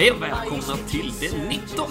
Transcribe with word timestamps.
Hej 0.00 0.10
och 0.10 0.22
välkomna 0.22 0.76
till 0.90 1.12
det 1.20 1.48
19 1.48 1.86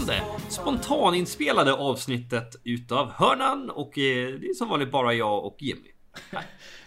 spontaninspelade 0.50 1.74
avsnittet 1.74 2.56
utav 2.64 3.12
Hörnan 3.12 3.70
och 3.70 3.98
eh, 3.98 4.28
det 4.40 4.48
är 4.48 4.54
som 4.54 4.70
vanligt 4.70 4.92
bara 4.92 5.14
jag 5.14 5.46
och 5.46 5.56
Jimmy. 5.60 5.90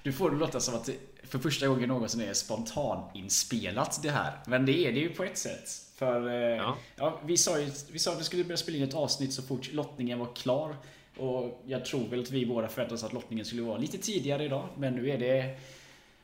Du 0.03 0.13
får 0.13 0.31
det 0.31 0.37
låta 0.37 0.61
som 0.61 0.75
att 0.75 0.85
det 0.85 0.95
för 1.29 1.39
första 1.39 1.69
gången 1.69 1.89
någonsin 1.89 2.21
är 2.21 2.33
spontaninspelat 2.33 4.01
det 4.03 4.11
här. 4.11 4.33
Men 4.47 4.67
det 4.67 4.87
är 4.87 4.93
det 4.93 4.99
ju 4.99 5.09
på 5.09 5.25
ett 5.25 5.39
sätt. 5.39 5.69
För 5.97 6.29
eh, 6.29 6.57
ja. 6.57 6.77
ja 6.97 7.21
vi, 7.25 7.37
sa 7.37 7.61
ju, 7.61 7.71
vi 7.93 7.99
sa 7.99 8.13
att 8.13 8.21
vi 8.21 8.25
skulle 8.25 8.45
börja 8.45 8.57
spela 8.57 8.79
in 8.79 8.85
ett 8.85 8.95
avsnitt 8.95 9.33
så 9.33 9.43
fort 9.43 9.73
lottningen 9.73 10.19
var 10.19 10.35
klar. 10.35 10.77
Och 11.17 11.63
jag 11.67 11.85
tror 11.85 12.09
väl 12.09 12.21
att 12.21 12.31
vi 12.31 12.47
båda 12.47 12.69
förväntade 12.69 12.95
oss 12.95 13.05
att 13.05 13.13
lottningen 13.13 13.45
skulle 13.45 13.63
vara 13.63 13.79
lite 13.79 13.99
tidigare 13.99 14.45
idag. 14.45 14.69
Men 14.77 14.95
nu 14.95 15.11
är 15.11 15.19
det 15.19 15.59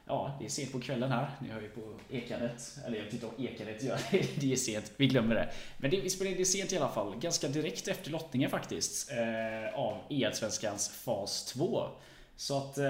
Ja, 0.08 0.36
det 0.38 0.44
är 0.44 0.48
sent 0.48 0.72
på 0.72 0.80
kvällen 0.80 1.12
här. 1.12 1.30
Ni 1.40 1.48
hör 1.48 1.60
ju 1.60 1.68
på 1.68 1.92
ekandet. 2.10 2.78
Eller 2.86 2.96
jag 2.96 3.04
vet 3.04 3.12
inte 3.12 3.26
om 3.26 3.32
ekandet 3.38 3.82
gör 3.82 3.98
det. 4.10 4.40
Det 4.40 4.52
är 4.52 4.56
sent. 4.56 4.92
Vi 4.96 5.06
glömmer 5.06 5.34
det. 5.34 5.50
Men 5.78 5.90
det, 5.90 6.00
vi 6.00 6.10
spelade 6.10 6.32
in 6.32 6.38
det 6.38 6.44
sent 6.44 6.72
i 6.72 6.76
alla 6.76 6.88
fall. 6.88 7.16
Ganska 7.20 7.48
direkt 7.48 7.88
efter 7.88 8.10
lottningen 8.10 8.50
faktiskt. 8.50 9.10
Eh, 9.10 9.78
av 9.78 9.98
EL-svenskans 10.10 10.88
fas 10.88 11.44
2. 11.44 11.88
Så 12.36 12.58
att, 12.58 12.78
eh, 12.78 12.86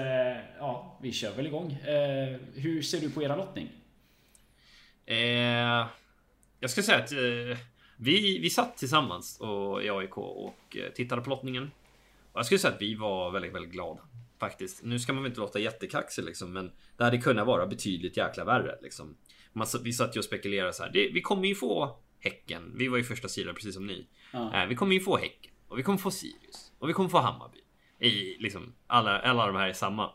ja, 0.59 0.97
vi 1.01 1.11
kör 1.11 1.31
väl 1.31 1.47
igång. 1.47 1.71
Eh, 1.71 2.37
hur 2.55 2.81
ser 2.81 2.99
du 2.99 3.09
på 3.09 3.23
era 3.23 3.35
lottning? 3.35 3.69
Eh, 5.05 5.87
jag 6.59 6.69
ska 6.69 6.81
säga 6.81 6.97
att 6.97 7.11
eh, 7.11 7.57
vi, 7.97 8.39
vi 8.39 8.49
satt 8.49 8.77
tillsammans 8.77 9.39
och, 9.39 9.83
i 9.83 9.89
AIK 9.89 10.17
och 10.17 10.77
eh, 10.77 10.91
tittade 10.93 11.21
på 11.21 11.29
lottningen. 11.29 11.71
Och 12.31 12.39
jag 12.39 12.45
skulle 12.45 12.59
säga 12.59 12.73
att 12.73 12.81
vi 12.81 12.95
var 12.95 13.31
väldigt, 13.31 13.53
väldigt 13.53 13.71
glada. 13.71 14.01
Faktiskt. 14.39 14.83
Nu 14.83 14.99
ska 14.99 15.13
man 15.13 15.23
väl 15.23 15.31
inte 15.31 15.41
låta 15.41 15.59
jättekaxig 15.59 16.23
liksom, 16.23 16.53
men 16.53 16.71
det 16.97 17.03
hade 17.03 17.17
kunnat 17.17 17.47
vara 17.47 17.67
betydligt 17.67 18.17
jäkla 18.17 18.45
värre 18.45 18.75
liksom. 18.81 19.17
Man, 19.53 19.67
vi 19.83 19.93
satt 19.93 20.15
ju 20.15 20.19
och 20.19 20.25
spekulerade 20.25 20.73
så 20.73 20.83
här. 20.83 20.91
Det, 20.93 21.09
vi 21.13 21.21
kommer 21.21 21.47
ju 21.47 21.55
få 21.55 21.99
Häcken. 22.19 22.73
Vi 22.77 22.87
var 22.87 22.97
ju 22.97 23.03
första 23.03 23.27
sidan 23.27 23.55
precis 23.55 23.75
som 23.75 23.87
ni. 23.87 24.07
Ja. 24.33 24.61
Eh, 24.61 24.67
vi 24.67 24.75
kommer 24.75 24.93
ju 24.93 24.99
få 24.99 25.17
Häcken 25.17 25.51
och 25.67 25.79
vi 25.79 25.83
kommer 25.83 25.97
få 25.97 26.11
Sirius 26.11 26.71
och 26.79 26.89
vi 26.89 26.93
kommer 26.93 27.09
få 27.09 27.19
Hammarby. 27.19 27.59
I 27.99 28.37
liksom 28.39 28.73
alla, 28.87 29.19
alla 29.19 29.47
de 29.47 29.55
här 29.55 29.69
är 29.69 29.73
samma. 29.73 30.11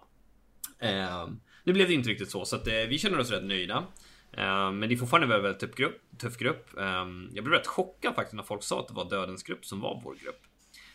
Eh, 0.78 1.28
nu 1.64 1.72
blev 1.72 1.89
det 1.89 1.95
inte 1.95 2.11
riktigt 2.11 2.30
så, 2.30 2.45
så 2.45 2.56
att, 2.56 2.67
eh, 2.67 2.75
vi 2.75 2.98
känner 2.98 3.19
oss 3.19 3.30
rätt 3.30 3.45
nöjda. 3.45 3.86
Eh, 4.33 4.72
men 4.72 4.80
det 4.80 4.95
är 4.95 4.97
fortfarande 4.97 5.36
en 5.36 5.42
väldigt 5.42 5.61
tuff 5.61 5.75
grupp. 5.75 6.02
Tuff 6.19 6.36
grupp. 6.36 6.78
Eh, 6.78 7.06
jag 7.33 7.45
blev 7.45 7.48
rätt 7.48 7.67
chockad 7.67 8.14
faktiskt 8.14 8.34
när 8.34 8.42
folk 8.42 8.62
sa 8.62 8.80
att 8.80 8.89
det 8.89 8.95
var 8.95 9.11
Dödens 9.11 9.42
grupp 9.42 9.64
som 9.64 9.80
var 9.80 10.00
vår 10.05 10.14
grupp. 10.14 10.41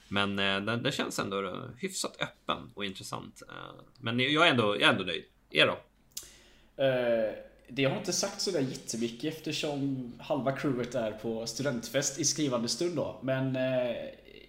Men 0.09 0.39
eh, 0.39 0.61
den, 0.61 0.83
den, 0.83 0.91
känns 0.91 1.19
ändå 1.19 1.69
hyfsat 1.77 2.17
öppen 2.21 2.71
och 2.73 2.85
intressant. 2.85 3.41
Eh, 3.49 3.83
men 3.99 4.19
jag 4.19 4.47
är 4.47 4.51
ändå, 4.51 4.75
jag 4.75 4.81
är 4.81 4.89
ändå 4.89 5.03
nöjd. 5.03 5.23
Er 5.49 5.67
då? 5.67 5.77
Eh, 6.83 7.33
det 7.67 7.85
har 7.85 7.97
inte 7.97 8.13
sagt 8.13 8.41
sådär 8.41 8.59
jättemycket 8.59 9.33
eftersom 9.33 10.13
halva 10.19 10.51
crewet 10.51 10.95
är 10.95 11.11
på 11.11 11.47
studentfest 11.47 12.19
i 12.19 12.25
skrivande 12.25 12.67
stund 12.67 12.95
då. 12.95 13.19
Men 13.23 13.55
eh, 13.55 13.95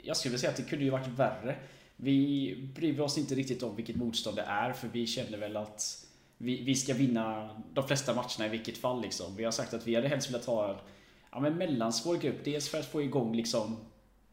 jag 0.02 0.16
skulle 0.16 0.38
säga 0.38 0.50
att 0.50 0.56
det 0.56 0.62
kunde 0.62 0.84
ju 0.84 0.90
varit 0.90 1.08
värre. 1.08 1.56
Vi 1.96 2.54
bryr 2.74 3.00
oss 3.00 3.18
inte 3.18 3.34
riktigt 3.34 3.62
om 3.62 3.76
vilket 3.76 3.96
motstånd 3.96 4.36
det 4.36 4.42
är 4.42 4.72
för 4.72 4.88
vi 4.88 5.06
känner 5.06 5.38
väl 5.38 5.56
att 5.56 6.06
vi, 6.38 6.62
vi 6.62 6.74
ska 6.74 6.94
vinna 6.94 7.50
de 7.72 7.86
flesta 7.86 8.14
matcherna 8.14 8.46
i 8.46 8.48
vilket 8.48 8.78
fall 8.78 9.02
liksom. 9.02 9.36
Vi 9.36 9.44
har 9.44 9.52
sagt 9.52 9.74
att 9.74 9.86
vi 9.86 9.94
hade 9.94 10.08
helst 10.08 10.30
velat 10.30 10.44
ha 10.44 10.70
en 10.70 11.44
ja, 11.44 11.50
mellansvår 11.50 12.16
grupp. 12.16 12.44
Dels 12.44 12.68
för 12.68 12.78
att 12.78 12.86
få 12.86 13.02
igång 13.02 13.36
liksom 13.36 13.76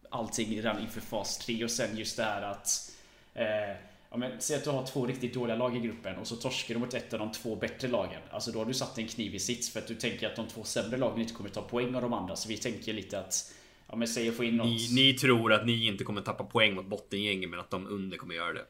allting 0.09 0.55
redan 0.55 0.81
inför 0.81 1.01
fas 1.01 1.37
3 1.37 1.63
och 1.63 1.71
sen 1.71 1.97
just 1.97 2.17
det 2.17 2.23
här 2.23 2.41
att 2.41 2.91
eh, 3.33 3.45
ja, 4.09 4.17
men, 4.17 4.41
Säg 4.41 4.57
att 4.57 4.63
du 4.63 4.69
har 4.69 4.85
två 4.85 5.05
riktigt 5.05 5.33
dåliga 5.33 5.55
lag 5.55 5.77
i 5.77 5.79
gruppen 5.79 6.17
och 6.17 6.27
så 6.27 6.35
torskar 6.35 6.73
du 6.73 6.79
mot 6.79 6.93
ett 6.93 7.13
av 7.13 7.19
de 7.19 7.31
två 7.31 7.55
bättre 7.55 7.87
lagen. 7.87 8.21
Alltså 8.31 8.51
då 8.51 8.59
har 8.59 8.65
du 8.65 8.73
satt 8.73 8.97
en 8.97 9.07
kniv 9.07 9.35
i 9.35 9.39
sits 9.39 9.69
för 9.69 9.79
att 9.79 9.87
du 9.87 9.95
tänker 9.95 10.27
att 10.27 10.35
de 10.35 10.47
två 10.47 10.63
sämre 10.63 10.97
lagen 10.97 11.21
inte 11.21 11.33
kommer 11.33 11.49
ta 11.49 11.61
poäng 11.61 11.95
av 11.95 12.01
de 12.01 12.13
andra. 12.13 12.35
Så 12.35 12.49
vi 12.49 12.57
tänker 12.57 12.93
lite 12.93 13.19
att 13.19 13.53
Ja 13.89 13.95
men 13.95 14.07
säg 14.07 14.29
att 14.29 14.35
få 14.35 14.43
in 14.43 14.57
något... 14.57 14.67
Ni, 14.67 14.87
ni 14.91 15.13
tror 15.13 15.53
att 15.53 15.65
ni 15.65 15.87
inte 15.87 16.03
kommer 16.03 16.21
tappa 16.21 16.43
poäng 16.43 16.75
mot 16.75 16.85
bottengängen 16.85 17.49
men 17.49 17.59
att 17.59 17.69
de 17.69 17.87
under 17.87 18.17
kommer 18.17 18.35
göra 18.35 18.53
det? 18.53 18.65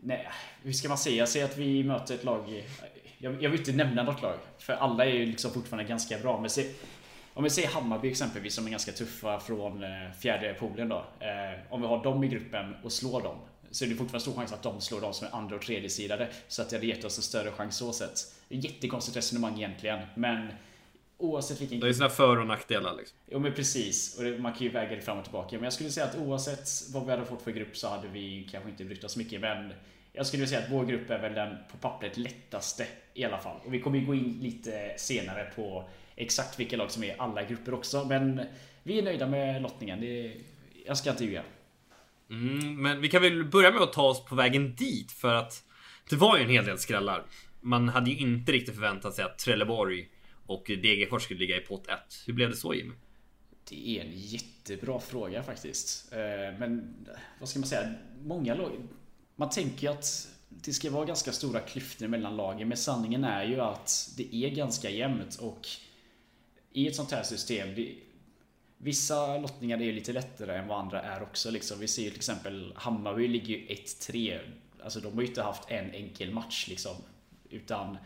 Nej, 0.00 0.28
hur 0.62 0.72
ska 0.72 0.88
man 0.88 0.98
säga? 0.98 1.26
Säg 1.26 1.42
att 1.42 1.58
vi 1.58 1.84
möter 1.84 2.14
ett 2.14 2.24
lag... 2.24 2.64
Jag, 3.18 3.42
jag 3.42 3.50
vill 3.50 3.60
inte 3.60 3.72
nämna 3.72 4.02
något 4.02 4.22
lag. 4.22 4.36
För 4.58 4.72
alla 4.72 5.06
är 5.06 5.10
ju 5.10 5.26
liksom 5.26 5.50
fortfarande 5.50 5.88
ganska 5.88 6.18
bra. 6.18 6.40
Men 6.40 6.50
se, 6.50 6.70
om 7.34 7.44
vi 7.44 7.50
säger 7.50 7.68
Hammarby 7.68 8.10
exempelvis 8.10 8.54
som 8.54 8.66
är 8.66 8.70
ganska 8.70 8.92
tuffa 8.92 9.40
från 9.40 9.84
eh, 9.84 9.90
fjärde 10.20 10.54
poolen 10.54 10.88
då. 10.88 11.04
Eh, 11.20 11.72
om 11.72 11.80
vi 11.80 11.86
har 11.86 12.04
dem 12.04 12.24
i 12.24 12.28
gruppen 12.28 12.74
och 12.82 12.92
slår 12.92 13.22
dem. 13.22 13.36
Så 13.70 13.84
är 13.84 13.88
det 13.88 13.94
fortfarande 13.94 14.20
stor 14.20 14.32
chans 14.34 14.52
att 14.52 14.62
de 14.62 14.80
slår 14.80 15.00
dem 15.00 15.14
som 15.14 15.26
är 15.26 15.34
andra 15.34 15.56
och 15.56 15.62
tredje 15.62 15.90
sidade 15.90 16.28
Så 16.48 16.62
att 16.62 16.70
det 16.70 16.76
hade 16.76 16.86
gett 16.86 17.04
oss 17.04 17.18
en 17.18 17.22
större 17.22 17.50
chans 17.50 17.76
så 17.76 17.92
sett. 17.92 18.34
Jättekonstigt 18.48 19.16
resonemang 19.16 19.56
egentligen. 19.56 20.00
Men 20.14 20.48
oavsett 21.18 21.60
vilken... 21.60 21.80
Det 21.80 21.88
är 21.88 21.92
sina 21.92 22.08
för 22.08 22.38
och 22.38 22.46
nackdelar 22.46 22.96
liksom. 22.96 23.18
Jo 23.30 23.38
men 23.38 23.52
precis. 23.52 24.18
Och 24.18 24.24
det, 24.24 24.38
man 24.38 24.52
kan 24.52 24.62
ju 24.62 24.68
väga 24.68 24.96
det 24.96 25.02
fram 25.02 25.18
och 25.18 25.24
tillbaka. 25.24 25.56
Men 25.56 25.64
jag 25.64 25.72
skulle 25.72 25.90
säga 25.90 26.06
att 26.06 26.16
oavsett 26.16 26.68
vad 26.92 27.04
vi 27.04 27.10
hade 27.10 27.24
fått 27.24 27.42
för 27.42 27.50
grupp 27.50 27.76
så 27.76 27.88
hade 27.88 28.08
vi 28.08 28.48
kanske 28.50 28.70
inte 28.70 28.84
brytt 28.84 29.04
oss 29.04 29.16
mycket. 29.16 29.40
Men 29.40 29.72
jag 30.12 30.26
skulle 30.26 30.46
säga 30.46 30.60
att 30.60 30.70
vår 30.70 30.84
grupp 30.84 31.10
är 31.10 31.18
väl 31.18 31.34
den 31.34 31.56
på 31.70 31.76
pappret 31.76 32.16
lättaste 32.16 32.86
i 33.14 33.24
alla 33.24 33.38
fall. 33.38 33.56
Och 33.64 33.74
vi 33.74 33.80
kommer 33.80 33.98
ju 33.98 34.06
gå 34.06 34.14
in 34.14 34.38
lite 34.42 34.94
senare 34.96 35.52
på 35.56 35.88
exakt 36.22 36.60
vilka 36.60 36.76
lag 36.76 36.90
som 36.90 37.02
är 37.02 37.06
i 37.06 37.14
alla 37.18 37.42
grupper 37.42 37.74
också. 37.74 38.04
Men 38.04 38.40
vi 38.82 38.98
är 38.98 39.02
nöjda 39.02 39.26
med 39.26 39.62
lottningen. 39.62 40.00
Det, 40.00 40.32
jag 40.86 40.96
ska 40.96 41.10
inte 41.10 41.24
ljuga. 41.24 41.42
Mm, 42.30 42.82
men 42.82 43.00
vi 43.00 43.08
kan 43.08 43.22
väl 43.22 43.44
börja 43.44 43.70
med 43.70 43.82
att 43.82 43.92
ta 43.92 44.02
oss 44.02 44.24
på 44.24 44.34
vägen 44.34 44.74
dit 44.74 45.12
för 45.12 45.34
att 45.34 45.64
det 46.10 46.16
var 46.16 46.36
ju 46.36 46.44
en 46.44 46.50
hel 46.50 46.64
del 46.64 46.78
skrällar. 46.78 47.24
Man 47.60 47.88
hade 47.88 48.10
ju 48.10 48.16
inte 48.16 48.52
riktigt 48.52 48.74
förväntat 48.74 49.14
sig 49.14 49.24
att 49.24 49.38
Trelleborg 49.38 50.08
och 50.46 50.64
Degerfors 50.66 51.22
skulle 51.22 51.40
ligga 51.40 51.56
i 51.56 51.60
pott 51.60 51.86
1. 51.86 51.98
Hur 52.26 52.32
blev 52.32 52.50
det 52.50 52.56
så 52.56 52.74
Jimmy? 52.74 52.94
Det 53.68 53.98
är 53.98 54.04
en 54.04 54.12
jättebra 54.12 55.00
fråga 55.00 55.42
faktiskt. 55.42 56.12
Eh, 56.12 56.58
men 56.58 56.94
vad 57.40 57.48
ska 57.48 57.58
man 57.58 57.68
säga? 57.68 57.92
Många 58.22 58.54
lag... 58.54 58.70
Man 59.36 59.50
tänker 59.50 59.86
ju 59.86 59.92
att 59.92 60.28
det 60.48 60.72
ska 60.72 60.90
vara 60.90 61.04
ganska 61.04 61.32
stora 61.32 61.60
klyftor 61.60 62.08
mellan 62.08 62.36
lagen. 62.36 62.68
Men 62.68 62.76
sanningen 62.76 63.24
är 63.24 63.44
ju 63.44 63.60
att 63.60 64.10
det 64.16 64.34
är 64.34 64.50
ganska 64.50 64.90
jämnt 64.90 65.36
och 65.36 65.68
i 66.72 66.88
ett 66.88 66.96
sånt 66.96 67.10
här 67.10 67.22
system. 67.22 67.74
Det, 67.74 67.94
vissa 68.78 69.38
lottningar 69.38 69.82
är 69.82 69.92
lite 69.92 70.12
lättare 70.12 70.56
än 70.58 70.68
vad 70.68 70.78
andra 70.78 71.02
är 71.02 71.22
också. 71.22 71.50
Liksom. 71.50 71.78
Vi 71.78 71.88
ser 71.88 72.02
ju 72.02 72.08
till 72.08 72.18
exempel 72.18 72.72
Hammarby 72.76 73.28
ligger 73.28 73.48
ju 73.48 73.66
1-3. 73.66 74.40
Alltså 74.84 75.00
de 75.00 75.14
har 75.14 75.22
ju 75.22 75.28
inte 75.28 75.42
haft 75.42 75.70
en 75.70 75.90
enkel 75.90 76.30
match 76.30 76.68
liksom. 76.68 76.96
Utan... 77.50 77.96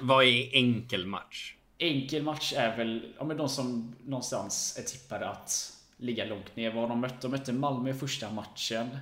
Vad 0.00 0.24
är 0.24 0.54
enkel 0.54 1.06
match? 1.06 1.54
Enkel 1.78 2.22
match 2.22 2.52
är 2.56 2.76
väl 2.76 3.12
ja, 3.18 3.24
men 3.24 3.36
de 3.36 3.48
som 3.48 3.94
någonstans 4.04 4.78
är 4.78 4.82
tippade 4.82 5.28
att 5.28 5.76
ligga 5.96 6.24
långt 6.24 6.56
ner. 6.56 6.70
Vad 6.70 6.82
har 6.82 6.88
de 6.88 7.00
mött? 7.00 7.20
De 7.20 7.30
mötte 7.30 7.52
Malmö 7.52 7.94
första 7.94 8.30
matchen. 8.30 8.98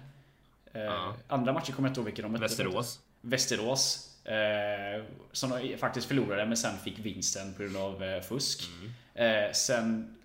Uh. 0.77 1.15
Andra 1.29 1.53
matcher 1.53 1.73
kommer 1.73 1.89
jag 1.89 1.91
inte 1.91 2.01
ihåg 2.01 2.07
vilka 2.07 2.23
de 2.23 2.33
mötte. 2.33 2.43
Västerås. 2.43 3.01
Västerås. 3.21 4.16
Eh, 4.27 5.05
som 5.33 5.51
de 5.51 5.79
faktiskt 5.79 6.07
förlorade 6.07 6.47
men 6.47 6.57
sen 6.57 6.79
fick 6.79 6.99
vinsten 6.99 7.55
på 7.55 7.63
grund 7.63 7.77
av 7.77 8.03
eh, 8.03 8.23
fusk. 8.23 8.69
Mm. 9.15 9.45
Eh, 9.47 9.53
sen... 9.53 10.17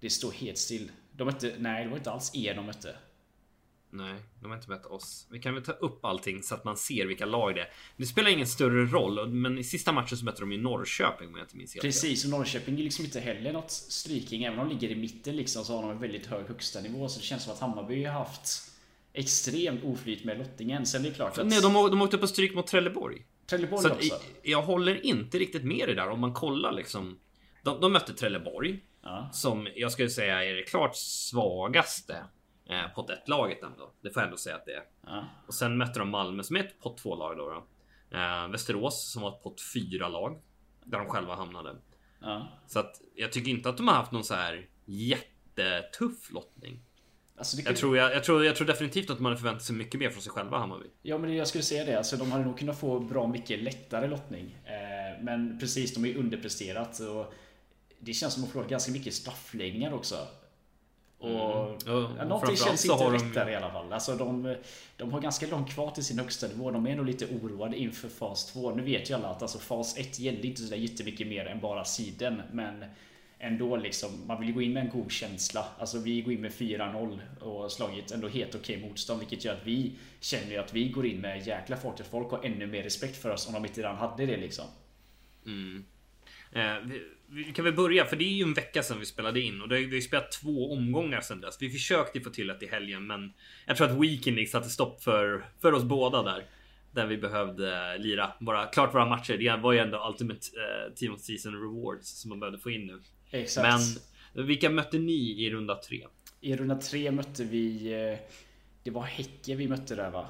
Det 0.00 0.10
står 0.10 0.32
helt 0.32 0.58
still. 0.58 0.90
De 1.12 1.24
mötte... 1.24 1.54
Nej, 1.58 1.84
det 1.84 1.90
var 1.90 1.96
inte 1.96 2.10
alls 2.10 2.34
er 2.34 2.54
de 2.54 2.66
mötte. 2.66 2.96
Nej, 3.90 4.14
de 4.40 4.50
har 4.50 4.56
inte 4.56 4.70
mött 4.70 4.86
oss. 4.86 5.26
Vi 5.30 5.38
kan 5.38 5.54
väl 5.54 5.62
ta 5.62 5.72
upp 5.72 6.04
allting 6.04 6.42
så 6.42 6.54
att 6.54 6.64
man 6.64 6.76
ser 6.76 7.06
vilka 7.06 7.26
lag 7.26 7.54
det 7.54 7.60
är. 7.60 7.68
Det 7.96 8.06
spelar 8.06 8.30
ingen 8.30 8.46
större 8.46 8.84
roll, 8.84 9.28
men 9.30 9.58
i 9.58 9.64
sista 9.64 9.92
matchen 9.92 10.18
så 10.18 10.24
mötte 10.24 10.40
de 10.40 10.52
ju 10.52 10.58
Norrköping 10.58 11.28
om 11.28 11.36
jag 11.36 11.44
inte 11.44 11.56
minns 11.56 11.74
helt 11.74 11.82
Precis, 11.82 12.24
och 12.24 12.30
Norrköping 12.30 12.78
är 12.78 12.82
liksom 12.82 13.04
inte 13.04 13.20
heller 13.20 13.52
något 13.52 13.70
stryking. 13.70 14.44
Även 14.44 14.58
om 14.58 14.68
de 14.68 14.74
ligger 14.74 14.96
i 14.96 15.00
mitten 15.00 15.36
liksom 15.36 15.64
så 15.64 15.76
har 15.76 15.82
de 15.82 15.90
en 15.90 15.98
väldigt 15.98 16.26
hög 16.26 16.46
högsta 16.46 16.80
nivå. 16.80 17.08
Så 17.08 17.20
det 17.20 17.26
känns 17.26 17.42
som 17.42 17.52
att 17.52 17.60
Hammarby 17.60 18.04
har 18.04 18.12
haft 18.12 18.69
extremt 19.12 19.84
oflyt 19.84 20.24
med 20.24 20.38
lottningen. 20.38 20.86
Sen 20.86 21.04
är 21.04 21.08
det 21.08 21.14
klart 21.14 21.38
att... 21.38 21.46
Nej, 21.46 21.62
de, 21.62 21.72
de 21.72 22.02
åkte 22.02 22.18
på 22.18 22.26
stryk 22.26 22.54
mot 22.54 22.66
Trelleborg. 22.66 23.26
Trelleborg 23.46 23.82
så 23.82 23.90
också. 23.90 24.20
Jag 24.42 24.62
håller 24.62 25.06
inte 25.06 25.38
riktigt 25.38 25.64
med 25.64 25.88
dig 25.88 25.94
där 25.94 26.08
om 26.08 26.20
man 26.20 26.34
kollar 26.34 26.72
liksom. 26.72 27.18
De, 27.64 27.80
de 27.80 27.92
mötte 27.92 28.12
Trelleborg. 28.12 28.84
Ja. 29.02 29.28
Som 29.32 29.68
jag 29.74 29.92
skulle 29.92 30.10
säga 30.10 30.44
är 30.44 30.54
det 30.54 30.62
klart 30.62 30.96
svagaste 30.96 32.24
eh, 32.70 32.94
pott 32.94 33.10
1-laget 33.10 33.62
ändå. 33.62 33.92
Det 34.00 34.10
får 34.10 34.20
jag 34.22 34.26
ändå 34.26 34.36
säga 34.36 34.56
att 34.56 34.66
det 34.66 34.72
är. 34.72 34.82
Ja. 35.06 35.24
Och 35.46 35.54
sen 35.54 35.76
mötte 35.76 35.98
de 35.98 36.10
Malmö 36.10 36.42
som 36.42 36.56
är 36.56 36.60
ett 36.60 36.80
pott 36.80 37.02
2-lag 37.02 37.36
då. 37.36 37.50
då. 37.50 37.66
Eh, 38.18 38.48
Västerås 38.48 39.12
som 39.12 39.22
var 39.22 39.28
ett 39.36 39.42
pott 39.42 39.62
4-lag. 39.74 40.40
Där 40.84 40.98
de 40.98 41.08
själva 41.08 41.34
hamnade. 41.34 41.76
Ja. 42.20 42.48
Så 42.66 42.78
att 42.78 43.00
jag 43.14 43.32
tycker 43.32 43.50
inte 43.50 43.68
att 43.68 43.76
de 43.76 43.88
har 43.88 43.94
haft 43.94 44.12
någon 44.12 44.24
så 44.24 44.34
här 44.34 44.68
jättetuff 44.84 46.30
lottning. 46.30 46.82
Alltså 47.40 47.56
kan... 47.56 47.64
jag, 47.66 47.76
tror, 47.76 47.96
jag, 47.96 48.14
jag, 48.14 48.24
tror, 48.24 48.44
jag 48.44 48.56
tror 48.56 48.66
definitivt 48.66 49.10
att 49.10 49.20
man 49.20 49.30
hade 49.32 49.40
förväntat 49.40 49.62
sig 49.64 49.76
mycket 49.76 50.00
mer 50.00 50.10
från 50.10 50.22
sig 50.22 50.32
själva 50.32 50.58
Hammarby. 50.58 50.86
Ja 51.02 51.18
men 51.18 51.36
jag 51.36 51.48
skulle 51.48 51.64
säga 51.64 51.84
det. 51.84 51.96
Alltså, 51.98 52.16
de 52.16 52.32
hade 52.32 52.44
nog 52.44 52.58
kunnat 52.58 52.78
få 52.80 53.00
bra 53.00 53.26
mycket 53.26 53.62
lättare 53.62 54.06
lottning. 54.08 54.56
Eh, 54.64 55.22
men 55.24 55.58
precis, 55.60 55.94
de 55.94 56.04
är 56.04 56.08
ju 56.08 56.18
underpresterat. 56.18 56.98
Och 57.00 57.32
det 58.00 58.12
känns 58.12 58.34
som 58.34 58.42
att 58.42 58.48
de 58.48 58.52
förlorat 58.52 58.70
ganska 58.70 58.92
mycket 58.92 59.14
straffläggningar 59.14 59.92
också. 59.92 60.16
Och, 61.18 61.28
Mm. 61.28 61.78
ja, 61.86 61.92
Och 62.20 62.26
någonting 62.28 62.56
känns 62.56 62.80
så 62.86 62.92
inte 62.92 63.04
rätt 63.04 63.20
de- 63.34 63.40
där 63.40 63.50
i 63.50 63.54
alla 63.56 63.70
fall. 63.72 63.92
Alltså 63.92 64.14
de, 64.16 64.56
de 64.96 65.12
har 65.12 65.20
ganska 65.20 65.46
långt 65.46 65.70
kvar 65.74 65.90
till 65.90 66.04
sin 66.04 66.18
högsta 66.18 66.48
nivå. 66.48 66.70
De 66.70 66.86
är 66.86 66.96
nog 66.96 67.06
lite 67.06 67.26
oroade 67.26 67.76
inför 67.76 68.08
fas 68.08 68.52
2. 68.52 68.74
Nu 68.74 68.82
vet 68.82 69.10
ju 69.10 69.14
alla 69.14 69.28
att 69.28 69.42
alltså 69.42 69.58
fas 69.58 69.98
1 69.98 70.18
gällde 70.18 70.46
inte 70.46 70.62
sådär 70.62 70.76
jättemycket 70.76 71.26
mer 71.26 71.46
än 71.46 71.60
bara 71.60 71.84
siden. 71.84 72.42
Men 72.52 72.84
ändå 73.40 73.76
liksom, 73.76 74.26
man 74.26 74.40
vill 74.40 74.48
ju 74.48 74.54
gå 74.54 74.62
in 74.62 74.72
med 74.72 74.84
en 74.84 74.90
god 74.90 75.12
känsla. 75.12 75.64
Alltså 75.78 75.98
vi 75.98 76.22
går 76.22 76.32
in 76.32 76.40
med 76.40 76.52
4-0 76.52 77.18
och 77.40 77.62
har 77.62 77.68
slagit 77.68 78.10
ändå 78.10 78.28
helt 78.28 78.54
okej 78.54 78.80
motstånd. 78.80 79.20
Vilket 79.20 79.44
gör 79.44 79.52
att 79.52 79.66
vi 79.66 79.92
känner 80.20 80.58
att 80.58 80.74
vi 80.74 80.88
går 80.88 81.06
in 81.06 81.20
med 81.20 81.46
jäkla 81.46 81.76
fart. 81.76 82.00
Att 82.00 82.06
folk 82.06 82.30
har 82.30 82.44
ännu 82.44 82.66
mer 82.66 82.82
respekt 82.82 83.16
för 83.16 83.30
oss 83.30 83.46
om 83.46 83.54
de 83.54 83.64
inte 83.64 83.80
redan 83.80 83.96
hade 83.96 84.26
det 84.26 84.36
liksom. 84.36 84.64
Mm. 85.46 85.84
Eh, 86.52 86.76
vi, 86.84 87.02
vi 87.28 87.52
kan 87.52 87.64
väl 87.64 87.74
börja, 87.74 88.04
för 88.04 88.16
det 88.16 88.24
är 88.24 88.32
ju 88.32 88.42
en 88.42 88.54
vecka 88.54 88.82
sedan 88.82 88.98
vi 88.98 89.06
spelade 89.06 89.40
in 89.40 89.62
och 89.62 89.68
det, 89.68 89.76
vi 89.76 89.84
har 89.84 89.92
ju 89.92 90.00
spelat 90.00 90.32
två 90.32 90.72
omgångar 90.72 91.20
sedan 91.20 91.40
dess. 91.40 91.56
Vi 91.60 91.70
försökte 91.70 92.20
få 92.20 92.30
till 92.30 92.46
det 92.46 92.62
i 92.62 92.68
helgen, 92.68 93.06
men 93.06 93.32
jag 93.66 93.76
tror 93.76 93.90
att 93.90 94.02
Weekend 94.02 94.48
satte 94.48 94.68
stopp 94.68 95.02
för, 95.02 95.44
för 95.62 95.72
oss 95.72 95.84
båda 95.84 96.22
där. 96.22 96.44
Där 96.92 97.06
vi 97.06 97.18
behövde 97.18 97.92
eh, 97.92 97.98
lira 98.02 98.32
våra, 98.40 98.66
klart 98.66 98.94
våra 98.94 99.06
matcher. 99.06 99.36
Det 99.38 99.62
var 99.62 99.72
ju 99.72 99.78
ändå 99.78 100.08
Ultimate 100.08 100.40
eh, 100.40 100.94
Team 100.94 101.14
of 101.14 101.20
Season 101.20 101.52
Rewards 101.52 102.20
som 102.20 102.28
man 102.28 102.40
behövde 102.40 102.58
få 102.58 102.70
in 102.70 102.86
nu. 102.86 103.00
Exakt. 103.30 104.00
Men 104.32 104.46
vilka 104.46 104.70
mötte 104.70 104.98
ni 104.98 105.12
i 105.44 105.50
runda 105.50 105.74
tre? 105.76 106.06
I 106.40 106.56
runda 106.56 106.76
tre 106.76 107.10
mötte 107.10 107.44
vi... 107.44 107.92
eh, 107.92 108.18
Det 108.82 108.90
var 108.90 109.02
Häcken 109.02 109.58
vi 109.58 109.68
mötte 109.68 109.94
där 109.94 110.10
va? 110.10 110.26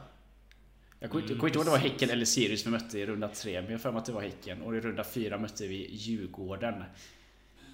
Jag 1.00 1.10
kommer 1.10 1.22
inte 1.22 1.34
Mm, 1.34 1.46
inte 1.46 1.58
ihåg 1.58 1.60
om 1.60 1.64
det 1.64 1.70
var. 1.70 1.78
Häcken 1.90 2.10
eller 2.10 2.24
Sirius 2.24 2.66
vi 2.66 2.70
mötte 2.70 2.98
i 2.98 3.06
runda 3.06 3.28
tre. 3.28 3.62
Men 3.62 3.72
jag 3.72 3.80
för 3.80 3.92
mig 3.92 3.98
att 3.98 4.04
det 4.04 4.12
var 4.12 4.20
Häcken. 4.22 4.62
Och 4.62 4.76
i 4.76 4.80
runda 4.80 5.04
fyra 5.04 5.38
mötte 5.38 5.66
vi 5.66 5.88
Djurgården. 5.94 6.74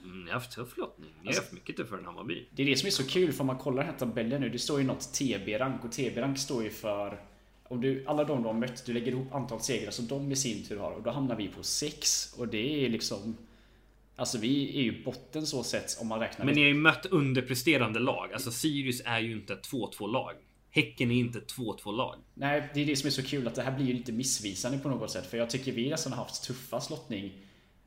Mm, 0.04 0.20
ni 0.24 0.30
har 0.30 0.34
haft 0.34 0.52
tuff 0.52 0.76
lottning. 0.76 1.08
Ni 1.10 1.18
har 1.20 1.26
Alltså- 1.26 1.42
haft 1.42 1.52
mycket 1.52 1.76
tuffare 1.76 1.98
än 1.98 2.04
Hammarby. 2.06 2.46
Det 2.50 2.62
är 2.62 2.66
det 2.66 2.76
som 2.76 2.86
är 2.86 2.90
så 2.90 3.06
kul 3.06 3.32
för 3.32 3.40
om 3.40 3.46
man 3.46 3.58
kollar 3.58 3.82
den 3.82 3.92
här 3.92 3.98
tabellen 3.98 4.40
nu. 4.40 4.48
Det 4.48 4.58
står 4.58 4.80
ju 4.80 4.86
något 4.86 5.12
TB-rank 5.12 5.84
och 5.84 5.92
TB-rank 5.92 6.38
står 6.38 6.64
ju 6.64 6.70
för 6.70 7.20
om 7.68 7.80
du, 7.80 8.04
alla 8.06 8.24
de 8.24 8.42
du 8.42 8.48
har 8.48 8.54
mött, 8.54 8.86
du 8.86 8.92
lägger 8.92 9.12
ihop 9.12 9.34
antal 9.34 9.60
segrar 9.60 9.90
som 9.90 10.06
de 10.06 10.32
i 10.32 10.36
sin 10.36 10.64
tur 10.64 10.78
har 10.78 10.90
och 10.92 11.02
då 11.02 11.10
hamnar 11.10 11.36
vi 11.36 11.48
på 11.48 11.62
6 11.62 12.34
och 12.38 12.48
det 12.48 12.84
är 12.84 12.88
liksom 12.88 13.36
Alltså 14.16 14.38
vi 14.38 14.78
är 14.78 14.82
ju 14.82 15.04
botten 15.04 15.46
så 15.46 15.62
sett 15.62 15.98
om 16.00 16.06
man 16.06 16.20
räknar 16.20 16.46
Men 16.46 16.54
ni 16.54 16.60
har 16.60 16.68
ju 16.68 16.74
mött 16.74 17.06
underpresterande 17.06 17.98
lag. 17.98 18.32
Alltså 18.32 18.50
Sirius 18.50 19.02
är 19.04 19.20
ju 19.20 19.32
inte 19.32 19.52
ett 19.52 19.68
2-2 19.68 20.12
lag. 20.12 20.34
Häcken 20.70 21.10
är 21.10 21.14
inte 21.14 21.38
ett 21.38 21.54
2-2 21.54 21.96
lag. 21.96 22.16
Nej, 22.34 22.70
det 22.74 22.82
är 22.82 22.86
det 22.86 22.96
som 22.96 23.06
är 23.06 23.10
så 23.10 23.22
kul 23.22 23.48
att 23.48 23.54
det 23.54 23.62
här 23.62 23.72
blir 23.72 23.86
ju 23.86 23.92
lite 23.92 24.12
missvisande 24.12 24.78
på 24.78 24.88
något 24.88 25.10
sätt. 25.10 25.26
För 25.26 25.38
jag 25.38 25.50
tycker 25.50 25.72
vi 25.72 25.90
nästan 25.90 26.12
har 26.12 26.24
haft 26.24 26.44
tuffast 26.44 26.90
lottning 26.90 27.32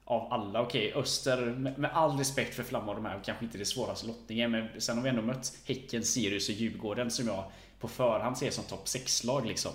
av 0.06 0.34
alla. 0.34 0.62
Okej, 0.62 0.94
Öster, 0.94 1.46
med, 1.46 1.80
med 1.80 1.92
all 1.94 2.18
respekt 2.18 2.56
för 2.56 2.64
Flamma 2.64 2.92
och 2.92 2.96
de 2.96 3.06
här, 3.06 3.22
kanske 3.26 3.46
inte 3.46 3.58
det 3.58 3.66
svåraste 3.66 4.08
lottningen. 4.08 4.52
Men 4.52 4.82
sen 4.82 4.98
har 4.98 5.04
vi 5.04 5.10
ändå 5.10 5.22
mött 5.22 5.54
Häcken, 5.66 6.04
Sirius 6.04 6.50
och 6.50 6.56
Djurgården 6.56 7.12
som 7.12 7.28
jag 7.28 7.44
på 7.80 7.88
förhand 7.88 8.38
ser 8.38 8.52
som 8.52 8.64
topp 8.64 8.86
6-lag 8.86 9.46
liksom. 9.46 9.72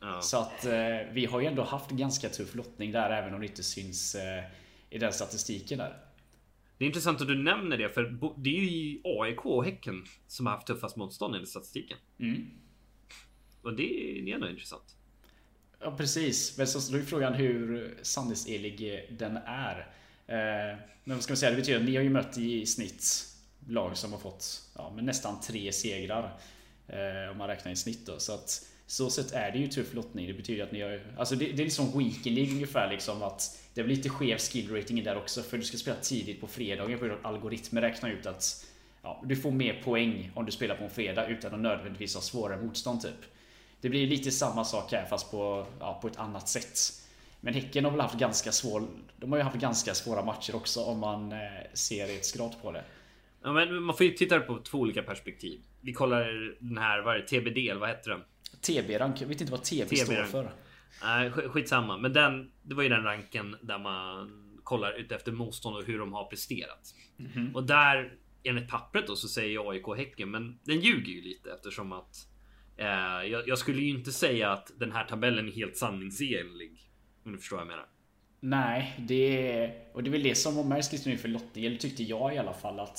Ja. 0.00 0.20
Så 0.22 0.38
att 0.38 0.64
eh, 0.64 0.72
vi 1.12 1.26
har 1.30 1.40
ju 1.40 1.46
ändå 1.46 1.62
haft 1.62 1.90
ganska 1.90 2.28
tuff 2.28 2.54
lottning 2.54 2.92
där, 2.92 3.10
även 3.10 3.34
om 3.34 3.40
det 3.40 3.46
inte 3.46 3.62
syns 3.62 4.14
eh, 4.14 4.44
i 4.90 4.98
den 4.98 5.12
statistiken 5.12 5.78
där. 5.78 6.02
Det 6.78 6.84
är 6.84 6.86
intressant 6.86 7.20
att 7.20 7.28
du 7.28 7.42
nämner 7.42 7.78
det, 7.78 7.90
för 7.90 8.18
det 8.36 8.50
är 8.50 8.60
ju 8.60 9.00
AIK 9.04 9.46
och 9.46 9.64
Häcken 9.64 10.04
som 10.26 10.46
har 10.46 10.52
haft 10.52 10.66
tuffast 10.66 10.96
motstånd 10.96 11.34
enligt 11.34 11.50
statistiken. 11.50 11.98
Mm. 12.18 12.50
Och 13.62 13.76
det, 13.76 13.82
det 14.24 14.30
är 14.30 14.34
ändå 14.34 14.48
intressant. 14.48 14.96
Ja 15.80 15.96
precis, 15.96 16.58
men 16.58 16.66
så 16.66 16.92
då 16.92 16.98
är 16.98 17.02
frågan 17.02 17.34
hur 17.34 17.94
sanningsenlig 18.02 19.06
den 19.18 19.36
är. 19.46 19.78
Eh, 20.26 20.78
men 21.04 21.16
vad 21.16 21.22
ska 21.22 21.32
man 21.32 21.36
säga, 21.36 21.50
det 21.50 21.56
betyder 21.56 21.78
att 21.78 21.84
ni 21.84 21.96
har 21.96 22.02
ju 22.02 22.10
mött 22.10 22.38
i 22.38 22.66
snitt 22.66 23.26
lag 23.68 23.96
som 23.96 24.12
har 24.12 24.18
fått 24.18 24.70
ja, 24.74 24.92
men 24.96 25.04
nästan 25.04 25.40
tre 25.40 25.72
segrar. 25.72 26.38
Eh, 26.88 27.30
om 27.30 27.38
man 27.38 27.48
räknar 27.48 27.72
i 27.72 27.76
snitt 27.76 28.06
då. 28.06 28.18
Så 28.18 28.34
att 28.34 28.66
så 28.86 29.10
sett 29.10 29.32
är 29.32 29.50
det 29.52 29.58
ju 29.58 29.66
typ 29.66 29.74
tuff 29.86 29.94
lottning. 29.94 30.26
Det 30.26 30.32
betyder 30.32 30.64
att 30.64 30.72
ni 30.72 30.80
har 30.80 31.00
Alltså 31.18 31.36
det, 31.36 31.44
det 31.44 31.62
är 31.62 31.64
liksom 31.64 31.98
Weekend 31.98 32.36
League 32.36 32.54
ungefär 32.54 32.90
liksom 32.90 33.22
att 33.22 33.60
Det 33.74 33.82
blir 33.82 33.96
lite 33.96 34.08
skev 34.08 34.38
skill 34.38 34.74
rating 34.74 35.04
där 35.04 35.16
också 35.16 35.42
för 35.42 35.58
du 35.58 35.64
ska 35.64 35.76
spela 35.76 35.96
tidigt 35.96 36.40
på 36.40 36.46
fredagen 36.46 36.98
för 36.98 37.10
att 37.10 37.24
algoritmer 37.24 37.80
räknar 37.80 38.10
ut 38.10 38.26
att 38.26 38.66
ja, 39.02 39.22
Du 39.24 39.36
får 39.36 39.50
mer 39.50 39.82
poäng 39.84 40.30
om 40.34 40.46
du 40.46 40.52
spelar 40.52 40.74
på 40.74 40.84
en 40.84 40.90
fredag 40.90 41.26
utan 41.26 41.54
att 41.54 41.60
nödvändigtvis 41.60 42.14
ha 42.14 42.22
svårare 42.22 42.62
motstånd 42.62 43.02
typ. 43.02 43.24
Det 43.80 43.88
blir 43.88 44.06
lite 44.06 44.30
samma 44.30 44.64
sak 44.64 44.92
här 44.92 45.06
fast 45.06 45.30
på, 45.30 45.66
ja, 45.80 45.98
på 46.02 46.08
ett 46.08 46.18
annat 46.18 46.48
sätt. 46.48 46.78
Men 47.40 47.54
Häcken 47.54 47.84
har 47.84 47.90
väl 47.90 48.00
haft 48.00 48.18
ganska 48.18 48.52
svår, 48.52 48.82
De 49.16 49.32
har 49.32 49.38
ju 49.38 49.44
haft 49.44 49.56
ganska 49.56 49.94
svåra 49.94 50.24
matcher 50.24 50.56
också 50.56 50.84
om 50.84 50.98
man 50.98 51.32
eh, 51.32 51.38
ser 51.72 52.04
ett 52.04 52.24
skratt 52.24 52.62
på 52.62 52.72
det. 52.72 52.84
Ja, 53.42 53.52
men 53.52 53.82
man 53.82 53.96
får 53.96 54.06
ju 54.06 54.12
titta 54.12 54.40
på 54.40 54.58
två 54.58 54.78
olika 54.78 55.02
perspektiv. 55.02 55.60
Vi 55.80 55.92
kollar 55.92 56.54
den 56.60 56.78
här, 56.78 57.02
vad 57.02 57.14
är 57.14 57.18
det? 57.18 57.26
TBD, 57.26 57.58
eller 57.58 57.80
vad 57.80 57.88
heter 57.88 58.10
den? 58.10 58.20
TB-rank, 58.60 59.20
jag 59.20 59.28
vet 59.28 59.40
inte 59.40 59.52
vad 59.52 59.62
TB 59.64 59.96
står 59.96 60.06
TB-rank. 60.14 60.30
för. 60.30 60.50
Nej, 61.02 61.30
sk- 61.30 61.48
skitsamma. 61.48 61.98
Men 61.98 62.12
den, 62.12 62.50
det 62.62 62.74
var 62.74 62.82
ju 62.82 62.88
den 62.88 63.02
ranken 63.02 63.56
där 63.62 63.78
man 63.78 64.30
kollar 64.62 64.92
ut 64.92 65.12
efter 65.12 65.32
motstånd 65.32 65.76
och 65.76 65.84
hur 65.84 65.98
de 65.98 66.12
har 66.12 66.24
presterat. 66.24 66.94
Och 67.54 67.64
där, 67.64 68.12
enligt 68.42 68.68
pappret 68.68 69.06
då, 69.06 69.16
så 69.16 69.28
säger 69.28 69.70
AIK 69.70 69.86
Häcken, 69.96 70.30
men 70.30 70.58
den 70.64 70.80
ljuger 70.80 71.12
ju 71.12 71.22
lite 71.22 71.50
eftersom 71.52 71.92
att 71.92 72.28
eh, 72.76 72.86
jag, 73.30 73.48
jag 73.48 73.58
skulle 73.58 73.82
ju 73.82 73.88
inte 73.90 74.12
säga 74.12 74.50
att 74.52 74.70
den 74.76 74.92
här 74.92 75.04
tabellen 75.04 75.48
är 75.48 75.52
helt 75.52 75.76
sanningsenlig. 75.76 76.90
Om 77.24 77.32
du 77.32 77.38
förstår 77.38 77.56
vad 77.56 77.62
jag 77.66 77.68
menar. 77.70 77.86
Nej, 78.40 78.94
det 78.98 79.50
är, 79.52 79.74
och 79.94 80.02
det 80.02 80.10
är 80.10 80.12
väl 80.12 80.22
det 80.22 80.34
som 80.34 80.56
var 80.56 80.64
märks 80.64 80.92
lite 80.92 81.08
nu 81.08 81.16
för 81.18 81.28
lottning, 81.28 81.64
eller 81.64 81.76
tyckte 81.76 82.02
jag 82.02 82.34
i 82.34 82.38
alla 82.38 82.52
fall 82.54 82.80
att 82.80 82.98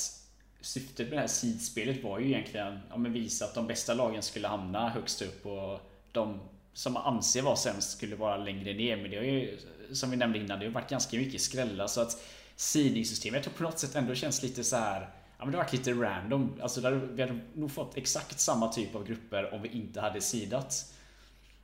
Syftet 0.67 1.09
med 1.09 1.17
det 1.17 1.21
här 1.21 1.27
sidspelet 1.27 2.03
var 2.03 2.19
ju 2.19 2.25
egentligen 2.25 2.79
ja, 2.89 2.97
men 2.97 3.13
visa 3.13 3.45
att 3.45 3.55
de 3.55 3.67
bästa 3.67 3.93
lagen 3.93 4.23
skulle 4.23 4.47
hamna 4.47 4.89
högst 4.89 5.21
upp 5.21 5.45
och 5.45 5.79
de 6.11 6.39
som 6.73 6.93
man 6.93 7.15
anser 7.15 7.41
vara 7.41 7.55
sämst 7.55 7.97
skulle 7.97 8.15
vara 8.15 8.37
längre 8.37 8.73
ner. 8.73 8.97
Men 8.97 9.11
det 9.11 9.17
har 9.17 9.23
ju, 9.23 9.57
som 9.91 10.11
vi 10.11 10.17
nämnde 10.17 10.39
innan, 10.39 10.59
det 10.59 10.65
har 10.65 10.73
varit 10.73 10.89
ganska 10.89 11.17
mycket 11.17 11.41
skrällar 11.41 11.87
så 11.87 12.01
att 12.01 12.23
seedingsystemet 12.55 13.45
har 13.45 13.53
på 13.53 13.63
något 13.63 13.79
sätt 13.79 13.95
ändå 13.95 14.15
känns 14.15 14.43
lite 14.43 14.63
så 14.63 14.75
här. 14.75 15.01
Ja 15.37 15.45
men 15.45 15.51
det 15.51 15.57
har 15.57 15.63
varit 15.63 15.73
lite 15.73 15.93
random. 15.93 16.53
Alltså 16.61 16.81
där, 16.81 16.91
vi 16.91 17.21
hade 17.21 17.39
nog 17.53 17.71
fått 17.71 17.97
exakt 17.97 18.39
samma 18.39 18.67
typ 18.67 18.95
av 18.95 19.07
grupper 19.07 19.53
om 19.53 19.61
vi 19.61 19.69
inte 19.69 20.01
hade 20.01 20.21
sidat. 20.21 20.93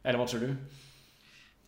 Eller 0.03 0.19
vad 0.19 0.27
tror 0.27 0.39
du? 0.39 0.55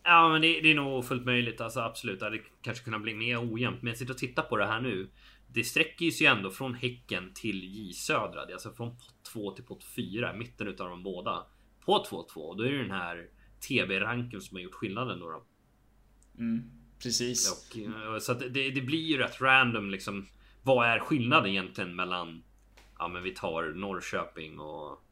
Ja, 0.02 0.28
men 0.28 0.42
det, 0.42 0.60
det 0.60 0.70
är 0.70 0.74
nog 0.74 1.04
fullt 1.04 1.24
möjligt. 1.24 1.60
Alltså 1.60 1.80
absolut, 1.80 2.18
det 2.18 2.24
hade 2.24 2.38
kanske 2.62 2.84
kunnat 2.84 3.02
bli 3.02 3.14
mer 3.14 3.52
ojämnt. 3.52 3.82
Men 3.82 3.88
jag 3.88 3.98
sitter 3.98 4.12
och 4.12 4.18
tittar 4.18 4.42
på 4.42 4.56
det 4.56 4.66
här 4.66 4.80
nu. 4.80 5.08
Det 5.56 5.64
sträcker 5.64 6.10
sig 6.10 6.26
ändå 6.26 6.50
från 6.50 6.74
Häcken 6.74 7.32
till 7.34 7.64
J 7.64 7.92
Södra. 7.92 8.46
Det 8.46 8.52
är 8.52 8.54
alltså 8.54 8.72
från 8.72 8.96
pott 8.96 9.22
2 9.32 9.50
till 9.50 9.64
pott 9.64 9.84
4, 9.84 10.32
mitten 10.32 10.68
utav 10.68 10.88
de 10.88 11.02
båda. 11.02 11.46
På 11.84 12.04
2-2. 12.10 12.34
Och 12.34 12.56
då 12.56 12.64
är 12.64 12.72
det 12.72 12.78
den 12.78 12.90
här 12.90 13.28
TB-ranken 13.68 14.40
som 14.40 14.56
har 14.56 14.62
gjort 14.62 14.74
skillnaden 14.74 15.20
då. 15.20 15.30
då. 15.30 15.44
Mm, 16.38 16.70
precis. 17.02 17.52
Och, 17.52 17.78
eh, 17.78 18.18
så 18.18 18.34
det, 18.34 18.70
det 18.70 18.80
blir 18.80 19.02
ju 19.02 19.18
rätt 19.18 19.40
random 19.40 19.90
liksom. 19.90 20.26
Vad 20.62 20.86
är 20.86 20.98
skillnaden 20.98 21.50
egentligen 21.50 21.96
mellan 21.96 22.42
Ja 22.98 23.08
men 23.08 23.22
vi 23.22 23.30
tar 23.30 23.72
Norrköping 23.74 24.60
och 24.60 25.02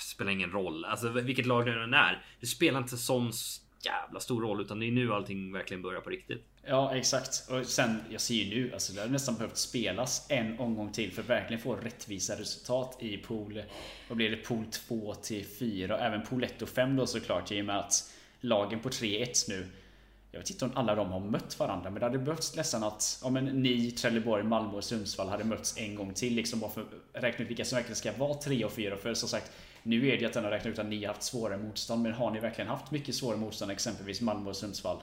Spelar 0.00 0.30
ingen 0.30 0.50
roll, 0.50 0.84
alltså 0.84 1.08
vilket 1.08 1.46
lag 1.46 1.66
det 1.66 1.82
än 1.82 1.94
är. 1.94 2.24
Det 2.40 2.46
spelar 2.46 2.80
inte 2.80 2.96
sån 2.96 3.32
jävla 3.80 4.20
stor 4.20 4.42
roll 4.42 4.60
utan 4.60 4.80
det 4.80 4.86
är 4.86 4.90
nu 4.90 5.12
allting 5.12 5.52
verkligen 5.52 5.82
börjar 5.82 6.00
på 6.00 6.10
riktigt. 6.10 6.44
Ja, 6.66 6.96
exakt. 6.96 7.48
Och 7.50 7.66
sen, 7.66 8.00
jag 8.10 8.20
ser 8.20 8.34
ju 8.34 8.62
nu, 8.62 8.72
alltså 8.72 8.92
det 8.92 9.00
hade 9.00 9.12
nästan 9.12 9.34
behövt 9.34 9.56
spelas 9.56 10.26
en 10.30 10.58
omgång 10.58 10.92
till 10.92 11.12
för 11.12 11.22
att 11.22 11.28
verkligen 11.28 11.62
få 11.62 11.76
rättvisa 11.76 12.40
resultat 12.40 12.96
i 13.00 13.16
pool... 13.16 13.62
Vad 14.08 14.16
blir 14.16 14.30
det? 14.30 14.36
Pool 14.36 14.64
2 14.64 15.14
till 15.14 15.44
4 15.44 15.94
och 15.94 16.00
även 16.00 16.22
pool 16.22 16.44
1 16.44 16.62
och 16.62 16.68
5 16.68 16.96
då 16.96 17.06
såklart 17.06 17.52
i 17.52 17.60
och 17.60 17.64
med 17.64 17.78
att 17.78 18.12
lagen 18.40 18.80
på 18.80 18.88
3-1 18.88 19.48
nu 19.48 19.66
jag 20.32 20.40
vet 20.40 20.50
inte 20.50 20.64
om 20.64 20.70
alla 20.74 20.94
de 20.94 21.12
har 21.12 21.20
mött 21.20 21.58
varandra 21.58 21.90
men 21.90 22.00
det 22.00 22.06
hade 22.06 22.18
behövts 22.18 22.56
nästan 22.56 22.84
att 22.84 23.20
om 23.22 23.36
en 23.36 23.44
ni, 23.44 23.90
Trelleborg, 23.90 24.44
Malmö 24.44 24.72
och 24.72 24.84
Sundsvall 24.84 25.28
hade 25.28 25.44
mötts 25.44 25.78
en 25.78 25.94
gång 25.94 26.14
till 26.14 26.34
liksom 26.34 26.60
bara 26.60 26.70
för 26.70 26.80
att 26.80 27.22
räkna 27.22 27.44
ut 27.44 27.50
vilka 27.50 27.64
som 27.64 27.76
verkligen 27.76 27.96
ska 27.96 28.12
vara 28.12 28.34
3 28.34 28.64
och 28.64 28.72
4 28.72 28.96
för 28.96 29.14
som 29.14 29.28
sagt 29.28 29.52
nu 29.82 30.08
är 30.08 30.12
det 30.12 30.16
ju 30.20 30.26
att 30.26 30.32
den 30.32 30.44
har 30.44 30.50
räknat 30.50 30.72
ut 30.72 30.78
att 30.78 30.86
ni 30.86 31.04
har 31.04 31.06
haft 31.06 31.22
svårare 31.22 31.58
motstånd 31.58 32.02
men 32.02 32.12
har 32.12 32.30
ni 32.30 32.40
verkligen 32.40 32.68
haft 32.68 32.90
mycket 32.90 33.14
svårare 33.14 33.38
motstånd 33.38 33.70
exempelvis 33.70 34.20
Malmö 34.20 34.50
och 34.50 34.56
Sundsvall? 34.56 35.02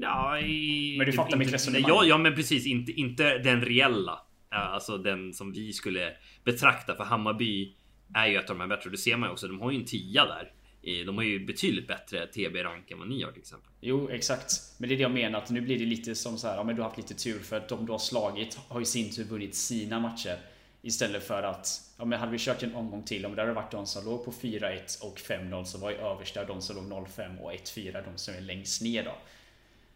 Ja, 0.00 0.40
i, 0.40 0.94
Men 0.98 1.06
du 1.06 1.12
fattar 1.12 1.28
inte, 1.28 1.38
mitt 1.38 1.54
resonemang. 1.54 1.88
Ja, 1.88 2.04
ja, 2.04 2.18
men 2.18 2.34
precis. 2.34 2.66
Inte, 2.66 2.92
inte 2.92 3.38
den 3.38 3.64
reella. 3.64 4.18
Alltså 4.48 4.98
den 4.98 5.34
som 5.34 5.52
vi 5.52 5.72
skulle 5.72 6.12
betrakta. 6.44 6.94
För 6.94 7.04
Hammarby 7.04 7.74
är 8.14 8.26
ju 8.26 8.36
ett 8.36 8.50
av 8.50 8.56
de 8.56 8.60
här 8.60 8.76
bättre. 8.76 8.90
Det 8.90 8.96
ser 8.96 9.16
man 9.16 9.28
ju 9.28 9.32
också. 9.32 9.48
De 9.48 9.60
har 9.60 9.70
ju 9.70 9.78
en 9.78 9.84
tia 9.84 10.24
där. 10.24 10.52
Eh, 10.82 11.06
De 11.06 11.16
har 11.16 11.24
ju 11.24 11.46
betydligt 11.46 11.86
bättre 11.88 12.26
TB-rank 12.26 12.90
än 12.90 12.98
vad 12.98 13.08
ni 13.08 13.22
har 13.22 13.32
till 13.32 13.40
exempel. 13.40 13.70
Jo, 13.80 14.08
exakt. 14.10 14.52
Men 14.78 14.88
det 14.88 14.94
är 14.94 14.96
det 14.96 15.02
jag 15.02 15.12
menar, 15.12 15.38
att 15.38 15.50
nu 15.50 15.60
blir 15.60 15.78
det 15.78 15.84
lite 15.84 16.14
som 16.14 16.38
så 16.38 16.48
här, 16.48 16.56
ja 16.56 16.64
men 16.64 16.76
du 16.76 16.82
har 16.82 16.88
haft 16.88 16.98
lite 16.98 17.14
tur 17.14 17.38
för 17.38 17.56
att 17.56 17.68
de 17.68 17.86
du 17.86 17.92
har 17.92 17.98
slagit 17.98 18.58
har 18.68 18.80
i 18.80 18.84
sin 18.84 19.10
tur 19.10 19.24
vunnit 19.24 19.54
sina 19.54 20.00
matcher. 20.00 20.38
Istället 20.84 21.22
för 21.22 21.42
att, 21.42 21.80
ja 21.98 22.04
men 22.04 22.18
hade 22.18 22.32
vi 22.32 22.38
kört 22.38 22.62
en 22.62 22.74
omgång 22.74 23.02
till, 23.02 23.26
om 23.26 23.34
det 23.34 23.42
hade 23.42 23.52
varit 23.52 23.70
de 23.70 23.86
som 23.86 24.04
låg 24.04 24.24
på 24.24 24.32
4-1 24.32 25.02
och 25.02 25.18
5-0 25.18 25.64
som 25.64 25.80
var 25.80 25.90
i 25.90 25.94
översta, 25.94 26.44
de 26.44 26.62
som 26.62 26.76
låg 26.76 27.06
0-5 27.06 27.38
och 27.38 27.52
1-4, 27.52 28.04
de 28.04 28.18
som 28.18 28.34
är 28.34 28.40
längst 28.40 28.82
ner 28.82 29.04
då. 29.04 29.14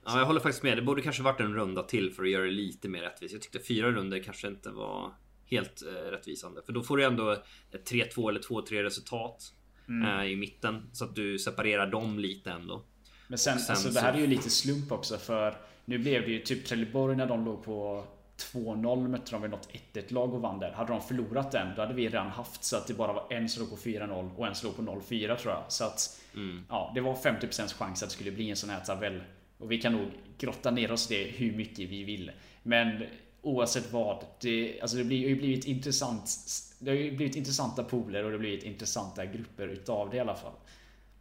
Ja, 0.04 0.18
jag 0.18 0.26
håller 0.26 0.40
faktiskt 0.40 0.62
med. 0.62 0.78
Det 0.78 0.82
borde 0.82 1.02
kanske 1.02 1.22
varit 1.22 1.40
en 1.40 1.54
runda 1.54 1.82
till 1.82 2.12
för 2.12 2.22
att 2.22 2.30
göra 2.30 2.44
det 2.44 2.50
lite 2.50 2.88
mer 2.88 3.00
rättvist. 3.00 3.32
Jag 3.32 3.42
tyckte 3.42 3.58
fyra 3.60 3.90
runder 3.90 4.22
kanske 4.22 4.48
inte 4.48 4.70
var 4.70 5.12
helt 5.46 5.82
eh, 5.82 6.10
rättvisande. 6.10 6.62
För 6.66 6.72
då 6.72 6.82
får 6.82 6.96
du 6.96 7.04
ändå 7.04 7.30
ett 7.72 7.90
3-2 7.90 8.28
eller 8.28 8.40
2-3 8.40 8.82
resultat 8.82 9.52
mm. 9.88 10.20
eh, 10.20 10.32
i 10.32 10.36
mitten. 10.36 10.90
Så 10.92 11.04
att 11.04 11.14
du 11.14 11.38
separerar 11.38 11.86
dem 11.86 12.18
lite 12.18 12.50
ändå. 12.50 12.82
Men 13.28 13.38
sen, 13.38 13.58
sen 13.58 13.70
alltså, 13.70 13.88
så... 13.88 13.94
det 13.94 14.00
här 14.00 14.14
är 14.14 14.18
ju 14.18 14.26
lite 14.26 14.50
slump 14.50 14.92
också 14.92 15.18
för 15.18 15.56
nu 15.84 15.98
blev 15.98 16.22
det 16.22 16.30
ju 16.30 16.38
typ 16.38 16.66
Trelleborg 16.66 17.16
när 17.16 17.26
de 17.26 17.44
låg 17.44 17.64
på 17.64 18.04
2-0 18.52 19.08
mötte 19.08 19.30
de 19.30 19.42
väl 19.42 19.50
något 19.50 19.68
1-1 19.92 20.12
lag 20.12 20.34
och 20.34 20.40
vann 20.40 20.58
där. 20.58 20.72
Hade 20.72 20.92
de 20.92 21.00
förlorat 21.00 21.52
den 21.52 21.74
då 21.76 21.82
hade 21.82 21.94
vi 21.94 22.08
redan 22.08 22.30
haft 22.30 22.64
så 22.64 22.76
att 22.76 22.86
det 22.86 22.94
bara 22.94 23.12
var 23.12 23.26
en 23.30 23.48
som 23.48 23.62
låg 23.62 23.70
på 23.70 23.76
4-0 23.76 24.36
och 24.36 24.46
en 24.46 24.54
som 24.54 24.68
låg 24.68 24.76
på 24.76 24.82
0-4 24.82 25.36
tror 25.36 25.54
jag. 25.54 25.64
Så 25.68 25.84
att 25.84 26.20
mm. 26.34 26.64
ja, 26.68 26.92
det 26.94 27.00
var 27.00 27.14
50% 27.14 27.74
chans 27.74 28.02
att 28.02 28.08
det 28.08 28.14
skulle 28.14 28.30
bli 28.30 28.50
en 28.50 28.56
sån 28.56 28.70
här 28.70 28.80
tabell. 28.80 29.22
Och 29.58 29.72
vi 29.72 29.78
kan 29.78 29.92
nog 29.92 30.08
grotta 30.38 30.70
ner 30.70 30.92
oss 30.92 31.10
i 31.10 31.24
det 31.24 31.30
hur 31.30 31.56
mycket 31.56 31.90
vi 31.90 32.04
vill. 32.04 32.30
Men 32.62 33.02
oavsett 33.42 33.92
vad. 33.92 34.24
Det, 34.40 34.80
alltså 34.80 34.96
det 34.96 35.04
blir, 35.04 35.22
har 35.22 35.28
ju 35.28 35.36
blivit 35.36 35.64
intressant. 35.64 36.30
Det 36.78 36.90
har 36.90 36.96
ju 36.96 37.16
blivit 37.16 37.36
intressanta 37.36 37.84
pooler 37.84 38.24
och 38.24 38.30
det 38.30 38.36
har 38.36 38.40
blivit 38.40 38.64
intressanta 38.64 39.26
grupper 39.26 39.68
utav 39.68 40.10
det 40.10 40.16
i 40.16 40.20
alla 40.20 40.34
fall. 40.34 40.52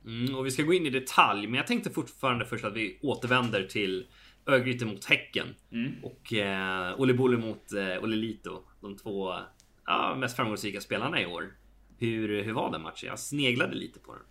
Mm, 0.06 0.36
och 0.36 0.46
vi 0.46 0.52
ska 0.52 0.64
gå 0.64 0.74
in 0.74 0.86
i 0.86 0.90
detalj, 0.90 1.48
men 1.48 1.58
jag 1.58 1.68
tänkte 1.68 1.90
fortfarande 1.90 2.46
först 2.46 2.66
att 2.66 2.74
vi 2.74 3.00
återvänder 3.02 3.64
till 3.64 4.08
Örgryte 4.46 4.86
mot 4.86 5.06
Häcken. 5.06 5.56
Mm. 5.72 5.94
Och 6.04 6.34
eh, 6.34 7.02
Olle 7.02 7.14
Bolle 7.14 7.38
mot 7.38 7.74
eh, 7.74 8.04
Olle 8.04 8.16
Lito. 8.16 8.64
De 8.82 8.98
två 8.98 9.34
ja, 9.86 10.16
mest 10.16 10.36
framgångsrika 10.36 10.82
spelarna 10.82 11.22
i 11.22 11.26
år. 11.26 11.56
Hur, 11.98 12.44
hur 12.44 12.54
var 12.54 12.72
den 12.72 12.82
matchen? 12.82 13.10
Jag 13.10 13.20
sneglade 13.20 13.76
lite 13.76 14.00
på 14.00 14.14
den. 14.14 14.22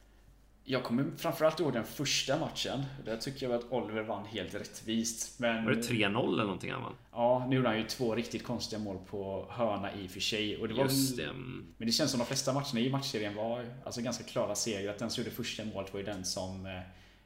Jag 0.66 0.84
kommer 0.84 1.10
framförallt 1.16 1.60
ihåg 1.60 1.72
den 1.72 1.84
första 1.84 2.38
matchen. 2.38 2.82
Där 3.04 3.16
tycker 3.16 3.48
jag 3.48 3.54
att 3.54 3.72
Oliver 3.72 4.02
vann 4.02 4.26
helt 4.26 4.54
rättvist. 4.54 5.40
Men... 5.40 5.64
Var 5.64 5.72
det 5.72 5.80
3-0 5.80 6.32
eller 6.32 6.44
någonting 6.44 6.72
han 6.72 6.82
vann? 6.82 6.94
Ja, 7.12 7.46
nu 7.48 7.56
gjorde 7.56 7.68
han 7.68 7.78
ju 7.78 7.84
två 7.84 8.14
riktigt 8.14 8.44
konstiga 8.44 8.82
mål 8.82 8.98
på 9.10 9.46
hörna 9.50 9.94
i 9.94 10.06
och 10.06 10.10
för 10.10 10.20
sig. 10.20 10.56
Och 10.56 10.68
det 10.68 10.74
var 10.74 10.84
Just 10.84 11.16
det. 11.16 11.32
Men 11.32 11.86
det 11.86 11.92
känns 11.92 12.10
som 12.10 12.18
de 12.18 12.26
flesta 12.26 12.52
matcherna 12.52 12.80
i 12.80 12.90
matchserien 12.90 13.34
var 13.34 13.66
alltså 13.84 14.00
ganska 14.00 14.24
klara 14.24 14.54
segrar. 14.54 14.90
Att 14.90 14.98
den 14.98 15.10
som 15.10 15.24
gjorde 15.24 15.36
första 15.36 15.64
målet 15.64 15.92
var 15.92 16.00
ju 16.00 16.06
den 16.06 16.24
som 16.24 16.66
eh, 16.66 16.72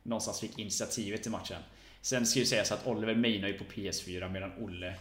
någonstans 0.03 0.41
fick 0.41 0.59
initiativet 0.59 1.27
i 1.27 1.31
matchen. 1.31 1.63
Sen 2.01 2.27
ska 2.27 2.39
ju 2.39 2.47
sägas 2.47 2.73
att 2.73 2.87
Oliver 2.87 3.15
mainar 3.15 3.49
ju 3.49 3.59
på 3.59 3.65
PS4 3.65 4.33
medan 4.33 4.53
Olle 4.61 4.95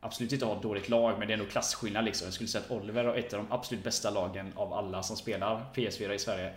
absolut 0.00 0.32
inte 0.32 0.46
har 0.46 0.56
ett 0.56 0.62
dåligt 0.62 0.88
lag, 0.88 1.18
men 1.18 1.28
det 1.28 1.34
är 1.34 1.38
nog 1.38 1.50
klasskillnad 1.50 2.04
liksom. 2.04 2.26
Jag 2.26 2.34
skulle 2.34 2.48
säga 2.48 2.64
att 2.64 2.70
Oliver 2.70 3.04
har 3.04 3.14
ett 3.14 3.34
av 3.34 3.38
de 3.38 3.52
absolut 3.52 3.84
bästa 3.84 4.10
lagen 4.10 4.52
av 4.56 4.72
alla 4.72 5.02
som 5.02 5.16
spelar 5.16 5.64
PS4 5.74 6.12
i 6.12 6.18
Sverige. 6.18 6.54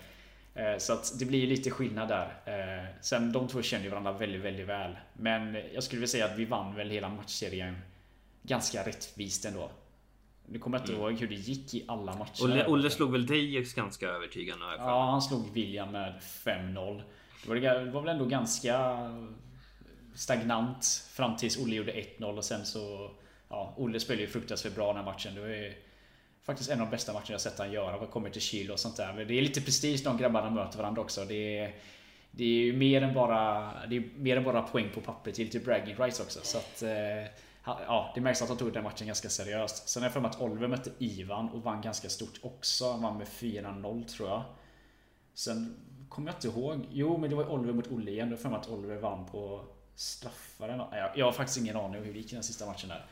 Eh, 0.55 0.77
så 0.77 0.93
att 0.93 1.19
det 1.19 1.25
blir 1.25 1.47
lite 1.47 1.71
skillnad 1.71 2.07
där. 2.07 2.27
Eh, 2.45 2.85
sen 3.01 3.31
de 3.31 3.47
två 3.47 3.61
känner 3.61 3.83
ju 3.83 3.89
varandra 3.89 4.11
väldigt, 4.11 4.41
väldigt 4.41 4.67
väl. 4.67 4.97
Men 5.13 5.57
jag 5.73 5.83
skulle 5.83 5.99
vilja 5.99 6.11
säga 6.11 6.25
att 6.25 6.37
vi 6.37 6.45
vann 6.45 6.75
väl 6.75 6.89
hela 6.89 7.09
matchserien 7.09 7.77
ganska 8.43 8.87
rättvist 8.87 9.45
ändå. 9.45 9.69
Nu 10.45 10.59
kommer 10.59 10.77
jag 10.77 10.83
inte 10.83 10.93
mm. 10.93 11.05
ihåg 11.05 11.19
hur 11.19 11.27
det 11.27 11.35
gick 11.35 11.73
i 11.73 11.85
alla 11.87 12.15
matcher. 12.15 12.43
Olle, 12.43 12.67
Olle 12.67 12.89
slog 12.89 13.11
väl 13.11 13.25
dig 13.25 13.65
ganska 13.75 14.07
övertygande? 14.07 14.65
Ja, 14.77 15.11
han 15.11 15.21
slog 15.21 15.53
William 15.53 15.91
med 15.91 16.13
5-0. 16.21 17.01
Det 17.43 17.49
var, 17.49 17.55
det 17.55 17.91
var 17.91 18.01
väl 18.01 18.09
ändå 18.09 18.25
ganska 18.25 18.97
stagnant 20.15 20.85
fram 21.11 21.35
tills 21.35 21.57
Olle 21.57 21.75
gjorde 21.75 21.91
1-0 21.91 22.37
och 22.37 22.45
sen 22.45 22.65
så... 22.65 23.11
Ja, 23.49 23.73
Olle 23.77 23.99
spelade 23.99 24.21
ju 24.21 24.27
fruktansvärt 24.27 24.75
bra 24.75 24.87
den 24.87 24.95
här 24.95 25.03
matchen. 25.03 25.35
Det 25.35 25.41
var 25.41 25.47
ju 25.47 25.73
faktiskt 26.43 26.69
en 26.69 26.81
av 26.81 26.87
de 26.87 26.91
bästa 26.91 27.13
matcherna 27.13 27.27
jag 27.29 27.41
sett 27.41 27.59
han 27.59 27.71
göra 27.71 27.97
vad 27.97 28.11
kommer 28.11 28.29
till 28.29 28.41
Chile 28.41 28.73
och 28.73 28.79
sånt 28.79 28.97
där. 28.97 29.13
Men 29.13 29.27
det 29.27 29.33
är 29.33 29.41
lite 29.41 29.61
prestige 29.61 30.03
de 30.03 30.17
grabbarna 30.17 30.49
möter 30.49 30.77
varandra 30.77 31.01
också. 31.01 31.25
Det 31.25 31.57
är, 31.57 31.75
det 32.31 32.43
är 32.43 32.65
ju 32.65 32.77
mer 32.77 33.01
än 33.01 33.13
bara, 33.13 33.71
det 33.89 33.97
är 33.97 34.03
mer 34.17 34.37
än 34.37 34.43
bara 34.43 34.61
poäng 34.61 34.89
på 34.93 35.01
pappret. 35.01 35.35
Det 35.35 35.41
är 35.41 35.45
lite 35.45 35.59
bragging 35.59 35.95
rights 35.95 36.19
också. 36.19 36.39
Så 36.43 36.57
att, 36.57 36.83
eh, 36.83 37.31
ja, 37.65 38.11
det 38.15 38.21
märks 38.21 38.41
att 38.41 38.49
han 38.49 38.57
tog 38.57 38.73
den 38.73 38.83
matchen 38.83 39.07
ganska 39.07 39.29
seriöst. 39.29 39.89
Sen 39.89 40.03
har 40.03 40.05
jag 40.05 40.13
för 40.13 40.21
mig 40.21 40.29
att 40.29 40.41
Oliver 40.41 40.67
mötte 40.67 40.91
Ivan 40.99 41.49
och 41.49 41.63
vann 41.63 41.81
ganska 41.81 42.09
stort 42.09 42.39
också. 42.41 42.91
Han 42.91 43.01
vann 43.01 43.17
med 43.17 43.27
4-0 43.27 44.03
tror 44.03 44.29
jag. 44.29 44.43
Sen 45.33 45.77
kommer 46.09 46.27
jag 46.27 46.35
inte 46.35 46.47
ihåg. 46.47 46.87
Jo, 46.91 47.17
men 47.17 47.29
det 47.29 47.35
var 47.35 47.51
Oliver 47.51 47.73
mot 47.73 47.91
Olle 47.91 48.11
igen. 48.11 48.29
Jag 48.29 48.37
har 48.37 48.41
för 48.41 48.49
mig 48.49 48.59
att 48.59 48.69
Oliver 48.69 48.97
vann 48.97 49.25
på 49.25 49.65
straffar 50.01 50.69
eller 50.69 50.97
jag, 50.97 51.11
jag 51.15 51.25
har 51.25 51.31
faktiskt 51.31 51.57
ingen 51.57 51.75
aning 51.75 51.99
om 51.99 52.05
hur 52.05 52.13
det 52.13 52.19
gick 52.19 52.31
i 52.31 52.35
den 52.35 52.43
sista 52.43 52.65
matchen 52.65 52.89
där. 52.89 53.05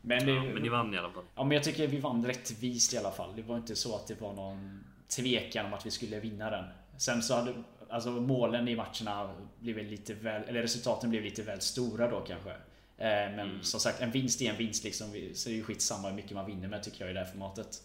Men, 0.00 0.26
det, 0.26 0.32
ja, 0.32 0.42
men 0.42 0.62
ni 0.62 0.68
vann 0.68 0.94
i 0.94 0.98
alla 0.98 1.10
fall. 1.10 1.24
Ja, 1.34 1.44
men 1.44 1.54
jag 1.54 1.64
tycker 1.64 1.86
vi 1.86 1.98
vann 1.98 2.26
rättvist 2.26 2.94
i 2.94 2.98
alla 2.98 3.10
fall. 3.10 3.36
Det 3.36 3.42
var 3.42 3.56
inte 3.56 3.76
så 3.76 3.96
att 3.96 4.06
det 4.06 4.20
var 4.20 4.32
någon 4.32 4.84
tvekan 5.08 5.66
om 5.66 5.74
att 5.74 5.86
vi 5.86 5.90
skulle 5.90 6.20
vinna 6.20 6.50
den. 6.50 6.64
Sen 6.96 7.22
så 7.22 7.34
hade 7.34 7.54
alltså 7.88 8.10
målen 8.10 8.68
i 8.68 8.76
matcherna 8.76 9.34
blivit 9.60 9.90
lite 9.90 10.14
väl, 10.14 10.42
eller 10.42 10.62
resultaten 10.62 11.10
blev 11.10 11.22
lite 11.22 11.42
väl 11.42 11.60
stora 11.60 12.10
då 12.10 12.20
kanske. 12.20 12.50
Eh, 12.50 12.56
men 13.08 13.40
mm. 13.40 13.62
som 13.62 13.80
sagt, 13.80 14.00
en 14.00 14.10
vinst 14.10 14.42
är 14.42 14.50
en 14.50 14.56
vinst 14.56 14.84
liksom. 14.84 15.06
Så 15.34 15.48
det 15.48 15.54
är 15.54 15.56
ju 15.56 15.64
skitsamma 15.64 16.08
hur 16.08 16.16
mycket 16.16 16.32
man 16.32 16.46
vinner 16.46 16.68
med 16.68 16.82
tycker 16.82 17.00
jag 17.00 17.10
i 17.10 17.14
det 17.14 17.20
här 17.20 17.26
formatet. 17.26 17.82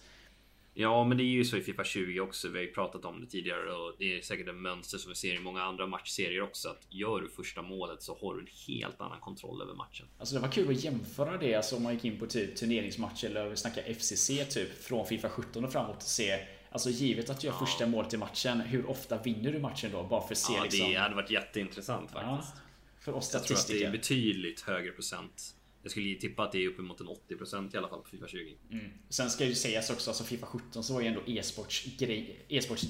Ja, 0.74 1.04
men 1.04 1.18
det 1.18 1.24
är 1.24 1.26
ju 1.26 1.46
så 1.46 1.58
i 1.58 1.62
Fifa 1.62 1.84
20 1.84 2.20
också. 2.20 2.48
Vi 2.48 2.58
har 2.58 2.66
ju 2.66 2.72
pratat 2.72 3.06
om 3.06 3.22
det 3.22 3.28
tidigare 3.28 3.74
och 3.74 3.96
det 4.00 4.18
är 4.18 4.22
säkert 4.22 4.48
ett 4.48 4.56
mönster 4.56 4.98
som 4.98 5.10
vi 5.10 5.16
ser 5.16 5.36
i 5.36 5.40
många 5.40 5.64
andra 5.64 5.88
matchserier 5.88 6.42
också. 6.42 6.70
Att 6.70 6.86
gör 6.90 7.22
du 7.22 7.30
första 7.30 7.62
målet 7.62 8.02
så 8.02 8.18
har 8.22 8.36
du 8.36 8.40
en 8.40 8.48
helt 8.68 9.02
annan 9.02 9.20
kontroll 9.20 9.62
över 9.62 9.74
matchen. 9.74 10.06
Alltså 10.18 10.36
det 10.36 10.42
var 10.42 10.50
kul 10.50 10.70
att 10.70 10.84
jämföra 10.84 11.38
det, 11.38 11.56
alltså 11.56 11.76
om 11.76 11.84
man 11.84 11.94
gick 11.94 12.06
in 12.06 12.20
på 12.20 12.26
typ 12.26 12.56
turneringsmatcher 12.56 13.26
eller 13.26 13.50
vi 13.50 13.56
snackar 13.56 13.94
FCC 13.94 14.28
typ 14.50 14.84
från 14.84 15.06
Fifa 15.06 15.30
17 15.30 15.66
och 15.66 15.72
framåt 15.72 15.96
och 15.96 16.02
se 16.02 16.40
Alltså 16.74 16.90
givet 16.90 17.30
att 17.30 17.40
du 17.40 17.48
gör 17.48 17.54
ja. 17.54 17.66
första 17.66 17.88
målet 17.88 18.14
i 18.14 18.18
matchen, 18.18 18.62
hur 18.62 18.86
ofta 18.86 19.18
vinner 19.22 19.52
du 19.52 19.60
matchen 19.60 19.92
då? 19.92 20.04
Bara 20.04 20.28
för 20.28 20.34
att 20.34 20.38
se 20.38 20.54
ja, 20.54 20.64
liksom... 20.64 20.90
det 20.92 20.96
hade 20.96 21.16
varit 21.16 21.32
jätteintressant 21.32 22.12
faktiskt. 22.12 22.54
Ja, 22.56 22.62
för 23.00 23.14
oss 23.14 23.34
Jag 23.34 23.44
tror 23.44 23.58
att 23.58 23.68
det 23.68 23.84
är 23.84 23.92
betydligt 23.92 24.62
högre 24.62 24.92
procent 24.92 25.56
jag 25.84 25.92
skulle 25.92 26.16
tippa 26.16 26.44
att 26.44 26.52
det 26.52 26.64
är 26.64 26.68
uppemot 26.68 27.00
en 27.00 27.08
80% 27.08 27.76
i 27.76 27.78
alla 27.78 27.90
fall 27.90 28.02
på 28.02 28.10
Fifa 28.10 28.28
20. 28.28 28.58
Mm. 28.72 28.86
Sen 29.10 29.30
ska 29.30 29.46
ju 29.46 29.56
sägas 29.56 29.90
också, 29.90 30.10
alltså 30.10 30.24
Fifa 30.24 30.46
17 30.46 30.84
så 30.84 30.94
var 30.94 31.02
ju 31.02 31.08
ändå 31.08 31.22
e-sports 31.28 31.88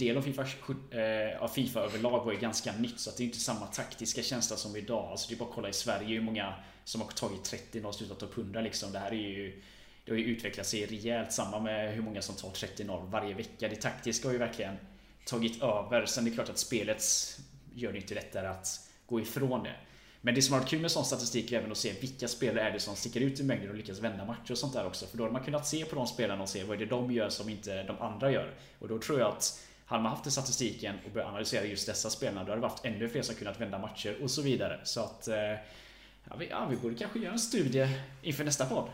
e 0.01 0.15
av 0.17 0.21
Fifa, 0.21 0.41
eh, 0.91 1.43
av 1.43 1.47
Fifa 1.47 1.79
överlag 1.79 2.25
var 2.25 2.33
ju 2.33 2.39
ganska 2.39 2.73
nytt. 2.77 2.99
Så 2.99 3.09
att 3.09 3.17
det 3.17 3.23
är 3.23 3.25
inte 3.25 3.39
samma 3.39 3.67
taktiska 3.67 4.21
känsla 4.21 4.57
som 4.57 4.75
idag. 4.75 5.11
Alltså 5.11 5.29
det 5.29 5.35
är 5.35 5.39
bara 5.39 5.49
att 5.49 5.55
kolla 5.55 5.69
i 5.69 5.73
Sverige 5.73 6.07
hur 6.07 6.21
många 6.21 6.53
som 6.83 7.01
har 7.01 7.07
tagit 7.07 7.43
30 7.43 7.85
och 7.85 7.95
slutat 7.95 8.19
ta 8.19 8.25
100 8.25 8.61
liksom. 8.61 8.91
Det 8.91 8.99
här 8.99 9.11
är 9.11 9.15
ju 9.15 9.61
det 10.05 10.11
har 10.11 10.17
ju 10.17 10.25
utvecklat 10.25 10.67
sig 10.67 10.85
rejält. 10.85 11.31
Samma 11.31 11.59
med 11.59 11.93
hur 11.93 12.01
många 12.01 12.21
som 12.21 12.35
tar 12.35 12.49
30-0 12.49 13.09
varje 13.11 13.33
vecka. 13.33 13.67
Det 13.67 13.75
taktiska 13.75 14.27
har 14.27 14.33
ju 14.33 14.39
verkligen 14.39 14.75
tagit 15.25 15.61
över. 15.63 16.05
Sen 16.05 16.25
är 16.25 16.29
det 16.29 16.35
klart 16.35 16.49
att 16.49 16.57
spelet 16.57 17.03
gör 17.73 17.91
det 17.91 17.97
inte 17.97 18.15
lättare 18.15 18.47
att 18.47 18.67
gå 19.05 19.19
ifrån 19.19 19.63
det. 19.63 19.75
Men 20.21 20.35
det 20.35 20.41
som 20.41 20.53
har 20.53 20.59
varit 20.59 20.69
kul 20.69 20.81
med 20.81 20.91
sån 20.91 21.05
statistik 21.05 21.51
är 21.51 21.59
även 21.59 21.71
att 21.71 21.77
se 21.77 21.93
vilka 22.01 22.27
spelare 22.27 22.67
är 22.67 22.71
det 22.71 22.79
som 22.79 22.95
sticker 22.95 23.21
ut 23.21 23.39
i 23.39 23.43
mängden 23.43 23.69
och 23.69 23.75
lyckas 23.75 23.99
vända 23.99 24.25
matcher 24.25 24.51
och 24.51 24.57
sånt 24.57 24.73
där 24.73 24.85
också. 24.85 25.05
För 25.05 25.17
då 25.17 25.23
har 25.23 25.31
man 25.31 25.43
kunnat 25.43 25.67
se 25.67 25.85
på 25.85 25.95
de 25.95 26.07
spelarna 26.07 26.43
och 26.43 26.49
se 26.49 26.63
vad 26.63 26.75
är 26.75 26.79
det 26.79 26.85
de 26.85 27.11
gör 27.11 27.29
som 27.29 27.49
inte 27.49 27.83
de 27.83 28.01
andra 28.01 28.31
gör. 28.31 28.53
Och 28.79 28.87
då 28.87 28.99
tror 28.99 29.19
jag 29.19 29.27
att 29.27 29.67
hade 29.85 30.03
man 30.03 30.11
haft 30.11 30.23
den 30.23 30.31
statistiken 30.31 30.95
och 31.05 31.11
börjat 31.11 31.29
analysera 31.29 31.65
just 31.65 31.87
dessa 31.87 32.09
spelarna, 32.09 32.43
då 32.43 32.51
hade 32.51 32.61
vi 32.61 32.67
haft 32.67 32.85
ännu 32.85 33.09
fler 33.09 33.21
som 33.21 33.35
kunnat 33.35 33.61
vända 33.61 33.79
matcher 33.79 34.17
och 34.21 34.31
så 34.31 34.41
vidare. 34.41 34.79
Så 34.83 35.01
att 35.01 35.27
eh, 35.27 35.35
ja, 36.29 36.35
vi, 36.39 36.49
ja, 36.49 36.67
vi 36.69 36.77
borde 36.77 36.95
kanske 36.95 37.19
göra 37.19 37.33
en 37.33 37.39
studie 37.39 37.87
inför 38.21 38.43
nästa 38.43 38.65
podd. 38.65 38.89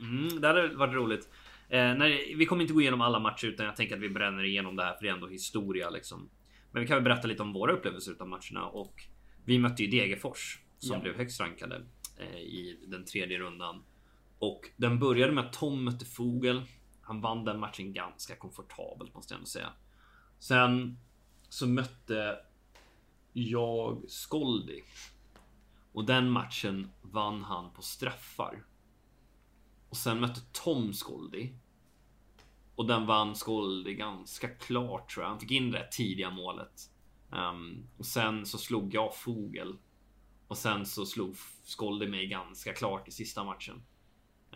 Mm, 0.00 0.40
det 0.40 0.46
hade 0.48 0.68
varit 0.68 0.94
roligt. 0.94 1.28
Eh, 1.68 1.94
nej, 1.94 2.34
vi 2.36 2.46
kommer 2.46 2.62
inte 2.62 2.74
gå 2.74 2.80
igenom 2.80 3.00
alla 3.00 3.18
matcher 3.18 3.46
utan 3.46 3.66
jag 3.66 3.76
tänker 3.76 3.94
att 3.94 4.02
vi 4.02 4.08
bränner 4.08 4.44
igenom 4.44 4.76
det 4.76 4.84
här 4.84 4.94
för 4.94 5.02
det 5.02 5.08
är 5.08 5.14
ändå 5.14 5.28
historia 5.28 5.90
liksom. 5.90 6.30
Men 6.72 6.82
vi 6.82 6.88
kan 6.88 6.96
väl 6.96 7.04
berätta 7.04 7.28
lite 7.28 7.42
om 7.42 7.52
våra 7.52 7.72
upplevelser 7.72 8.14
av 8.20 8.28
matcherna 8.28 8.66
och 8.66 8.94
vi 9.44 9.58
mötte 9.58 9.82
ju 9.82 9.90
Degerfors 9.90 10.58
som 10.78 10.96
ja. 10.96 11.02
blev 11.02 11.16
högst 11.16 11.40
rankade 11.40 11.86
eh, 12.18 12.36
i 12.36 12.78
den 12.86 13.04
tredje 13.04 13.38
rundan. 13.38 13.82
Och 14.38 14.60
den 14.76 14.98
började 14.98 15.32
med 15.32 15.44
att 15.44 15.52
Tom 15.52 15.84
mötte 15.84 16.04
Fogel. 16.04 16.62
Han 17.02 17.20
vann 17.20 17.44
den 17.44 17.60
matchen 17.60 17.92
ganska 17.92 18.36
komfortabelt 18.36 19.14
måste 19.14 19.34
jag 19.34 19.38
ändå 19.38 19.46
säga. 19.46 19.72
Sen 20.38 20.98
så 21.48 21.66
mötte 21.66 22.38
jag 23.32 24.02
Skoldi. 24.08 24.82
Och 25.92 26.04
den 26.04 26.30
matchen 26.30 26.90
vann 27.02 27.44
han 27.44 27.72
på 27.72 27.82
straffar. 27.82 28.64
Och 29.88 29.96
sen 29.96 30.20
mötte 30.20 30.40
Tom 30.52 30.92
Skoldi. 30.92 31.52
Och 32.74 32.86
den 32.86 33.06
vann 33.06 33.36
Skoldi 33.36 33.94
ganska 33.94 34.48
klart 34.48 35.10
tror 35.10 35.24
jag. 35.24 35.30
Han 35.30 35.40
fick 35.40 35.50
in 35.50 35.70
det 35.70 35.88
tidiga 35.92 36.30
målet. 36.30 36.91
Um, 37.32 37.88
och 37.98 38.06
sen 38.06 38.46
så 38.46 38.58
slog 38.58 38.94
jag 38.94 39.16
Fogel. 39.16 39.76
Och 40.48 40.58
sen 40.58 40.86
så 40.86 41.06
slog 41.06 41.36
Skolde 41.64 42.08
mig 42.08 42.26
ganska 42.26 42.72
klart 42.72 43.08
i 43.08 43.10
sista 43.10 43.44
matchen. 43.44 43.82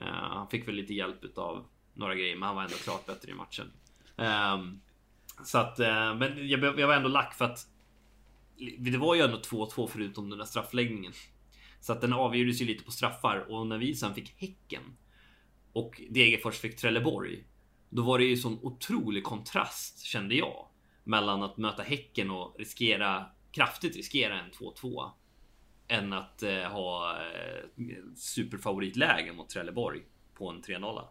Uh, 0.00 0.06
han 0.06 0.49
fick 0.49 0.68
väl 0.68 0.75
lite 0.75 0.95
hjälp 0.95 1.38
av 1.38 1.66
några 1.95 2.14
grejer, 2.14 2.37
men 2.37 2.47
han 2.47 2.56
var 2.56 2.62
ändå 2.62 2.76
klart 2.76 3.06
bättre 3.06 3.30
i 3.30 3.35
matchen. 3.35 3.73
Um, 4.16 4.80
så 5.45 5.59
att, 5.59 5.80
uh, 5.80 6.14
men 6.14 6.49
jag, 6.49 6.80
jag, 6.80 6.87
var 6.87 6.95
ändå 6.95 7.09
lack 7.09 7.35
för 7.35 7.45
att 7.45 7.66
det 8.78 8.99
var 8.99 9.14
ju 9.14 9.23
ändå 9.23 9.38
2-2 9.38 9.87
förutom 9.87 10.30
den 10.30 10.38
där 10.38 10.47
straffläggningen. 10.47 11.12
Så 11.80 11.92
att 11.92 12.00
den 12.00 12.12
avgjordes 12.12 12.61
ju 12.61 12.66
lite 12.66 12.85
på 12.85 12.90
straffar 12.90 13.52
och 13.52 13.66
när 13.66 13.78
vi 13.78 13.95
sen 13.95 14.14
fick 14.14 14.35
Häcken 14.40 14.83
och 15.73 16.00
Degerfors 16.11 16.59
fick 16.59 16.76
Trelleborg. 16.76 17.45
Då 17.90 18.02
var 18.02 18.18
det 18.18 18.25
ju 18.25 18.37
sån 18.37 18.59
otrolig 18.62 19.25
kontrast 19.25 20.04
kände 20.04 20.35
jag 20.35 20.66
mellan 21.06 21.42
att 21.42 21.56
möta 21.56 21.82
Häcken 21.82 22.30
och 22.30 22.54
riskera 22.58 23.26
kraftigt 23.50 23.96
riskera 23.96 24.40
en 24.40 24.50
2-2 24.50 25.10
än 25.88 26.12
att 26.12 26.42
eh, 26.42 26.62
ha 26.62 27.16
eh, 27.20 27.94
superfavoritläge 28.16 29.32
mot 29.32 29.48
Trelleborg 29.48 30.02
på 30.34 30.48
en 30.50 30.62
3-0. 30.62 31.02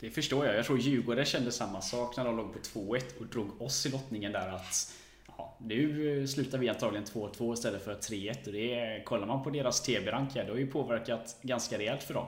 Det 0.00 0.10
förstår 0.10 0.46
jag. 0.46 0.56
Jag 0.56 0.66
tror 0.66 0.78
Djurgården 0.78 1.24
kände 1.24 1.52
samma 1.52 1.80
sak 1.80 2.16
när 2.16 2.24
de 2.24 2.36
låg 2.36 2.52
på 2.52 2.58
2-1 2.58 3.02
och 3.20 3.26
drog 3.26 3.62
oss 3.62 3.86
i 3.86 3.90
lottningen 3.90 4.32
där 4.32 4.48
att 4.48 4.94
ja, 5.36 5.56
nu 5.60 6.26
slutar 6.26 6.58
vi 6.58 6.68
antagligen 6.68 7.04
2-2 7.04 7.54
istället 7.54 7.84
för 7.84 7.94
3-1 7.94 8.46
och 8.46 8.52
det 8.52 9.02
kollar 9.04 9.26
man 9.26 9.44
på 9.44 9.50
deras 9.50 9.82
TB-rank 9.82 10.34
det 10.34 10.48
har 10.48 10.56
ju 10.56 10.66
påverkat 10.66 11.36
ganska 11.42 11.78
rejält 11.78 12.02
för 12.02 12.14
dem. 12.14 12.26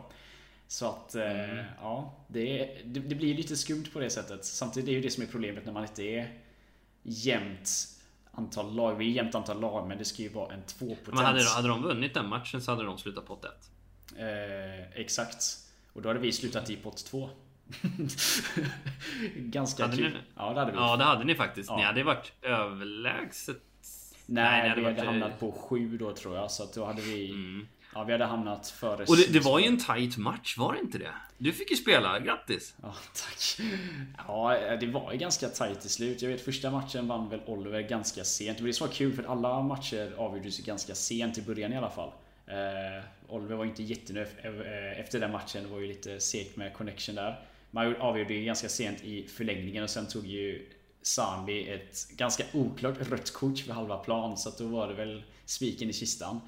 Så 0.68 0.86
att 0.86 1.14
eh, 1.14 1.50
mm. 1.50 1.64
ja, 1.80 2.24
det, 2.28 2.78
det, 2.84 3.00
det, 3.00 3.14
blir 3.14 3.34
lite 3.34 3.56
skumt 3.56 3.86
på 3.92 4.00
det 4.00 4.10
sättet. 4.10 4.44
Samtidigt 4.44 4.88
är 4.88 4.92
det 4.92 4.96
ju 4.96 5.02
det 5.02 5.10
som 5.10 5.22
är 5.22 5.26
problemet 5.26 5.66
när 5.66 5.72
man 5.72 5.82
inte 5.82 6.02
är 6.02 6.40
jämnt 7.02 7.70
antal 8.32 8.74
lag. 8.74 8.94
Vi 8.94 9.06
är 9.06 9.10
jämnt 9.10 9.34
antal 9.34 9.60
lag 9.60 9.88
men 9.88 9.98
det 9.98 10.04
ska 10.04 10.22
ju 10.22 10.28
vara 10.28 10.54
en 10.54 10.62
tvåpotens. 10.62 11.14
Men 11.14 11.24
hade, 11.24 11.44
hade 11.44 11.68
de 11.68 11.82
vunnit 11.82 12.14
den 12.14 12.28
matchen 12.28 12.62
så 12.62 12.70
hade 12.70 12.84
de 12.84 12.98
slutat 12.98 13.26
pott 13.26 13.44
1. 13.44 13.50
Eh, 14.16 15.00
exakt. 15.00 15.44
Och 15.92 16.02
då 16.02 16.08
hade 16.08 16.20
vi 16.20 16.32
slutat 16.32 16.70
i 16.70 16.76
pott 16.76 17.04
2. 17.04 17.30
Ganska 19.36 19.82
hade 19.82 19.96
kul. 19.96 20.12
Ni? 20.12 20.18
Ja 20.36 20.52
det 20.52 20.60
hade 20.60 20.72
vi. 20.72 20.78
Ja 20.78 20.96
det 20.96 21.04
hade 21.04 21.24
ni 21.24 21.34
faktiskt. 21.34 21.70
Ja. 21.70 21.76
Ni 21.76 21.82
hade 21.82 22.02
varit 22.02 22.32
överlägset. 22.42 23.62
Nej, 24.26 24.60
Nej 24.60 24.68
hade 24.68 24.80
vi 24.80 24.86
hade 24.86 24.96
varit... 24.96 25.06
hamnat 25.06 25.40
på 25.40 25.52
7 25.52 25.98
då 25.98 26.12
tror 26.12 26.36
jag. 26.36 26.50
Så 26.50 26.62
att 26.62 26.74
då 26.74 26.84
hade 26.84 27.02
vi... 27.02 27.30
Mm. 27.30 27.68
Ja, 27.94 28.04
vi 28.04 28.12
hade 28.12 28.24
hamnat 28.24 28.68
före 28.68 29.04
Och 29.04 29.16
det, 29.16 29.32
det, 29.32 29.40
var 29.40 29.58
ju 29.58 29.66
en 29.66 29.78
tight 29.78 30.16
match, 30.16 30.58
var 30.58 30.72
det 30.72 30.80
inte 30.80 30.98
det? 30.98 31.14
Du 31.38 31.52
fick 31.52 31.70
ju 31.70 31.76
spela, 31.76 32.20
grattis! 32.20 32.74
Ja, 32.82 32.94
tack! 33.14 33.66
Ja, 34.28 34.76
det 34.80 34.86
var 34.86 35.12
ju 35.12 35.18
ganska 35.18 35.48
tight 35.48 35.80
till 35.80 35.90
slut. 35.90 36.22
Jag 36.22 36.28
vet 36.28 36.40
första 36.40 36.70
matchen 36.70 37.08
vann 37.08 37.28
väl 37.28 37.40
Oliver 37.46 37.80
ganska 37.80 38.24
sent. 38.24 38.58
Men 38.58 38.70
det 38.70 38.80
var 38.80 38.88
kul 38.88 39.12
för 39.12 39.22
alla 39.22 39.62
matcher 39.62 40.14
avgjordes 40.16 40.58
ganska 40.58 40.94
sent 40.94 41.38
i 41.38 41.42
början 41.42 41.72
i 41.72 41.76
alla 41.76 41.90
fall. 41.90 42.12
Eh, 42.46 43.04
Oliver 43.28 43.56
var 43.56 43.64
inte 43.64 43.82
jättenöjd 43.82 44.28
eh, 44.42 45.00
efter 45.00 45.20
den 45.20 45.32
matchen. 45.32 45.62
Det 45.62 45.68
var 45.68 45.80
ju 45.80 45.86
lite 45.86 46.20
segt 46.20 46.56
med 46.56 46.74
connection 46.74 47.14
där. 47.14 47.40
Man 47.70 47.96
avgjorde 47.96 48.34
ju 48.34 48.44
ganska 48.44 48.68
sent 48.68 49.02
i 49.02 49.26
förlängningen 49.26 49.82
och 49.82 49.90
sen 49.90 50.08
tog 50.08 50.26
ju 50.26 50.68
Sami 51.02 51.68
ett 51.68 52.08
ganska 52.16 52.44
oklart 52.52 53.08
rött 53.10 53.32
kort 53.32 53.58
för 53.58 53.72
halva 53.72 53.96
plan. 53.96 54.36
Så 54.36 54.48
att 54.48 54.58
då 54.58 54.66
var 54.66 54.88
det 54.88 54.94
väl 54.94 55.22
spiken 55.44 55.90
i 55.90 55.92
kistan. 55.92 56.40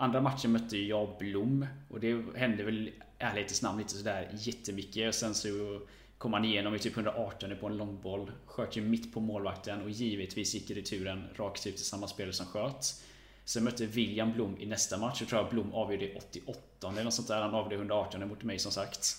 Andra 0.00 0.20
matchen 0.20 0.52
mötte 0.52 0.78
jag 0.78 1.08
Blom 1.18 1.66
och 1.88 2.00
det 2.00 2.24
hände 2.36 2.64
väl 2.64 2.90
ärlighetens 3.18 3.62
namn 3.62 3.80
inte 3.80 3.94
sådär 3.94 4.28
jättemycket. 4.32 5.08
Och 5.08 5.14
sen 5.14 5.34
så 5.34 5.80
kom 6.18 6.32
han 6.32 6.44
igenom 6.44 6.74
i 6.74 6.78
typ 6.78 6.96
118 6.96 7.50
på 7.60 7.66
en 7.66 7.76
långboll. 7.76 8.30
Sköt 8.46 8.76
ju 8.76 8.80
mitt 8.82 9.14
på 9.14 9.20
målvakten 9.20 9.82
och 9.82 9.90
givetvis 9.90 10.54
gick 10.54 10.70
returen 10.70 11.24
rakt 11.36 11.66
ut 11.66 11.76
till 11.76 11.84
samma 11.84 12.06
spelare 12.08 12.32
som 12.32 12.46
sköt. 12.46 13.02
Sen 13.44 13.64
mötte 13.64 13.86
William 13.86 14.32
Blom 14.32 14.56
i 14.58 14.66
nästa 14.66 14.98
match. 14.98 15.20
Jag 15.20 15.28
tror 15.28 15.40
att 15.40 15.50
Blom 15.50 15.74
avgjorde 15.74 16.04
i 16.04 16.16
88 16.16 16.88
eller 16.88 17.04
något 17.04 17.14
sånt 17.14 17.28
där. 17.28 17.42
Han 17.42 17.54
avgjorde 17.54 17.74
118 17.74 18.28
mot 18.28 18.42
mig 18.42 18.58
som 18.58 18.72
sagt. 18.72 19.16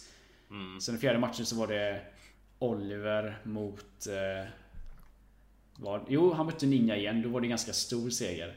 Mm. 0.49 0.81
Sen 0.81 0.95
i 0.95 0.97
fjärde 0.97 1.19
matchen 1.19 1.45
så 1.45 1.55
var 1.55 1.67
det 1.67 2.01
Oliver 2.59 3.37
mot... 3.43 4.07
Eh, 4.07 4.49
var, 5.75 6.05
jo, 6.09 6.33
han 6.33 6.45
mötte 6.45 6.65
Ninja 6.65 6.97
igen. 6.97 7.21
Då 7.21 7.29
var 7.29 7.41
det 7.41 7.47
ganska 7.47 7.73
stor 7.73 8.09
seger. 8.09 8.55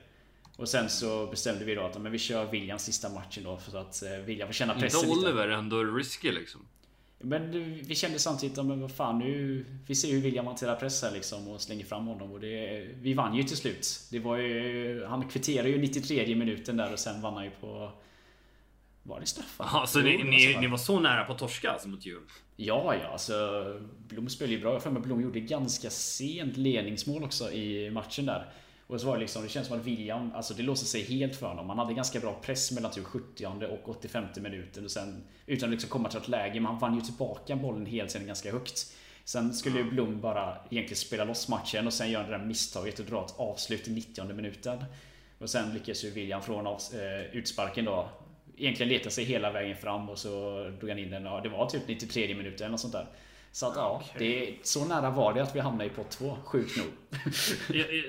Och 0.56 0.68
sen 0.68 0.90
så 0.90 1.26
bestämde 1.26 1.64
vi 1.64 1.74
då 1.74 1.82
att 1.82 2.00
men 2.00 2.12
vi 2.12 2.18
kör 2.18 2.50
William 2.50 2.78
sista 2.78 3.08
matchen 3.08 3.44
då 3.44 3.56
för 3.56 3.78
att 3.78 4.02
eh, 4.02 4.10
William 4.10 4.48
får 4.48 4.52
känna 4.52 4.74
pressen 4.74 5.00
Inte 5.00 5.18
Oliver 5.20 5.46
lite. 5.46 5.58
ändå 5.58 5.84
risky 5.84 6.32
liksom. 6.32 6.60
Men 7.18 7.50
vi 7.82 7.94
kände 7.94 8.18
samtidigt, 8.18 8.56
men 8.56 8.80
vad 8.80 8.92
fan 8.92 9.18
nu... 9.18 9.64
Vi 9.86 9.94
ser 9.94 10.12
hur 10.12 10.20
William 10.20 10.46
hanterar 10.46 10.76
press 10.76 11.02
här 11.02 11.10
liksom 11.10 11.48
och 11.48 11.60
slänger 11.60 11.84
fram 11.84 12.06
honom 12.06 12.32
och 12.32 12.40
det... 12.40 12.86
Vi 12.94 13.14
vann 13.14 13.34
ju 13.34 13.42
till 13.42 13.56
slut. 13.56 14.00
Det 14.10 14.18
var 14.18 14.36
ju... 14.36 15.04
Han 15.04 15.28
kvitterade 15.28 15.68
ju 15.68 15.78
93 15.78 16.34
minuten 16.34 16.76
där 16.76 16.92
och 16.92 16.98
sen 16.98 17.20
vann 17.20 17.34
han 17.34 17.44
ju 17.44 17.50
på... 17.50 17.92
Var 19.02 19.20
det 19.20 19.26
straffar? 19.26 19.68
Ja, 19.72 19.86
så 19.86 20.00
ni, 20.00 20.24
ni, 20.24 20.56
ni, 20.60 20.66
var 20.66 20.78
så 20.78 21.00
nära 21.00 21.24
på 21.24 21.32
att 21.32 21.38
torska 21.38 21.70
alltså 21.70 21.88
mot 21.88 22.06
Djurgården? 22.06 22.28
Ja, 22.56 22.94
ja, 23.02 23.08
alltså 23.08 23.34
Blom 24.08 24.28
spelade 24.28 24.54
ju 24.54 24.60
bra. 24.60 24.72
Jag 24.72 24.82
för 24.82 24.90
mig 24.90 25.02
Blom 25.02 25.20
gjorde 25.20 25.40
ganska 25.40 25.90
sent 25.90 26.56
ledningsmål 26.56 27.24
också 27.24 27.52
i 27.52 27.90
matchen 27.90 28.26
där. 28.26 28.52
Och 28.86 29.00
så 29.00 29.06
var 29.06 29.14
det 29.14 29.20
liksom, 29.20 29.42
det 29.42 29.48
känns 29.48 29.66
som 29.66 29.78
att 29.78 29.84
William, 29.84 30.32
alltså 30.34 30.54
det 30.54 30.62
låste 30.62 30.86
sig 30.86 31.02
helt 31.02 31.36
för 31.36 31.46
honom. 31.46 31.68
Han 31.68 31.78
hade 31.78 31.94
ganska 31.94 32.20
bra 32.20 32.40
press 32.42 32.72
mellan 32.72 32.90
typ 32.90 33.04
70 33.04 33.46
och 33.66 33.88
85 33.88 34.24
minuten 34.40 34.84
och 34.84 34.90
sen 34.90 35.24
utan 35.46 35.68
att 35.68 35.70
liksom 35.70 35.90
komma 35.90 36.08
till 36.08 36.18
ett 36.18 36.28
läge. 36.28 36.60
Men 36.60 36.64
han 36.64 36.78
vann 36.78 36.94
ju 36.94 37.00
tillbaka 37.00 37.56
bollen 37.56 37.86
helt 37.86 38.10
sen 38.10 38.26
ganska 38.26 38.52
högt. 38.52 38.92
Sen 39.24 39.54
skulle 39.54 39.78
ju 39.78 39.84
Blom 39.84 40.20
bara 40.20 40.56
egentligen 40.70 40.96
spela 40.96 41.24
loss 41.24 41.48
matchen 41.48 41.86
och 41.86 41.92
sen 41.92 42.10
göra 42.10 42.26
det 42.26 42.38
där 42.38 42.44
misstaget 42.44 42.98
och 42.98 43.06
dra 43.06 43.24
ett 43.24 43.34
avslut 43.36 43.88
i 43.88 43.90
90 43.90 44.32
minuten. 44.32 44.84
Och 45.38 45.50
sen 45.50 45.74
lyckas 45.74 46.04
ju 46.04 46.10
William 46.10 46.42
från 46.42 46.66
eh, 46.66 46.72
utsparken 47.32 47.84
då 47.84 48.08
egentligen 48.56 48.92
leta 48.92 49.10
sig 49.10 49.24
hela 49.24 49.50
vägen 49.50 49.76
fram 49.76 50.08
och 50.08 50.18
så 50.18 50.30
drog 50.80 50.90
han 50.90 50.98
in 50.98 51.10
den. 51.10 51.24
Ja, 51.24 51.40
det 51.40 51.48
var 51.48 51.66
typ 51.66 51.88
93 51.88 52.34
minuter 52.34 52.64
eller 52.64 52.70
något 52.70 52.80
sånt 52.80 52.92
där. 52.92 53.06
Så 53.54 53.66
att 53.66 53.76
ja, 53.76 54.02
okay. 54.04 54.28
det, 54.28 54.66
så 54.66 54.84
nära 54.84 55.10
var 55.10 55.34
det 55.34 55.42
att 55.42 55.56
vi 55.56 55.60
hamnade 55.60 55.90
i 55.90 55.92
pott 55.92 56.10
2, 56.10 56.36
sjukt 56.44 56.76
nog. 56.76 56.86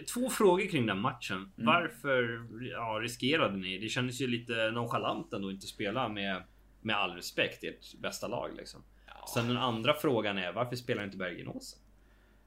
Två 0.13 0.29
frågor 0.29 0.69
kring 0.69 0.85
den 0.85 0.99
matchen. 0.99 1.37
Mm. 1.37 1.51
Varför 1.65 2.47
ja, 2.71 2.99
riskerade 3.01 3.57
ni? 3.57 3.77
Det 3.77 3.89
kändes 3.89 4.21
ju 4.21 4.27
lite 4.27 4.71
nonchalant 4.71 5.33
ändå 5.33 5.47
att 5.47 5.53
inte 5.53 5.67
spela 5.67 6.09
med, 6.09 6.43
med 6.81 6.95
all 6.95 7.11
respekt 7.11 7.63
ert 7.63 8.01
bästa 8.01 8.27
lag. 8.27 8.49
Liksom. 8.57 8.83
Ja. 9.07 9.27
Sen 9.33 9.47
den 9.47 9.57
andra 9.57 9.93
frågan 9.93 10.37
är 10.37 10.53
varför 10.53 10.75
spelar 10.75 11.03
inte 11.03 11.17
Bergen 11.17 11.47
Åsen? 11.47 11.79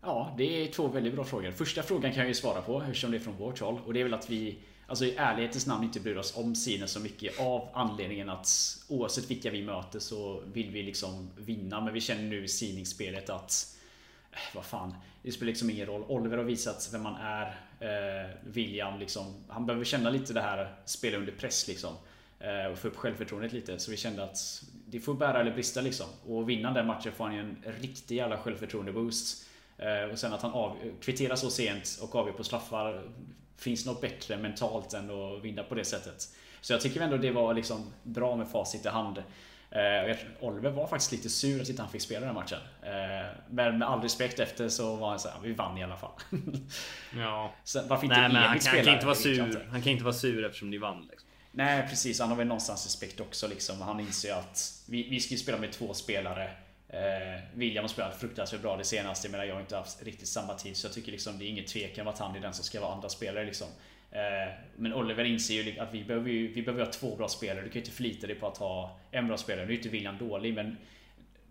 Ja, 0.03 0.35
det 0.39 0.63
är 0.63 0.73
två 0.73 0.89
väldigt 0.89 1.15
bra 1.15 1.25
frågor. 1.25 1.51
Första 1.51 1.83
frågan 1.83 2.13
kan 2.13 2.21
jag 2.21 2.29
ju 2.29 2.35
svara 2.35 2.61
på 2.61 2.83
eftersom 2.83 3.11
det 3.11 3.17
är 3.17 3.21
från 3.21 3.37
vårt 3.37 3.61
håll 3.61 3.81
och 3.85 3.95
det 3.95 4.01
är 4.01 4.05
väl 4.05 4.15
att 4.15 4.31
vi 4.31 4.59
Alltså 4.89 5.05
i 5.05 5.15
ärlighetens 5.17 5.67
namn 5.67 5.85
inte 5.85 6.01
bryr 6.01 6.17
oss 6.17 6.37
om 6.37 6.55
Sine 6.55 6.89
så 6.89 7.01
mycket 7.01 7.41
av 7.41 7.69
anledningen 7.73 8.29
att 8.29 8.49
oavsett 8.89 9.31
vilka 9.31 9.51
vi 9.51 9.63
möter 9.63 9.99
så 9.99 10.43
vill 10.53 10.71
vi 10.71 10.83
liksom 10.83 11.31
vinna. 11.37 11.81
Men 11.81 11.95
vi 11.95 12.01
känner 12.01 12.23
nu 12.23 12.45
i 12.45 12.49
sidningsspelet 12.49 13.31
att 13.31 13.77
eh, 14.33 14.39
vad 14.55 14.65
fan, 14.65 14.95
det 15.23 15.33
spelar 15.33 15.47
liksom 15.47 15.71
ingen 15.71 15.87
roll. 15.87 16.05
Oliver 16.09 16.37
har 16.37 16.45
visat 16.45 16.89
vem 16.93 17.03
man 17.03 17.15
är. 17.15 17.47
Eh, 17.81 18.31
William 18.45 18.99
liksom, 18.99 19.35
han 19.49 19.67
behöver 19.67 19.85
känna 19.85 20.11
lite 20.11 20.33
det 20.33 20.41
här 20.41 20.77
spela 20.85 21.19
under 21.19 21.33
press 21.33 21.69
liksom. 21.69 21.95
Eh, 22.41 22.73
och 22.73 22.79
få 22.79 22.89
upp 22.89 22.97
självförtroendet 22.97 23.53
lite. 23.53 23.79
Så 23.79 23.91
vi 23.91 23.97
kände 23.97 24.25
att 24.25 24.65
det 24.87 25.01
får 25.01 25.15
bära 25.15 25.41
eller 25.41 25.53
brista 25.53 25.81
liksom. 25.81 26.07
Och 26.27 26.49
vinna 26.49 26.73
den 26.73 26.87
matchen 26.87 27.13
får 27.13 27.25
han 27.25 27.35
ju 27.35 27.41
en 27.41 27.57
riktig 27.81 28.17
jävla 28.17 28.37
självförtroende-boost. 28.37 29.45
Eh, 29.79 30.13
och 30.13 30.19
sen 30.19 30.33
att 30.33 30.43
han 30.43 30.53
av, 30.53 30.77
kvitterar 31.01 31.37
så 31.37 31.51
sent 31.51 31.99
och 32.03 32.15
avgör 32.15 32.33
på 32.33 32.45
straffar 32.45 33.05
finns 33.59 33.87
något 33.87 34.01
bättre 34.01 34.37
mentalt 34.37 34.95
än 34.95 35.11
att 35.11 35.45
vinna 35.45 35.63
på 35.63 35.75
det 35.75 35.85
sättet. 35.85 36.29
Så 36.61 36.73
jag 36.73 36.81
tycker 36.81 37.01
ändå 37.01 37.17
det 37.17 37.31
var 37.31 37.55
liksom 37.55 37.93
bra 38.03 38.37
med 38.37 38.49
facit 38.49 38.87
i 38.87 38.89
hand. 38.89 39.23
Eh, 39.71 40.17
Oliver 40.41 40.71
var 40.71 40.87
faktiskt 40.87 41.13
lite 41.13 41.29
sur 41.29 41.63
att 41.63 41.69
inte 41.69 41.83
han 41.83 41.91
fick 41.91 42.03
spela 42.03 42.27
den 42.27 42.35
matchen. 42.35 42.59
Eh, 42.83 43.27
men 43.51 43.79
med 43.79 43.89
all 43.89 44.01
respekt 44.03 44.39
efter 44.39 44.69
så 44.69 44.97
var 44.97 45.11
han 45.11 45.19
såhär, 45.19 45.37
vi 45.43 45.53
vann 45.53 45.79
i 45.79 45.85
alla 45.85 45.97
fall. 45.97 46.11
Ja. 47.17 47.53
Så 47.65 47.83
varför 47.89 48.05
inte 48.05 48.21
Nej, 48.21 48.33
men 48.33 48.43
han, 48.43 48.59
kan, 48.59 48.75
han 48.77 48.85
kan 48.85 48.95
inte 48.95 49.07
vara 49.07 49.17
sur. 49.17 49.69
Han 49.71 49.83
kan 49.83 49.93
inte 49.93 50.05
vara 50.05 50.15
sur 50.15 50.45
eftersom 50.45 50.71
ni 50.71 50.79
vann. 50.79 51.09
Liksom. 51.11 51.29
Nej 51.51 51.89
precis, 51.89 52.21
han 52.21 52.29
har 52.29 52.37
väl 52.37 52.47
någonstans 52.47 52.87
respekt 52.87 53.21
också 53.21 53.49
liksom. 53.49 53.81
Han 53.81 54.01
inser 54.01 54.35
att 54.35 54.83
vi, 54.87 55.09
vi 55.09 55.21
ska 55.21 55.35
ju 55.35 55.39
spela 55.39 55.59
med 55.59 55.73
två 55.73 55.95
spelare. 55.95 56.51
Eh, 56.89 57.41
William 57.55 57.85
har 57.85 57.89
spelat 57.89 58.21
fruktansvärt 58.21 58.63
bra 58.63 58.77
det 58.77 58.85
senaste, 58.85 59.29
men 59.29 59.47
jag 59.47 59.55
har 59.55 59.61
inte 59.61 59.77
haft 59.77 60.03
riktigt 60.03 60.29
samma 60.29 60.55
tid. 60.55 60.77
Så 60.77 60.87
jag 60.87 60.95
tycker 60.95 61.13
liksom 61.13 61.39
det 61.39 61.45
är 61.45 61.49
ingen 61.49 61.65
tvekan 61.65 62.07
om 62.07 62.13
att 62.13 62.19
han 62.19 62.37
är 62.37 62.41
den 62.41 62.55
som 62.55 62.65
ska 62.65 62.81
vara 62.81 62.93
andra 62.93 63.09
spelare 63.09 63.45
liksom. 63.45 63.69
Eh, 64.11 64.53
men 64.77 64.95
Oliver 64.95 65.25
inser 65.25 65.63
ju 65.63 65.79
att 65.79 65.95
vi 65.95 66.05
behöver, 66.05 66.31
ju, 66.31 66.53
vi 66.53 66.63
behöver 66.63 66.85
ha 66.85 66.93
två 66.93 67.17
bra 67.17 67.29
spelare. 67.29 67.65
Du 67.65 67.71
kan 67.71 67.75
ju 67.75 67.81
inte 67.81 67.91
förlita 67.91 68.27
dig 68.27 68.37
på 68.37 68.47
att 68.47 68.59
ha 68.59 69.01
en 69.11 69.29
bra 69.29 69.37
spelare. 69.37 69.67
Nu 69.67 69.73
är 69.73 69.77
inte 69.77 69.89
William 69.89 70.19
dålig, 70.19 70.55
men 70.55 70.77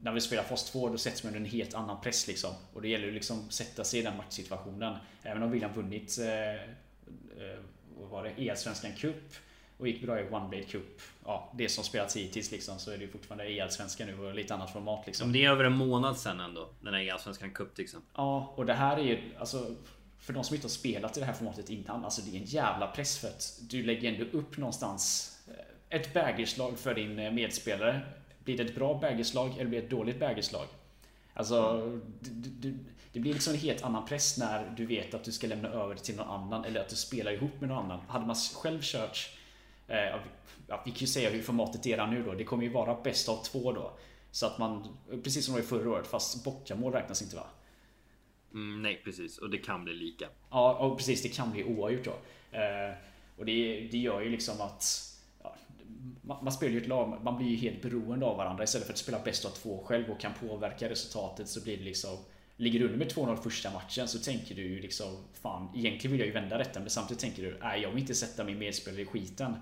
när 0.01 0.11
vi 0.11 0.21
spelar 0.21 0.43
fast 0.43 0.71
2 0.71 0.89
då 0.89 0.97
sätts 0.97 1.23
man 1.23 1.35
under 1.35 1.39
en 1.39 1.51
helt 1.51 1.73
annan 1.73 2.01
press 2.01 2.27
liksom. 2.27 2.51
Och 2.73 2.81
det 2.81 2.87
gäller 2.87 3.05
ju 3.05 3.11
liksom 3.11 3.49
sätta 3.49 3.83
sig 3.83 3.99
i 3.99 4.03
den 4.03 4.17
matchsituationen. 4.17 4.97
Även 5.23 5.43
om 5.43 5.51
William 5.51 5.73
vunnit 5.73 6.17
eh, 6.19 6.53
eh, 6.53 7.59
vad 7.97 8.09
var 8.09 8.23
det? 8.23 8.43
E-svenskan 8.43 8.91
Cup 8.97 9.33
och 9.77 9.87
gick 9.87 10.01
bra 10.01 10.19
i 10.19 10.29
One 10.29 10.49
Blade 10.49 10.63
Cup. 10.63 11.01
Ja, 11.25 11.53
det 11.57 11.69
som 11.69 11.83
spelats 11.83 12.15
hittills 12.15 12.51
liksom 12.51 12.79
så 12.79 12.91
är 12.91 12.97
det 12.97 13.03
ju 13.03 13.11
fortfarande 13.11 13.51
E-allsvenskan 13.51 14.07
nu 14.07 14.19
och 14.19 14.35
lite 14.35 14.53
annat 14.53 14.73
format 14.73 15.07
liksom. 15.07 15.27
Men 15.27 15.33
det 15.33 15.45
är 15.45 15.51
över 15.51 15.63
en 15.63 15.77
månad 15.77 16.17
sen 16.17 16.39
ändå. 16.39 16.69
Den 16.81 16.93
här 16.93 17.01
E-allsvenskan 17.01 17.51
Cup 17.51 17.77
liksom. 17.77 18.01
Ja, 18.15 18.53
och 18.55 18.65
det 18.65 18.73
här 18.73 18.97
är 18.97 19.03
ju 19.03 19.19
alltså 19.39 19.75
för 20.19 20.33
de 20.33 20.43
som 20.43 20.55
inte 20.55 20.65
har 20.65 20.69
spelat 20.69 21.17
i 21.17 21.19
det 21.19 21.25
här 21.25 21.33
formatet 21.33 21.69
innan, 21.69 22.05
alltså 22.05 22.21
det 22.21 22.37
är 22.37 22.39
en 22.39 22.45
jävla 22.45 22.87
press 22.87 23.17
för 23.17 23.27
att 23.27 23.59
du 23.69 23.83
lägger 23.83 24.13
ändå 24.13 24.37
upp 24.37 24.57
någonstans 24.57 25.31
eh, 25.47 25.99
ett 25.99 26.13
bägerslag 26.13 26.79
för 26.79 26.95
din 26.95 27.19
eh, 27.19 27.31
medspelare. 27.31 28.01
Blir 28.43 28.57
det 28.57 28.63
ett 28.63 28.75
bra 28.75 28.99
bägerslag 28.99 29.51
eller 29.55 29.65
blir 29.65 29.79
det 29.79 29.85
ett 29.85 29.91
dåligt 29.91 30.19
bägerslag? 30.19 30.65
Alltså, 31.33 31.81
det, 32.19 32.73
det, 33.13 33.19
blir 33.19 33.33
liksom 33.33 33.53
en 33.53 33.59
helt 33.59 33.83
annan 33.83 34.05
press 34.05 34.37
när 34.37 34.73
du 34.77 34.85
vet 34.85 35.13
att 35.13 35.23
du 35.23 35.31
ska 35.31 35.47
lämna 35.47 35.69
över 35.69 35.95
det 35.95 36.01
till 36.01 36.15
någon 36.15 36.27
annan 36.27 36.65
eller 36.65 36.81
att 36.81 36.89
du 36.89 36.95
spelar 36.95 37.31
ihop 37.31 37.59
med 37.59 37.69
någon 37.69 37.85
annan. 37.85 37.99
Hade 38.07 38.25
man 38.25 38.35
själv 38.35 38.79
kört 38.81 39.36
ja, 40.67 40.81
vi 40.85 40.91
kan 40.91 40.99
ju 40.99 41.07
säga 41.07 41.29
hur 41.29 41.41
formatet 41.41 41.85
är 41.85 42.07
nu 42.07 42.23
då. 42.23 42.33
Det 42.33 42.43
kommer 42.43 42.63
ju 42.63 42.69
vara 42.69 43.01
bäst 43.03 43.29
av 43.29 43.43
två 43.43 43.71
då. 43.73 43.97
Så 44.31 44.45
att 44.45 44.57
man, 44.57 44.97
precis 45.23 45.45
som 45.45 45.55
det 45.55 45.61
var 45.61 45.67
förra 45.67 45.89
året, 45.91 46.07
fast 46.07 46.43
bortamål 46.43 46.93
räknas 46.93 47.21
inte 47.21 47.35
va? 47.35 47.45
Mm, 48.53 48.81
nej 48.81 49.01
precis, 49.03 49.37
och 49.37 49.49
det 49.49 49.57
kan 49.57 49.83
bli 49.83 49.93
lika. 49.93 50.29
Ja, 50.49 50.73
och 50.75 50.97
precis. 50.97 51.21
Det 51.23 51.29
kan 51.29 51.51
bli 51.51 51.63
oavgjort 51.63 52.03
då. 52.05 52.11
Eh, 52.57 52.95
Och 53.37 53.45
det, 53.45 53.87
det 53.91 53.97
gör 53.97 54.21
ju 54.21 54.29
liksom 54.29 54.61
att 54.61 54.83
ja, 55.43 55.55
man, 56.21 56.43
man 56.43 56.53
spelar 56.53 56.73
ju 56.73 56.81
ett 56.81 56.87
lag, 56.87 57.19
man 57.23 57.37
blir 57.37 57.47
ju 57.47 57.55
helt 57.55 57.81
beroende 57.81 58.25
av 58.25 58.37
varandra 58.37 58.63
istället 58.63 58.87
för 58.87 58.93
att 58.93 58.99
spela 58.99 59.19
bäst 59.19 59.45
av 59.45 59.49
två 59.49 59.83
själv 59.85 60.09
och 60.11 60.19
kan 60.19 60.33
påverka 60.33 60.89
resultatet 60.89 61.47
så 61.49 61.63
blir 61.63 61.77
det 61.77 61.83
liksom 61.83 62.17
Ligger 62.59 62.79
du 62.79 62.85
under 62.85 62.97
med 62.97 63.11
2-0 63.11 63.35
första 63.35 63.71
matchen 63.71 64.07
så 64.07 64.19
tänker 64.19 64.55
du 64.55 64.61
ju 64.61 64.81
liksom 64.81 65.23
Fan, 65.41 65.69
egentligen 65.75 66.11
vill 66.11 66.19
jag 66.19 66.27
ju 66.27 66.33
vända 66.33 66.57
detta 66.57 66.79
men 66.79 66.89
samtidigt 66.89 67.21
tänker 67.21 67.43
du 67.43 67.57
Nej, 67.61 67.81
jag 67.81 67.89
vill 67.89 67.99
inte 67.99 68.15
sätta 68.15 68.43
min 68.43 68.57
medspelare 68.57 69.01
i 69.01 69.05
skiten. 69.05 69.55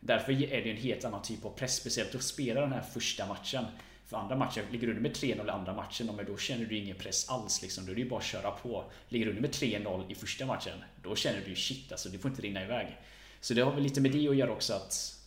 Därför 0.00 0.32
är 0.32 0.64
det 0.64 0.70
en 0.70 0.76
helt 0.76 1.04
annan 1.04 1.22
typ 1.22 1.44
av 1.44 1.50
press, 1.50 1.74
speciellt 1.74 2.14
att 2.14 2.22
spela 2.22 2.60
den 2.60 2.72
här 2.72 2.82
första 2.82 3.26
matchen. 3.26 3.64
För 4.06 4.16
andra 4.16 4.36
matchen, 4.36 4.64
ligger 4.70 4.86
du 4.86 4.92
under 4.92 5.02
med 5.02 5.16
3-0 5.16 5.46
i 5.46 5.50
andra 5.50 5.74
matchen, 5.74 6.10
men 6.16 6.26
då 6.26 6.36
känner 6.36 6.64
du 6.64 6.78
ingen 6.78 6.96
press 6.96 7.28
alls. 7.28 7.62
Liksom. 7.62 7.86
Då 7.86 7.92
är 7.92 7.94
det 7.94 8.02
ju 8.02 8.08
bara 8.08 8.18
att 8.18 8.24
köra 8.26 8.50
på. 8.50 8.84
Ligger 9.08 9.26
du 9.26 9.30
under 9.30 9.42
med 9.42 9.50
3-0 9.50 10.12
i 10.12 10.14
första 10.14 10.46
matchen, 10.46 10.78
då 11.02 11.16
känner 11.16 11.40
du 11.40 11.50
ju 11.50 11.56
shit 11.56 11.92
alltså, 11.92 12.08
det 12.08 12.18
får 12.18 12.30
inte 12.30 12.42
rinna 12.42 12.62
iväg. 12.62 12.96
Så 13.40 13.54
det 13.54 13.60
har 13.60 13.72
väl 13.72 13.82
lite 13.82 14.00
med 14.00 14.10
det 14.10 14.28
att 14.28 14.36
göra 14.36 14.52
också 14.52 14.74
att... 14.74 15.20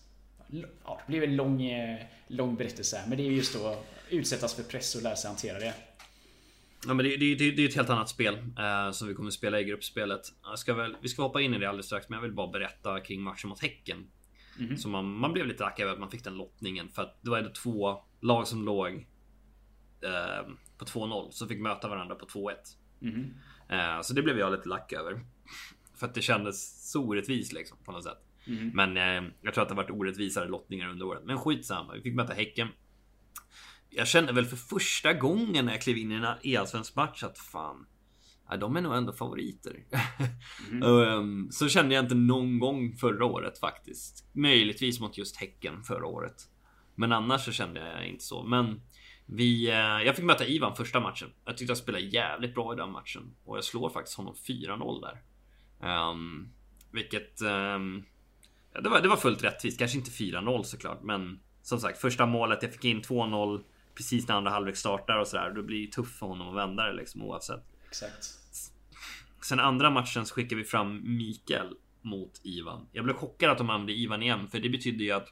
Ja, 0.86 1.02
det 1.08 1.12
blir 1.12 1.24
en 1.24 1.36
lång, 1.36 1.66
eh, 1.66 2.00
lång 2.28 2.56
berättelse 2.56 2.98
här, 2.98 3.08
men 3.08 3.18
det 3.18 3.24
är 3.24 3.32
just 3.32 3.56
att 3.56 3.86
utsättas 4.10 4.54
för 4.54 4.64
press 4.64 4.96
och 4.96 5.02
lära 5.02 5.16
sig 5.16 5.28
hantera 5.28 5.60
det. 5.60 5.74
Ja, 6.88 6.94
men 6.94 7.06
det, 7.06 7.18
det, 7.18 7.36
det, 7.36 7.52
det 7.52 7.64
är 7.64 7.70
ett 7.70 7.76
helt 7.76 7.90
annat 7.90 8.10
spel 8.10 8.36
eh, 8.36 8.92
som 8.92 9.08
vi 9.08 9.14
kommer 9.14 9.32
spela 9.32 9.60
i 9.60 9.64
gruppspelet. 9.64 10.22
Jag 10.44 10.60
ska 10.60 10.74
väl, 10.74 10.96
vi 11.02 11.10
ska 11.10 11.22
hoppa 11.22 11.42
in 11.42 11.54
i 11.54 11.60
det 11.60 11.70
alldeles 11.70 11.86
strax, 11.86 12.10
men 12.10 12.18
jag 12.18 12.24
vill 12.24 12.34
bara 12.34 12.48
berätta 12.48 13.00
kring 13.00 13.22
matchen 13.22 13.50
mot 13.50 13.60
Häcken. 13.60 14.08
Mm. 14.60 14.78
Så 14.78 14.90
man, 14.90 15.18
man 15.18 15.34
blev 15.34 15.48
lite 15.48 15.64
lack 15.64 15.80
över 15.80 15.94
att 15.94 16.00
man 16.00 16.12
fick 16.12 16.24
den 16.24 16.36
lottningen 16.36 16.90
för 16.90 17.02
att 17.02 17.20
det 17.22 17.30
var 17.30 17.38
ändå 17.38 17.50
två 17.50 18.04
lag 18.22 18.48
som 18.48 18.66
låg 18.66 19.08
eh, 20.02 20.52
på 20.78 20.86
2-0 20.86 21.30
som 21.32 21.48
fick 21.48 21.60
möta 21.60 21.88
varandra 21.88 22.16
på 22.16 22.26
2-1. 22.26 22.54
Mm. 23.02 23.34
Eh, 23.70 24.02
så 24.02 24.14
det 24.14 24.22
blev 24.22 24.40
jag 24.40 24.52
lite 24.52 24.70
lack 24.70 24.94
över. 24.94 25.26
För 25.96 26.08
att 26.08 26.14
det 26.14 26.22
kändes 26.22 26.90
så 26.92 27.04
orättvist 27.04 27.54
liksom 27.54 27.78
på 27.86 27.92
något 27.92 28.04
sätt. 28.04 28.18
Mm. 28.48 28.72
Men 28.74 28.98
eh, 28.98 29.32
jag 29.42 29.54
tror 29.54 29.62
att 29.62 29.70
det 29.70 29.76
varit 29.76 29.92
orättvisare 29.92 30.48
lottningar 30.48 30.90
under 30.90 31.06
året. 31.06 31.24
Men 31.26 31.38
skitsamma, 31.38 31.94
vi 31.94 32.02
fick 32.02 32.16
möta 32.16 32.34
Häcken. 32.34 32.68
Jag 33.98 34.08
kände 34.08 34.34
väl 34.34 34.46
för 34.46 34.56
första 34.56 35.14
gången 35.14 35.66
när 35.66 35.72
jag 35.72 35.82
klev 35.82 35.98
in 35.98 36.12
i 36.12 36.16
en 36.16 36.26
e-allsvensk 36.44 36.96
match 36.96 37.24
att 37.24 37.40
fan, 37.40 37.86
ja, 38.50 38.58
de 38.58 38.76
är 38.76 38.82
nog 38.82 38.96
ändå 38.96 39.14
favoriter. 39.14 39.84
Mm. 40.72 40.84
um, 40.84 41.48
så 41.52 41.70
kände 41.70 41.96
jag 41.96 42.06
inte 42.06 42.16
någon 42.16 42.60
gång 42.60 42.98
förra 42.98 43.26
året 43.26 43.60
faktiskt. 43.60 44.30
Möjligtvis 44.34 45.00
mot 45.00 45.18
just 45.18 45.38
Häcken 45.38 45.84
förra 45.84 46.08
året. 46.08 46.36
Men 46.96 47.12
annars 47.12 47.46
så 47.46 47.52
kände 47.52 47.80
jag 47.80 48.08
inte 48.08 48.24
så. 48.24 48.44
Men 48.44 48.82
vi, 49.26 49.68
uh, 49.68 50.06
jag 50.06 50.16
fick 50.16 50.26
möta 50.26 50.46
Ivan 50.46 50.76
första 50.76 51.00
matchen. 51.00 51.30
Jag 51.46 51.58
tyckte 51.58 51.72
jag 51.72 51.78
spelade 51.78 52.04
jävligt 52.04 52.56
bra 52.56 52.74
i 52.74 52.78
den 52.78 52.92
matchen. 52.92 53.36
Och 53.46 53.58
jag 53.58 53.64
slår 53.64 53.90
faktiskt 53.90 54.18
honom 54.18 54.36
4-0 54.48 55.02
där. 55.02 55.22
Um, 56.12 56.50
vilket... 56.92 57.42
Um, 57.42 58.06
ja, 58.74 58.82
det, 58.82 58.90
var, 58.90 59.02
det 59.02 59.08
var 59.08 59.18
fullt 59.18 59.44
rättvist. 59.44 59.80
Kanske 59.80 59.98
inte 59.98 60.12
4-0 60.12 60.64
såklart. 60.64 61.04
Men 61.04 61.40
som 61.62 61.80
sagt, 61.80 62.02
första 62.02 62.26
målet. 62.26 62.64
Jag 62.64 62.72
fick 62.72 62.86
in 62.86 63.02
2-0 63.02 63.64
precis 63.98 64.28
när 64.28 64.36
andra 64.36 64.52
halvlek 64.52 64.78
startar 64.78 65.18
och 65.18 65.28
sådär. 65.28 65.52
Då 65.56 65.64
blir 65.64 65.86
det 65.86 65.92
tufft 65.92 66.20
för 66.20 66.26
honom 66.26 66.50
att 66.50 66.56
vända 66.56 66.84
det 66.84 66.94
liksom 66.94 67.22
oavsett. 67.22 67.64
Exakt. 67.88 68.26
Sen 69.42 69.60
andra 69.60 69.90
matchen 69.90 70.26
så 70.26 70.36
skickade 70.36 70.56
vi 70.56 70.64
fram 70.64 71.18
Mikael 71.18 71.76
mot 72.02 72.42
Ivan. 72.44 72.88
Jag 72.92 73.04
blev 73.04 73.16
chockad 73.16 73.52
att 73.52 73.58
de 73.58 73.70
använde 73.70 73.94
Ivan 73.94 74.24
igen, 74.24 74.48
för 74.48 74.60
det 74.60 74.70
betydde 74.70 75.04
ju 75.04 75.12
att 75.12 75.28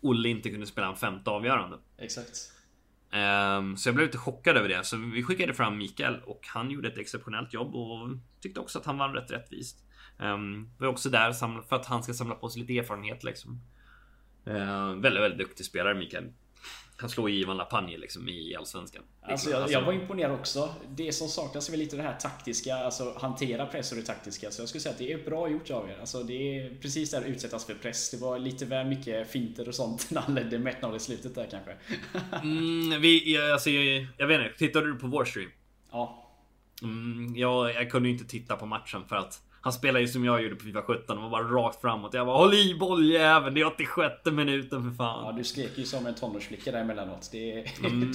Olle 0.00 0.28
inte 0.28 0.50
kunde 0.50 0.66
spela 0.66 0.86
en 0.86 0.96
femte 0.96 1.30
avgörande. 1.30 1.78
Exakt. 1.98 2.52
Um, 3.12 3.76
så 3.76 3.88
jag 3.88 3.94
blev 3.94 4.06
lite 4.06 4.18
chockad 4.18 4.56
över 4.56 4.68
det. 4.68 4.84
Så 4.84 4.96
vi 4.96 5.22
skickade 5.22 5.54
fram 5.54 5.78
Mikael 5.78 6.20
och 6.22 6.40
han 6.46 6.70
gjorde 6.70 6.88
ett 6.88 6.98
exceptionellt 6.98 7.54
jobb 7.54 7.74
och 7.74 8.08
tyckte 8.40 8.60
också 8.60 8.78
att 8.78 8.86
han 8.86 8.98
vann 8.98 9.14
rätt 9.14 9.30
rättvist. 9.30 9.84
Um, 10.18 10.70
var 10.78 10.88
också 10.88 11.10
där 11.10 11.32
för 11.62 11.76
att 11.76 11.86
han 11.86 12.02
ska 12.02 12.14
samla 12.14 12.34
på 12.34 12.48
sig 12.48 12.60
lite 12.60 12.78
erfarenhet 12.78 13.24
liksom. 13.24 13.60
Uh, 14.46 14.94
väldigt, 14.94 15.22
väldigt 15.22 15.38
duktig 15.38 15.66
spelare 15.66 15.94
Mikael 15.94 16.32
kan 17.00 17.10
slå 17.10 17.28
Ivan 17.28 17.56
Lapanje 17.56 17.98
liksom 17.98 18.28
i 18.28 18.54
Allsvenskan. 18.56 19.02
Alltså 19.22 19.50
jag, 19.50 19.70
jag, 19.70 19.82
var 19.82 19.92
imponerad 19.92 20.32
också. 20.32 20.74
Det 20.88 21.12
som 21.12 21.28
saknas 21.28 21.68
är 21.68 21.72
väl 21.72 21.80
lite 21.80 21.96
det 21.96 22.02
här 22.02 22.16
taktiska, 22.16 22.76
alltså 22.76 23.14
hantera 23.18 23.66
press 23.66 23.92
och 23.92 23.98
det 23.98 24.04
taktiska. 24.04 24.50
Så 24.50 24.62
jag 24.62 24.68
skulle 24.68 24.82
säga 24.82 24.92
att 24.92 24.98
det 24.98 25.12
är 25.12 25.24
bra 25.24 25.48
gjort 25.48 25.70
av 25.70 25.90
er. 25.90 25.96
Alltså 26.00 26.22
det 26.22 26.58
är 26.58 26.74
precis 26.82 27.10
där 27.10 27.22
utsättas 27.22 27.66
för 27.66 27.74
press. 27.74 28.10
Det 28.10 28.16
var 28.16 28.38
lite 28.38 28.64
väl 28.64 28.86
mycket 28.86 29.30
finter 29.30 29.68
och 29.68 29.74
sånt 29.74 30.06
när 30.10 30.20
han 30.20 30.34
ledde 30.34 30.58
med 30.58 30.84
1 30.84 30.96
i 30.96 30.98
slutet 30.98 31.34
där 31.34 31.48
kanske. 31.50 31.76
mm, 32.42 33.00
vi, 33.00 33.38
alltså, 33.52 33.70
jag, 33.70 34.06
jag 34.16 34.26
vet 34.26 34.40
inte, 34.40 34.58
tittade 34.58 34.86
du 34.86 34.94
på 34.94 35.06
vår 35.06 35.24
stream? 35.24 35.50
Ja. 35.90 36.30
Mm, 36.82 37.36
jag, 37.36 37.74
jag 37.74 37.90
kunde 37.90 38.08
inte 38.08 38.24
titta 38.24 38.56
på 38.56 38.66
matchen 38.66 39.04
för 39.08 39.16
att 39.16 39.42
han 39.60 39.72
spelar 39.72 40.00
ju 40.00 40.08
som 40.08 40.24
jag 40.24 40.42
gjorde 40.42 40.54
på 40.54 40.64
Fifa 40.64 40.82
17 40.82 41.18
och 41.18 41.22
var 41.22 41.30
bara 41.30 41.62
rakt 41.62 41.80
framåt. 41.80 42.14
Jag 42.14 42.26
bara 42.26 42.36
håll 42.36 42.54
i 42.54 42.76
bolljäveln, 42.80 43.54
det 43.54 43.60
är 43.60 43.64
86 43.64 44.14
minuten 44.24 44.82
för 44.82 44.96
fan. 44.96 45.26
Ja, 45.26 45.32
du 45.32 45.44
skrek 45.44 45.78
ju 45.78 45.84
som 45.84 46.06
en 46.06 46.14
tonårsflicka 46.14 46.72
där 46.72 46.80
emellanåt. 46.80 47.28
Det... 47.32 47.64
Mm, 47.84 48.12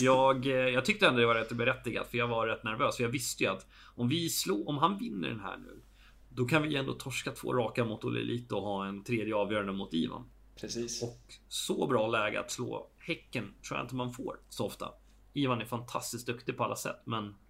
jag, 0.00 0.46
jag 0.46 0.84
tyckte 0.84 1.06
ändå 1.06 1.20
det 1.20 1.26
var 1.26 1.34
rätt 1.34 1.52
berättigat 1.52 2.10
för 2.10 2.18
jag 2.18 2.28
var 2.28 2.46
rätt 2.46 2.64
nervös. 2.64 2.96
För 2.96 3.02
jag 3.02 3.10
visste 3.10 3.44
ju 3.44 3.50
att 3.50 3.66
om 3.96 4.08
vi 4.08 4.28
slår, 4.28 4.68
om 4.68 4.78
han 4.78 4.98
vinner 4.98 5.28
den 5.28 5.40
här 5.40 5.56
nu. 5.56 5.82
Då 6.28 6.44
kan 6.44 6.62
vi 6.62 6.76
ändå 6.76 6.92
torska 6.92 7.30
två 7.30 7.52
raka 7.52 7.84
mot 7.84 8.04
Olle 8.04 8.20
Elite 8.20 8.54
och 8.54 8.62
ha 8.62 8.86
en 8.86 9.04
tredje 9.04 9.34
avgörande 9.34 9.72
mot 9.72 9.94
Ivan. 9.94 10.28
Precis. 10.60 11.02
Och 11.02 11.20
så 11.48 11.86
bra 11.86 12.08
läge 12.08 12.40
att 12.40 12.50
slå 12.50 12.90
Häcken 12.98 13.54
tror 13.68 13.78
jag 13.78 13.84
inte 13.84 13.94
man 13.94 14.12
får 14.12 14.40
så 14.48 14.66
ofta. 14.66 14.88
Ivan 15.32 15.60
är 15.60 15.64
fantastiskt 15.64 16.26
duktig 16.26 16.56
på 16.56 16.64
alla 16.64 16.76
sätt, 16.76 17.02
men 17.04 17.24
Eh, 17.24 17.49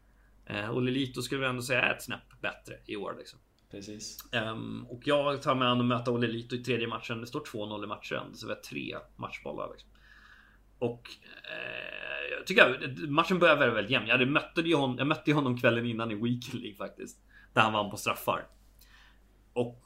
och 0.70 0.82
Lilito 0.82 1.22
skulle 1.22 1.42
jag 1.42 1.50
ändå 1.50 1.62
säga 1.62 1.82
är 1.82 1.94
ett 1.94 2.02
snäpp 2.02 2.40
bättre 2.40 2.74
i 2.86 2.96
år. 2.96 3.14
Liksom. 3.18 3.38
Precis. 3.70 4.18
Um, 4.32 4.86
och 4.88 5.02
jag 5.04 5.42
tar 5.42 5.54
mig 5.54 5.68
an 5.68 5.80
att 5.80 5.86
möta 5.86 6.10
Olle 6.10 6.26
Lito 6.26 6.56
i 6.56 6.58
tredje 6.64 6.86
matchen. 6.88 7.20
Det 7.20 7.26
står 7.26 7.40
2-0 7.40 7.84
i 7.84 7.86
matchen, 7.86 8.34
så 8.34 8.46
vi 8.46 8.52
har 8.52 8.60
tre 8.60 8.96
matchbollar. 9.16 9.68
Liksom. 9.70 9.90
Och 10.78 11.10
eh, 11.42 12.36
jag 12.38 12.46
tycker 12.46 12.84
att 12.84 13.10
matchen 13.10 13.38
börjar 13.38 13.56
väldigt, 13.56 13.76
väldigt 13.76 13.90
jämn. 13.90 14.06
Jag, 14.06 14.28
mötte 14.28 14.60
ju 14.60 14.74
honom, 14.74 14.98
jag 14.98 15.06
mötte 15.06 15.32
honom 15.32 15.60
kvällen 15.60 15.86
innan 15.86 16.10
i 16.10 16.14
Weekend 16.14 16.62
League 16.62 16.76
faktiskt. 16.76 17.18
Där 17.52 17.62
han 17.62 17.72
vann 17.72 17.90
på 17.90 17.96
straffar. 17.96 18.46
Och 19.52 19.84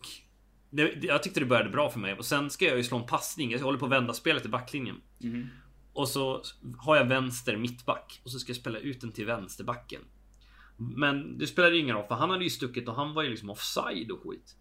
det, 0.70 1.04
jag 1.04 1.22
tyckte 1.22 1.40
det 1.40 1.46
började 1.46 1.70
bra 1.70 1.90
för 1.90 1.98
mig. 1.98 2.14
Och 2.14 2.24
sen 2.24 2.50
ska 2.50 2.64
jag 2.64 2.76
ju 2.76 2.84
slå 2.84 2.98
en 2.98 3.06
passning. 3.06 3.50
Jag 3.50 3.58
håller 3.58 3.78
på 3.78 3.84
att 3.84 3.92
vända 3.92 4.12
spelet 4.12 4.44
i 4.46 4.48
backlinjen. 4.48 5.00
Mm. 5.22 5.48
Och 5.92 6.08
så 6.08 6.42
har 6.78 6.96
jag 6.96 7.04
vänster 7.04 7.56
mittback. 7.56 8.20
Och 8.24 8.30
så 8.30 8.38
ska 8.38 8.50
jag 8.50 8.56
spela 8.56 8.78
ut 8.78 9.00
den 9.00 9.12
till 9.12 9.26
vänsterbacken. 9.26 10.00
Men 10.76 11.38
det 11.38 11.46
spelade 11.46 11.78
ingen 11.78 11.96
roll 11.96 12.06
för 12.08 12.14
han 12.14 12.30
hade 12.30 12.44
ju 12.44 12.50
stuckit 12.50 12.88
och 12.88 12.94
han 12.94 13.14
var 13.14 13.22
ju 13.22 13.30
liksom 13.30 13.50
offside 13.50 14.10
och 14.10 14.22
skit. 14.22 14.56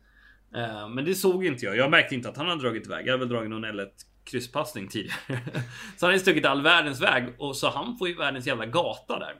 Uh, 0.56 0.90
men 0.90 1.06
det 1.06 1.16
såg 1.16 1.46
inte 1.46 1.66
jag. 1.66 1.78
Jag 1.78 1.92
märkte 1.92 2.16
inte 2.16 2.30
att 2.30 2.38
han 2.38 2.48
hade 2.48 2.62
dragit 2.62 2.86
iväg. 2.86 3.08
Jag 3.08 3.12
hade 3.12 3.26
väl 3.26 3.30
dragit 3.30 3.50
någon 3.50 3.66
L1 3.66 3.90
krysspassning 4.24 4.88
tidigare. 4.88 5.18
så 5.98 6.06
han 6.06 6.10
hade 6.10 6.20
stuckit 6.20 6.46
all 6.46 6.62
världens 6.62 7.02
väg 7.02 7.36
och 7.38 7.56
så 7.56 7.70
han 7.70 7.98
får 7.98 8.08
ju 8.08 8.16
världens 8.16 8.48
jävla 8.48 8.66
gata 8.66 9.20
där. 9.20 9.36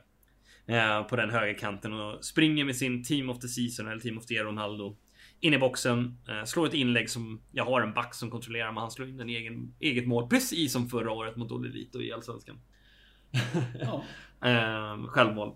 Uh, 0.70 1.08
på 1.08 1.16
den 1.16 1.30
högerkanten 1.30 1.92
och 1.92 2.24
springer 2.24 2.64
med 2.64 2.76
sin 2.76 3.04
Team 3.04 3.30
of 3.30 3.38
the 3.38 3.48
Season 3.48 3.88
eller 3.88 4.00
Team 4.00 4.18
of 4.18 4.26
the 4.26 4.34
Year 4.34 4.44
Ronaldo. 4.44 4.96
In 5.40 5.54
i 5.54 5.58
boxen, 5.58 6.18
uh, 6.28 6.44
slår 6.44 6.66
ett 6.66 6.74
inlägg 6.74 7.10
som 7.10 7.42
jag 7.52 7.64
har 7.64 7.80
en 7.80 7.94
back 7.94 8.14
som 8.14 8.30
kontrollerar 8.30 8.72
men 8.72 8.80
han 8.80 8.90
slår 8.90 9.08
in 9.08 9.20
en 9.20 9.28
egen, 9.28 9.74
eget 9.80 10.06
mål. 10.06 10.28
Precis 10.28 10.72
som 10.72 10.88
förra 10.88 11.12
året 11.12 11.36
mot 11.36 11.52
Olle 11.52 11.68
Lito 11.68 12.00
i 12.00 12.12
Allsvenskan. 12.12 12.60
ja. 13.80 14.04
självmål 15.08 15.54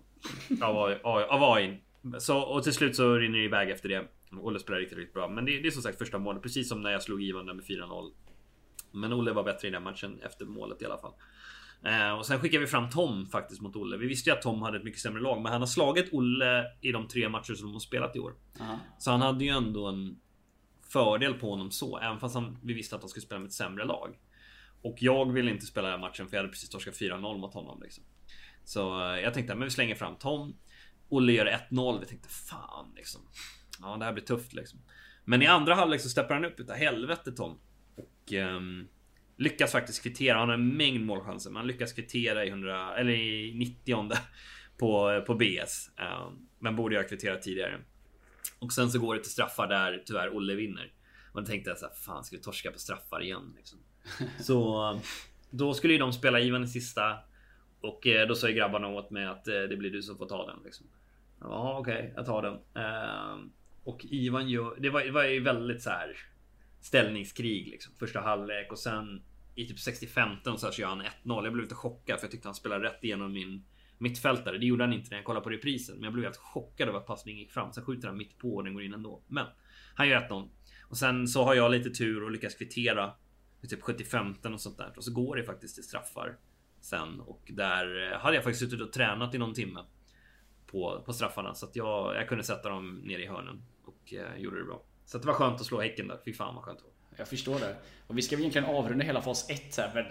av, 0.61 0.97
av 1.29 1.43
AIn. 1.43 1.77
Så, 2.19 2.39
och 2.39 2.63
till 2.63 2.73
slut 2.73 2.95
så 2.95 3.15
rinner 3.15 3.37
det 3.37 3.45
iväg 3.45 3.69
efter 3.69 3.89
det. 3.89 4.07
Olle 4.41 4.59
spelar 4.59 4.79
riktigt, 4.79 4.97
riktigt 4.97 5.13
bra. 5.13 5.29
Men 5.29 5.45
det, 5.45 5.59
det 5.59 5.67
är 5.67 5.71
som 5.71 5.81
sagt 5.81 5.97
första 5.97 6.17
målet, 6.17 6.43
precis 6.43 6.69
som 6.69 6.81
när 6.81 6.91
jag 6.91 7.03
slog 7.03 7.23
Ivan 7.23 7.45
där 7.45 7.53
med 7.53 7.65
4-0. 7.65 8.11
Men 8.91 9.13
Olle 9.13 9.31
var 9.31 9.43
bättre 9.43 9.67
i 9.67 9.71
den 9.71 9.83
matchen 9.83 10.19
efter 10.21 10.45
målet 10.45 10.81
i 10.81 10.85
alla 10.85 10.97
fall. 10.97 11.13
Eh, 11.83 12.11
och 12.11 12.25
sen 12.25 12.39
skickade 12.39 12.61
vi 12.61 12.67
fram 12.67 12.89
Tom 12.89 13.25
faktiskt 13.25 13.61
mot 13.61 13.75
Olle. 13.75 13.97
Vi 13.97 14.07
visste 14.07 14.29
ju 14.29 14.35
att 14.35 14.41
Tom 14.41 14.61
hade 14.61 14.77
ett 14.77 14.83
mycket 14.83 15.01
sämre 15.01 15.21
lag, 15.21 15.41
men 15.41 15.51
han 15.51 15.61
har 15.61 15.67
slagit 15.67 16.13
Olle 16.13 16.65
i 16.81 16.91
de 16.91 17.07
tre 17.07 17.29
matcher 17.29 17.53
som 17.53 17.67
de 17.67 17.73
har 17.73 17.79
spelat 17.79 18.15
i 18.15 18.19
år. 18.19 18.33
Uh-huh. 18.57 18.77
Så 18.99 19.11
han 19.11 19.21
hade 19.21 19.45
ju 19.45 19.49
ändå 19.49 19.87
en 19.87 20.19
fördel 20.89 21.33
på 21.33 21.49
honom 21.49 21.71
så, 21.71 21.97
även 21.97 22.19
fast 22.19 22.35
han, 22.35 22.57
vi 22.63 22.73
visste 22.73 22.95
att 22.95 23.01
han 23.01 23.09
skulle 23.09 23.25
spela 23.25 23.39
med 23.39 23.47
ett 23.47 23.53
sämre 23.53 23.85
lag. 23.85 24.19
Och 24.81 24.95
jag 24.99 25.33
ville 25.33 25.51
inte 25.51 25.65
spela 25.65 25.89
den 25.89 25.99
matchen 25.99 26.27
för 26.27 26.35
jag 26.35 26.43
hade 26.43 26.51
precis 26.51 26.69
torskat 26.69 26.93
4-0 26.93 27.37
mot 27.37 27.53
honom. 27.53 27.81
Liksom. 27.83 28.03
Så 28.69 29.11
eh, 29.11 29.19
jag 29.19 29.33
tänkte, 29.33 29.55
men 29.55 29.63
vi 29.63 29.69
slänger 29.69 29.95
fram 29.95 30.15
Tom. 30.15 30.57
Olle 31.09 31.31
gör 31.31 31.45
1-0. 31.69 31.99
Vi 31.99 32.05
tänkte, 32.05 32.29
fan 32.29 32.93
liksom. 32.95 33.21
Ja, 33.81 33.97
det 33.97 34.05
här 34.05 34.13
blir 34.13 34.23
tufft 34.23 34.53
liksom. 34.53 34.79
Men 35.25 35.41
i 35.41 35.47
andra 35.47 35.75
halvlek 35.75 36.01
så 36.01 36.09
steppar 36.09 36.35
han 36.35 36.45
upp 36.45 36.59
utav 36.59 36.75
helvete 36.75 37.31
Tom. 37.31 37.59
Och 37.95 38.33
um, 38.33 38.87
lyckas 39.37 39.71
faktiskt 39.71 40.03
kvittera. 40.03 40.37
Han 40.37 40.49
har 40.49 40.53
en 40.55 40.77
mängd 40.77 41.05
målchanser. 41.05 41.49
Men 41.49 41.57
han 41.57 41.67
lyckas 41.67 41.93
kvittera 41.93 42.45
i 42.45 42.49
100, 42.49 42.97
eller 42.97 43.11
i 43.11 43.53
90 43.55 44.11
på, 44.77 45.23
på 45.27 45.35
BS. 45.35 45.89
Um, 45.97 46.05
ehm, 46.05 46.47
men 46.59 46.75
borde 46.75 46.95
jag 46.95 47.09
kvitterat 47.09 47.41
tidigare. 47.41 47.79
Och 48.59 48.73
sen 48.73 48.91
så 48.91 48.99
går 48.99 49.15
det 49.15 49.21
till 49.21 49.31
straffar 49.31 49.67
där 49.67 50.03
tyvärr 50.05 50.35
Olle 50.35 50.55
vinner. 50.55 50.93
Och 51.31 51.41
då 51.41 51.47
tänkte 51.47 51.69
jag 51.69 51.77
så 51.77 51.85
här, 51.85 51.93
fan 51.93 52.23
ska 52.23 52.35
vi 52.35 52.41
torska 52.41 52.71
på 52.71 52.79
straffar 52.79 53.23
igen? 53.23 53.53
Liksom. 53.57 53.79
Så 54.39 54.99
då 55.49 55.73
skulle 55.73 55.93
ju 55.93 55.99
de 55.99 56.13
spela 56.13 56.39
Ivan 56.39 56.63
i 56.63 56.67
sista. 56.67 57.28
Och 57.81 58.07
eh, 58.07 58.27
då 58.27 58.35
sa 58.35 58.49
ju 58.49 58.55
grabbarna 58.55 58.87
åt 58.87 59.09
mig 59.09 59.25
att 59.25 59.47
eh, 59.47 59.61
det 59.61 59.77
blir 59.77 59.91
du 59.91 60.01
som 60.01 60.17
får 60.17 60.25
ta 60.25 60.45
den. 60.45 60.59
Liksom. 60.65 60.87
Ja 61.41 61.77
okej, 61.79 61.93
okay, 61.93 62.11
jag 62.15 62.25
tar 62.25 62.41
den. 62.41 62.83
Ehm, 62.83 63.51
och 63.83 64.05
Ivan 64.09 64.49
gör... 64.49 64.75
Det 64.79 64.89
var, 64.89 65.01
det 65.01 65.11
var 65.11 65.23
ju 65.23 65.39
väldigt 65.39 65.81
så 65.81 65.89
här 65.89 66.17
ställningskrig 66.81 67.67
liksom. 67.67 67.93
Första 67.99 68.19
halvlek 68.19 68.71
och 68.71 68.79
sen 68.79 69.21
i 69.55 69.67
typ 69.67 69.79
65 69.79 70.29
så, 70.43 70.49
här 70.49 70.71
så 70.71 70.81
gör 70.81 70.87
han 70.87 71.01
1-0. 71.01 71.09
Jag 71.23 71.53
blev 71.53 71.55
lite 71.55 71.75
chockad 71.75 72.19
för 72.19 72.25
jag 72.25 72.31
tyckte 72.31 72.47
han 72.47 72.55
spelade 72.55 72.85
rätt 72.85 73.03
igenom 73.03 73.33
min 73.33 73.65
mittfältare. 73.97 74.57
Det 74.57 74.65
gjorde 74.65 74.83
han 74.83 74.93
inte 74.93 75.09
när 75.09 75.17
jag 75.17 75.25
kollade 75.25 75.43
på 75.43 75.49
reprisen. 75.49 75.95
Men 75.95 76.03
jag 76.03 76.13
blev 76.13 76.25
helt 76.25 76.37
chockad 76.37 76.87
över 76.89 76.99
att 76.99 77.07
passningen 77.07 77.39
gick 77.39 77.51
fram. 77.51 77.73
Sen 77.73 77.85
skjuter 77.85 78.07
han 78.07 78.17
mitt 78.17 78.37
på 78.37 78.55
och 78.55 78.63
den 78.63 78.73
går 78.73 78.83
in 78.83 78.93
ändå. 78.93 79.23
Men 79.27 79.45
han 79.95 80.09
gör 80.09 80.27
1-0. 80.29 80.49
Och 80.83 80.97
sen 80.97 81.27
så 81.27 81.43
har 81.43 81.55
jag 81.55 81.71
lite 81.71 81.89
tur 81.89 82.23
och 82.23 82.31
lyckas 82.31 82.55
kvittera. 82.55 83.13
I 83.61 83.67
typ 83.67 83.81
75 83.81 84.35
och 84.53 84.61
sånt 84.61 84.77
där. 84.77 84.93
Och 84.97 85.03
så 85.03 85.13
går 85.13 85.35
det 85.35 85.43
faktiskt 85.43 85.75
till 85.75 85.83
straffar. 85.83 86.37
Sen 86.81 87.19
och 87.19 87.51
där 87.53 88.11
eh, 88.11 88.19
hade 88.19 88.35
jag 88.35 88.43
faktiskt 88.43 88.63
suttit 88.63 88.81
och 88.81 88.93
tränat 88.93 89.35
i 89.35 89.37
någon 89.37 89.53
timme. 89.53 89.79
På, 90.65 91.03
på 91.05 91.13
straffarna 91.13 91.53
så 91.53 91.65
att 91.65 91.75
jag, 91.75 92.15
jag 92.15 92.27
kunde 92.27 92.43
sätta 92.43 92.69
dem 92.69 92.95
ner 92.95 93.19
i 93.19 93.27
hörnen. 93.27 93.61
Och 93.85 94.13
eh, 94.13 94.41
gjorde 94.41 94.59
det 94.59 94.65
bra. 94.65 94.83
Så 95.05 95.17
det 95.17 95.27
var 95.27 95.33
skönt 95.33 95.61
att 95.61 95.65
slå 95.65 95.81
Häcken 95.81 96.07
där. 96.07 96.19
Fy 96.25 96.33
fan 96.33 96.55
vad 96.55 96.63
skönt 96.63 96.79
det 96.79 96.83
var. 96.83 97.17
Jag 97.17 97.27
förstår 97.27 97.59
det. 97.59 97.75
Och 98.07 98.17
vi 98.17 98.21
ska 98.21 98.35
väl 98.35 98.41
egentligen 98.41 98.67
avrunda 98.67 99.05
hela 99.05 99.21
fas 99.21 99.49
1 99.49 99.77
här. 99.77 99.91
Men 99.93 100.05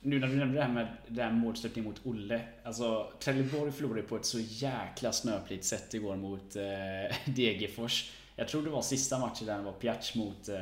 nu 0.00 0.18
när 0.18 0.26
du 0.26 0.36
nämnde 0.36 0.58
det 0.58 0.64
här 0.64 0.72
med 0.72 0.96
den 1.08 1.34
målstötning 1.34 1.84
mot 1.84 2.00
Olle. 2.06 2.40
Alltså 2.64 3.12
Trelleborg 3.20 3.72
förlorade 3.72 4.02
på 4.02 4.16
ett 4.16 4.24
så 4.24 4.38
jäkla 4.40 5.12
snöpligt 5.12 5.64
sätt 5.64 5.94
igår 5.94 6.16
mot 6.16 6.56
eh, 6.56 7.16
Degerfors. 7.34 8.10
Jag 8.36 8.48
tror 8.48 8.62
det 8.62 8.70
var 8.70 8.82
sista 8.82 9.18
matchen 9.18 9.46
där 9.46 9.58
det 9.58 9.64
var 9.64 9.72
Piatch 9.72 10.14
mot 10.14 10.48
eh 10.48 10.56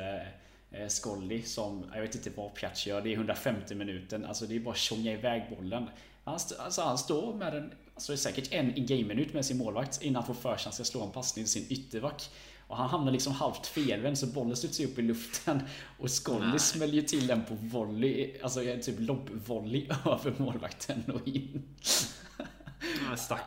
Skolli 0.87 1.41
som, 1.41 1.85
jag 1.93 2.01
vet 2.01 2.15
inte 2.15 2.29
vad 2.35 2.53
Piatch 2.53 2.87
gör, 2.87 3.01
det 3.01 3.09
är 3.09 3.13
150 3.13 3.75
minuten. 3.75 4.25
Alltså 4.25 4.45
det 4.45 4.55
är 4.55 4.59
bara 4.59 4.71
att 4.71 4.77
tjonga 4.77 5.11
iväg 5.11 5.43
bollen. 5.57 5.89
Han, 6.23 6.39
alltså, 6.59 6.81
han 6.81 6.97
står 6.97 7.33
med 7.33 7.55
en, 7.55 7.73
alltså 7.93 8.11
det 8.11 8.15
är 8.15 8.17
säkert 8.17 8.51
en 8.51 8.85
game-minut 8.85 9.33
med 9.33 9.45
sin 9.45 9.57
målvakt 9.57 10.01
innan 10.01 10.23
han 10.23 10.35
får 10.35 10.41
för 10.41 10.49
sig 10.49 10.53
att 10.53 10.63
han 10.63 10.73
ska 10.73 10.83
slå 10.83 11.03
en 11.03 11.11
passning 11.11 11.45
till 11.45 11.51
sin 11.51 11.65
ytterback. 11.69 12.29
Och 12.67 12.77
han 12.77 12.89
hamnar 12.89 13.11
liksom 13.11 13.33
halvt 13.33 13.67
felvänd 13.67 14.17
så 14.17 14.27
bollen 14.27 14.55
studsar 14.55 14.83
upp 14.83 14.99
i 14.99 15.01
luften. 15.01 15.61
Och 15.99 16.11
Skolly 16.11 16.59
smäller 16.59 16.93
ju 16.93 17.01
till 17.01 17.27
den 17.27 17.45
på 17.45 17.53
volley. 17.53 18.39
Alltså 18.43 18.59
typ 18.59 18.95
lobbvolley 18.99 19.87
över 20.05 20.33
målvakten 20.37 21.03
och 21.13 21.27
in. 21.27 21.63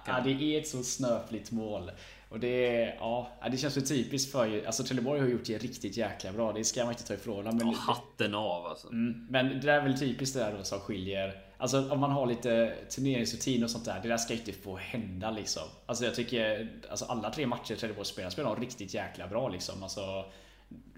Ja, 0.07 0.21
det 0.21 0.31
är 0.31 0.61
ett 0.61 0.69
så 0.69 0.83
snöpligt 0.83 1.51
mål. 1.51 1.91
Och 2.35 2.41
det, 2.41 2.95
ja, 2.99 3.29
det 3.51 3.57
känns 3.57 3.75
så 3.75 3.81
typiskt 3.81 4.33
för 4.33 4.67
Alltså 4.67 4.85
Trelleborg 4.85 5.21
har 5.21 5.29
gjort 5.29 5.45
det 5.45 5.59
riktigt 5.59 5.97
jäkla 5.97 6.33
bra. 6.33 6.53
Det 6.53 6.65
ska 6.65 6.85
man 6.85 6.93
inte 6.93 7.07
ta 7.07 7.15
ifrån 7.15 7.45
dem. 7.45 7.57
Men, 7.57 7.67
ja, 7.67 7.77
hatten 7.79 8.35
av 8.35 8.67
alltså. 8.67 8.89
Mm, 8.89 9.27
men 9.31 9.49
det 9.49 9.61
där 9.61 9.81
är 9.81 9.83
väl 9.83 9.99
typiskt 9.99 10.37
det 10.37 10.41
där 10.41 10.55
då 10.59 10.65
som 10.65 10.81
skiljer. 10.81 11.43
Alltså 11.59 11.91
om 11.91 12.01
man 12.01 12.11
har 12.11 12.27
lite 12.27 12.75
turneringsrutin 12.91 13.65
och 13.65 13.71
sånt 13.71 13.85
där. 13.85 14.01
Det 14.03 14.09
där 14.09 14.17
ska 14.17 14.35
inte 14.35 14.53
få 14.53 14.77
hända 14.77 15.31
liksom. 15.31 15.63
Alltså 15.87 16.05
jag 16.05 16.15
tycker 16.15 16.69
alltså 16.91 17.05
alla 17.05 17.31
tre 17.31 17.47
matcher 17.47 17.75
Trelleborg 17.75 18.07
spelar 18.07 18.31
spelar 18.31 18.55
de 18.55 18.61
riktigt 18.61 18.95
jäkla 18.95 19.27
bra 19.29 19.49
liksom. 19.49 19.83
Alltså, 19.83 20.25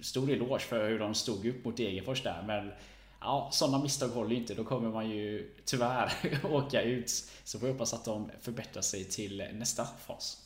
stor 0.00 0.30
eloge 0.30 0.58
för 0.62 0.88
hur 0.88 0.98
de 0.98 1.14
stod 1.14 1.46
upp 1.46 1.64
mot 1.64 1.76
Degerfors 1.76 2.22
där. 2.22 2.44
Men 2.46 2.72
ja, 3.20 3.48
sådana 3.52 3.78
misstag 3.78 4.08
håller 4.08 4.36
inte. 4.36 4.54
Då 4.54 4.64
kommer 4.64 4.88
man 4.88 5.10
ju 5.10 5.54
tyvärr 5.64 6.12
åka 6.50 6.82
ut. 6.82 7.10
Så 7.44 7.58
får 7.58 7.66
vi 7.66 7.72
hoppas 7.72 7.94
att 7.94 8.04
de 8.04 8.30
förbättrar 8.40 8.82
sig 8.82 9.04
till 9.04 9.44
nästa 9.52 9.86
fas. 10.06 10.45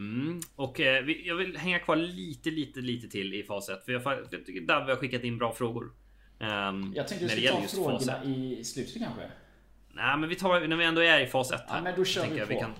Mm. 0.00 0.40
Och 0.56 0.80
eh, 0.80 1.10
jag 1.10 1.34
vill 1.34 1.56
hänga 1.56 1.78
kvar 1.78 1.96
lite, 1.96 2.50
lite, 2.50 2.80
lite 2.80 3.08
till 3.08 3.34
i 3.34 3.42
fas 3.42 3.68
1. 3.68 3.84
För 3.84 3.92
jag, 3.92 4.02
jag 4.30 4.46
tycker 4.46 4.60
Davve 4.60 4.92
har 4.92 4.96
skickat 4.96 5.24
in 5.24 5.38
bra 5.38 5.54
frågor. 5.54 5.92
Um, 6.38 6.92
jag 6.96 7.08
tänkte 7.08 7.26
du 7.26 7.28
skulle 7.28 7.48
ta 7.48 7.60
frågorna 7.60 8.24
i 8.24 8.64
slutet 8.64 9.02
kanske? 9.02 9.30
Nej, 9.92 10.16
men 10.16 10.28
vi 10.28 10.34
tar 10.34 10.66
när 10.66 10.76
vi 10.76 10.84
ändå 10.84 11.00
är 11.00 11.20
i 11.20 11.26
fas 11.26 11.52
1 11.52 11.60
här. 11.68 11.76
Ja, 11.76 11.82
men 11.82 11.96
då 11.96 12.04
kör 12.04 12.26
vi 12.30 12.40
på. 12.40 12.46
Vi 12.46 12.54
kan, 12.54 12.72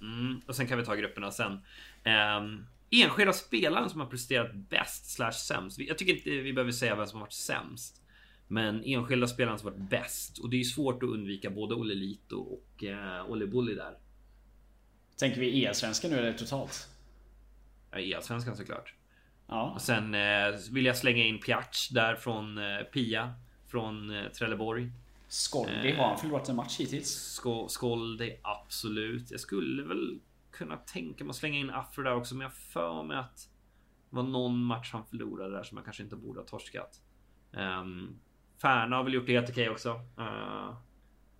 mm, 0.00 0.40
och 0.46 0.56
sen 0.56 0.66
kan 0.66 0.78
vi 0.78 0.84
ta 0.84 0.94
grupperna 0.94 1.30
sen. 1.30 1.52
Um, 1.52 2.66
enskilda 2.90 3.32
spelaren 3.32 3.90
som 3.90 4.00
har 4.00 4.06
presterat 4.06 4.54
bäst 4.54 5.10
slash 5.10 5.32
sämst. 5.32 5.78
Jag 5.78 5.98
tycker 5.98 6.14
inte 6.14 6.30
vi 6.30 6.52
behöver 6.52 6.72
säga 6.72 6.96
vem 6.96 7.06
som 7.06 7.18
har 7.18 7.26
varit 7.26 7.32
sämst. 7.32 8.02
Men 8.46 8.84
enskilda 8.84 9.26
spelaren 9.26 9.58
som 9.58 9.70
varit 9.70 9.90
bäst. 9.90 10.38
Och 10.38 10.50
det 10.50 10.60
är 10.60 10.64
svårt 10.64 11.02
att 11.02 11.08
undvika 11.08 11.50
både 11.50 11.74
Olle 11.74 11.94
Lito 11.94 12.36
och 12.36 12.82
uh, 12.82 13.30
Olle 13.30 13.46
Bulli 13.46 13.74
där. 13.74 13.94
Tänker 15.18 15.40
vi 15.40 15.64
E-svenskan 15.64 16.10
nu 16.10 16.18
eller 16.18 16.32
totalt? 16.32 16.88
Ja, 17.90 17.98
E-svenskan 17.98 18.56
såklart. 18.56 18.94
Ja. 19.46 19.72
Och 19.74 19.80
sen 19.80 20.14
eh, 20.14 20.54
vill 20.72 20.86
jag 20.86 20.96
slänga 20.96 21.24
in 21.24 21.40
Piatch 21.40 21.88
där 21.88 22.16
från 22.16 22.58
eh, 22.58 22.82
Pia. 22.82 23.34
Från 23.66 24.16
eh, 24.16 24.28
Trelleborg. 24.28 24.92
Skoldi, 25.28 25.92
har 25.92 26.08
han 26.08 26.18
förlorat 26.18 26.48
en 26.48 26.56
match 26.56 26.80
hittills? 26.80 27.08
Sko 27.08 27.68
Skoldi, 27.68 28.40
absolut. 28.42 29.30
Jag 29.30 29.40
skulle 29.40 29.82
väl 29.82 30.20
kunna 30.50 30.76
tänka 30.76 31.24
mig 31.24 31.30
att 31.30 31.36
slänga 31.36 31.58
in 31.58 31.70
Afro 31.70 32.02
där 32.02 32.14
också. 32.14 32.34
Men 32.34 32.42
jag 32.42 32.54
för 32.54 33.02
mig 33.02 33.16
att 33.16 33.48
det 34.10 34.16
var 34.16 34.22
någon 34.22 34.64
match 34.64 34.92
han 34.92 35.06
förlorade 35.06 35.56
där 35.56 35.62
som 35.62 35.76
jag 35.78 35.84
kanske 35.84 36.02
inte 36.02 36.16
borde 36.16 36.40
ha 36.40 36.46
torskat. 36.46 37.00
Um, 37.52 38.20
Färna 38.62 38.96
har 38.96 39.04
väl 39.04 39.14
gjort 39.14 39.26
det 39.26 39.32
helt 39.32 39.50
okej 39.50 39.70
också. 39.70 39.90
Uh, 40.18 40.76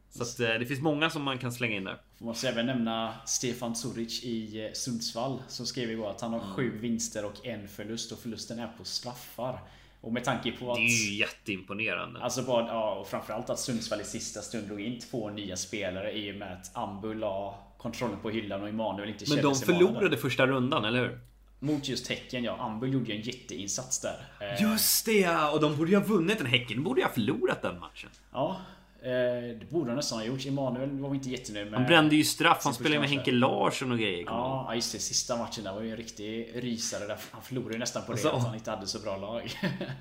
så 0.08 0.22
att, 0.22 0.40
eh, 0.40 0.58
det 0.58 0.66
finns 0.66 0.80
många 0.80 1.10
som 1.10 1.22
man 1.22 1.38
kan 1.38 1.52
slänga 1.52 1.76
in 1.76 1.84
där. 1.84 2.00
Måste 2.18 2.48
även 2.48 2.66
nämna 2.66 3.14
Stefan 3.26 3.74
Zuric 3.76 4.24
i 4.24 4.64
eh, 4.64 4.72
Sundsvall. 4.72 5.42
Som 5.48 5.66
skrev 5.66 5.90
igår 5.90 6.10
att 6.10 6.20
han 6.20 6.32
har 6.32 6.40
mm. 6.40 6.54
sju 6.54 6.78
vinster 6.78 7.24
och 7.24 7.46
en 7.46 7.68
förlust 7.68 8.12
och 8.12 8.18
förlusten 8.18 8.58
är 8.58 8.68
på 8.78 8.84
straffar. 8.84 9.60
Och 10.00 10.12
med 10.12 10.24
tanke 10.24 10.52
på 10.52 10.72
att... 10.72 10.76
Det 10.76 10.82
är 10.82 11.10
ju 11.10 11.16
jätteimponerande. 11.16 12.20
Alltså 12.20 12.42
bara, 12.42 12.66
ja, 12.66 12.94
och 12.94 13.08
framförallt 13.08 13.50
att 13.50 13.58
Sundsvall 13.58 14.00
i 14.00 14.04
sista 14.04 14.42
stund 14.42 14.66
drog 14.66 14.80
in 14.80 15.00
två 15.00 15.30
nya 15.30 15.56
spelare 15.56 16.12
i 16.12 16.32
och 16.32 16.36
med 16.36 16.52
att 16.52 16.76
Ambul 16.76 17.18
la 17.18 17.58
kontrollen 17.78 18.18
på 18.22 18.30
hyllan 18.30 18.62
och 18.62 18.68
Emanuel 18.68 19.08
inte 19.08 19.24
Men 19.28 19.42
de 19.42 19.54
förlorade 19.54 20.16
första 20.16 20.46
rundan, 20.46 20.84
eller 20.84 20.98
hur? 20.98 21.20
Mot 21.60 21.88
just 21.88 22.08
Häcken 22.08 22.44
ja. 22.44 22.56
Ambul 22.60 22.92
gjorde 22.92 23.12
ju 23.12 23.18
en 23.18 23.22
jätteinsats 23.22 24.00
där. 24.00 24.28
Eh, 24.40 24.62
just 24.62 25.06
det 25.06 25.20
ja! 25.20 25.50
Och 25.52 25.60
de 25.60 25.76
borde 25.76 25.90
ju 25.90 25.96
ha 25.96 26.04
vunnit 26.04 26.38
den. 26.38 26.46
Häcken 26.46 26.82
borde 26.82 27.00
ju 27.00 27.06
ha 27.06 27.12
förlorat 27.12 27.62
den 27.62 27.80
matchen. 27.80 28.10
Ja, 28.32 28.60
det 29.02 29.70
borde 29.70 29.90
han 29.90 29.96
nästan 29.96 30.18
ha 30.18 30.24
gjort. 30.24 30.46
Emanuel 30.46 30.90
var 30.90 31.14
inte 31.14 31.30
jättenöjd 31.30 31.70
med... 31.70 31.80
Han 31.80 31.88
brände 31.88 32.16
ju 32.16 32.24
straff. 32.24 32.60
Han 32.64 32.74
spelade 32.74 33.00
med 33.00 33.08
Henke 33.08 33.32
Larsson 33.32 33.92
och 33.92 33.98
grejer. 33.98 34.24
Ja, 34.26 34.74
just 34.74 34.92
det. 34.92 34.98
Sista 34.98 35.36
matchen 35.36 35.64
där 35.64 35.72
var 35.72 35.82
ju 35.82 35.90
en 35.90 35.96
riktig 35.96 36.50
rysare. 36.54 37.06
Där 37.06 37.18
han 37.30 37.42
förlorade 37.42 37.72
ju 37.72 37.78
nästan 37.78 38.02
på 38.02 38.12
det 38.12 38.12
alltså, 38.12 38.28
att 38.28 38.42
han 38.42 38.54
inte 38.54 38.70
hade 38.70 38.86
så 38.86 38.98
bra 38.98 39.16
lag. 39.16 39.50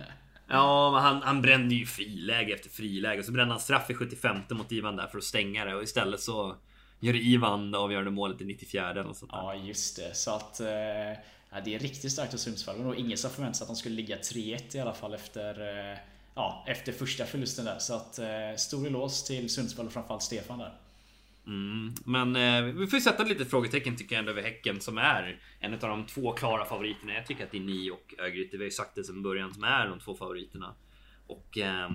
ja, 0.47 0.91
men 0.91 1.01
han, 1.01 1.21
han 1.21 1.41
brände 1.41 1.75
ju 1.75 1.86
friläge 1.86 2.53
efter 2.53 2.69
friläge. 2.69 3.19
Och 3.19 3.25
så 3.25 3.31
brände 3.31 3.53
han 3.53 3.62
straff 3.62 3.89
i 3.89 3.93
75 3.93 4.38
mot 4.49 4.71
Ivan 4.71 4.95
där 4.95 5.07
för 5.07 5.17
att 5.17 5.23
stänga 5.23 5.65
det. 5.65 5.75
Och 5.75 5.83
istället 5.83 6.21
så 6.21 6.55
gör 6.99 7.15
Ivan 7.15 7.71
det 7.71 7.77
avgörande 7.77 8.12
målet 8.12 8.41
i 8.41 8.45
94 8.45 8.91
eller 8.91 9.03
sånt 9.03 9.19
där. 9.19 9.38
Ja, 9.38 9.55
just 9.55 9.95
det. 9.95 10.15
Så 10.15 10.36
att... 10.36 10.60
Eh, 10.60 10.67
ja, 11.51 11.62
det 11.65 11.75
är 11.75 11.79
riktigt 11.79 12.12
starkt 12.12 12.33
av 12.33 12.38
Sundsvall. 12.38 12.88
Och 12.88 12.95
ingen 12.95 13.17
som 13.17 13.31
förväntade 13.31 13.57
sig 13.57 13.63
att 13.63 13.69
de 13.69 13.75
skulle 13.75 13.95
ligga 13.95 14.17
3-1 14.17 14.77
i 14.77 14.79
alla 14.79 14.93
fall 14.93 15.13
efter... 15.13 15.53
Ja, 16.38 16.63
efter 16.67 16.91
första 16.91 17.26
förlusten 17.26 17.65
där. 17.65 17.80
Så 17.80 17.93
att 17.93 18.19
eh, 18.19 18.56
stor 18.58 18.88
eloge 18.88 19.28
till 19.28 19.50
Sundsvall 19.50 19.86
och 19.86 19.93
framförallt 19.93 20.23
Stefan 20.23 20.60
där. 20.60 20.73
Mm, 21.47 21.93
men 22.06 22.36
eh, 22.36 22.73
vi 22.73 22.88
får 22.88 23.00
sätta 23.00 23.23
lite 23.23 23.45
frågetecken 23.45 23.95
tycker 23.95 24.15
jag 24.15 24.19
ändå 24.19 24.32
över 24.32 24.41
Häcken 24.41 24.82
som 24.82 24.97
är 24.97 25.41
en 25.60 25.73
av 25.73 25.80
de 25.80 26.06
två 26.06 26.32
klara 26.32 26.65
favoriterna. 26.65 27.13
Jag 27.13 27.26
tycker 27.26 27.43
att 27.43 27.52
det 27.52 27.58
är 27.58 27.62
ni 27.62 27.91
och 27.91 28.15
Örgryte, 28.19 28.58
vi 28.58 28.63
har 28.63 28.65
ju 28.65 28.71
sagt 28.71 28.95
det 28.95 29.04
sedan 29.04 29.23
början, 29.23 29.54
som 29.54 29.63
är 29.63 29.88
de 29.88 30.00
två 30.00 30.15
favoriterna. 30.15 30.76
Och 31.28 31.58
eh, 31.58 31.89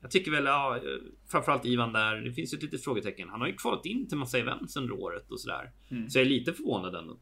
jag 0.00 0.10
tycker 0.10 0.30
väl, 0.30 0.44
ja, 0.44 0.80
framförallt 1.30 1.64
Ivan 1.64 1.92
där, 1.92 2.16
det 2.16 2.32
finns 2.32 2.52
ju 2.52 2.56
ett 2.56 2.62
litet 2.62 2.84
frågetecken. 2.84 3.28
Han 3.28 3.40
har 3.40 3.48
ju 3.48 3.56
kvalat 3.56 3.86
in 3.86 4.08
till 4.08 4.18
massa 4.18 4.38
events 4.38 4.76
under 4.76 4.92
året 4.92 5.30
och 5.30 5.40
sådär. 5.40 5.72
Mm. 5.90 6.10
Så 6.10 6.18
jag 6.18 6.26
är 6.26 6.30
lite 6.30 6.52
förvånad 6.52 6.94
ändå. 6.94 7.18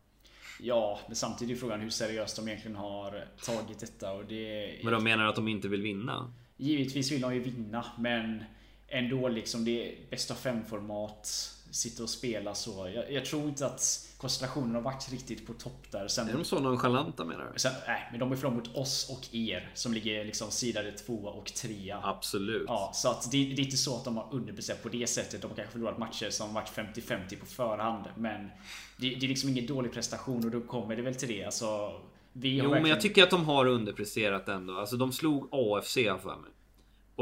Ja, 0.60 1.00
men 1.06 1.16
samtidigt 1.16 1.56
är 1.56 1.60
frågan 1.60 1.80
hur 1.80 1.90
seriöst 1.90 2.36
de 2.36 2.48
egentligen 2.48 2.76
har 2.76 3.24
tagit 3.44 3.80
detta 3.80 4.12
och 4.12 4.24
det... 4.24 4.80
Men 4.84 4.92
de 4.92 5.04
menar 5.04 5.26
att 5.26 5.34
de 5.34 5.48
inte 5.48 5.68
vill 5.68 5.82
vinna? 5.82 6.32
Givetvis 6.62 7.12
vill 7.12 7.20
de 7.20 7.34
ju 7.34 7.40
vinna 7.40 7.84
men 7.98 8.44
ändå 8.88 9.28
liksom 9.28 9.64
det 9.64 9.94
bäst 10.10 10.30
av 10.30 10.34
fem 10.34 10.64
format. 10.64 11.28
Sitta 11.70 12.02
och 12.02 12.10
spela 12.10 12.54
så. 12.54 12.90
Jag, 12.94 13.12
jag, 13.12 13.24
tror 13.24 13.48
inte 13.48 13.66
att 13.66 14.08
koncentrationen 14.18 14.74
har 14.74 14.82
varit 14.82 15.12
riktigt 15.12 15.46
på 15.46 15.52
topp 15.52 15.86
där. 15.90 16.08
Sen, 16.08 16.28
är 16.28 16.32
de 16.32 16.44
så 16.44 16.60
nonchalanta 16.60 17.24
menar 17.24 17.50
du? 17.52 17.58
Sen, 17.58 17.72
nej, 17.86 18.08
men 18.10 18.20
de 18.20 18.32
är 18.32 18.36
från 18.36 18.54
mot 18.54 18.76
oss 18.76 19.10
och 19.10 19.34
er 19.34 19.70
som 19.74 19.92
ligger 19.92 20.24
liksom 20.24 20.50
sidade 20.50 20.92
tvåa 20.92 21.30
och 21.30 21.46
trea. 21.46 22.00
Absolut. 22.02 22.64
Ja, 22.66 22.90
så 22.94 23.10
att 23.10 23.30
det, 23.30 23.36
det 23.36 23.62
är 23.62 23.64
inte 23.64 23.76
så 23.76 23.96
att 23.96 24.04
de 24.04 24.16
har 24.16 24.28
underpresterat 24.32 24.82
på 24.82 24.88
det 24.88 25.06
sättet. 25.06 25.42
De 25.42 25.48
har 25.48 25.56
kanske 25.56 25.72
förlorat 25.72 25.98
matcher 25.98 26.30
som 26.30 26.54
varit 26.54 26.68
50-50 26.68 27.40
på 27.40 27.46
förhand. 27.46 28.04
Men 28.16 28.50
det, 28.96 29.14
det 29.14 29.26
är 29.26 29.28
liksom 29.28 29.50
ingen 29.50 29.66
dålig 29.66 29.92
prestation 29.92 30.44
och 30.44 30.50
då 30.50 30.60
kommer 30.60 30.96
det 30.96 31.02
väl 31.02 31.14
till 31.14 31.28
det. 31.28 31.44
Alltså, 31.44 32.00
vi 32.32 32.48
jo, 32.48 32.56
verkligen... 32.56 32.82
men 32.82 32.90
jag 32.90 33.00
tycker 33.00 33.22
att 33.22 33.30
de 33.30 33.44
har 33.44 33.66
underpresterat 33.66 34.48
ändå. 34.48 34.78
Alltså 34.78 34.96
de 34.96 35.12
slog 35.12 35.48
AFC 35.52 35.94
för 35.94 36.40
mig. 36.40 36.50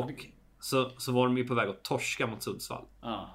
Och 0.05 0.27
så, 0.61 0.91
så 0.99 1.13
var 1.13 1.27
de 1.27 1.39
ju 1.39 1.45
på 1.45 1.55
väg 1.55 1.69
att 1.69 1.83
torska 1.83 2.27
mot 2.27 2.43
Sundsvall. 2.43 2.85
Ja. 3.01 3.31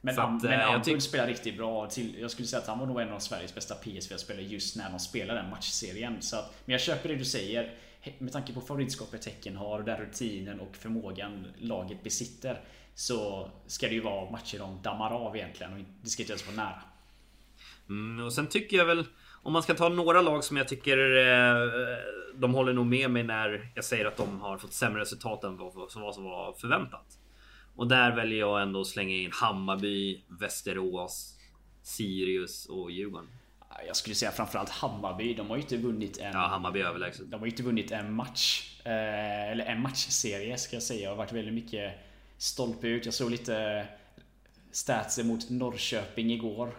Men, 0.00 0.14
så 0.14 0.20
att, 0.20 0.42
men 0.42 0.60
eh, 0.60 0.70
Ampul 0.70 0.94
tyck... 0.94 1.02
spelar 1.02 1.26
riktigt 1.26 1.56
bra. 1.56 1.86
Till, 1.86 2.20
jag 2.20 2.30
skulle 2.30 2.48
säga 2.48 2.62
att 2.62 2.68
han 2.68 2.78
var 2.78 2.86
nog 2.86 3.00
en 3.00 3.12
av 3.12 3.18
Sveriges 3.18 3.54
bästa 3.54 3.74
PSV-spelare 3.74 4.44
just 4.44 4.76
när 4.76 4.90
de 4.90 4.98
spelar 4.98 5.34
den 5.34 5.50
matchserien. 5.50 6.22
Så 6.22 6.36
att, 6.36 6.54
men 6.64 6.72
jag 6.72 6.80
köper 6.80 7.08
det 7.08 7.14
du 7.14 7.24
säger. 7.24 7.74
Med 8.18 8.32
tanke 8.32 8.52
på 8.52 8.60
favoritskapet 8.60 9.22
Tecken 9.22 9.56
har 9.56 9.78
och 9.78 9.84
den 9.84 9.96
rutinen 10.00 10.60
och 10.60 10.76
förmågan 10.76 11.46
laget 11.58 12.02
besitter. 12.02 12.60
Så 12.94 13.50
ska 13.66 13.88
det 13.88 13.94
ju 13.94 14.00
vara 14.00 14.30
matcher 14.30 14.58
de 14.58 14.82
dammar 14.82 15.10
av 15.10 15.36
egentligen. 15.36 15.72
Och 15.72 15.78
det 16.02 16.08
ska 16.08 16.22
inte 16.22 16.32
ens 16.32 16.46
vara 16.46 16.56
nära. 16.56 16.82
Mm, 17.88 18.26
och 18.26 18.32
sen 18.32 18.46
tycker 18.46 18.76
jag 18.76 18.84
väl 18.84 19.06
om 19.42 19.52
man 19.52 19.62
ska 19.62 19.74
ta 19.74 19.88
några 19.88 20.22
lag 20.22 20.44
som 20.44 20.56
jag 20.56 20.68
tycker 20.68 20.98
eh, 20.98 21.68
de 22.34 22.54
håller 22.54 22.72
nog 22.72 22.86
med 22.86 23.10
mig 23.10 23.22
när 23.22 23.72
jag 23.74 23.84
säger 23.84 24.04
att 24.04 24.16
de 24.16 24.40
har 24.40 24.58
fått 24.58 24.72
sämre 24.72 25.00
resultat 25.00 25.44
än 25.44 25.56
vad 25.56 25.92
som 26.14 26.24
var 26.24 26.52
förväntat. 26.60 27.18
Och 27.76 27.88
där 27.88 28.16
väljer 28.16 28.38
jag 28.38 28.62
ändå 28.62 28.80
att 28.80 28.86
slänga 28.86 29.14
in 29.14 29.30
Hammarby, 29.32 30.24
Västerås, 30.28 31.36
Sirius 31.82 32.66
och 32.66 32.90
Djurgården. 32.90 33.28
Jag 33.86 33.96
skulle 33.96 34.14
säga 34.14 34.30
framförallt 34.30 34.70
Hammarby. 34.70 35.34
De 35.34 35.48
har 35.48 35.56
ju 35.56 35.62
inte 35.62 35.76
vunnit 35.76 36.18
en... 36.18 36.32
Ja, 36.32 36.38
Hammarby 36.38 36.80
överlägset. 36.80 37.30
De 37.30 37.40
har 37.40 37.46
ju 37.46 37.50
inte 37.50 37.62
vunnit 37.62 37.90
en 37.90 38.12
match. 38.12 38.76
Eh, 38.84 39.50
eller 39.50 39.64
en 39.64 39.82
matchserie 39.82 40.58
ska 40.58 40.76
jag 40.76 40.82
säga. 40.82 41.00
Det 41.00 41.06
har 41.06 41.16
varit 41.16 41.32
väldigt 41.32 41.54
mycket 41.54 41.94
stolpe 42.38 42.88
ut. 42.88 43.04
Jag 43.04 43.14
såg 43.14 43.30
lite 43.30 43.86
statser 44.72 45.24
mot 45.24 45.50
Norrköping 45.50 46.32
igår. 46.32 46.74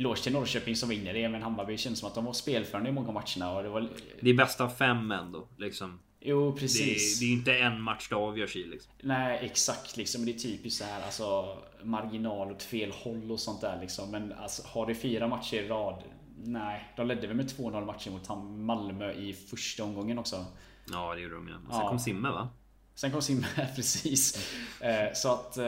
Eh, 0.00 0.04
Eloge 0.04 0.22
till 0.22 0.32
Norrköping 0.32 0.76
som 0.76 0.88
vinner 0.88 1.14
det, 1.14 1.28
men 1.28 1.42
Hammarby 1.42 1.76
känns 1.76 1.98
som 1.98 2.08
att 2.08 2.14
de 2.14 2.24
var 2.24 2.32
spelförande 2.32 2.90
i 2.90 2.92
många 2.92 3.12
matcherna. 3.12 3.52
Och 3.56 3.62
det, 3.62 3.68
var... 3.68 3.88
det 4.20 4.30
är 4.30 4.34
bästa 4.34 4.64
av 4.64 4.70
fem 4.70 5.12
ändå. 5.12 5.48
Liksom. 5.58 5.98
Jo, 6.20 6.56
precis. 6.56 7.20
Det, 7.20 7.26
det 7.26 7.32
är 7.32 7.34
inte 7.34 7.58
en 7.58 7.80
match 7.80 8.08
det 8.08 8.16
avgörs 8.16 8.56
i. 8.56 8.64
Liksom. 8.64 8.92
Nej, 9.02 9.38
exakt. 9.42 9.96
Liksom, 9.96 10.24
det 10.24 10.30
är 10.30 10.38
typiskt 10.38 10.78
så 10.78 10.84
här, 10.84 11.02
alltså, 11.02 11.58
marginal 11.82 12.52
åt 12.52 12.62
fel 12.62 12.90
håll 12.90 13.30
och 13.30 13.40
sånt 13.40 13.60
där. 13.60 13.80
Liksom. 13.80 14.10
Men 14.10 14.32
alltså, 14.32 14.62
har 14.66 14.86
det 14.86 14.94
fyra 14.94 15.28
matcher 15.28 15.54
i 15.54 15.68
rad? 15.68 16.02
Nej, 16.44 16.92
de 16.96 17.06
ledde 17.06 17.26
väl 17.26 17.36
med 17.36 17.46
2-0 17.46 17.84
matcher 17.84 18.10
mot 18.10 18.28
Malmö 18.58 19.12
i 19.12 19.32
första 19.32 19.84
omgången 19.84 20.18
också. 20.18 20.44
Ja, 20.92 21.14
det 21.14 21.20
gjorde 21.20 21.34
de 21.34 21.48
ju. 21.48 21.54
Sen 21.54 21.62
ja. 21.70 21.88
kom 21.88 21.98
Simme 21.98 22.30
va? 22.30 22.48
Sen 22.94 23.12
kom 23.12 23.22
Simme, 23.22 23.46
precis. 23.76 24.52
Eh, 24.80 25.12
så 25.14 25.32
att... 25.32 25.58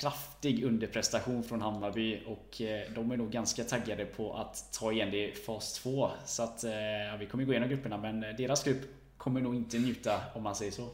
Kraftig 0.00 0.64
underprestation 0.64 1.42
från 1.42 1.60
Hammarby 1.60 2.22
och 2.26 2.60
eh, 2.60 2.92
de 2.94 3.10
är 3.10 3.16
nog 3.16 3.30
ganska 3.30 3.64
taggade 3.64 4.04
på 4.04 4.36
att 4.36 4.72
ta 4.72 4.92
igen 4.92 5.10
det 5.10 5.32
i 5.32 5.34
fas 5.34 5.72
2. 5.72 6.10
Så 6.26 6.42
att 6.42 6.64
eh, 6.64 6.72
ja, 6.72 7.16
vi 7.16 7.26
kommer 7.26 7.44
gå 7.44 7.52
igenom 7.52 7.68
grupperna 7.68 7.96
men 7.96 8.24
eh, 8.24 8.36
deras 8.36 8.64
grupp 8.64 8.82
kommer 9.16 9.40
nog 9.40 9.54
inte 9.54 9.78
njuta 9.78 10.20
om 10.34 10.42
man 10.42 10.56
säger 10.56 10.72
så. 10.72 10.88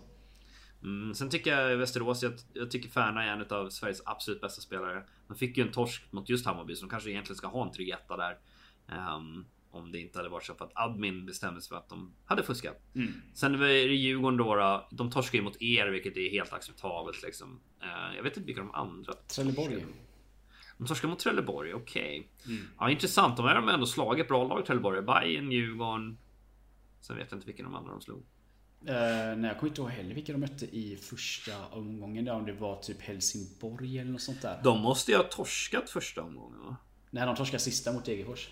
Mm, 0.83 1.15
sen 1.15 1.31
tycker 1.31 1.51
jag 1.51 1.77
Västerås, 1.77 2.23
jag, 2.23 2.33
jag 2.53 2.71
tycker 2.71 2.89
Färna 2.89 3.25
är 3.25 3.29
en 3.29 3.47
av 3.51 3.71
Sveriges 3.71 4.03
absolut 4.05 4.41
bästa 4.41 4.61
spelare. 4.61 5.03
De 5.29 5.37
fick 5.37 5.57
ju 5.57 5.63
en 5.67 5.73
torsk 5.73 6.13
mot 6.13 6.29
just 6.29 6.47
Hammarby 6.47 6.77
så 6.77 6.87
de 6.87 6.91
kanske 6.91 7.11
egentligen 7.11 7.37
ska 7.37 7.47
ha 7.47 7.67
en 7.67 7.73
trygg 7.73 7.89
etta 7.89 8.17
där. 8.17 8.39
Um, 9.17 9.47
om 9.70 9.92
det 9.92 10.00
inte 10.00 10.18
hade 10.18 10.28
varit 10.28 10.44
så 10.44 10.54
för 10.54 10.64
att 10.64 10.72
admin 10.74 11.26
bestämde 11.26 11.61
sig 11.61 11.68
för 11.68 11.76
att 11.76 11.88
de 11.88 12.14
hade 12.24 12.42
fuskat. 12.42 12.76
Mm. 12.94 13.12
Sen 13.35 13.54
är 13.54 13.59
det 13.59 13.83
Djurgården 13.83 14.37
då, 14.37 14.54
då. 14.54 14.88
De 14.90 15.11
torskar 15.11 15.38
ju 15.38 15.44
mot 15.44 15.62
er, 15.62 15.87
vilket 15.87 16.16
är 16.16 16.30
helt 16.30 16.52
acceptabelt 16.52 17.22
liksom. 17.22 17.61
Uh, 17.83 18.16
jag 18.16 18.22
vet 18.22 18.37
inte 18.37 18.46
vilka 18.46 18.61
de 18.61 18.74
andra 18.74 19.12
Trelleborg. 19.12 19.87
De 20.78 20.87
torskar 20.87 21.09
mot 21.09 21.18
Trelleborg, 21.18 21.74
okej. 21.74 22.30
Okay. 22.42 22.54
Mm. 22.56 22.68
Ja, 22.78 22.90
intressant. 22.90 23.37
De 23.37 23.46
har 23.46 23.72
ändå 23.72 23.87
slagit 23.87 24.28
bra 24.28 24.44
lag, 24.44 24.66
Trelleborg. 24.66 25.02
Bayern, 25.02 25.52
Djurgården. 25.52 26.18
Sen 27.00 27.16
vet 27.16 27.30
jag 27.30 27.37
inte 27.37 27.46
vilka 27.46 27.62
de 27.62 27.74
andra 27.74 27.90
de 27.90 28.00
slog. 28.00 28.18
Uh, 28.18 28.24
nej, 28.87 29.42
jag 29.42 29.59
kommer 29.59 29.68
inte 29.68 29.80
ihåg 29.80 29.90
heller 29.90 30.14
vilka 30.14 30.33
de 30.33 30.38
mötte 30.38 30.66
i 30.66 30.96
första 30.96 31.66
omgången. 31.66 32.24
Där, 32.24 32.33
om 32.33 32.46
det 32.46 32.52
var 32.52 32.76
typ 32.76 33.00
Helsingborg 33.00 33.98
eller 33.98 34.12
något 34.12 34.22
sånt 34.22 34.42
där. 34.42 34.61
De 34.64 34.80
måste 34.80 35.11
ju 35.11 35.16
ha 35.16 35.24
torskat 35.24 35.90
första 35.90 36.22
omgången 36.22 36.61
va? 36.61 36.76
Nej, 37.11 37.26
de 37.26 37.37
torskade 37.37 37.61
sista 37.61 37.92
mot 37.92 38.04
Degerfors. 38.04 38.48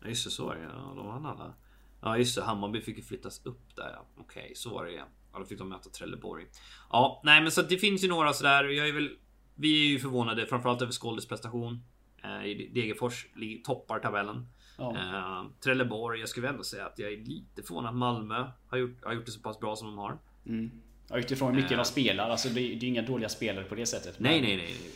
Ja 0.00 0.08
just 0.08 0.24
det, 0.24 0.30
så 0.30 0.46
var 0.46 0.54
det 0.54 0.62
ja. 0.62 0.92
De 0.96 1.06
vann 1.06 1.26
alla. 1.26 1.54
Ja 2.00 2.18
just 2.18 2.36
det, 2.36 2.42
Hammarby 2.42 2.80
fick 2.80 2.96
ju 2.96 3.02
flyttas 3.02 3.46
upp 3.46 3.76
där 3.76 3.90
ja. 3.92 4.06
Okej, 4.16 4.42
okay, 4.42 4.54
så 4.54 4.70
var 4.70 4.84
det 4.84 4.92
ja. 4.92 5.04
Ja, 5.32 5.38
då 5.38 5.44
fick 5.44 5.58
de 5.58 5.68
möta 5.68 5.90
Trelleborg. 5.90 6.46
Ja, 6.90 7.20
nej 7.24 7.42
men 7.42 7.52
så 7.52 7.62
det 7.62 7.78
finns 7.78 8.04
ju 8.04 8.08
några 8.08 8.32
sådär. 8.32 8.64
Jag 8.64 8.88
är 8.88 8.92
väl... 8.92 9.16
Vi 9.54 9.86
är 9.86 9.90
ju 9.90 9.98
förvånade 9.98 10.46
framförallt 10.46 10.82
över 10.82 10.92
Skåldes 10.92 11.28
prestation. 11.28 11.84
Eh, 12.22 12.72
Degerfors 12.74 13.26
toppar 13.64 13.98
tabellen. 13.98 14.46
Ja. 14.78 14.96
Eh, 14.96 15.50
Trelleborg, 15.60 16.20
jag 16.20 16.28
skulle 16.28 16.48
ändå 16.48 16.64
säga 16.64 16.86
att 16.86 16.98
jag 16.98 17.12
är 17.12 17.16
lite 17.16 17.62
förvånad 17.62 17.90
att 17.90 17.96
Malmö 17.96 18.50
har 18.68 18.78
gjort, 18.78 19.04
har 19.04 19.12
gjort 19.12 19.26
det 19.26 19.32
så 19.32 19.40
pass 19.40 19.60
bra 19.60 19.76
som 19.76 19.88
de 19.88 19.98
har. 19.98 20.18
Mm. 20.46 20.70
Ja, 21.08 21.18
utifrån 21.18 21.48
hur 21.48 21.56
mycket 21.56 21.72
eh. 21.72 21.76
de 21.76 21.84
spelar. 21.84 22.30
Alltså 22.30 22.48
det, 22.48 22.54
det 22.54 22.86
är 22.86 22.88
inga 22.88 23.02
dåliga 23.02 23.28
spelare 23.28 23.64
på 23.64 23.74
det 23.74 23.86
sättet. 23.86 24.20
Nej, 24.20 24.40
nej, 24.40 24.56
nej. 24.56 24.76
nej. 24.80 24.90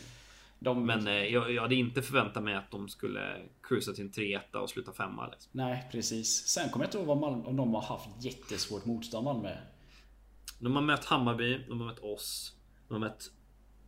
De... 0.63 0.85
Men 0.85 1.07
eh, 1.07 1.13
jag, 1.13 1.51
jag 1.51 1.61
hade 1.61 1.75
inte 1.75 2.01
förväntat 2.01 2.43
mig 2.43 2.55
att 2.55 2.71
de 2.71 2.89
skulle 2.89 3.41
cruisa 3.63 3.93
till 3.93 4.03
en 4.03 4.11
3 4.11 4.39
och 4.53 4.69
sluta 4.69 4.93
femma. 4.93 5.27
Liksom. 5.27 5.49
Nej, 5.53 5.89
precis. 5.91 6.47
Sen 6.47 6.69
kommer 6.69 6.85
jag 6.85 6.87
inte 6.87 6.97
ihåg 6.97 7.17
Malmö, 7.17 7.43
om 7.45 7.55
de 7.55 7.73
har 7.73 7.81
haft 7.81 8.09
jättesvårt 8.19 8.85
motstånd 8.85 9.25
Malmö. 9.25 9.57
De 10.59 10.75
har 10.75 10.81
mött 10.81 11.05
Hammarby, 11.05 11.65
de 11.67 11.79
har 11.79 11.87
mött 11.87 11.99
oss, 11.99 12.55
de 12.87 12.93
har 12.93 12.99
mött 12.99 13.31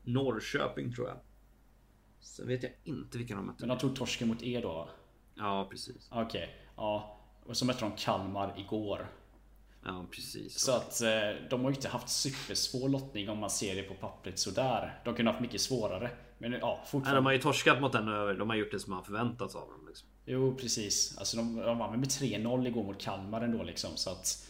Norrköping 0.04 0.94
tror 0.94 1.08
jag. 1.08 1.18
Sen 2.20 2.48
vet 2.48 2.64
jag 2.64 2.72
inte 2.84 3.18
vilka 3.18 3.36
de 3.36 3.46
mötte. 3.46 3.58
Men 3.60 3.70
de 3.70 3.78
tog 3.78 3.96
torsken 3.96 4.28
mot 4.28 4.44
er 4.44 4.62
då? 4.62 4.90
Ja, 5.36 5.68
precis. 5.72 6.08
Okej, 6.12 6.26
okay. 6.26 6.48
ja. 6.76 7.22
Och 7.46 7.58
så 7.58 7.66
mötte 7.66 7.86
de 7.86 7.92
Kalmar 7.92 8.54
igår. 8.60 9.08
Ja, 9.86 10.06
precis. 10.12 10.60
Så 10.60 10.72
att 10.72 11.02
eh, 11.02 11.10
de 11.50 11.64
har 11.64 11.70
ju 11.70 11.76
inte 11.76 11.90
haft 11.90 12.10
supersvår 12.10 12.90
lottning 12.90 13.30
om 13.30 13.40
man 13.40 13.50
ser 13.50 13.76
det 13.76 13.84
på 13.84 13.94
pappret 13.94 14.40
sådär. 14.40 15.02
De 15.06 15.16
kunde 15.16 15.32
haft 15.32 15.42
mycket 15.42 15.62
svårare. 15.62 16.12
Men 16.38 16.52
ja, 16.52 16.80
fortfarande. 16.86 17.10
Nej, 17.10 17.16
de 17.16 17.26
har 17.26 17.34
ju 17.34 17.40
torskat 17.40 17.82
mot 17.82 17.92
den 17.92 18.08
över. 18.08 18.34
De 18.34 18.50
har 18.50 18.58
gjort 18.58 18.72
det 18.72 18.80
som 18.80 18.94
har 18.94 19.02
förväntats 19.02 19.56
av 19.56 19.62
dem. 19.62 19.88
Liksom. 19.88 20.08
Jo, 20.26 20.56
precis. 20.56 21.18
Alltså 21.18 21.38
de, 21.38 21.56
de 21.56 21.78
vann 21.78 22.00
med 22.00 22.10
3-0 22.10 22.68
igår 22.68 22.84
mot 22.84 23.02
Kalmar 23.02 23.42
ändå 23.42 23.64
liksom. 23.64 23.90
Så 23.96 24.10
att 24.10 24.48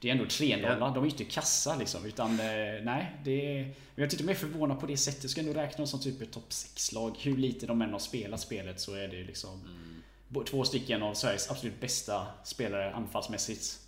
det 0.00 0.08
är 0.08 0.12
ändå 0.12 0.24
3-0. 0.24 0.76
Ja. 0.80 0.88
De 0.94 0.96
är 0.96 1.02
ju 1.02 1.10
inte 1.10 1.24
kassa 1.24 1.76
liksom. 1.76 2.06
Utan 2.06 2.30
eh, 2.30 2.82
nej, 2.82 3.20
det 3.24 3.58
är... 3.58 3.64
Men 3.64 4.02
jag 4.02 4.10
tycker 4.10 4.24
de 4.24 4.30
är 4.30 4.36
förvånade 4.36 4.80
på 4.80 4.86
det 4.86 4.96
sättet. 4.96 5.22
Jag 5.22 5.30
ska 5.30 5.40
ändå 5.40 5.52
räkna 5.52 5.76
dem 5.76 5.86
som 5.86 6.00
typ 6.00 6.22
ett 6.22 6.32
topp 6.32 6.48
6-lag. 6.50 7.16
Hur 7.20 7.36
lite 7.36 7.66
de 7.66 7.82
än 7.82 7.92
har 7.92 7.98
spelat 7.98 8.40
spelet 8.40 8.80
så 8.80 8.94
är 8.94 9.08
det 9.08 9.24
liksom... 9.24 9.60
Mm. 9.60 10.44
Två 10.44 10.64
stycken 10.64 11.02
av 11.02 11.14
Sveriges 11.14 11.50
absolut 11.50 11.80
bästa 11.80 12.26
spelare 12.44 12.94
anfallsmässigt. 12.94 13.78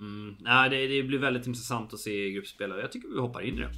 Mm. 0.00 0.36
Nej, 0.40 0.70
det, 0.70 0.86
det, 0.86 1.02
blir 1.02 1.18
väldigt 1.18 1.46
intressant 1.46 1.94
att 1.94 2.00
se 2.00 2.30
gruppspelare. 2.30 2.80
Jag 2.80 2.92
tycker 2.92 3.08
vi 3.08 3.20
hoppar 3.20 3.40
in 3.40 3.54
i 3.54 3.60
det. 3.60 3.68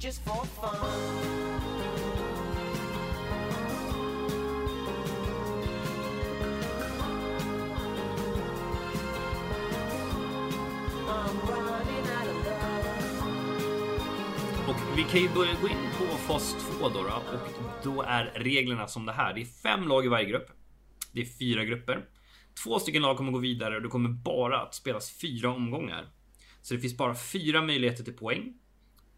Okej, 15.11 15.29
då 15.33 15.33
kan 15.33 15.45
ju 15.45 15.53
börja 15.53 15.61
gå 15.61 15.67
in 15.67 15.89
på 15.97 16.17
fas 16.17 16.55
2 16.79 16.89
då, 16.89 17.03
då 17.03 17.09
och 17.09 17.83
då 17.83 18.01
är 18.01 18.25
reglerna 18.35 18.87
som 18.87 19.05
det 19.05 19.11
här. 19.11 19.33
Det 19.33 19.41
är 19.41 19.45
fem 19.45 19.87
lag 19.87 20.05
i 20.05 20.07
varje 20.07 20.25
grupp. 20.25 20.47
Det 21.11 21.21
är 21.21 21.25
fyra 21.25 21.65
grupper. 21.65 22.05
Två 22.63 22.79
stycken 22.79 23.01
lag 23.01 23.17
kommer 23.17 23.31
gå 23.31 23.37
vidare 23.37 23.75
och 23.75 23.81
det 23.81 23.87
kommer 23.87 24.09
bara 24.09 24.61
att 24.61 24.75
spelas 24.75 25.11
fyra 25.21 25.49
omgångar. 25.49 26.09
Så 26.61 26.73
det 26.73 26.79
finns 26.79 26.97
bara 26.97 27.15
fyra 27.15 27.61
möjligheter 27.61 28.03
till 28.03 28.13
poäng. 28.13 28.53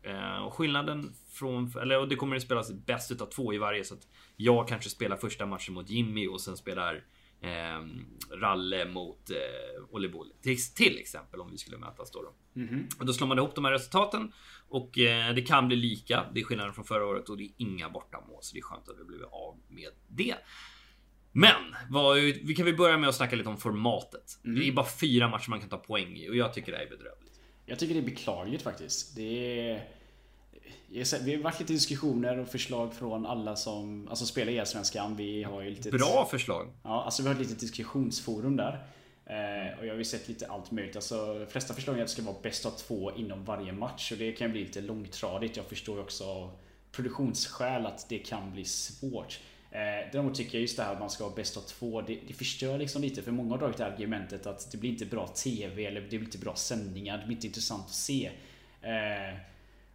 Eh, 0.03 0.37
och 0.37 0.53
skillnaden 0.53 1.13
från, 1.29 1.73
eller 1.81 1.99
och 1.99 2.07
det 2.07 2.15
kommer 2.15 2.35
att 2.35 2.41
spelas 2.41 2.73
bäst 2.85 3.11
utav 3.11 3.25
två 3.25 3.53
i 3.53 3.57
varje 3.57 3.83
så 3.83 3.93
att 3.93 4.07
jag 4.35 4.67
kanske 4.67 4.89
spelar 4.89 5.17
första 5.17 5.45
matchen 5.45 5.73
mot 5.73 5.89
Jimmy 5.89 6.27
och 6.27 6.41
sen 6.41 6.57
spelar 6.57 7.03
eh, 7.43 7.85
Ralle 8.31 8.85
mot 8.85 9.29
eh, 9.29 9.83
Olle 9.89 10.09
till, 10.41 10.57
till 10.75 10.97
exempel 10.97 11.39
om 11.39 11.51
vi 11.51 11.57
skulle 11.57 11.77
mötas 11.77 12.11
då. 12.11 12.21
Då. 12.21 12.59
Mm 12.61 12.69
-hmm. 12.69 12.99
och 12.99 13.05
då 13.05 13.13
slår 13.13 13.27
man 13.27 13.37
ihop 13.37 13.55
de 13.55 13.65
här 13.65 13.71
resultaten 13.71 14.31
och 14.69 14.99
eh, 14.99 15.33
det 15.33 15.41
kan 15.41 15.67
bli 15.67 15.75
lika. 15.75 16.25
Det 16.33 16.39
är 16.39 16.43
skillnaden 16.43 16.73
från 16.73 16.85
förra 16.85 17.05
året 17.05 17.29
och 17.29 17.37
det 17.37 17.43
är 17.43 17.51
inga 17.57 17.89
bortamål 17.89 18.39
så 18.41 18.53
det 18.53 18.59
är 18.59 18.63
skönt 18.63 18.89
att 18.89 18.99
vi 18.99 19.03
blivit 19.03 19.27
av 19.31 19.59
med 19.67 19.89
det. 20.07 20.35
Men 21.31 21.75
vad, 21.89 22.17
vi 22.17 22.55
kan 22.55 22.65
väl 22.65 22.77
börja 22.77 22.97
med 22.97 23.09
att 23.09 23.15
snacka 23.15 23.35
lite 23.35 23.49
om 23.49 23.57
formatet. 23.57 24.39
Mm. 24.45 24.59
Det 24.59 24.67
är 24.67 24.71
bara 24.71 24.85
fyra 24.85 25.27
matcher 25.27 25.49
man 25.49 25.59
kan 25.59 25.69
ta 25.69 25.77
poäng 25.77 26.17
i 26.17 26.29
och 26.29 26.35
jag 26.35 26.53
tycker 26.53 26.71
det 26.71 26.77
är 26.77 26.89
bedrövligt. 26.89 27.41
Jag 27.65 27.79
tycker 27.79 27.93
det 27.93 27.99
är 27.99 28.05
beklagligt 28.05 28.63
faktiskt. 28.63 29.15
Det 29.15 29.69
är... 29.69 29.87
Vi 31.23 31.35
har 31.35 31.43
varit 31.43 31.59
lite 31.59 31.73
diskussioner 31.73 32.37
och 32.37 32.47
förslag 32.47 32.93
från 32.93 33.25
alla 33.25 33.55
som 33.55 34.07
alltså 34.07 34.25
spelar 34.25 34.51
i 34.51 34.59
Allsvenskan. 34.59 35.15
Vi 35.15 35.43
har 35.43 35.61
ju 35.61 35.69
lite... 35.69 35.89
Bra 35.91 36.27
förslag! 36.31 36.67
Ja, 36.83 37.03
alltså 37.03 37.21
vi 37.21 37.27
har 37.27 37.35
ett 37.35 37.41
litet 37.41 37.59
diskussionsforum 37.59 38.55
där. 38.55 38.87
Eh, 39.25 39.79
och 39.79 39.85
jag 39.85 39.93
har 39.93 39.97
ju 39.97 40.03
sett 40.03 40.27
lite 40.27 40.47
allt 40.47 40.71
möjligt. 40.71 40.95
Alltså, 40.95 41.39
de 41.39 41.45
flesta 41.45 41.73
förslag 41.73 41.97
är 41.97 42.01
att 42.01 42.07
det 42.07 42.13
ska 42.13 42.21
vara 42.21 42.35
bäst 42.43 42.65
av 42.65 42.71
två 42.71 43.11
inom 43.11 43.45
varje 43.45 43.71
match. 43.71 44.11
Och 44.11 44.17
det 44.17 44.31
kan 44.31 44.51
bli 44.51 44.63
lite 44.63 44.81
långtradigt. 44.81 45.57
Jag 45.57 45.65
förstår 45.65 45.97
ju 45.97 46.03
också 46.03 46.25
av 46.25 46.51
produktionsskäl 46.91 47.85
att 47.85 48.09
det 48.09 48.19
kan 48.19 48.51
bli 48.51 48.65
svårt. 48.65 49.39
Eh, 49.71 50.11
däremot 50.11 50.35
tycker 50.35 50.57
jag 50.57 50.61
just 50.61 50.77
det 50.77 50.83
här 50.83 50.93
att 50.93 50.99
man 50.99 51.09
ska 51.09 51.23
ha 51.23 51.35
bäst 51.35 51.57
av 51.57 51.61
två, 51.61 52.01
det, 52.01 52.19
det 52.27 52.33
förstör 52.33 52.77
liksom 52.77 53.01
lite. 53.01 53.21
För 53.21 53.31
många 53.31 53.51
har 53.51 53.57
dragit 53.57 53.77
det 53.77 53.85
argumentet 53.85 54.45
att 54.45 54.71
det 54.71 54.77
blir 54.77 54.89
inte 54.89 55.05
bra 55.05 55.27
TV 55.27 55.85
eller 55.85 56.01
det 56.01 56.07
blir 56.07 56.19
inte 56.19 56.37
bra 56.37 56.55
sändningar. 56.55 57.17
Det 57.17 57.25
blir 57.25 57.35
inte 57.35 57.47
intressant 57.47 57.85
att 57.85 57.93
se. 57.93 58.31
Eh, 58.81 59.37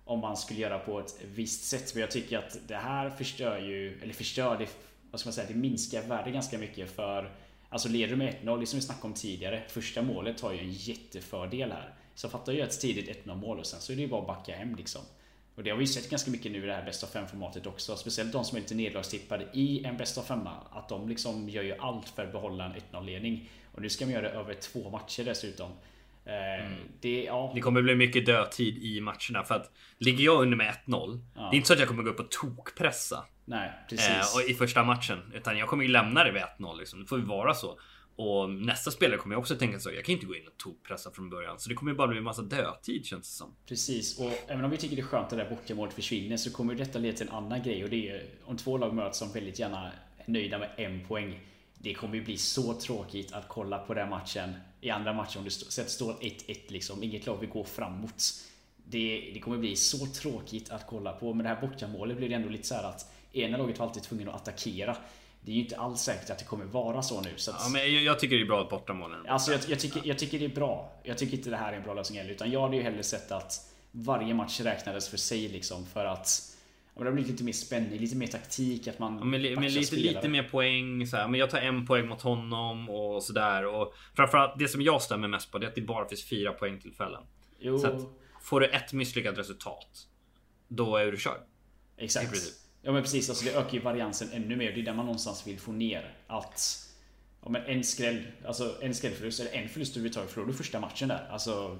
om 0.08 0.20
man 0.20 0.36
skulle 0.36 0.60
göra 0.60 0.78
på 0.78 1.00
ett 1.00 1.20
visst 1.34 1.64
sätt. 1.64 1.94
Men 1.94 2.00
jag 2.00 2.10
tycker 2.10 2.38
att 2.38 2.58
det 2.66 2.76
här 2.76 3.10
förstör 3.10 3.58
ju, 3.58 4.00
eller 4.02 4.14
förstör, 4.14 4.58
det, 4.58 4.68
vad 5.10 5.20
ska 5.20 5.26
man 5.26 5.34
säga, 5.34 5.48
det 5.48 5.54
minskar 5.54 6.02
värdet 6.02 6.32
ganska 6.32 6.58
mycket 6.58 6.90
för 6.90 7.32
Alltså 7.70 7.88
leder 7.88 8.10
du 8.10 8.16
med 8.16 8.34
1-0, 8.42 8.60
det 8.60 8.66
som 8.66 8.78
vi 8.78 8.84
snackade 8.84 9.06
om 9.06 9.14
tidigare. 9.14 9.62
Första 9.68 10.02
målet 10.02 10.40
har 10.40 10.52
ju 10.52 10.58
en 10.58 10.72
jättefördel 10.72 11.72
här. 11.72 11.94
Så 12.14 12.28
fattar 12.28 12.52
ju 12.52 12.60
ett 12.60 12.80
tidigt 12.80 13.26
1-0 13.26 13.36
mål 13.36 13.58
och 13.58 13.66
sen 13.66 13.80
så 13.80 13.92
är 13.92 13.96
det 13.96 14.02
ju 14.02 14.08
bara 14.08 14.20
att 14.20 14.26
backa 14.26 14.56
hem 14.56 14.74
liksom. 14.74 15.02
Och 15.54 15.64
det 15.64 15.70
har 15.70 15.76
vi 15.76 15.84
ju 15.84 15.88
sett 15.88 16.10
ganska 16.10 16.30
mycket 16.30 16.52
nu 16.52 16.62
i 16.62 16.66
det 16.66 16.74
här 16.74 16.84
bästa 16.84 17.06
av 17.06 17.10
fem 17.10 17.26
formatet 17.26 17.66
också. 17.66 17.96
Speciellt 17.96 18.32
de 18.32 18.44
som 18.44 18.56
är 18.56 18.60
lite 18.60 18.74
nederlagstippade 18.74 19.46
i 19.52 19.84
en 19.84 19.96
bästa 19.96 20.20
av 20.20 20.24
femma. 20.24 20.52
Att 20.70 20.88
de 20.88 21.08
liksom 21.08 21.48
gör 21.48 21.62
ju 21.62 21.76
allt 21.78 22.08
för 22.08 22.24
att 22.24 22.32
behålla 22.32 22.64
en 22.64 22.72
1-0 22.92 23.04
ledning. 23.04 23.50
Och 23.74 23.82
nu 23.82 23.88
ska 23.88 24.04
man 24.04 24.14
göra 24.14 24.22
det 24.22 24.34
över 24.34 24.54
två 24.54 24.90
matcher 24.90 25.24
dessutom. 25.24 25.70
Eh, 26.28 26.66
mm. 26.66 26.78
Det, 27.00 27.24
ja. 27.24 27.52
det 27.54 27.60
kommer 27.60 27.82
bli 27.82 27.94
mycket 27.94 28.26
dödtid 28.26 28.78
i 28.78 29.00
matcherna 29.00 29.44
för 29.44 29.54
att 29.54 29.72
ligger 29.98 30.24
jag 30.24 30.42
under 30.42 30.56
med 30.56 30.74
1-0. 30.86 31.20
Ja. 31.34 31.40
Det 31.40 31.54
är 31.54 31.56
inte 31.56 31.66
så 31.66 31.72
att 31.72 31.78
jag 31.78 31.88
kommer 31.88 32.02
gå 32.02 32.10
upp 32.10 32.20
och 32.20 32.30
tokpressa. 32.30 33.24
Nej, 33.44 33.72
precis. 33.90 34.36
Eh, 34.36 34.50
I 34.50 34.54
första 34.54 34.84
matchen. 34.84 35.32
Utan 35.34 35.58
jag 35.58 35.68
kommer 35.68 35.84
ju 35.84 35.90
lämna 35.90 36.24
det 36.24 36.32
vid 36.32 36.42
1-0 36.42 36.78
liksom. 36.78 37.00
Det 37.00 37.06
får 37.06 37.18
ju 37.18 37.24
vara 37.24 37.54
så. 37.54 37.78
Och 38.16 38.50
nästa 38.50 38.90
spelare 38.90 39.18
kommer 39.18 39.34
jag 39.34 39.40
också 39.40 39.56
tänka 39.56 39.78
så. 39.78 39.90
Jag 39.90 40.04
kan 40.04 40.12
inte 40.12 40.26
gå 40.26 40.36
in 40.36 40.46
och 40.46 40.56
tokpressa 40.56 41.10
från 41.10 41.30
början. 41.30 41.58
Så 41.58 41.68
det 41.68 41.74
kommer 41.74 41.92
ju 41.92 41.98
bara 41.98 42.08
bli 42.08 42.18
en 42.18 42.24
massa 42.24 42.42
dödtid 42.42 43.06
känns 43.06 43.30
det 43.30 43.36
som. 43.36 43.56
Precis. 43.68 44.18
Och 44.18 44.32
även 44.48 44.64
om 44.64 44.70
vi 44.70 44.76
tycker 44.76 44.96
det 44.96 45.02
är 45.02 45.06
skönt 45.06 45.24
att 45.24 45.30
det 45.30 45.36
där 45.36 45.50
bortamålet 45.50 45.94
försvinner 45.94 46.36
så 46.36 46.52
kommer 46.52 46.74
detta 46.74 46.98
leda 46.98 47.16
till 47.16 47.28
en 47.28 47.34
annan 47.34 47.62
grej. 47.62 47.84
Och 47.84 47.90
det 47.90 48.08
är 48.08 48.22
om 48.44 48.56
två 48.56 48.78
lag 48.78 48.94
möts 48.94 49.18
som 49.18 49.32
väldigt 49.32 49.58
gärna 49.58 49.92
är 50.18 50.24
nöjda 50.26 50.58
med 50.58 50.70
en 50.76 51.06
poäng. 51.06 51.40
Det 51.78 51.94
kommer 51.94 52.14
ju 52.14 52.24
bli 52.24 52.38
så 52.38 52.74
tråkigt 52.74 53.32
att 53.32 53.48
kolla 53.48 53.78
på 53.78 53.94
den 53.94 54.10
matchen. 54.10 54.54
I 54.80 54.90
andra 54.90 55.12
matcher 55.12 55.38
om 55.38 55.44
det 55.44 55.50
står 55.50 56.12
1-1 56.12 56.58
liksom. 56.66 57.02
Inget 57.02 57.26
lag 57.26 57.36
vill 57.36 57.48
gå 57.48 57.64
framåt. 57.64 58.24
Det, 58.84 59.30
det 59.34 59.40
kommer 59.40 59.58
bli 59.58 59.76
så 59.76 60.06
tråkigt 60.06 60.70
att 60.70 60.86
kolla 60.86 61.12
på. 61.12 61.34
Men 61.34 61.44
det 61.44 61.48
här 61.48 61.60
bortamålet 61.60 62.16
blir 62.16 62.28
det 62.28 62.34
ändå 62.34 62.48
lite 62.48 62.66
så 62.66 62.74
att 62.74 63.12
ena 63.32 63.58
laget 63.58 63.78
var 63.78 63.86
alltid 63.86 64.02
tvungen 64.02 64.28
att 64.28 64.34
attackera. 64.34 64.96
Det 65.40 65.50
är 65.50 65.56
ju 65.56 65.62
inte 65.62 65.76
alls 65.76 66.00
säkert 66.00 66.30
att 66.30 66.38
det 66.38 66.44
kommer 66.44 66.64
vara 66.64 67.02
så 67.02 67.20
nu. 67.20 67.32
Så 67.36 67.50
att, 67.50 67.56
ja, 67.60 67.68
men 67.68 67.80
jag, 67.80 68.02
jag, 68.02 68.20
tycker 68.20 68.36
det 68.36 68.42
är 68.42 68.46
bra 68.46 68.62
att 68.62 68.70
bortamålen. 68.70 69.26
Alltså 69.26 69.52
jag, 69.52 69.60
jag, 69.68 69.80
tycker, 69.80 70.00
jag 70.04 70.18
tycker 70.18 70.38
det 70.38 70.44
är 70.44 70.54
bra. 70.54 70.92
Jag 71.02 71.18
tycker 71.18 71.36
inte 71.36 71.50
det 71.50 71.56
här 71.56 71.72
är 71.72 71.76
en 71.76 71.82
bra 71.82 71.94
lösning 71.94 72.18
heller. 72.18 72.32
Utan 72.32 72.50
jag 72.50 72.60
hade 72.60 72.76
ju 72.76 72.82
hellre 72.82 73.02
sett 73.02 73.32
att 73.32 73.72
varje 73.90 74.34
match 74.34 74.60
räknades 74.60 75.08
för 75.08 75.16
sig 75.16 75.48
liksom. 75.48 75.86
För 75.86 76.04
att 76.04 76.56
ja, 76.98 77.04
det 77.04 77.10
har 77.10 77.14
blivit 77.14 77.30
lite 77.30 77.44
mer 77.44 77.52
spänning, 77.52 78.00
lite 78.00 78.16
mer 78.16 78.26
taktik. 78.26 78.88
Att 78.88 78.98
man 78.98 79.18
ja, 79.18 79.24
men, 79.24 79.42
men 79.54 79.72
lite, 79.72 79.96
lite 79.96 80.28
mer 80.28 80.42
poäng. 80.42 81.06
Så 81.06 81.16
här. 81.16 81.28
Men 81.28 81.40
jag 81.40 81.50
tar 81.50 81.58
en 81.58 81.86
poäng 81.86 82.08
mot 82.08 82.22
honom 82.22 82.90
och 82.90 83.22
sådär. 83.22 83.66
Och 83.66 83.94
framförallt 84.16 84.58
det 84.58 84.68
som 84.68 84.82
jag 84.82 85.02
stämmer 85.02 85.28
mest 85.28 85.52
på 85.52 85.58
det 85.58 85.66
är 85.66 85.68
att 85.68 85.74
det 85.74 85.82
bara 85.82 86.08
finns 86.08 86.28
fyra 86.28 86.52
poängtillfällen. 86.52 87.22
Jo. 87.58 87.78
Så 87.78 87.86
att 87.86 88.02
får 88.42 88.60
du 88.60 88.66
ett 88.66 88.92
misslyckat 88.92 89.38
resultat. 89.38 90.06
Då 90.68 90.96
är 90.96 91.12
du 91.12 91.18
körd. 91.18 91.40
Exakt. 91.96 92.38
Ja 92.82 92.92
men 92.92 93.02
precis, 93.02 93.28
alltså 93.28 93.44
det 93.44 93.54
ökar 93.54 93.72
ju 93.72 93.80
variansen 93.80 94.28
ännu 94.32 94.56
mer. 94.56 94.72
Det 94.72 94.80
är 94.80 94.84
där 94.84 94.94
man 94.94 95.06
någonstans 95.06 95.46
vill 95.46 95.58
få 95.58 95.72
ner 95.72 96.14
att 96.26 96.84
Ja 97.42 97.48
men 97.48 97.62
en 97.62 97.84
skräll, 97.84 98.22
alltså 98.46 98.76
en 98.80 98.94
skrällförlust 98.94 99.40
eller 99.40 99.52
en 99.52 99.68
förlust 99.68 99.92
överhuvudtaget 99.92 100.30
förlorar 100.30 100.52
du 100.52 100.56
första 100.56 100.80
matchen 100.80 101.08
där. 101.08 101.28
Alltså 101.30 101.78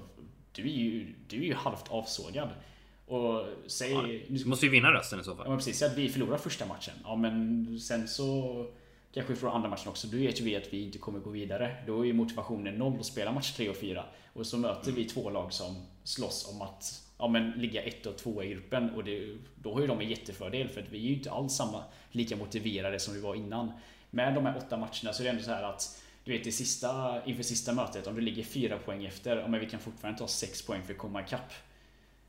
du 0.51 0.61
är 0.61 0.73
ju, 0.73 1.15
du 1.27 1.37
är 1.37 1.45
ju 1.45 1.53
halvt 1.53 1.87
avsågad. 1.89 2.49
Och 3.09 3.45
säg... 3.67 3.91
Ja, 3.91 4.19
du 4.27 4.45
måste 4.45 4.65
ju 4.65 4.71
vinna 4.71 4.93
resten 4.93 5.19
i 5.19 5.23
så 5.23 5.35
fall. 5.35 5.45
Ja 5.45 5.49
men 5.49 5.57
precis, 5.57 5.81
att 5.81 5.97
vi 5.97 6.09
förlorar 6.09 6.37
första 6.37 6.65
matchen. 6.65 6.93
Ja 7.03 7.15
men 7.15 7.79
sen 7.79 8.07
så 8.07 8.65
kanske 9.13 9.33
vi 9.33 9.39
förlorar 9.39 9.55
andra 9.55 9.69
matchen 9.69 9.89
också. 9.89 10.07
Då 10.07 10.17
vet 10.17 10.39
ju 10.41 10.43
vi 10.43 10.55
att 10.55 10.73
vi 10.73 10.83
inte 10.83 10.97
kommer 10.97 11.19
gå 11.19 11.29
vidare. 11.29 11.75
Då 11.87 12.01
är 12.01 12.05
ju 12.05 12.13
motivationen 12.13 12.75
noll 12.75 12.99
att 12.99 13.05
spela 13.05 13.31
match 13.31 13.51
3 13.51 13.69
och 13.69 13.75
4. 13.75 14.05
Och 14.33 14.47
så 14.47 14.57
möter 14.57 14.91
vi 14.91 15.05
två 15.05 15.29
lag 15.29 15.53
som 15.53 15.75
slåss 16.03 16.49
om 16.53 16.61
att 16.61 17.03
ja, 17.17 17.27
men 17.27 17.51
ligga 17.51 17.81
ett 17.83 18.05
och 18.05 18.17
två 18.17 18.43
i 18.43 18.49
gruppen. 18.49 18.89
Och 18.89 19.03
det, 19.03 19.37
då 19.55 19.73
har 19.73 19.81
ju 19.81 19.87
de 19.87 19.99
en 19.99 20.09
jättefördel 20.09 20.69
för 20.69 20.81
att 20.81 20.89
vi 20.89 20.97
är 20.97 21.09
ju 21.09 21.13
inte 21.13 21.31
alls 21.31 21.53
samma, 21.53 21.83
lika 22.11 22.35
motiverade 22.35 22.99
som 22.99 23.13
vi 23.13 23.19
var 23.19 23.35
innan. 23.35 23.71
Med 24.09 24.35
de 24.35 24.45
här 24.45 24.57
åtta 24.57 24.77
matcherna 24.77 25.13
så 25.13 25.21
är 25.21 25.23
det 25.23 25.29
ändå 25.29 25.43
så 25.43 25.51
här 25.51 25.63
att 25.63 26.01
du 26.23 26.31
vet, 26.31 26.43
det 26.43 26.51
sista, 26.51 27.21
inför 27.25 27.43
sista 27.43 27.73
mötet, 27.73 28.07
om 28.07 28.15
du 28.15 28.21
ligger 28.21 28.43
fyra 28.43 28.77
poäng 28.77 29.05
efter, 29.05 29.37
ja, 29.37 29.47
men 29.47 29.59
vi 29.59 29.65
kan 29.65 29.79
fortfarande 29.79 30.19
ta 30.19 30.27
sex 30.27 30.65
poäng 30.65 30.83
för 30.83 30.93
att 30.93 30.99
komma 30.99 31.21
ikapp. 31.21 31.53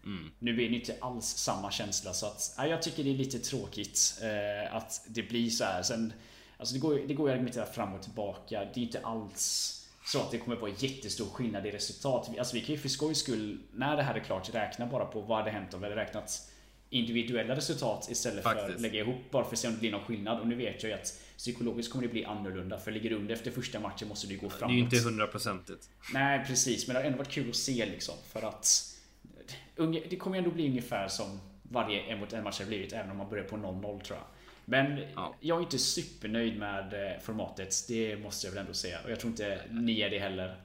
Mm. 0.04 0.30
Nu 0.38 0.54
blir 0.54 0.70
det 0.70 0.76
inte 0.76 0.96
alls 1.00 1.26
samma 1.26 1.70
känsla 1.70 2.12
så 2.12 2.26
att 2.26 2.54
ja, 2.56 2.66
jag 2.66 2.82
tycker 2.82 3.04
det 3.04 3.10
är 3.10 3.14
lite 3.14 3.38
tråkigt 3.38 4.20
eh, 4.22 4.76
att 4.76 5.04
det 5.06 5.22
blir 5.22 5.50
så 5.50 5.64
här. 5.64 5.82
Sen, 5.82 6.12
alltså 6.56 6.74
det 6.74 6.80
går, 6.80 7.00
det 7.08 7.14
går 7.14 7.28
ju 7.28 7.32
att 7.32 7.36
argumentera 7.36 7.66
fram 7.66 7.94
och 7.94 8.02
tillbaka. 8.02 8.64
Det 8.74 8.80
är 8.80 8.84
inte 8.84 9.00
alls 9.00 9.76
så 10.06 10.20
att 10.20 10.30
det 10.30 10.38
kommer 10.38 10.56
vara 10.56 10.70
jättestor 10.78 11.26
skillnad 11.26 11.66
i 11.66 11.70
resultat. 11.70 12.30
Alltså 12.38 12.54
vi 12.54 12.60
kan 12.60 12.74
ju 12.74 12.80
för 12.80 12.88
skojs 12.88 13.18
skull, 13.18 13.58
när 13.72 13.96
det 13.96 14.02
här 14.02 14.14
är 14.14 14.20
klart, 14.20 14.54
räkna 14.54 14.86
bara 14.86 15.04
på 15.04 15.20
vad 15.20 15.38
hade 15.38 15.50
hänt 15.50 15.74
om 15.74 15.80
vi 15.80 15.88
hade 15.88 16.00
räknat 16.00 16.50
individuella 16.90 17.56
resultat 17.56 18.08
istället 18.10 18.44
Faktiskt. 18.44 18.66
för 18.66 18.74
att 18.74 18.80
lägga 18.80 19.00
ihop 19.00 19.30
bara 19.30 19.44
för 19.44 19.52
att 19.52 19.58
se 19.58 19.68
om 19.68 19.74
det 19.74 19.80
blir 19.80 19.90
någon 19.90 20.04
skillnad. 20.04 20.40
Och 20.40 20.46
nu 20.46 20.54
vet 20.54 20.82
jag 20.82 20.90
ju 20.90 20.96
att 20.98 21.20
psykologiskt 21.36 21.92
kommer 21.92 22.06
det 22.06 22.12
bli 22.12 22.24
annorlunda. 22.24 22.78
För 22.78 22.90
ligger 22.90 23.10
du 23.10 23.16
under 23.16 23.34
efter 23.34 23.50
första 23.50 23.80
matchen 23.80 24.08
måste 24.08 24.26
du 24.26 24.38
gå 24.38 24.50
framåt. 24.50 24.68
Det 24.68 24.74
är 24.74 24.76
ju 24.76 24.80
inte 24.80 24.98
hundraprocentigt. 24.98 25.88
Nej 26.12 26.44
precis, 26.46 26.86
men 26.86 26.94
det 26.94 27.00
har 27.00 27.06
ändå 27.06 27.18
varit 27.18 27.30
kul 27.30 27.50
att 27.50 27.56
se 27.56 27.86
liksom. 27.86 28.14
För 28.32 28.42
att 28.42 28.89
det 29.86 30.16
kommer 30.16 30.38
ändå 30.38 30.50
bli 30.50 30.68
ungefär 30.68 31.08
som 31.08 31.40
varje 31.62 32.00
en 32.00 32.20
mot 32.20 32.32
en 32.32 32.44
match 32.44 32.58
har 32.58 32.66
blivit. 32.66 32.92
Även 32.92 33.10
om 33.10 33.16
man 33.16 33.30
börjar 33.30 33.44
på 33.44 33.56
0-0 33.56 34.00
tror 34.00 34.18
jag. 34.18 34.26
Men 34.64 34.98
ja. 35.14 35.34
jag 35.40 35.58
är 35.58 35.62
inte 35.62 35.78
supernöjd 35.78 36.58
med 36.58 37.12
eh, 37.12 37.20
formatet. 37.20 37.74
Det 37.88 38.16
måste 38.16 38.46
jag 38.46 38.52
väl 38.52 38.60
ändå 38.60 38.74
säga. 38.74 38.98
Och 39.04 39.10
jag 39.10 39.20
tror 39.20 39.30
inte 39.30 39.60
ni 39.70 40.00
är 40.00 40.10
det 40.10 40.18
heller. 40.18 40.56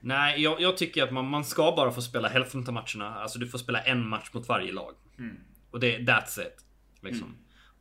Nej, 0.00 0.42
jag, 0.42 0.60
jag 0.60 0.76
tycker 0.76 1.02
att 1.02 1.12
man, 1.12 1.26
man 1.26 1.44
ska 1.44 1.72
bara 1.76 1.90
få 1.90 2.02
spela 2.02 2.28
hälften 2.28 2.66
av 2.66 2.72
matcherna. 2.72 3.14
Alltså 3.14 3.38
du 3.38 3.48
får 3.48 3.58
spela 3.58 3.82
en 3.82 4.08
match 4.08 4.30
mot 4.32 4.48
varje 4.48 4.72
lag. 4.72 4.94
Mm. 5.18 5.36
Och 5.70 5.80
det, 5.80 5.98
that's 5.98 6.40
it. 6.40 6.64
Liksom. 7.00 7.26
Mm. 7.26 7.38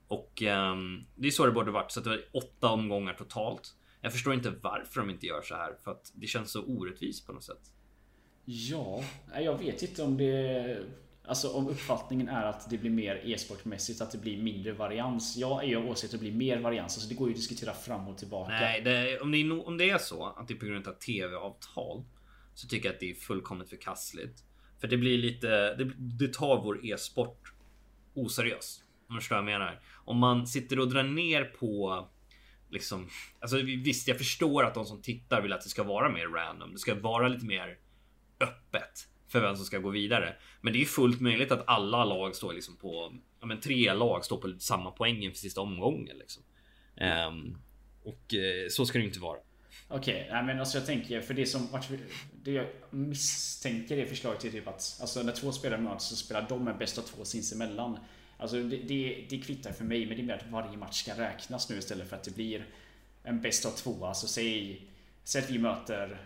Och 0.08 0.42
um, 0.42 1.06
det 1.16 1.28
är 1.28 1.32
så 1.32 1.46
det 1.46 1.52
borde 1.52 1.72
varit. 1.72 1.92
Så 1.92 2.00
att 2.00 2.04
det 2.04 2.10
var 2.10 2.22
åtta 2.32 2.70
omgångar 2.70 3.14
totalt. 3.14 3.76
Jag 4.02 4.12
förstår 4.12 4.34
inte 4.34 4.54
varför 4.62 5.02
de 5.02 5.10
inte 5.10 5.26
gör 5.26 5.42
så 5.42 5.56
här. 5.56 5.74
För 5.84 5.92
att 5.92 6.12
det 6.16 6.28
känns 6.28 6.52
så 6.52 6.64
orättvist 6.64 7.28
på 7.28 7.34
något 7.34 7.44
sätt. 7.44 7.72
Ja, 8.52 9.04
jag 9.42 9.58
vet 9.58 9.82
inte 9.82 10.04
om 10.04 10.18
det 10.18 10.78
Alltså 11.26 11.50
om 11.50 11.68
uppfattningen 11.68 12.30
är 12.30 12.46
att 12.46 12.70
det 12.70 12.78
blir 12.78 12.90
mer 12.90 13.22
e-sportmässigt, 13.26 14.02
att 14.02 14.12
det 14.12 14.18
blir 14.18 14.42
mindre 14.42 14.74
varians. 14.74 15.38
Jag 15.38 15.64
är 15.64 15.68
ju 15.68 15.76
av 15.76 15.90
åsikt 15.90 16.14
att 16.14 16.20
det 16.20 16.30
blir 16.30 16.38
mer 16.38 16.60
varians. 16.60 16.98
Alltså 16.98 17.10
det 17.10 17.16
går 17.16 17.28
ju 17.28 17.34
att 17.34 17.38
diskutera 17.38 17.74
fram 17.74 18.08
och 18.08 18.18
tillbaka. 18.18 18.52
Nej, 18.52 18.82
det, 18.82 19.20
om, 19.20 19.32
det 19.32 19.38
är, 19.38 19.68
om 19.68 19.78
det 19.78 19.90
är 19.90 19.98
så 19.98 20.26
att 20.26 20.48
det 20.48 20.54
är 20.54 20.56
på 20.56 20.66
grund 20.66 20.88
av 20.88 20.94
tv-avtal 20.94 22.04
så 22.54 22.68
tycker 22.68 22.88
jag 22.88 22.94
att 22.94 23.00
det 23.00 23.12
är 23.12 23.16
fullkomligt 23.16 23.70
förkastligt. 23.70 24.44
För 24.82 24.88
det 24.88 24.98
blir 24.98 25.18
lite, 25.18 25.76
det, 25.76 25.92
det 25.98 26.34
tar 26.34 26.64
vår 26.64 26.86
e-sport 26.86 27.54
oseriöst. 28.14 28.84
Om 29.10 29.16
du 29.16 29.22
förstår 29.22 29.36
vad 29.36 29.52
jag 29.52 29.60
menar. 29.60 29.82
Om 30.06 30.18
man 30.18 30.48
sitter 30.48 30.80
och 30.80 30.90
drar 30.90 31.04
ner 31.04 31.44
på 31.44 32.08
liksom, 32.70 33.10
alltså 33.40 33.58
visst, 33.58 34.08
jag 34.08 34.18
förstår 34.18 34.64
att 34.64 34.74
de 34.74 34.86
som 34.86 35.02
tittar 35.02 35.42
vill 35.42 35.54
att 35.54 35.62
det 35.62 35.70
ska 35.70 35.84
vara 35.84 36.10
mer 36.10 36.28
random. 36.28 36.72
Det 36.72 36.80
ska 36.80 36.96
vara 36.96 37.28
lite 37.28 37.46
mer 37.46 37.78
öppet 38.40 39.08
för 39.28 39.42
vem 39.42 39.56
som 39.56 39.66
ska 39.66 39.78
gå 39.78 39.90
vidare. 39.90 40.36
Men 40.62 40.74
det 40.74 40.80
är 40.80 40.82
ju 40.82 40.86
fullt 40.86 41.22
möjligt 41.22 41.52
att 41.52 41.64
alla 41.68 42.06
lag 42.06 42.36
står 42.36 42.54
liksom 42.54 42.78
på, 42.78 43.14
ja 43.40 43.46
men 43.46 43.60
tre 43.60 43.94
lag 43.94 44.26
står 44.26 44.38
på 44.38 44.60
samma 44.60 44.92
poäng 44.92 45.24
inför 45.24 45.38
sista 45.38 45.62
omgången 45.62 46.18
liksom. 46.18 46.44
Um, 47.28 47.58
och 48.04 48.34
uh, 48.34 48.70
så 48.70 48.86
ska 48.86 49.00
det 49.00 49.06
inte 49.06 49.20
vara. 49.20 49.40
Okej, 49.88 50.26
okay, 50.28 50.44
men 50.44 50.60
alltså 50.60 50.78
jag 50.78 50.88
tänker 50.88 51.22
för 51.22 51.34
det 51.34 51.46
som 51.46 51.68
det 52.44 52.52
jag 52.52 52.68
misstänker 52.90 53.98
är 53.98 54.06
förslaget 54.06 54.46
är 54.46 54.50
typ 54.50 54.68
att 54.68 54.98
alltså 55.02 55.24
när 55.24 55.34
två 55.34 55.52
spelare 55.52 55.82
möts 55.82 56.06
så 56.06 56.16
spelar 56.16 56.46
de 56.50 56.64
med 56.64 56.78
bäst 56.78 56.98
av 56.98 57.02
två 57.02 57.26
sinsemellan. 57.26 58.00
Alltså 58.38 58.64
det, 58.64 58.78
det, 58.78 59.26
det 59.30 59.40
kvittar 59.40 59.72
för 59.72 59.84
mig, 59.84 60.06
men 60.06 60.18
det 60.18 60.24
är 60.24 60.26
mer 60.26 60.34
att 60.34 60.52
varje 60.52 60.78
match 60.78 61.02
ska 61.02 61.14
räknas 61.18 61.70
nu 61.70 61.78
istället 61.78 62.10
för 62.10 62.16
att 62.16 62.24
det 62.24 62.36
blir 62.36 62.66
en 63.24 63.42
bäst 63.42 63.66
av 63.66 63.72
två. 63.72 64.06
Alltså 64.06 64.28
säg, 64.28 64.82
säg 65.24 65.44
att 65.44 65.50
vi 65.50 65.60
möter 65.60 66.22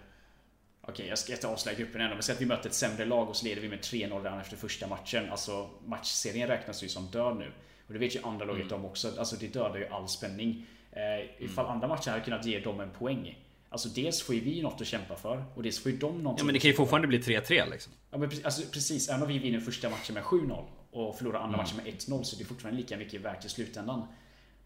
Okej, 0.87 1.07
jag 1.07 1.17
ska 1.17 1.33
inte 1.33 1.47
avslöja 1.47 1.77
gruppen 1.77 2.01
ännu, 2.01 2.13
men 2.13 2.23
säg 2.23 2.35
att 2.35 2.41
vi 2.41 2.45
möter 2.45 2.69
ett 2.69 2.75
sämre 2.75 3.05
lag 3.05 3.29
och 3.29 3.35
så 3.35 3.45
leder 3.45 3.61
vi 3.61 3.69
med 3.69 3.79
3-0 3.79 4.23
redan 4.23 4.39
efter 4.39 4.57
första 4.57 4.87
matchen. 4.87 5.31
Alltså 5.31 5.69
matchserien 5.85 6.47
räknas 6.47 6.83
ju 6.83 6.89
som 6.89 7.05
död 7.05 7.37
nu. 7.37 7.51
Och 7.87 7.93
det 7.93 7.99
vet 7.99 8.15
ju 8.15 8.19
andra 8.23 8.45
laget 8.45 8.71
mm. 8.71 8.79
om 8.79 8.85
också. 8.85 9.19
Alltså 9.19 9.35
det 9.35 9.47
dödar 9.47 9.77
ju 9.77 9.87
all 9.87 10.07
spänning. 10.07 10.65
Eh, 10.91 11.43
ifall 11.45 11.65
mm. 11.65 11.75
andra 11.75 11.87
matcher 11.87 12.09
hade 12.09 12.23
kunnat 12.23 12.45
ge 12.45 12.59
dem 12.59 12.79
en 12.79 12.89
poäng. 12.89 13.39
Alltså 13.69 13.89
dels 13.89 14.21
får 14.21 14.35
ju 14.35 14.41
vi 14.41 14.61
något 14.61 14.81
att 14.81 14.87
kämpa 14.87 15.15
för 15.15 15.43
och 15.55 15.63
dels 15.63 15.79
får 15.79 15.91
ju 15.91 15.97
de 15.97 16.23
något 16.23 16.39
Ja 16.39 16.45
men 16.45 16.53
det 16.53 16.59
kan 16.59 16.71
ju 16.71 16.75
fortfarande 16.75 17.07
bli 17.07 17.19
3-3 17.19 17.71
liksom. 17.71 17.93
Ja 18.11 18.17
men 18.17 18.31
alltså, 18.43 18.71
precis, 18.71 19.09
även 19.09 19.21
om 19.21 19.27
vi 19.27 19.39
vinner 19.39 19.59
första 19.59 19.89
matchen 19.89 20.13
med 20.13 20.23
7-0 20.23 20.65
och 20.91 21.17
förlorar 21.17 21.39
andra 21.39 21.53
mm. 21.53 21.57
matchen 21.57 21.77
med 21.83 21.93
1-0 21.93 22.23
så 22.23 22.35
det 22.35 22.43
är 22.43 22.45
fortfarande 22.45 22.81
lika 22.81 22.97
mycket 22.97 23.21
värt 23.21 23.45
i 23.45 23.49
slutändan. 23.49 24.07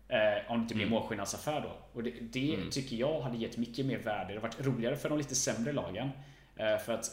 Eh, 0.09 0.51
om 0.51 0.57
det 0.57 0.61
inte 0.61 0.75
blir 0.75 0.85
mm. 0.85 0.99
målskillnadsaffär 0.99 1.61
då. 1.61 1.77
Och 1.93 2.03
det, 2.03 2.13
det 2.21 2.53
mm. 2.53 2.69
tycker 2.69 2.95
jag 2.95 3.21
hade 3.21 3.37
gett 3.37 3.57
mycket 3.57 3.85
mer 3.85 3.97
värde. 3.97 4.33
Det 4.33 4.39
hade 4.39 4.39
varit 4.39 4.65
roligare 4.65 4.95
för 4.95 5.09
de 5.09 5.17
lite 5.17 5.35
sämre 5.35 5.73
lagen. 5.73 6.09
Eh, 6.55 6.77
för 6.77 6.93
att 6.93 7.05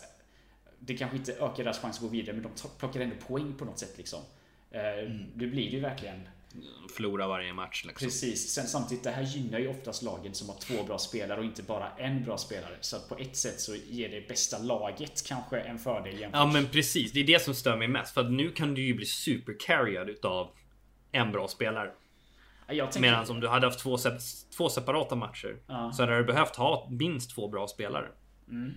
det 0.78 0.97
kanske 0.97 1.16
inte 1.16 1.32
ökar 1.32 1.64
deras 1.64 1.78
chans 1.78 1.97
att 1.97 2.03
gå 2.03 2.09
vidare, 2.09 2.36
men 2.36 2.42
de 2.42 2.51
plockar 2.78 3.01
ändå 3.01 3.16
poäng 3.26 3.55
på 3.59 3.64
något 3.64 3.78
sätt 3.78 3.95
liksom. 3.97 4.20
Eh, 4.70 4.99
mm. 4.99 5.26
Det 5.34 5.47
blir 5.47 5.68
ju 5.68 5.80
verkligen. 5.80 6.28
Förlora 6.97 7.26
varje 7.26 7.53
match 7.53 7.84
liksom. 7.84 8.07
Precis. 8.07 8.51
Sen 8.51 8.66
samtidigt, 8.66 9.05
det 9.05 9.11
här 9.11 9.22
gynnar 9.22 9.59
ju 9.59 9.68
oftast 9.68 10.03
lagen 10.03 10.34
som 10.34 10.49
har 10.49 10.57
två 10.57 10.82
bra 10.82 10.99
spelare 10.99 11.38
och 11.38 11.45
inte 11.45 11.62
bara 11.62 11.90
en 11.99 12.24
bra 12.24 12.38
spelare. 12.38 12.76
Så 12.80 13.01
på 13.01 13.16
ett 13.16 13.36
sätt 13.36 13.61
så 13.61 13.74
ger 13.74 14.09
det 14.09 14.28
bästa 14.28 14.59
laget 14.59 15.26
kanske 15.26 15.61
en 15.61 15.78
fördel 15.78 16.20
jämfört. 16.20 16.40
Ja 16.40 16.47
men 16.53 16.68
precis. 16.68 17.12
Det 17.12 17.20
är 17.20 17.24
det 17.24 17.42
som 17.42 17.55
stör 17.55 17.76
mig 17.76 17.88
mest. 17.88 18.14
För 18.14 18.20
att 18.20 18.32
nu 18.32 18.53
kan 18.53 18.74
du 18.74 18.82
ju 18.82 18.95
bli 18.95 19.07
supercarriad 19.07 20.11
utav 20.11 20.51
en 21.12 21.32
bra 21.32 21.49
spelare. 21.49 21.90
Tänker... 22.67 23.01
Medan 23.01 23.31
om 23.31 23.41
du 23.41 23.49
hade 23.49 23.67
haft 23.67 23.81
två, 23.81 23.97
två 24.57 24.69
separata 24.69 25.15
matcher 25.15 25.57
ja. 25.67 25.93
så 25.93 26.03
hade 26.03 26.17
du 26.17 26.25
behövt 26.25 26.57
ha 26.57 26.89
minst 26.91 27.35
två 27.35 27.49
bra 27.49 27.67
spelare. 27.67 28.09
Mm. 28.49 28.73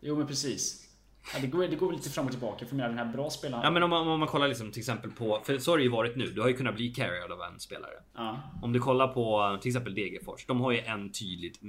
Jo 0.00 0.16
men 0.16 0.26
precis. 0.26 0.86
Ja, 1.34 1.40
det, 1.40 1.46
går, 1.46 1.68
det 1.68 1.76
går 1.76 1.92
lite 1.92 2.10
fram 2.10 2.24
och 2.26 2.30
tillbaka 2.32 2.66
för 2.66 2.76
mig. 2.76 2.88
Den 2.88 2.98
här 2.98 3.12
bra 3.12 3.30
spelaren. 3.30 3.64
Ja 3.64 3.70
men 3.70 3.82
om 3.82 3.90
man, 3.90 4.08
om 4.08 4.18
man 4.18 4.28
kollar 4.28 4.48
liksom 4.48 4.72
till 4.72 4.80
exempel 4.80 5.10
på, 5.10 5.40
för 5.44 5.58
så 5.58 5.70
har 5.70 5.78
det 5.78 5.84
ju 5.84 5.90
varit 5.90 6.16
nu. 6.16 6.26
Du 6.26 6.40
har 6.40 6.48
ju 6.48 6.54
kunnat 6.56 6.74
bli 6.74 6.88
carried 6.88 7.32
av 7.32 7.40
en 7.52 7.60
spelare. 7.60 7.94
Ja. 8.14 8.40
Om 8.62 8.72
du 8.72 8.80
kollar 8.80 9.08
på 9.08 9.58
till 9.62 9.68
exempel 9.68 9.94
Degerfors. 9.94 10.46
De 10.46 10.60
har 10.60 10.72
ju 10.72 10.78
en 10.78 11.12
tydligt 11.12 11.60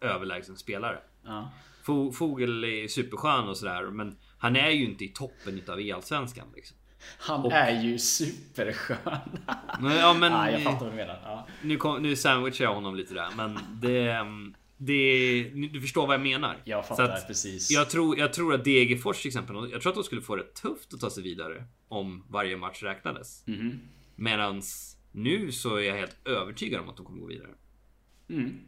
överlägsen 0.00 0.56
spelare. 0.56 0.98
Ja. 1.24 1.50
Fo- 1.86 2.12
Fogel 2.12 2.64
är 2.64 2.88
superskön 2.88 3.48
och 3.48 3.56
sådär 3.56 3.82
men 3.82 4.16
han 4.38 4.56
är 4.56 4.70
ju 4.70 4.84
inte 4.84 5.04
i 5.04 5.08
toppen 5.08 5.54
utav 5.58 5.80
E-allsvenskan 5.80 6.46
liksom. 6.54 6.76
Han 7.18 7.44
Och- 7.44 7.52
är 7.52 7.82
ju 7.82 7.98
superskön. 7.98 8.96
Men, 9.80 9.96
ja 9.96 10.14
men 10.14 10.32
ja, 10.32 10.50
jag 10.50 10.62
fattar 10.62 10.80
vad 10.84 10.92
du 10.92 10.96
menar. 10.96 11.20
Ja. 11.24 11.46
nu, 11.62 11.76
kom, 11.76 12.02
nu 12.02 12.16
sandwichar 12.16 12.64
jag 12.64 12.74
honom 12.74 12.96
lite 12.96 13.14
där 13.14 13.28
men 13.36 13.58
det... 13.82 14.10
mm, 14.10 14.54
det 14.78 15.42
du 15.72 15.80
förstår 15.80 16.06
vad 16.06 16.14
jag 16.14 16.20
menar. 16.22 16.56
Jag 16.64 16.86
fattar 16.88 17.04
att 17.08 17.26
precis. 17.26 17.70
Jag 17.70 17.90
tror, 17.90 18.18
jag 18.18 18.32
tror 18.32 18.54
att 18.54 18.64
Degerfors 18.64 19.22
till 19.22 19.28
exempel, 19.28 19.56
jag 19.72 19.80
tror 19.82 19.90
att 19.90 19.96
de 19.96 20.04
skulle 20.04 20.20
få 20.22 20.36
det 20.36 20.54
tufft 20.54 20.94
att 20.94 21.00
ta 21.00 21.10
sig 21.10 21.22
vidare 21.22 21.64
om 21.88 22.24
varje 22.28 22.56
match 22.56 22.82
räknades. 22.82 23.42
Mhm. 23.46 23.80
Medans 24.16 24.96
nu 25.12 25.52
så 25.52 25.76
är 25.76 25.80
jag 25.80 25.96
helt 25.96 26.16
övertygad 26.26 26.80
om 26.80 26.88
att 26.88 26.96
de 26.96 27.06
kommer 27.06 27.20
gå 27.20 27.26
vidare. 27.26 27.50
Mm. 28.28 28.58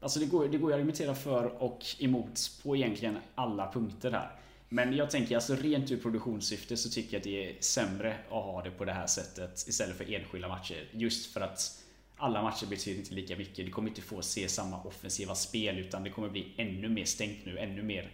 Alltså 0.00 0.20
det 0.20 0.26
går, 0.26 0.48
det 0.48 0.58
går 0.58 0.70
att 0.70 0.74
argumentera 0.74 1.14
för 1.14 1.62
och 1.62 1.80
emot 1.98 2.40
på 2.62 2.76
egentligen 2.76 3.18
alla 3.34 3.72
punkter 3.72 4.10
här. 4.12 4.30
Men 4.68 4.96
jag 4.96 5.10
tänker 5.10 5.34
alltså 5.34 5.54
rent 5.54 5.90
ur 5.90 5.96
produktionssyfte 5.96 6.76
så 6.76 6.90
tycker 6.90 7.12
jag 7.12 7.18
att 7.18 7.24
det 7.24 7.50
är 7.50 7.56
sämre 7.60 8.16
att 8.26 8.30
ha 8.30 8.62
det 8.62 8.70
på 8.70 8.84
det 8.84 8.92
här 8.92 9.06
sättet 9.06 9.68
istället 9.68 9.96
för 9.96 10.14
enskilda 10.14 10.48
matcher. 10.48 10.88
Just 10.92 11.32
för 11.32 11.40
att 11.40 11.84
alla 12.16 12.42
matcher 12.42 12.66
betyder 12.66 12.98
inte 12.98 13.14
lika 13.14 13.36
mycket. 13.36 13.66
Du 13.66 13.70
kommer 13.70 13.88
inte 13.88 14.02
få 14.02 14.22
se 14.22 14.48
samma 14.48 14.82
offensiva 14.82 15.34
spel 15.34 15.78
utan 15.78 16.04
det 16.04 16.10
kommer 16.10 16.28
bli 16.28 16.54
ännu 16.56 16.88
mer 16.88 17.04
stängt 17.04 17.44
nu. 17.44 17.58
Ännu 17.58 17.82
mer, 17.82 18.10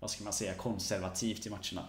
vad 0.00 0.10
ska 0.10 0.24
man 0.24 0.32
säga, 0.32 0.54
konservativt 0.54 1.46
i 1.46 1.50
matcherna. 1.50 1.88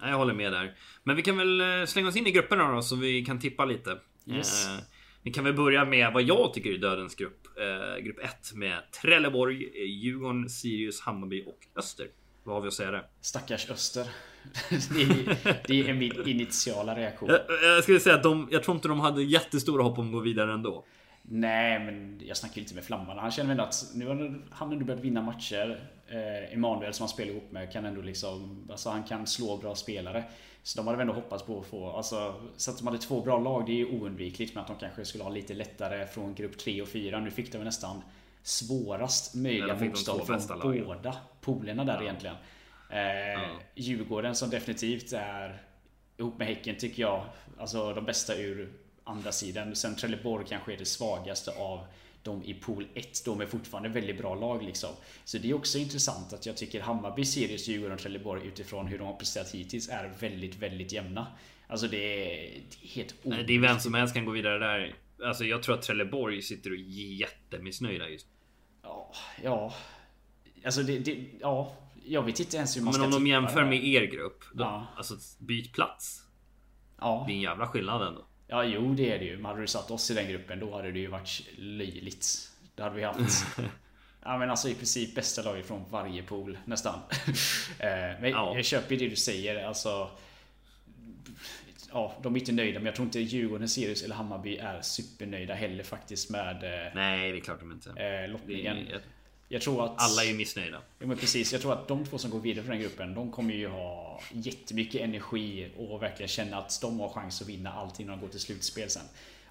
Ja, 0.00 0.08
Jag 0.08 0.16
håller 0.16 0.34
med 0.34 0.52
där. 0.52 0.76
Men 1.02 1.16
vi 1.16 1.22
kan 1.22 1.36
väl 1.36 1.60
eh, 1.60 1.86
slänga 1.86 2.08
oss 2.08 2.16
in 2.16 2.26
i 2.26 2.30
grupperna 2.30 2.72
då 2.72 2.82
så 2.82 2.96
vi 2.96 3.24
kan 3.24 3.40
tippa 3.40 3.64
lite. 3.64 3.98
Yes. 4.26 4.66
Eh, 4.66 4.78
vi 5.22 5.30
kan 5.30 5.44
väl 5.44 5.54
börja 5.54 5.84
med 5.84 6.12
vad 6.12 6.22
jag 6.22 6.54
tycker 6.54 6.70
är 6.70 6.78
dödens 6.78 7.14
grupp. 7.14 7.46
Eh, 7.58 8.04
grupp 8.04 8.18
1 8.18 8.52
med 8.54 8.92
Trelleborg, 9.02 9.86
Djurgården, 9.86 10.50
Sirius, 10.50 11.00
Hammarby 11.00 11.44
och 11.46 11.66
Öster. 11.76 12.08
Vad 12.44 12.56
har 12.56 12.60
vi 12.60 12.68
att 12.68 12.74
säga 12.74 12.90
där? 12.90 13.06
Stackars 13.20 13.70
Öster. 13.70 14.06
Det 14.70 15.02
är, 15.02 15.66
det 15.66 15.88
är 15.88 15.94
min 15.94 16.28
initiala 16.28 16.94
reaktion. 16.94 17.28
Jag, 17.28 17.40
jag 17.62 17.82
skulle 17.82 18.00
säga 18.00 18.16
att 18.16 18.22
de, 18.22 18.48
jag 18.50 18.62
tror 18.62 18.74
inte 18.74 18.88
de 18.88 19.00
hade 19.00 19.22
jättestora 19.22 19.82
hopp 19.82 19.98
om 19.98 20.06
att 20.06 20.12
gå 20.12 20.20
vidare 20.20 20.52
ändå. 20.52 20.84
Nej, 21.22 21.78
men 21.78 22.20
jag 22.24 22.36
snackar 22.36 22.60
lite 22.60 22.74
med 22.74 22.84
Flamman. 22.84 23.18
Han 23.18 23.30
känner 23.30 23.54
väl 23.54 23.60
att 23.60 23.84
nu 23.94 24.06
har 24.06 24.40
han 24.50 24.72
ändå 24.72 24.84
börjat 24.84 25.04
vinna 25.04 25.22
matcher. 25.22 25.90
Eh, 26.08 26.54
Emanuel 26.54 26.94
som 26.94 27.02
han 27.02 27.08
spelar 27.08 27.30
ihop 27.30 27.52
med 27.52 27.72
kan 27.72 27.84
ändå 27.84 28.00
liksom... 28.00 28.66
Alltså 28.70 28.90
han 28.90 29.02
kan 29.02 29.26
slå 29.26 29.56
bra 29.56 29.74
spelare. 29.74 30.24
Så 30.62 30.78
de 30.78 30.86
hade 30.86 30.98
väl 30.98 31.08
ändå 31.08 31.20
hoppats 31.20 31.42
på 31.42 31.60
att 31.60 31.66
få... 31.66 31.90
Alltså, 31.90 32.34
så 32.56 32.70
att 32.70 32.78
de 32.78 32.86
hade 32.86 32.98
två 32.98 33.20
bra 33.20 33.38
lag, 33.38 33.66
det 33.66 33.72
är 33.72 33.76
ju 33.76 34.00
oundvikligt. 34.00 34.54
Men 34.54 34.60
att 34.60 34.68
de 34.68 34.76
kanske 34.80 35.04
skulle 35.04 35.24
ha 35.24 35.30
lite 35.30 35.54
lättare 35.54 36.06
från 36.06 36.34
grupp 36.34 36.58
3 36.58 36.82
och 36.82 36.88
4. 36.88 37.20
Nu 37.20 37.30
fick 37.30 37.52
de 37.52 37.58
nästan 37.58 38.02
svårast 38.48 39.34
möjliga 39.34 39.66
Ja, 39.80 39.84
motstånd 39.84 40.26
från 40.26 40.58
lagen. 40.58 40.84
båda 40.84 41.16
polerna 41.40 41.84
där 41.84 41.94
Ja. 41.94 42.02
egentligen. 42.02 42.36
Eh, 42.90 43.50
Djurgården 43.74 44.34
som 44.34 44.50
definitivt 44.50 45.12
är 45.12 45.62
ihop 46.18 46.38
med 46.38 46.46
Häcken 46.46 46.76
tycker 46.76 47.02
jag. 47.02 47.24
Alltså 47.58 47.94
de 47.94 48.04
bästa 48.04 48.36
ur 48.36 48.72
andra 49.04 49.32
sidan. 49.32 49.76
Sen 49.76 49.96
Trelleborg 49.96 50.46
kanske 50.48 50.72
är 50.72 50.76
det 50.76 50.84
svagaste 50.84 51.50
av 51.50 51.86
de 52.22 52.44
i 52.44 52.54
pool 52.54 52.86
1. 52.94 53.24
De 53.24 53.40
är 53.40 53.46
fortfarande 53.46 53.88
väldigt 53.88 54.18
bra 54.18 54.34
lag 54.34 54.62
liksom. 54.62 54.90
Så 55.24 55.38
det 55.38 55.50
är 55.50 55.54
också 55.54 55.78
intressant 55.78 56.32
att 56.32 56.46
jag 56.46 56.56
tycker 56.56 56.80
Hammarby, 56.80 57.24
Sirius, 57.24 57.68
Djurgården 57.68 57.94
och 57.94 58.00
Trelleborg 58.00 58.46
utifrån 58.46 58.86
hur 58.86 58.98
de 58.98 59.06
har 59.06 59.14
presterat 59.14 59.50
hittills 59.54 59.88
är 59.88 60.12
väldigt, 60.20 60.56
väldigt 60.56 60.92
jämna. 60.92 61.26
Alltså 61.66 61.88
det 61.88 61.96
är, 61.96 62.50
det 62.52 62.86
är 62.86 62.88
helt 62.88 63.14
Nej, 63.22 63.44
Det 63.46 63.52
är 63.54 63.60
vem 63.60 63.78
som 63.80 63.94
helst 63.94 64.14
kan 64.14 64.24
gå 64.24 64.30
vidare 64.32 64.58
där. 64.58 64.94
Alltså 65.24 65.44
jag 65.44 65.62
tror 65.62 65.74
att 65.74 65.82
Trelleborg 65.82 66.42
sitter 66.42 66.70
och 66.70 66.76
är 66.76 66.80
jättemissnöjda 67.20 68.08
just 68.08 68.26
Ja, 68.84 69.12
ja. 69.42 69.74
Alltså 70.64 70.82
det, 70.82 70.98
det, 70.98 71.24
ja. 71.40 71.72
Jag 72.06 72.22
vet 72.22 72.40
inte 72.40 72.56
ens 72.56 72.76
hur 72.76 72.80
man 72.82 72.84
Men 72.86 72.94
ska 72.94 73.04
om 73.04 73.10
de 73.24 73.26
jämför 73.30 73.60
det. 73.62 73.66
med 73.68 73.84
er 73.84 74.02
grupp. 74.06 74.44
Då, 74.54 74.64
Ja. 74.64 74.86
Alltså 74.96 75.14
byt 75.38 75.72
plats. 75.72 76.22
Ja. 77.00 77.24
Det 77.26 77.32
är 77.32 77.34
en 77.34 77.40
jävla 77.40 77.66
skillnad 77.66 78.02
ändå. 78.08 78.24
Ja, 78.46 78.64
jo 78.64 78.94
det 78.94 79.12
är 79.14 79.18
det 79.18 79.24
ju. 79.24 79.36
Men 79.36 79.44
hade 79.44 79.60
du 79.60 79.66
satt 79.66 79.90
oss 79.90 80.10
i 80.10 80.14
den 80.14 80.28
gruppen 80.28 80.60
då 80.60 80.76
hade 80.76 80.92
det 80.92 80.98
ju 80.98 81.06
varit 81.06 81.42
löjligt. 81.58 82.26
Då 82.74 82.82
hade 82.82 82.96
vi 82.96 83.02
haft 83.02 83.46
Ja 84.26 84.38
men 84.38 84.50
alltså 84.50 84.68
i 84.68 84.74
princip 84.74 85.14
bästa 85.14 85.42
laget 85.42 85.66
från 85.66 85.84
varje 85.90 86.22
pool 86.22 86.58
nästan. 86.64 86.94
Eh, 87.78 88.20
men 88.20 88.30
Ja. 88.30 88.52
jag 88.56 88.64
köper 88.64 88.94
ju 88.94 88.96
det 89.04 89.08
du 89.08 89.16
säger. 89.16 89.64
Alltså, 89.66 90.10
ja, 91.94 92.14
de 92.22 92.34
är 92.36 92.40
inte 92.40 92.52
nöjda 92.52 92.78
men 92.78 92.86
jag 92.86 92.94
tror 92.94 93.06
inte 93.06 93.20
Djurgården, 93.20 93.68
Sirius 93.68 94.02
eller 94.02 94.14
Hammarby 94.14 94.56
är 94.56 94.80
supernöjda 94.82 95.54
heller 95.54 95.84
faktiskt 95.84 96.30
med 96.30 96.64
eh, 96.64 96.92
Nej, 96.94 97.32
det 97.32 97.38
är 97.38 97.40
klart 97.40 97.60
de 97.60 97.72
inte. 97.72 97.90
eh, 97.90 98.28
lottningen. 98.30 98.76
är, 98.76 99.00
Jag 99.48 99.62
tror 99.62 99.84
att 99.84 99.92
alla 99.96 100.22
är 100.22 100.26
ju 100.28 100.34
missnöjda. 100.34 100.80
Ja, 100.98 101.06
men 101.06 101.16
precis, 101.16 101.52
jag 101.52 101.62
tror 101.62 101.72
att 101.72 101.88
de 101.88 102.04
två 102.06 102.18
som 102.18 102.30
går 102.30 102.40
vidare 102.40 102.64
för 102.64 102.72
den 102.72 102.80
gruppen, 102.80 103.14
de 103.14 103.30
kommer 103.30 103.54
ju 103.54 103.68
ha 103.68 104.20
jättemycket 104.32 105.00
energi 105.00 105.70
och 105.76 106.02
verkligen 106.02 106.28
känna 106.28 106.56
att 106.56 106.78
de 106.82 107.00
har 107.00 107.08
chans 107.08 107.42
att 107.42 107.48
vinna 107.48 107.72
allting 107.72 108.06
när 108.06 108.12
de 108.12 108.20
går 108.20 108.28
till 108.28 108.40
slutspel 108.40 108.90
sen. 108.90 109.02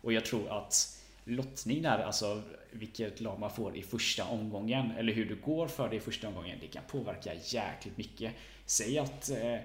Och 0.02 0.14
jag 0.14 0.26
tror 0.26 0.58
att 0.58 1.00
lottning 1.26 1.82
där, 1.82 2.00
alltså 2.00 2.42
vilket 2.72 3.22
lag 3.22 3.40
man 3.40 3.52
får 3.52 3.76
i 3.78 3.82
första 3.84 4.26
omgången, 4.26 4.92
eller 4.92 5.14
hur 5.14 5.26
du 5.26 5.36
går 5.36 5.68
för 5.68 5.90
det 5.90 5.96
i 5.96 6.00
första 6.00 6.28
omgången, 6.28 6.58
det 6.62 6.68
kan 6.68 6.84
påverka 6.88 7.32
jäkligt 7.46 7.98
mycket. 7.98 8.34
Säg 8.66 9.00
att 9.00 9.30
eh, 9.30 9.56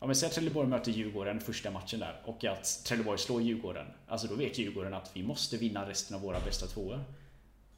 Ja 0.00 0.06
men 0.06 0.16
säg 0.16 0.26
att 0.26 0.32
Trelleborg 0.34 0.68
möter 0.68 0.92
Djurgården 0.92 1.40
första 1.40 1.70
matchen 1.70 2.00
där 2.00 2.20
och 2.24 2.44
att 2.44 2.80
Trelleborg 2.86 3.18
slår 3.18 3.42
Djurgården. 3.42 3.86
Alltså 4.08 4.26
då 4.26 4.34
vet 4.34 4.58
Djurgården 4.58 4.94
att 4.94 5.10
vi 5.14 5.22
måste 5.22 5.56
vinna 5.56 5.88
resten 5.88 6.16
av 6.16 6.22
våra 6.22 6.40
bästa 6.40 6.66
tvåor. 6.66 7.04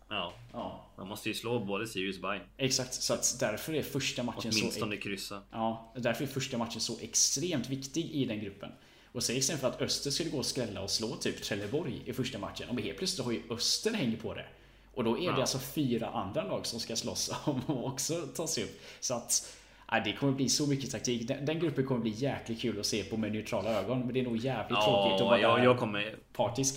Ja, 0.08 0.32
Ja, 0.52 0.90
man 0.96 1.08
måste 1.08 1.28
ju 1.28 1.34
slå 1.34 1.58
både 1.64 1.86
Sirius 1.86 2.16
och 2.16 2.22
Bayern. 2.22 2.42
exakt. 2.56 2.94
Så 2.94 3.14
att 3.14 3.36
därför 3.40 3.74
är 3.74 3.82
första 3.82 4.22
matchen 4.22 4.52
så... 4.52 4.90
Kryssa. 5.02 5.42
Ja, 5.50 5.92
därför 5.96 6.24
är 6.24 6.28
första 6.28 6.58
matchen 6.58 6.80
så 6.80 6.98
extremt 7.00 7.68
viktig 7.68 8.10
i 8.10 8.24
den 8.24 8.40
gruppen. 8.40 8.72
Och 9.12 9.22
säg 9.22 9.36
exempel 9.36 9.60
för 9.60 9.68
att 9.68 9.82
Öster 9.82 10.10
skulle 10.10 10.30
gå 10.30 10.38
och 10.38 10.46
skrälla 10.46 10.80
och 10.82 10.90
slå 10.90 11.16
typ 11.16 11.42
Trelleborg 11.42 12.02
i 12.04 12.12
första 12.12 12.38
matchen. 12.38 12.68
Om 12.70 12.78
helt 12.78 12.98
plötsligt 12.98 13.24
har 13.24 13.32
ju 13.32 13.42
Öster 13.50 13.92
hänger 13.94 14.16
på 14.16 14.34
det. 14.34 14.46
Och 14.94 15.04
då 15.04 15.16
är 15.16 15.20
det 15.20 15.24
Ja. 15.26 15.40
alltså 15.40 15.58
fyra 15.58 16.08
andra 16.08 16.44
lag 16.44 16.66
som 16.66 16.80
ska 16.80 16.96
slåss 16.96 17.30
om 17.44 17.58
att 17.58 17.84
också 17.92 18.26
ta 18.34 18.46
sig 18.46 18.64
upp. 18.64 18.80
Så 19.00 19.14
att 19.14 19.54
ja, 19.90 20.00
det 20.04 20.12
kommer 20.12 20.32
bli 20.32 20.48
så 20.48 20.66
mycket 20.66 20.90
taktik. 20.90 21.28
Den, 21.28 21.44
den 21.44 21.58
gruppen 21.58 21.86
kommer 21.86 22.00
bli 22.00 22.10
jäkligt 22.10 22.60
kul 22.60 22.80
att 22.80 22.86
se 22.86 23.04
på 23.04 23.16
med 23.16 23.32
neutrala 23.32 23.70
ögon. 23.70 24.00
Men 24.00 24.14
det 24.14 24.20
är 24.20 24.24
nog 24.24 24.36
jävligt 24.36 24.80
tråkigt 24.80 25.12
att 25.12 25.20
Ja, 25.20 25.24
vara 25.24 25.40
jag, 25.40 25.64
jag, 25.64 25.78
kommer, 25.78 26.14
partisk. 26.32 26.74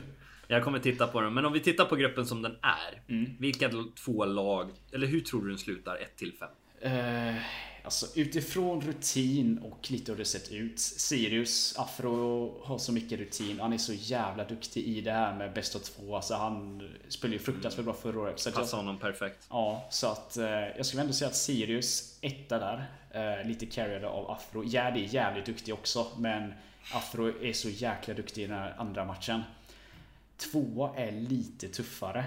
jag 0.48 0.64
kommer 0.64 0.78
titta 0.78 1.06
på 1.06 1.20
den. 1.20 1.34
Men 1.34 1.46
om 1.46 1.52
vi 1.52 1.60
tittar 1.60 1.84
på 1.84 1.96
gruppen 1.96 2.26
som 2.26 2.42
den 2.42 2.56
är. 2.62 3.14
Mm. 3.14 3.36
Vilka 3.38 3.70
två 4.04 4.24
lag, 4.24 4.70
eller 4.92 5.06
hur 5.06 5.20
tror 5.20 5.42
du 5.42 5.48
den 5.48 5.58
slutar 5.58 5.96
1 5.96 6.16
till 6.16 6.32
5? 6.32 6.48
Eh, 6.80 7.34
alltså 7.86 8.06
utifrån 8.14 8.80
rutin 8.80 9.58
och 9.58 9.90
lite 9.90 10.12
hur 10.12 10.18
det 10.18 10.24
sett 10.24 10.52
ut. 10.52 10.80
Sirius, 10.80 11.74
Afro 11.78 12.54
har 12.64 12.78
så 12.78 12.92
mycket 12.92 13.18
rutin. 13.18 13.60
Han 13.60 13.72
är 13.72 13.78
så 13.78 13.92
jävla 13.92 14.44
duktig 14.44 14.84
i 14.84 15.00
det 15.00 15.12
här 15.12 15.34
med 15.36 15.52
bäst 15.52 15.74
av 15.76 15.78
två. 15.78 16.16
Alltså 16.16 16.34
han 16.34 16.88
spelade 17.08 17.36
ju 17.36 17.42
fruktansvärt 17.42 17.84
bra 17.84 17.94
förra 17.94 18.20
året. 18.20 18.40
Så 18.40 18.52
Passar 18.52 18.76
honom 18.76 18.98
perfekt. 18.98 19.46
ja, 19.50 19.86
så 19.90 20.06
att 20.06 20.36
eh, 20.36 20.44
jag 20.50 20.86
skulle 20.86 21.02
ändå 21.02 21.12
säga 21.14 21.28
att 21.28 21.36
Sirius 21.36 22.18
etta 22.20 22.58
där. 22.58 22.84
Eh, 23.40 23.48
lite 23.48 23.66
carriade 23.66 24.08
av 24.08 24.30
Afro. 24.30 24.64
Gärd 24.64 24.96
är 24.96 25.00
jävligt 25.00 25.46
duktig 25.46 25.74
också. 25.74 26.06
Men 26.18 26.52
Afro 26.94 27.42
är 27.44 27.52
så 27.52 27.68
jäkla 27.68 28.14
duktig 28.14 28.42
i 28.42 28.46
den 28.46 28.56
här 28.58 28.74
andra 28.78 29.04
matchen. 29.04 29.42
Tvåa 30.36 30.96
är 30.96 31.12
lite 31.12 31.68
tuffare. 31.68 32.18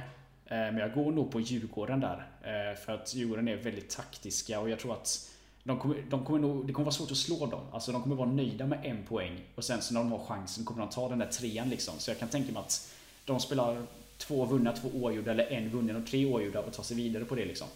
Eh, 0.46 0.58
Men 0.58 0.78
jag 0.78 0.94
går 0.94 1.12
nog 1.12 1.32
på 1.32 1.40
Djurgården 1.40 2.00
där. 2.00 2.28
Eh, 2.44 2.78
För 2.80 2.94
att 2.94 3.16
Djurgården 3.16 3.48
är 3.48 3.56
väldigt 3.56 3.90
taktiska 3.90 4.60
och 4.60 4.70
jag 4.70 4.80
tror 4.80 4.94
att 4.94 5.30
de 5.70 5.80
kommer, 5.80 6.04
de 6.10 6.26
kommer 6.26 6.40
nog, 6.40 6.68
det 6.68 6.74
kommer 6.74 6.86
vara 6.86 6.96
svårt 6.96 7.12
att 7.12 7.18
slå 7.18 7.46
dem. 7.46 7.62
Alltså 7.72 7.92
de 7.92 8.04
kommer 8.04 8.16
vara 8.16 8.30
nöjda 8.32 8.66
med 8.66 8.80
en 8.84 9.04
poäng. 9.04 9.40
Och 9.56 9.64
sen 9.64 9.82
så 9.82 9.94
när 9.94 10.02
de 10.02 10.12
har 10.12 10.26
chansen 10.26 10.66
kommer 10.66 10.82
de 10.82 10.90
ta 10.90 11.10
den 11.10 11.20
där 11.20 11.28
trean 11.28 11.70
liksom. 11.70 11.94
Så 11.98 12.12
jag 12.12 12.20
kan 12.20 12.30
tänka 12.30 12.52
mig 12.52 12.60
att 12.60 12.94
de 13.26 13.40
spelar 13.40 13.84
två 14.18 14.46
vunna, 14.46 14.72
två 14.72 14.90
oavgjorda 14.94 15.32
eller 15.32 15.48
en 15.48 15.70
vunnen 15.70 15.96
och 15.96 16.08
tre 16.08 16.26
oavgjorda 16.26 16.60
och 16.60 16.74
tar 16.74 16.84
sig 16.84 16.98
vidare 16.98 17.26
på 17.26 17.36
det 17.36 17.46
liksom. 17.46 17.68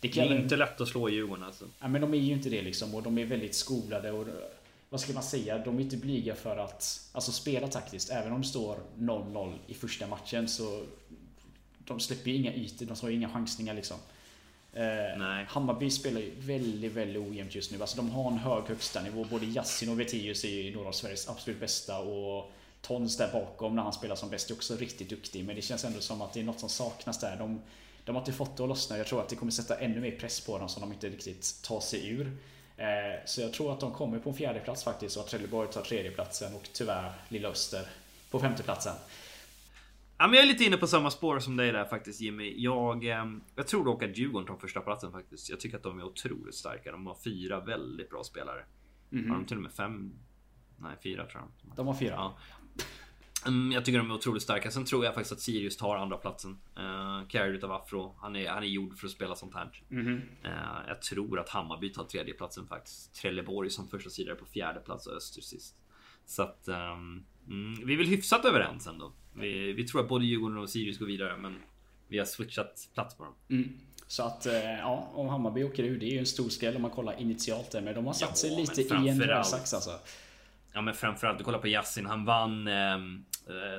Det 0.00 0.08
Det 0.08 0.14
kan 0.14 0.28
är 0.28 0.38
inte 0.38 0.56
lätt 0.56 0.80
att 0.80 0.88
slå 0.88 1.08
Djurgården 1.08 1.44
alltså. 1.44 1.64
Ja, 1.80 1.88
men 1.88 2.00
de 2.00 2.14
är 2.14 2.18
ju 2.18 2.32
inte 2.32 2.48
det 2.50 2.62
liksom 2.62 2.94
och 2.94 3.02
de 3.02 3.18
är 3.18 3.24
väldigt 3.24 3.54
skolade 3.54 4.10
och 4.10 4.26
vad 4.90 5.00
ska 5.00 5.12
man 5.12 5.22
säga? 5.22 5.58
De 5.58 5.78
är 5.78 5.82
inte 5.82 5.96
blyga 5.96 6.34
för 6.34 6.56
att 6.56 7.08
alltså, 7.12 7.32
spela 7.32 7.68
taktiskt. 7.68 8.10
Även 8.10 8.32
om 8.32 8.40
det 8.40 8.48
står 8.48 8.76
0-0 8.98 9.54
i 9.66 9.74
första 9.74 10.06
matchen 10.06 10.48
så 10.48 10.82
de 11.78 12.00
släpper 12.00 12.30
ju 12.30 12.36
inga 12.36 12.54
ytor, 12.54 12.86
de 12.86 12.96
har 13.02 13.08
ju 13.08 13.16
inga 13.16 13.28
chansningar 13.28 13.74
liksom. 13.74 13.96
Eh. 14.72 15.44
Hammarby 15.46 15.90
spelar 15.90 16.20
ju 16.20 16.32
väldigt, 16.38 16.92
väldigt 16.92 17.22
ojämnt 17.22 17.54
just 17.54 17.72
nu. 17.72 17.80
Alltså 17.80 17.96
de 17.96 18.10
har 18.10 18.30
en 18.30 18.38
hög 18.38 18.64
högsta 18.64 19.02
nivå. 19.02 19.24
Både 19.24 19.46
Yassin 19.46 19.88
och 19.88 20.00
Vettius 20.00 20.44
är 20.44 20.48
ju 20.48 20.74
några 20.74 20.88
av 20.88 20.92
Sveriges 20.92 21.28
absolut 21.28 21.60
bästa 21.60 21.98
och 21.98 22.52
Tons 22.80 23.16
där 23.16 23.32
bakom 23.32 23.76
när 23.76 23.82
han 23.82 23.92
spelar 23.92 24.16
som 24.16 24.30
bäst 24.30 24.50
är 24.50 24.54
också 24.54 24.76
riktigt 24.76 25.08
duktig. 25.08 25.44
Men 25.44 25.56
det 25.56 25.62
känns 25.62 25.84
ändå 25.84 26.00
som 26.00 26.22
att 26.22 26.32
det 26.32 26.40
är 26.40 26.44
något 26.44 26.60
som 26.60 26.68
saknas 26.68 27.18
där. 27.18 27.36
De, 27.36 27.62
de 28.04 28.16
har 28.16 28.22
inte 28.22 28.32
fått 28.32 28.56
det 28.56 28.62
att 28.62 28.68
lossna. 28.68 28.98
Jag 28.98 29.06
tror 29.06 29.20
att 29.20 29.28
det 29.28 29.36
kommer 29.36 29.52
sätta 29.52 29.78
ännu 29.78 30.00
mer 30.00 30.10
press 30.10 30.40
på 30.40 30.58
dem 30.58 30.68
som 30.68 30.80
de 30.80 30.92
inte 30.92 31.08
riktigt 31.08 31.62
tar 31.62 31.80
sig 31.80 32.08
ur. 32.08 32.36
Eh, 32.76 32.86
så 33.24 33.40
jag 33.40 33.52
tror 33.52 33.72
att 33.72 33.80
de 33.80 33.92
kommer 33.92 34.18
på 34.18 34.30
en 34.30 34.36
fjärde 34.36 34.60
plats 34.60 34.84
faktiskt 34.84 35.16
och 35.16 35.22
att 35.22 35.28
Trelleborg 35.28 35.68
tar 35.68 35.82
tredjeplatsen 35.82 36.54
och 36.54 36.68
tyvärr 36.72 37.12
Lilla 37.28 37.48
Öster 37.48 37.86
på 38.30 38.40
femteplatsen. 38.40 38.94
Ja, 40.22 40.28
men 40.28 40.34
jag 40.34 40.44
är 40.44 40.48
lite 40.48 40.64
inne 40.64 40.76
på 40.76 40.86
samma 40.86 41.10
spår 41.10 41.38
som 41.38 41.56
dig 41.56 41.72
där 41.72 41.84
faktiskt 41.84 42.20
Jimmy. 42.20 42.54
Jag, 42.56 43.04
eh, 43.04 43.24
jag 43.54 43.66
tror 43.66 43.84
dock 43.84 44.02
att 44.02 44.18
Djurgården 44.18 44.46
tar 44.46 44.56
första 44.56 44.80
platsen 44.80 45.12
faktiskt. 45.12 45.50
Jag 45.50 45.60
tycker 45.60 45.76
att 45.76 45.82
de 45.82 45.98
är 45.98 46.04
otroligt 46.04 46.54
starka. 46.54 46.92
De 46.92 47.06
har 47.06 47.16
fyra 47.24 47.60
väldigt 47.60 48.10
bra 48.10 48.24
spelare. 48.24 48.64
Mm. 49.12 49.30
Har 49.30 49.36
de 49.36 49.46
till 49.46 49.56
och 49.56 49.62
med 49.62 49.72
fem? 49.72 50.12
Nej, 50.76 50.96
fyra 51.02 51.26
tror 51.26 51.42
jag. 51.42 51.76
De 51.76 51.86
har 51.86 51.94
fyra. 51.94 52.10
Ja. 52.10 52.38
Mm, 53.46 53.72
jag 53.72 53.84
tycker 53.84 53.98
de 53.98 54.10
är 54.10 54.14
otroligt 54.14 54.42
starka. 54.42 54.70
Sen 54.70 54.84
tror 54.84 55.04
jag 55.04 55.14
faktiskt 55.14 55.32
att 55.32 55.40
Sirius 55.40 55.76
tar 55.76 55.96
andra 55.96 56.16
platsen. 56.16 56.58
Uh, 56.78 57.28
carried 57.28 57.54
utav 57.54 57.72
Afro. 57.72 58.16
Han 58.20 58.36
är, 58.36 58.48
han 58.48 58.62
är 58.62 58.66
gjord 58.66 58.98
för 58.98 59.06
att 59.06 59.12
spela 59.12 59.34
sånt 59.34 59.54
här. 59.54 59.82
Mm 59.90 60.14
uh, 60.44 60.88
jag 60.88 61.02
tror 61.02 61.40
att 61.40 61.48
Hammarby 61.48 61.92
tar 61.92 62.04
tredje 62.04 62.34
platsen 62.34 62.66
faktiskt. 62.66 63.14
Trelleborg 63.14 63.70
som 63.70 63.88
första 63.88 64.10
sidare 64.10 64.34
på 64.34 64.46
fjärde 64.46 64.80
plats 64.80 65.06
och 65.06 65.16
Öster 65.16 65.42
sist. 65.42 65.76
Så 66.24 66.42
att 66.42 66.68
mm, 66.68 67.24
vi 67.84 67.92
är 67.92 67.98
väl 67.98 68.06
hyfsat 68.06 68.44
överens 68.44 68.86
ändå. 68.86 69.12
Vi, 69.34 69.72
vi 69.72 69.84
tror 69.84 70.00
att 70.00 70.08
både 70.08 70.24
Djurgården 70.24 70.58
och 70.58 70.70
Sirius 70.70 70.98
går 70.98 71.06
vidare, 71.06 71.36
men 71.36 71.56
vi 72.08 72.18
har 72.18 72.24
switchat 72.24 72.88
plats 72.94 73.16
på 73.16 73.24
dem. 73.24 73.34
Mm. 73.50 73.78
Så 74.06 74.22
att 74.22 74.46
eh, 74.46 74.78
ja, 74.78 75.10
om 75.14 75.28
Hammarby 75.28 75.62
åker 75.62 75.84
ur, 75.84 75.98
det 75.98 76.06
är 76.06 76.10
ju 76.10 76.18
en 76.18 76.26
stor 76.26 76.48
skräll 76.48 76.76
om 76.76 76.82
man 76.82 76.90
kollar 76.90 77.20
initialt 77.20 77.70
där, 77.70 77.80
men 77.80 77.94
de 77.94 78.06
har 78.06 78.12
satt 78.12 78.28
ja, 78.28 78.34
sig 78.34 78.56
lite 78.56 78.80
i 78.80 79.08
en 79.08 79.22
rävsax 79.22 79.74
alltså. 79.74 79.90
Ja 80.72 80.80
men 80.80 80.94
framförallt, 80.94 81.38
du 81.38 81.44
kollar 81.44 81.58
på 81.58 81.68
Yasin, 81.68 82.06
han 82.06 82.24
vann 82.24 82.66
eh, 82.66 82.98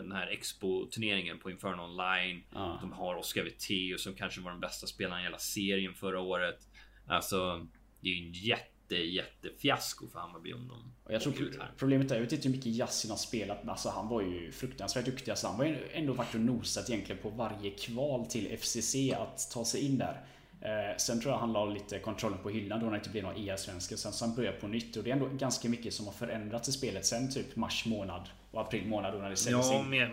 den 0.02 0.12
här 0.12 0.28
Expo-turneringen 0.28 1.40
på 1.40 1.52
Inferno 1.52 1.82
Online. 1.82 2.44
Ja. 2.54 2.78
De 2.82 2.92
har 2.92 3.16
Oscar 3.16 3.44
Witteus 3.44 4.04
som 4.04 4.14
kanske 4.16 4.42
var 4.42 4.52
den 4.52 4.60
bästa 4.60 4.88
spelaren 4.88 5.22
i 5.22 5.24
hela 5.24 5.38
serien 5.38 5.94
förra 5.94 6.20
året. 6.20 6.68
Alltså, 7.08 7.68
det 8.02 8.10
är 8.10 8.14
ju 8.14 8.28
en 8.28 8.34
jätte, 8.34 8.73
jättefiasko 8.92 10.08
för 10.08 10.20
Hammarby 10.20 10.54
om 10.54 10.68
de 10.68 10.94
och 11.04 11.14
jag 11.14 11.22
tror 11.22 11.34
Problemet 11.78 12.12
är, 12.12 12.16
jag 12.16 12.22
vet 12.22 12.32
inte 12.32 12.48
hur 12.48 12.56
mycket 12.56 12.72
Yasin 12.72 13.12
har 13.12 13.18
spelat, 13.18 13.58
men 13.62 13.70
alltså 13.70 13.90
han 13.90 14.08
var 14.08 14.22
ju 14.22 14.52
fruktansvärt 14.52 15.06
duktig. 15.06 15.32
Alltså 15.32 15.48
han 15.48 15.58
var 15.58 15.66
ju 15.66 15.78
ändå 15.92 16.14
varit 16.14 16.36
och 16.36 16.42
nosat 16.42 16.90
egentligen 16.90 17.22
på 17.22 17.30
varje 17.30 17.72
kval 17.72 18.26
till 18.26 18.58
FCC 18.58 18.96
att 19.18 19.52
ta 19.52 19.66
sig 19.66 19.82
in 19.82 19.98
där. 19.98 20.26
Eh, 20.62 20.98
sen 20.98 21.22
tror 21.22 21.34
jag 21.34 21.40
han 21.40 21.54
la 21.54 21.66
lite 21.66 22.00
kontrollen 22.00 22.38
på 22.44 22.50
hyllan 22.50 22.80
då 22.80 22.86
när 22.86 22.92
det 22.92 22.98
inte 22.98 23.10
blev 23.10 23.24
några 23.24 23.38
EA-svenskar. 23.38 23.96
Sen 23.96 24.14
så 24.14 24.26
han 24.26 24.36
började 24.36 24.58
på 24.58 24.68
nytt 24.68 24.98
och 24.98 25.04
det 25.04 25.10
är 25.10 25.14
ändå 25.14 25.28
ganska 25.28 25.70
mycket 25.70 25.94
som 25.94 26.06
har 26.06 26.14
förändrats 26.14 26.70
i 26.70 26.72
spelet 26.72 27.06
sen 27.06 27.32
typ 27.32 27.56
mars 27.56 27.86
månad 27.86 28.30
och 28.52 28.62
april 28.62 28.88
månad 28.88 29.14
då 29.14 29.20
när 29.20 29.30
det 29.30 29.36
säljs 29.36 29.68
ja, 29.72 29.80
in. 29.80 29.90
Med, 29.90 30.10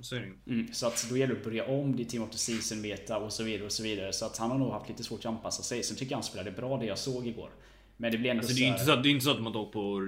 så 0.00 0.16
mm, 0.16 0.68
Så 0.72 0.86
att 0.86 1.06
då 1.10 1.16
gäller 1.16 1.34
det 1.34 1.40
att 1.40 1.44
börja 1.44 1.66
om, 1.66 1.96
det 1.96 2.02
är 2.02 2.04
Team 2.04 2.22
of 2.22 2.30
the 2.30 2.38
Season 2.38 2.80
meta 2.80 3.18
och 3.18 3.32
så 3.32 3.42
vidare 3.42 3.66
och 3.66 3.72
så 3.72 3.82
vidare. 3.82 4.12
Så 4.12 4.26
att 4.26 4.36
han 4.36 4.50
har 4.50 4.58
nog 4.58 4.72
haft 4.72 4.88
lite 4.88 5.04
svårt 5.04 5.18
att 5.18 5.26
anpassa 5.26 5.62
sig. 5.62 5.82
Sen 5.82 5.96
tycker 5.96 6.12
jag 6.12 6.16
han 6.16 6.24
spelade 6.24 6.50
bra 6.50 6.76
det 6.76 6.86
jag 6.86 6.98
såg 6.98 7.26
igår. 7.26 7.50
Men 7.96 8.12
det 8.12 8.18
blir 8.18 8.30
ändå 8.30 8.40
alltså, 8.40 8.54
det, 8.54 8.64
är 8.64 8.68
inte 8.68 8.84
så, 8.84 8.96
det 8.96 9.08
är 9.08 9.10
inte 9.10 9.24
så 9.24 9.30
att 9.30 9.42
man 9.42 9.56
åker 9.56 9.72
på 9.72 10.00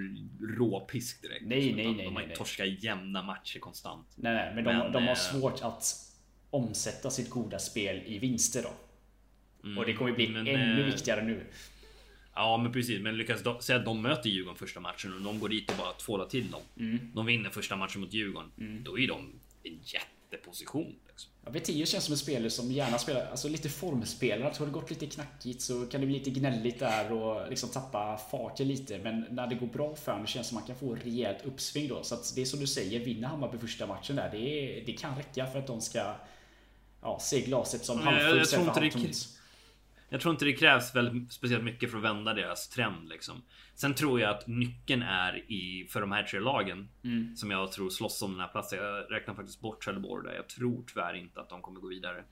råpisk 0.58 1.22
direkt. 1.22 1.46
Nej, 1.46 1.74
nej, 1.74 1.94
nej. 1.94 2.04
De 2.04 2.16
har 2.16 2.22
ju 2.22 2.28
torskat 2.28 2.82
jämna 2.82 3.22
matcher 3.22 3.58
konstant. 3.58 4.06
Nej, 4.16 4.34
nej, 4.34 4.54
men, 4.54 4.64
de, 4.64 4.78
men 4.78 4.92
de 4.92 5.02
har 5.02 5.10
äh... 5.10 5.14
svårt 5.14 5.62
att 5.62 5.94
omsätta 6.50 7.10
sitt 7.10 7.30
goda 7.30 7.58
spel 7.58 8.02
i 8.06 8.18
vinster 8.18 8.62
då. 8.62 8.72
Mm, 9.64 9.78
och 9.78 9.86
det 9.86 9.92
kommer 9.92 10.12
bli 10.12 10.28
men, 10.28 10.46
ännu 10.46 10.80
äh... 10.80 10.86
viktigare 10.86 11.24
nu. 11.24 11.46
Ja 12.34 12.56
men 12.56 12.72
precis, 12.72 13.00
men 13.00 13.16
lyckas 13.16 13.42
de, 13.42 13.62
säga 13.62 13.78
att 13.78 13.84
de 13.84 14.02
möter 14.02 14.30
Djurgården 14.30 14.58
första 14.58 14.80
matchen 14.80 15.12
och 15.12 15.20
de 15.20 15.40
går 15.40 15.48
dit 15.48 15.70
och 15.70 15.76
bara 15.76 15.92
tvålar 15.92 16.26
till 16.26 16.50
dem. 16.50 16.62
Mm. 16.78 17.12
De 17.14 17.26
vinner 17.26 17.50
första 17.50 17.76
matchen 17.76 18.00
mot 18.00 18.12
Djurgården. 18.12 18.50
Mm. 18.58 18.84
Då 18.84 18.98
är 18.98 19.08
de 19.08 19.32
en 19.62 19.78
jätteposition. 19.84 20.94
Ja, 21.46 21.52
Vetius 21.52 21.88
känns 21.88 22.04
som 22.04 22.12
en 22.12 22.18
spelare 22.18 22.50
som 22.50 22.72
gärna 22.72 22.98
spelar, 22.98 23.26
alltså 23.30 23.48
lite 23.48 23.68
formspelare. 23.68 24.52
Har 24.58 24.66
det 24.66 24.72
gått 24.72 24.90
lite 24.90 25.06
knackigt 25.06 25.62
så 25.62 25.86
kan 25.86 26.00
det 26.00 26.06
bli 26.06 26.18
lite 26.18 26.30
gnälligt 26.30 26.78
där 26.78 27.12
och 27.12 27.50
liksom 27.50 27.68
tappa 27.68 28.20
farten 28.30 28.68
lite. 28.68 28.98
Men 28.98 29.26
när 29.30 29.46
det 29.46 29.54
går 29.54 29.66
bra 29.66 29.94
för 29.94 30.12
honom, 30.12 30.26
det 30.26 30.30
känns 30.30 30.48
som 30.48 30.58
att 30.58 30.68
man 30.68 30.76
kan 30.76 30.88
få 30.88 30.94
rejält 30.94 31.44
uppsving 31.44 31.88
då. 31.88 32.02
Så 32.02 32.14
att 32.14 32.32
det 32.34 32.40
är 32.40 32.44
som 32.44 32.60
du 32.60 32.66
säger, 32.66 33.00
vinner 33.00 33.28
Hammarby 33.28 33.58
första 33.58 33.86
matchen 33.86 34.16
där, 34.16 34.28
det, 34.32 34.38
är, 34.38 34.86
det 34.86 34.92
kan 34.92 35.16
räcka 35.16 35.46
för 35.46 35.58
att 35.58 35.66
de 35.66 35.80
ska 35.80 36.14
ja, 37.02 37.18
se 37.20 37.40
glaset 37.40 37.84
som 37.84 38.00
halvfullt 38.00 38.42
istället 38.42 38.74
för 38.74 38.80
halvtomt. 38.80 39.35
Jag 40.08 40.20
tror 40.20 40.32
inte 40.32 40.44
det 40.44 40.52
krävs 40.52 40.96
väl 40.96 41.26
speciellt 41.30 41.64
mycket 41.64 41.90
för 41.90 41.98
att 41.98 42.04
vända 42.04 42.34
deras 42.34 42.68
trend 42.68 43.08
liksom. 43.08 43.42
Sen 43.74 43.94
tror 43.94 44.20
jag 44.20 44.30
att 44.30 44.46
nyckeln 44.46 45.02
är 45.02 45.52
i 45.52 45.86
för 45.90 46.00
de 46.00 46.12
här 46.12 46.22
tre 46.22 46.40
lagen 46.40 46.88
mm. 47.04 47.36
som 47.36 47.50
jag 47.50 47.72
tror 47.72 47.90
slåss 47.90 48.22
om 48.22 48.30
den 48.30 48.40
här 48.40 48.48
platsen. 48.48 48.78
Jag 48.78 49.12
räknar 49.12 49.34
faktiskt 49.34 49.60
bort 49.60 49.84
Trelleborg 49.84 50.26
där. 50.26 50.34
Jag 50.34 50.48
tror 50.48 50.84
tyvärr 50.86 51.14
inte 51.14 51.40
att 51.40 51.48
de 51.48 51.62
kommer 51.62 51.80
gå 51.80 51.88
vidare. 51.88 52.24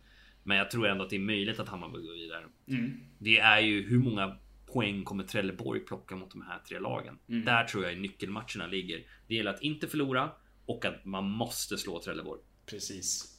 Men 0.43 0.57
jag 0.57 0.71
tror 0.71 0.87
ändå 0.87 1.05
att 1.05 1.11
det 1.11 1.17
är 1.17 1.21
möjligt 1.21 1.61
att 1.61 1.69
Hammarby 1.69 1.99
går 1.99 2.15
vidare. 2.15 2.45
Mm. 2.69 3.01
Det 3.19 3.39
är 3.39 3.61
ju 3.61 3.83
hur 3.83 3.99
många 3.99 4.37
poäng 4.67 5.05
kommer 5.05 5.25
Trelleborg 5.25 5.81
plocka 5.81 6.17
mot 6.17 6.31
de 6.31 6.43
här 6.43 6.59
tre 6.69 6.79
lagen? 6.79 7.19
Mm. 7.29 7.45
Där 7.45 7.65
tror 7.65 7.85
jag 7.85 7.99
nyckelmatcherna 7.99 8.67
ligger. 8.67 9.03
Det 9.29 9.35
gäller 9.35 9.51
att 9.51 9.63
inte 9.63 9.89
förlora 9.89 10.31
och 10.67 10.85
att 10.85 11.05
man 11.05 11.31
måste 11.31 11.79
slå 11.79 12.01
Trelleborg. 12.01 12.41
Precis. 12.67 13.34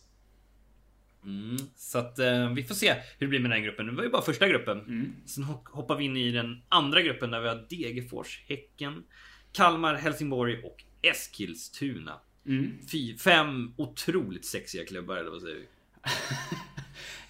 Mm, 1.26 1.58
så 1.76 1.98
att 1.98 2.20
eh, 2.20 2.54
vi 2.54 2.64
får 2.64 2.76
se 2.76 2.94
hur 2.94 3.00
det 3.20 3.28
blir 3.28 3.40
med 3.40 3.52
den 3.52 3.64
gruppen. 3.64 3.86
Det 3.86 3.92
var 3.92 4.04
ju 4.04 4.10
bara 4.10 4.22
första 4.22 4.48
gruppen. 4.48 4.80
Mm. 4.80 5.16
Sen 5.26 5.44
hoppar 5.44 5.96
vi 5.96 6.04
in 6.04 6.18
i 6.18 6.32
den 6.32 6.62
andra 6.70 7.02
gruppen 7.02 7.32
där 7.32 7.40
vi 7.40 7.48
har 7.48 7.66
Degerfors, 7.70 8.44
Häcken, 8.48 9.04
Kalmar, 9.52 9.96
Helsingborg 9.96 10.64
och 10.64 10.84
Eskilstuna. 11.02 12.20
Mm. 12.48 12.78
Fy, 12.92 13.18
fem 13.18 13.74
otroligt 13.78 14.46
sexiga 14.46 14.86
klubbar 14.86 15.18
eller 15.18 15.32
vad 15.32 15.42
säger 15.42 15.56
vi? 15.56 15.66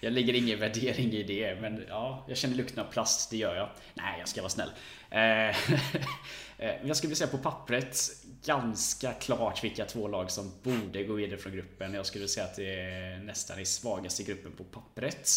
jag 0.00 0.12
lägger 0.12 0.34
ingen 0.34 0.58
värdering 0.58 1.12
i 1.12 1.22
det, 1.22 1.60
men 1.60 1.84
ja, 1.88 2.24
jag 2.28 2.36
känner 2.36 2.56
lukten 2.56 2.84
av 2.84 2.92
plast, 2.92 3.30
det 3.30 3.36
gör 3.36 3.56
jag. 3.56 3.68
Nej, 3.94 4.18
jag 4.18 4.28
ska 4.28 4.40
vara 4.40 4.50
snäll. 4.50 4.70
Eh, 5.10 5.20
eh, 6.58 6.86
jag 6.86 6.96
skulle 6.96 7.08
vilja 7.08 7.16
säga 7.16 7.30
på 7.30 7.38
pappret 7.38 7.96
ganska 8.44 9.12
klart 9.12 9.64
vilka 9.64 9.84
två 9.84 10.08
lag 10.08 10.30
som 10.30 10.52
borde 10.62 11.04
gå 11.04 11.14
vidare 11.14 11.38
från 11.38 11.52
gruppen. 11.52 11.94
Jag 11.94 12.06
skulle 12.06 12.28
säga 12.28 12.46
att 12.46 12.56
det 12.56 12.80
är 12.80 13.18
nästan 13.18 13.60
i 13.60 13.66
svagaste 13.66 14.22
gruppen 14.22 14.52
på 14.52 14.64
pappret. 14.64 15.28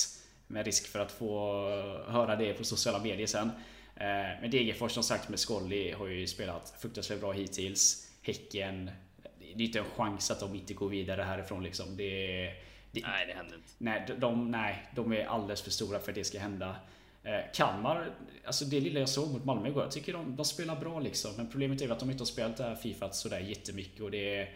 Med 0.48 0.66
risk 0.66 0.88
för 0.88 1.00
att 1.00 1.12
få 1.12 1.62
höra 2.08 2.36
det 2.36 2.54
på 2.54 2.64
sociala 2.64 3.00
medier 3.00 3.28
sen. 3.28 3.52
Eh, 3.96 4.42
men 4.42 4.52
Degerfors 4.52 4.92
som 4.92 5.04
sagt 5.04 5.30
med 5.30 5.40
Skolly 5.40 5.92
har 5.92 6.08
ju 6.08 6.28
spelat 6.28 6.76
fruktansvärt 6.80 7.20
bra 7.20 7.32
hittills. 7.32 8.12
Häcken, 8.22 8.92
det 9.40 9.64
är 9.64 9.66
inte 9.66 9.80
en 9.80 9.86
chans 9.86 10.32
att 10.32 10.40
de 10.40 10.56
inte 10.56 10.74
går 10.74 10.90
vidare 10.90 11.22
härifrån 11.22 11.64
liksom. 11.64 11.98
Det, 11.98 12.46
det, 12.92 13.02
nej, 13.02 13.26
det 13.28 13.34
händer 13.34 13.56
inte. 13.56 13.70
Nej 13.78 14.06
de, 14.20 14.52
nej, 14.52 14.90
de 14.96 15.14
är 15.14 15.26
alldeles 15.26 15.62
för 15.62 15.72
stora 15.72 16.00
för 16.00 16.12
att 16.12 16.16
det 16.16 16.24
ska 16.24 16.40
hända. 16.40 16.76
Eh, 17.24 17.40
Kalmar, 17.54 18.12
alltså 18.46 18.66
det 18.66 18.80
lilla 18.80 19.00
jag 19.00 19.10
såg 19.10 19.32
mot 19.32 19.46
Malmö 19.46 19.70
igår, 19.70 19.84
jag 19.84 19.92
tycker 19.92 20.14
de, 20.14 20.36
de 20.36 20.46
spelar 20.46 20.80
bra 20.80 21.00
liksom. 21.00 21.32
Men 21.38 21.48
problemet 21.48 21.82
är 21.82 21.90
att 21.90 22.00
de 22.00 22.12
inte 22.12 22.22
har 22.22 22.26
spelat 22.26 22.58
det 22.58 22.64
här 22.64 22.76
Fifa 22.76 23.12
sådär 23.12 23.40
jättemycket 23.40 24.02
och 24.02 24.12
det 24.12 24.36
är... 24.36 24.56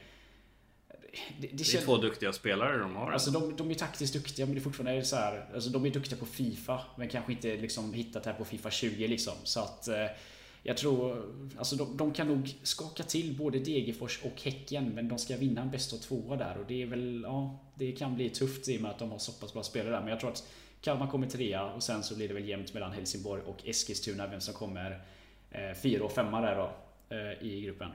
Det, 1.39 1.47
det, 1.47 1.57
det 1.57 1.73
är 1.75 1.81
två 1.81 1.97
duktiga 1.97 2.33
spelare 2.33 2.77
de 2.77 2.95
har. 2.95 3.11
Alltså 3.11 3.31
de, 3.31 3.55
de 3.55 3.71
är 3.71 3.75
taktiskt 3.75 4.13
duktiga 4.13 4.45
men 4.45 4.55
det 4.55 4.61
är 4.61 4.63
fortfarande 4.63 5.05
så 5.05 5.15
här, 5.15 5.45
alltså 5.53 5.69
de 5.69 5.85
är 5.85 5.89
duktiga 5.89 6.19
på 6.19 6.25
Fifa 6.25 6.81
men 6.97 7.09
kanske 7.09 7.31
inte 7.31 7.57
liksom 7.57 7.93
hittat 7.93 8.23
det 8.23 8.29
här 8.29 8.37
på 8.37 8.45
Fifa 8.45 8.71
20 8.71 9.07
liksom. 9.07 9.33
Så 9.43 9.59
att 9.59 9.87
eh, 9.87 10.05
jag 10.63 10.77
tror, 10.77 11.25
alltså 11.57 11.75
de, 11.75 11.97
de, 11.97 12.13
kan 12.13 12.27
nog 12.27 12.55
skaka 12.63 13.03
till 13.03 13.37
både 13.37 13.59
Degerfors 13.59 14.19
och 14.23 14.41
Häcken 14.41 14.89
men 14.89 15.07
de 15.07 15.17
ska 15.17 15.37
vinna 15.37 15.61
en 15.61 15.71
bäst 15.71 15.93
av 15.93 15.97
tvåa 15.97 16.35
där 16.35 16.57
och 16.57 16.65
det 16.67 16.81
är 16.81 16.85
väl, 16.85 17.21
ja, 17.23 17.59
det 17.75 17.91
kan 17.91 18.15
bli 18.15 18.29
tufft 18.29 18.69
i 18.69 18.77
och 18.77 18.81
med 18.81 18.91
att 18.91 18.99
de 18.99 19.11
har 19.11 19.19
så 19.19 19.31
pass 19.31 19.53
bra 19.53 19.63
spelare 19.63 19.91
där. 19.91 19.99
Men 19.99 20.09
jag 20.09 20.19
tror 20.19 20.31
att 20.31 20.47
Kalmar 20.83 21.07
kommer 21.07 21.27
trea 21.27 21.63
och 21.63 21.83
sen 21.83 22.03
så 22.03 22.15
blir 22.15 22.27
det 22.27 22.33
väl 22.33 22.49
jämnt 22.49 22.73
mellan 22.73 22.91
Helsingborg 22.91 23.41
och 23.41 23.67
Eskilstuna 23.67 24.27
vem 24.27 24.41
som 24.41 24.53
kommer 24.53 25.01
eh, 25.51 25.73
fyra 25.83 26.03
och 26.03 26.11
femma 26.11 26.41
där 26.41 26.55
då 26.55 26.75
eh, 27.15 27.43
i 27.43 27.61
gruppen. 27.61 27.91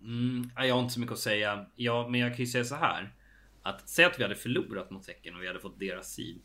Mm, 0.00 0.50
jag 0.56 0.74
har 0.74 0.82
inte 0.82 0.94
så 0.94 1.00
mycket 1.00 1.12
att 1.12 1.18
säga. 1.18 1.66
Ja, 1.74 2.08
men 2.08 2.20
jag 2.20 2.30
kan 2.30 2.38
ju 2.38 2.46
säga 2.46 2.64
så 2.64 2.74
här. 2.74 3.14
Att 3.62 3.88
säga 3.88 4.08
att 4.08 4.18
vi 4.18 4.22
hade 4.22 4.34
förlorat 4.34 4.90
mot 4.90 5.06
Häcken 5.06 5.36
och 5.36 5.42
vi 5.42 5.46
hade 5.46 5.60
fått 5.60 5.78
deras 5.78 6.12
sid. 6.12 6.40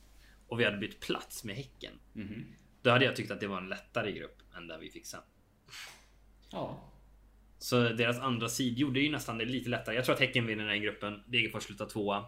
Och 0.47 0.59
vi 0.59 0.65
hade 0.65 0.77
bytt 0.77 0.99
plats 0.99 1.43
med 1.43 1.55
Häcken. 1.55 1.93
Mm. 2.15 2.45
Då 2.81 2.89
hade 2.89 3.05
jag 3.05 3.15
tyckt 3.15 3.31
att 3.31 3.39
det 3.39 3.47
var 3.47 3.57
en 3.57 3.69
lättare 3.69 4.11
grupp 4.11 4.37
än 4.57 4.67
den 4.67 4.79
vi 4.79 4.89
fick 4.89 5.05
sen. 5.05 5.21
Ja. 6.51 6.91
Så 7.57 7.89
deras 7.89 8.19
andra 8.19 8.49
sid 8.49 8.77
gjorde 8.77 8.99
ju 8.99 9.11
nästan 9.11 9.37
det 9.37 9.45
lite 9.45 9.69
lättare. 9.69 9.95
Jag 9.95 10.05
tror 10.05 10.15
att 10.15 10.21
Häcken 10.21 10.45
vinner 10.45 10.65
den 10.65 10.81
gruppen. 10.81 11.23
Degerfors 11.27 11.63
slutar 11.63 11.85
tvåa. 11.85 12.25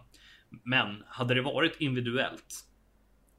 Men 0.48 1.04
hade 1.06 1.34
det 1.34 1.42
varit 1.42 1.80
individuellt 1.80 2.64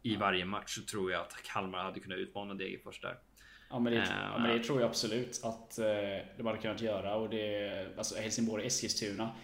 i 0.05 0.15
varje 0.15 0.45
match 0.45 0.75
så 0.75 0.81
tror 0.81 1.11
jag 1.11 1.21
att 1.21 1.33
Kalmar 1.43 1.83
hade 1.83 1.99
kunnat 1.99 2.17
utmana 2.17 2.53
Degerfors 2.53 3.01
där. 3.01 3.17
Ja 3.69 3.79
men, 3.79 3.93
det, 3.93 3.99
uh, 3.99 4.05
ja 4.09 4.37
men 4.37 4.57
det 4.57 4.63
tror 4.63 4.81
jag 4.81 4.89
absolut 4.89 5.41
att 5.43 5.79
uh, 5.79 5.85
de 6.37 6.45
hade 6.45 6.57
kunnat 6.57 6.81
göra. 6.81 7.15
Och 7.15 7.29
det, 7.29 7.97
alltså 7.97 8.15
Helsingborg 8.15 8.61
och 8.61 8.67
Eskilstuna. 8.67 9.35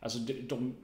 Alltså 0.00 0.18
de, 0.18 0.32
de, 0.32 0.76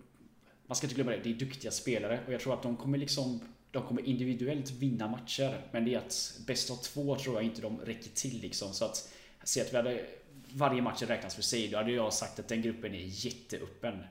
man 0.66 0.76
ska 0.76 0.86
inte 0.86 0.94
glömma 0.94 1.10
det, 1.10 1.20
det 1.22 1.30
är 1.30 1.34
duktiga 1.34 1.70
spelare. 1.70 2.20
Och 2.26 2.32
jag 2.32 2.40
tror 2.40 2.54
att 2.54 2.62
de 2.62 2.76
kommer 2.76 2.98
liksom 2.98 3.40
de 3.70 3.82
kommer 3.82 4.08
individuellt 4.08 4.70
vinna 4.70 5.08
matcher. 5.08 5.60
Men 5.70 5.84
det 5.84 5.94
är 5.94 5.98
att 5.98 6.40
bäst 6.46 6.70
av 6.70 6.76
två 6.76 7.16
tror 7.16 7.34
jag 7.34 7.44
inte 7.44 7.62
de 7.62 7.80
räcker 7.80 8.10
till 8.10 8.40
liksom. 8.40 8.72
Så 8.72 8.84
att 8.84 9.12
se 9.44 9.60
att 9.60 9.72
vi 9.72 9.76
hade 9.76 10.06
varje 10.54 10.82
match 10.82 11.02
räknas 11.02 11.34
för 11.34 11.42
sig. 11.42 11.68
Då 11.68 11.76
hade 11.76 11.92
jag 11.92 12.12
sagt 12.12 12.38
att 12.38 12.48
den 12.48 12.62
gruppen 12.62 12.94
är 12.94 13.26
jätteöppen. 13.26 14.04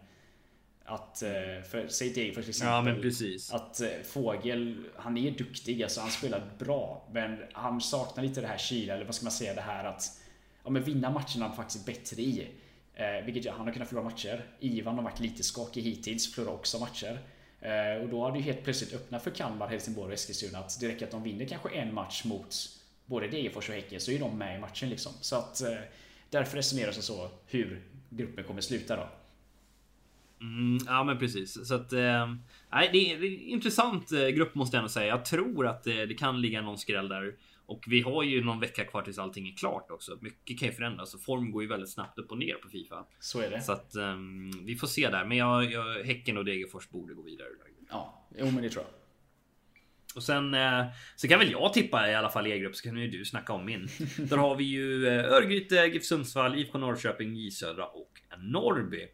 Att, 0.92 1.22
eh, 1.22 1.30
för 1.70 1.88
säg 1.88 2.14
Degerfors 2.14 2.44
till 2.44 2.50
exempel. 2.50 2.74
Ja 2.74 2.82
men 2.82 3.02
precis. 3.02 3.52
Att 3.52 3.82
eh, 3.82 3.90
Fågel, 4.04 4.84
han 4.96 5.18
är 5.18 5.32
duktig, 5.32 5.84
alltså 5.84 6.02
han 6.02 6.12
spelar 6.12 6.52
bra. 6.60 7.08
Men 7.12 7.38
han 7.54 7.82
saknar 7.82 8.24
lite 8.24 8.42
det 8.42 8.48
här 8.48 8.58
kyla, 8.58 8.94
eller 8.94 9.06
vad 9.06 9.16
ska 9.16 9.24
man 9.24 9.32
säga, 9.32 9.54
det 9.54 9.62
här 9.62 9.84
att 9.84 10.04
ja, 10.64 10.70
men 10.70 10.84
vinna 10.84 11.10
matcherna 11.10 11.48
han 11.48 11.56
faktiskt 11.56 11.86
bättre 11.86 12.22
i. 12.22 12.48
Eh, 12.94 13.26
vilket 13.26 13.54
han 13.54 13.68
har 13.68 13.74
kunnat 13.74 13.88
förlora 13.88 14.06
matcher. 14.06 14.46
Ivan 14.60 14.96
har 14.96 15.04
varit 15.04 15.20
lite 15.20 15.44
skakig 15.44 15.82
hittills, 15.82 16.34
förlorar 16.34 16.54
också 16.54 16.80
matcher. 16.80 17.20
Eh, 17.62 18.04
och 18.04 18.10
då 18.10 18.22
har 18.22 18.32
det 18.32 18.38
ju 18.38 18.44
helt 18.44 18.64
plötsligt 18.64 18.94
öppnat 18.94 19.24
för 19.24 19.32
Kalmar, 19.32 19.68
Helsingborg 19.68 20.08
och 20.08 20.14
Eskilstuna 20.14 20.60
att 20.60 20.80
det 20.80 20.88
räcker 20.88 21.06
att 21.06 21.12
de 21.12 21.24
vinner 21.24 21.46
kanske 21.46 21.70
en 21.70 21.94
match 21.94 22.24
mot 22.26 22.56
både 23.06 23.28
Degerfors 23.28 23.70
och 23.70 23.76
Häcken 23.76 24.00
så 24.00 24.12
är 24.12 24.20
de 24.20 24.38
med 24.38 24.58
i 24.58 24.60
matchen 24.60 24.90
liksom. 24.90 25.12
Så 25.22 25.36
att 25.36 25.62
eh, 25.62 25.78
därför 26.30 26.58
resonerar 26.58 26.92
det 26.92 27.02
så 27.02 27.30
hur 27.48 27.84
gruppen 28.10 28.44
kommer 28.44 28.62
sluta 28.62 28.96
då. 28.96 29.10
Mm, 30.42 30.78
ja 30.86 31.04
men 31.04 31.18
precis. 31.18 31.68
Så 31.68 31.76
att, 31.76 31.94
eh, 31.94 32.34
nej, 32.72 32.90
det, 32.94 33.14
är, 33.14 33.20
det 33.20 33.28
är 33.28 33.34
en 33.34 33.40
intressant 33.40 34.12
eh, 34.12 34.28
grupp 34.28 34.56
måste 34.56 34.78
jag 34.78 34.80
ändå 34.80 34.90
säga. 34.90 35.08
Jag 35.08 35.26
tror 35.26 35.68
att 35.68 35.88
eh, 35.88 35.96
det 35.96 36.14
kan 36.14 36.42
ligga 36.42 36.62
någon 36.62 36.78
skräll 36.78 37.10
där. 37.10 37.36
Och 37.66 37.86
vi 37.88 38.02
har 38.02 38.24
ju 38.24 38.44
någon 38.44 38.60
vecka 38.60 38.86
kvar 38.86 39.02
tills 39.02 39.20
allting 39.20 39.48
är 39.48 39.56
klart 39.56 39.92
också. 39.92 40.18
Mycket 40.22 40.60
kan 40.60 40.68
ju 40.68 40.74
förändras 40.74 41.14
och 41.14 41.22
form 41.22 41.52
går 41.52 41.62
ju 41.62 41.70
väldigt 41.70 41.90
snabbt 41.90 42.20
upp 42.20 42.32
och 42.32 42.38
ner 42.38 42.54
på 42.54 42.70
Fifa. 42.70 43.06
Så 43.20 43.40
är 43.40 43.50
det. 43.50 43.62
Så 43.62 43.72
att 43.72 43.96
um, 43.96 44.52
vi 44.66 44.76
får 44.76 44.88
se 44.88 45.10
där. 45.10 45.26
Men 45.26 45.38
jag, 45.38 45.72
jag, 45.72 46.04
Häcken 46.04 46.38
och 46.38 46.46
Degerfors 46.46 46.90
borde 46.90 47.14
gå 47.14 47.22
vidare. 47.22 47.48
Ja, 47.90 48.28
jo 48.40 48.46
men 48.46 48.64
det 48.64 48.70
tror 48.70 48.84
jag. 48.84 49.02
Och 50.16 50.24
sen 50.24 50.54
eh, 50.54 50.86
så 51.16 51.28
kan 51.28 51.40
väl 51.40 51.52
jag 51.52 51.74
tippa 51.74 52.12
i 52.12 52.16
alla 52.16 52.30
fall 52.30 52.48
E-grupp 52.48 52.76
så 52.76 52.84
kan 52.84 52.98
ju 52.98 53.08
du 53.08 53.26
snacka 53.26 53.54
om 53.54 53.66
min. 53.66 53.88
Där 54.18 54.38
har 54.38 54.56
vi 54.56 54.64
ju 54.64 55.08
eh, 55.08 55.26
Örgryte, 55.26 55.76
GIF 55.76 56.06
Sundsvall, 56.06 56.56
IFK 56.56 56.78
Norrköping, 56.78 57.36
J 57.36 57.52
Södra 57.52 57.86
och 57.86 58.22
Norrby. 58.38 59.08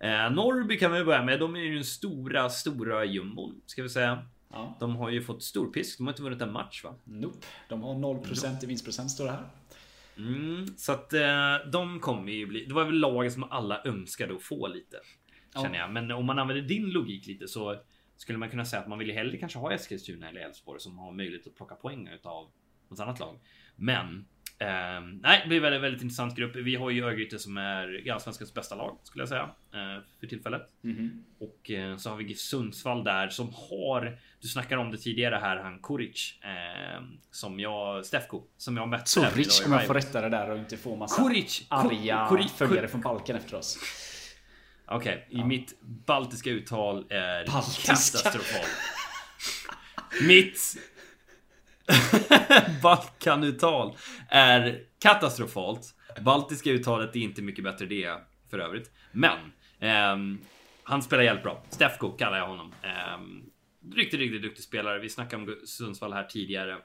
Eh, 0.00 0.30
Norrby 0.30 0.78
kan 0.78 0.92
vi 0.92 1.04
börja 1.04 1.22
med. 1.22 1.40
De 1.40 1.56
är 1.56 1.60
ju 1.60 1.74
den 1.74 1.84
stora, 1.84 2.50
stora 2.50 3.04
jumbon 3.04 3.60
ska 3.66 3.82
vi 3.82 3.88
säga. 3.88 4.26
Ja. 4.50 4.76
De 4.80 4.96
har 4.96 5.10
ju 5.10 5.22
fått 5.22 5.42
storpisk. 5.42 5.98
De 5.98 6.06
har 6.06 6.12
inte 6.12 6.22
vunnit 6.22 6.42
en 6.42 6.52
match 6.52 6.84
va? 6.84 6.94
Nope. 7.04 7.46
De 7.68 7.82
har 7.82 7.94
0% 7.94 8.64
i 8.64 8.66
vinstprocent 8.66 9.10
står 9.10 9.24
det 9.24 9.30
här. 9.30 9.48
Mm, 10.16 10.66
så 10.76 10.92
att 10.92 11.12
eh, 11.12 11.56
de 11.72 12.00
kommer 12.00 12.32
ju 12.32 12.46
bli. 12.46 12.64
Det 12.64 12.74
var 12.74 12.84
väl 12.84 12.98
laget 12.98 13.32
som 13.32 13.44
alla 13.44 13.82
önskade 13.84 14.34
att 14.34 14.42
få 14.42 14.66
lite. 14.66 14.96
Ja. 15.54 15.62
Känner 15.62 15.78
jag. 15.78 15.92
Men 15.92 16.10
om 16.10 16.26
man 16.26 16.38
använder 16.38 16.62
din 16.62 16.90
logik 16.90 17.26
lite 17.26 17.48
så 17.48 17.76
skulle 18.16 18.38
man 18.38 18.50
kunna 18.50 18.64
säga 18.64 18.82
att 18.82 18.88
man 18.88 18.98
vill 18.98 19.12
hellre 19.12 19.36
kanske 19.36 19.58
ha 19.58 19.72
Eskilstuna 19.72 20.28
eller 20.28 20.40
Elfsborg 20.40 20.80
som 20.80 20.98
har 20.98 21.12
möjlighet 21.12 21.46
att 21.46 21.54
plocka 21.54 21.74
poäng 21.74 22.08
utav 22.08 22.50
något 22.88 23.00
annat 23.00 23.20
lag. 23.20 23.38
Men 23.76 24.26
Eh, 24.60 25.00
nej, 25.22 25.40
det 25.42 25.48
blir 25.48 25.60
väldigt, 25.60 25.82
väldigt 25.82 26.02
intressant 26.02 26.36
grupp. 26.36 26.56
Vi 26.56 26.76
har 26.76 26.90
ju 26.90 27.04
Örgryte 27.04 27.38
som 27.38 27.56
är 27.56 28.10
allsvenskans 28.12 28.54
bästa 28.54 28.74
lag 28.74 28.98
skulle 29.02 29.22
jag 29.22 29.28
säga 29.28 29.50
eh, 29.74 30.02
för 30.20 30.26
tillfället. 30.26 30.62
Mm 30.84 30.96
-hmm. 30.96 31.22
Och 31.38 31.70
eh, 31.70 31.96
så 31.96 32.10
har 32.10 32.16
vi 32.16 32.24
GIF 32.24 32.38
Sundsvall 32.38 33.04
där 33.04 33.28
som 33.28 33.52
har. 33.54 34.18
Du 34.40 34.48
snackade 34.48 34.80
om 34.80 34.90
det 34.90 34.98
tidigare 34.98 35.34
här, 35.42 35.56
han 35.56 35.78
Kuric 35.82 36.34
ehm, 36.42 37.04
som 37.30 37.60
jag 37.60 38.06
Stefko 38.06 38.42
som 38.56 38.76
jag 38.76 38.88
mött. 38.88 39.14
Kuric 39.14 39.66
om 39.66 39.72
jag 39.72 39.86
får 39.86 39.94
rätta 39.94 40.20
det 40.20 40.28
där 40.28 40.50
och 40.50 40.58
inte 40.58 40.76
få 40.76 40.96
massa 40.96 41.22
Kuric, 41.22 41.66
arga 41.68 42.26
Kuric, 42.30 42.52
följare 42.52 42.88
från 42.88 43.00
Balkan 43.00 43.36
efter 43.36 43.56
oss. 43.56 43.78
Okej, 44.86 45.26
okay, 45.26 45.38
i 45.38 45.40
ja. 45.40 45.46
mitt 45.46 45.80
baltiska 45.80 46.50
uttal 46.50 47.06
är 47.10 47.46
baltiska. 47.46 47.92
katastrofalt. 47.92 48.68
mitt 50.22 50.76
Balkanuttal 52.82 53.96
är 54.28 54.80
katastrofalt. 54.98 55.94
Baltiska 56.20 56.70
uttalet 56.70 57.16
är 57.16 57.20
inte 57.20 57.42
mycket 57.42 57.64
bättre 57.64 57.86
det 57.86 58.20
för 58.50 58.58
övrigt. 58.58 58.90
Men 59.12 59.38
eh, 59.80 60.40
han 60.82 61.02
spelar 61.02 61.22
jävligt 61.22 61.42
bra. 61.44 61.64
Stefko 61.70 62.12
kallar 62.12 62.38
jag 62.38 62.46
honom. 62.46 62.72
Eh, 62.82 63.18
riktigt, 63.96 64.20
riktigt 64.20 64.42
duktig 64.42 64.64
spelare. 64.64 64.98
Vi 64.98 65.08
snackade 65.08 65.42
om 65.42 65.66
Sundsvall 65.66 66.12
här 66.12 66.24
tidigare. 66.24 66.76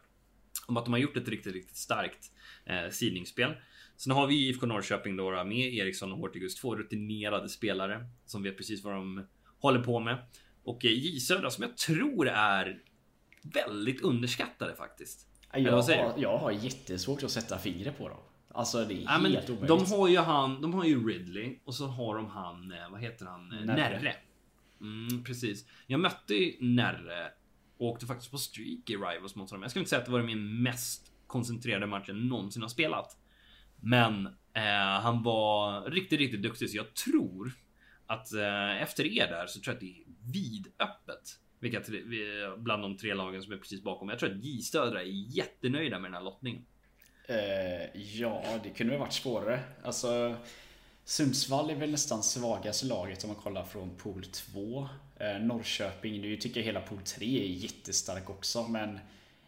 Om 0.68 0.78
att 0.78 0.86
de 0.86 0.94
har 0.94 1.00
gjort 1.00 1.18
ett 1.18 1.28
riktigt, 1.28 1.54
riktigt 1.54 1.78
starkt 1.78 2.32
eh, 2.66 2.90
sidningsspel. 2.92 3.54
Sen 3.98 4.14
har 4.14 4.28
vi 4.28 4.36
IFK 4.36 4.66
Norrköping 4.66 5.18
då 5.18 5.44
med 5.44 5.74
Eriksson 5.74 6.12
och 6.12 6.18
Hortigus. 6.18 6.56
Två 6.56 6.76
rutinerade 6.76 7.50
spelare 7.50 8.06
som 8.26 8.44
vet 8.44 8.58
precis 8.58 8.84
vad 8.84 8.94
de 8.94 9.28
håller 9.60 9.80
på 9.80 10.00
med. 10.00 10.18
Och 10.64 10.86
eh, 10.86 10.92
J 10.92 11.20
Södra 11.20 11.50
som 11.50 11.64
jag 11.64 11.78
tror 11.78 12.28
är 12.28 12.80
väldigt 13.44 14.02
underskattade 14.02 14.76
faktiskt. 14.76 15.28
Jag, 15.54 15.82
har, 15.82 16.14
jag 16.18 16.38
har 16.38 16.52
jättesvårt 16.52 17.24
att 17.24 17.32
sätta 17.32 17.58
fingret 17.58 17.98
på 17.98 18.10
dem. 18.10 18.20
Alltså 18.54 18.86
det 18.86 18.94
är 18.94 19.02
ja, 19.02 19.10
helt 19.10 19.50
omöjligt. 19.50 19.68
De 19.68 19.86
har 19.86 20.08
ju 20.08 20.18
han, 20.18 20.62
de 20.62 20.74
har 20.74 20.86
ju 20.86 21.08
Ridley 21.08 21.60
och 21.66 21.76
så 21.76 21.88
har 21.88 22.16
de 22.16 22.28
han, 22.28 22.72
eh, 22.72 22.90
vad 22.92 23.02
heter 23.02 23.26
han? 23.26 23.52
Eh, 23.52 23.66
Närre. 23.66 23.76
Närre. 23.76 24.16
Mm, 24.82 25.24
precis. 25.24 25.66
Jag 25.88 26.00
mötte 26.00 26.34
ju 26.34 26.58
Närre 26.60 27.32
och 27.78 27.88
åkte 27.88 28.06
faktiskt 28.06 28.32
på 28.32 28.38
streak 28.38 28.90
i 28.90 28.96
Rivals 28.96 29.36
mot 29.36 29.50
honom. 29.50 29.62
Jag 29.62 29.72
skulle 29.72 29.82
inte 29.82 29.90
säga 29.90 30.00
att 30.00 30.06
det 30.06 30.12
var 30.12 30.22
min 30.22 30.64
mest 30.64 31.12
koncentrerade 31.28 31.88
match 31.88 32.04
jag 32.08 32.16
någonsin 32.18 32.62
har 32.62 32.70
spelat. 32.70 33.18
Men 33.76 34.26
eh, 34.54 35.02
han 35.02 35.24
var 35.24 35.82
riktigt, 35.90 36.20
riktigt 36.20 36.42
duktig 36.42 36.70
så 36.70 36.78
jag 36.78 36.94
tror 36.94 37.52
att 38.08 38.34
eh, 38.34 38.82
efter 38.82 39.06
er 39.06 39.28
där 39.28 39.48
så 39.48 39.60
tror 39.60 39.72
jag 39.72 39.76
att 39.76 39.80
det 39.80 40.02
är 40.02 40.04
vidöppet 40.34 41.40
vilka 41.64 41.82
tre, 41.82 42.00
bland 42.58 42.84
de 42.84 42.98
tre 42.98 43.14
lagen 43.14 43.44
som 43.44 43.54
är 43.54 43.58
precis 43.58 43.84
bakom. 43.84 44.10
Jag 44.10 44.20
tror 44.20 44.32
att 44.32 44.44
J 44.44 44.62
Södra 44.62 45.02
är 45.02 45.36
jättenöjda 45.38 46.00
med 46.00 46.12
den 46.12 46.16
här 46.16 46.24
lottningen. 46.24 46.66
Eh, 47.28 48.02
ja, 48.20 48.44
det 48.64 48.70
kunde 48.70 48.92
väl 48.92 49.00
varit 49.00 49.14
svårare. 49.14 49.60
Alltså, 49.84 50.36
Sundsvall 51.06 51.70
är 51.70 51.76
väl 51.76 51.92
nästan 51.92 52.24
svagaste 52.24 52.86
laget 52.86 53.24
om 53.24 53.30
man 53.30 53.44
kollar 53.44 53.64
från 53.64 53.96
pool 53.98 54.26
2. 54.26 54.90
Eh, 55.20 55.40
Norrköping, 55.40 56.22
nu 56.22 56.38
tycker 56.38 56.60
jag 56.60 56.66
hela 56.66 56.82
pool 56.82 57.00
3 57.00 57.26
är 57.26 57.48
jättestark 57.48 58.30
också, 58.30 58.68
men 58.68 59.00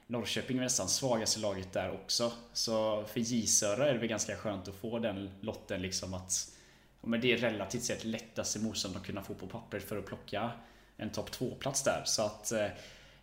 Norrköping 0.07 0.57
är 0.57 0.61
nästan 0.61 0.87
svagaste 0.87 1.39
laget 1.39 1.73
där 1.73 1.91
också. 1.91 2.31
Så 2.53 3.03
för 3.03 3.19
J 3.19 3.47
Södra 3.47 3.89
är 3.89 3.93
det 3.93 3.99
väl 3.99 4.07
ganska 4.07 4.35
skönt 4.35 4.67
att 4.67 4.75
få 4.75 4.99
den 4.99 5.29
lotten 5.41 5.81
liksom 5.81 6.13
att 6.13 6.51
men 7.01 7.21
det 7.21 7.33
är 7.33 7.37
relativt 7.37 7.83
sett 7.83 8.03
lättaste 8.03 8.59
motstånd 8.59 8.95
att 8.95 9.05
kunna 9.05 9.23
få 9.23 9.33
på 9.33 9.47
pappret 9.47 9.83
för 9.83 9.97
att 9.97 10.05
plocka 10.05 10.51
en 10.97 11.09
topp 11.09 11.29
2-plats 11.29 11.83
där. 11.83 12.01
Så 12.05 12.21
att 12.21 12.51
eh, 12.51 12.67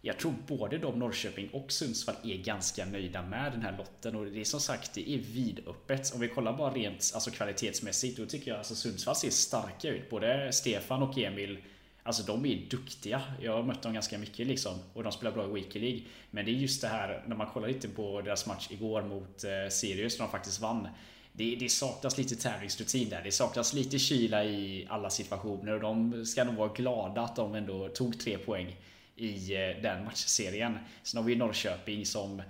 jag 0.01 0.18
tror 0.18 0.35
både 0.47 0.79
de 0.79 0.99
Norrköping 0.99 1.49
och 1.49 1.73
Sundsvall 1.73 2.16
är 2.25 2.37
ganska 2.37 2.85
nöjda 2.85 3.23
med 3.23 3.53
den 3.53 3.62
här 3.62 3.77
lotten 3.79 4.16
och 4.16 4.27
det 4.27 4.41
är 4.41 4.45
som 4.45 4.61
sagt 4.61 4.95
det 4.95 5.11
är 5.11 5.18
vidöppet. 5.18 6.14
Om 6.14 6.20
vi 6.20 6.29
kollar 6.29 6.53
bara 6.53 6.75
rent 6.75 7.11
alltså 7.14 7.31
kvalitetsmässigt 7.31 8.18
då 8.18 8.27
tycker 8.27 8.51
jag 8.51 8.59
alltså 8.59 8.75
Sundsvall 8.75 9.16
ser 9.16 9.31
starka 9.31 9.89
ut. 9.89 10.11
Både 10.11 10.53
Stefan 10.53 11.03
och 11.03 11.18
Emil 11.18 11.59
Alltså 12.05 12.23
de 12.23 12.47
är 12.47 12.70
duktiga. 12.70 13.23
Jag 13.41 13.53
har 13.53 13.62
mött 13.62 13.83
dem 13.83 13.95
ganska 13.95 14.18
mycket 14.18 14.47
liksom. 14.47 14.79
Och 14.93 15.03
de 15.03 15.12
spelar 15.12 15.33
bra 15.33 15.49
i 15.49 15.53
Weekly 15.53 15.81
League. 15.81 16.03
Men 16.31 16.45
det 16.45 16.51
är 16.51 16.55
just 16.55 16.83
det 16.83 16.89
här 16.89 17.25
när 17.27 17.37
man 17.37 17.47
kollar 17.47 17.68
lite 17.68 17.89
på 17.89 18.20
deras 18.20 18.47
match 18.47 18.68
igår 18.70 19.03
mot 19.03 19.45
eh, 19.45 19.70
Sirius 19.70 20.18
när 20.18 20.27
de 20.27 20.33
faktiskt 20.33 20.61
vann 20.61 20.89
det, 21.33 21.57
det 21.57 21.68
saknas 21.68 22.18
lite 22.18 22.37
tävlingsrutin 22.37 23.09
där. 23.09 23.22
Det 23.22 23.33
saknas 23.33 23.72
lite 23.72 23.99
kyla 23.99 24.45
i 24.45 24.87
alla 24.91 25.11
situationer 25.11 25.72
och 25.72 25.80
de 25.80 26.26
ska 26.26 26.45
nog 26.45 26.55
vara 26.55 26.72
glada 26.72 27.20
att 27.20 27.37
de 27.37 27.55
ändå 27.55 27.89
tog 27.89 28.20
tre 28.20 28.39
poäng 28.39 28.76
i 29.16 29.55
eh, 29.55 29.83
den 29.83 30.05
matchserien. 30.05 30.78
Sen 31.03 31.18
har 31.18 31.28
vi 31.28 31.37
Norrköping 31.37 32.07
som 32.07 32.43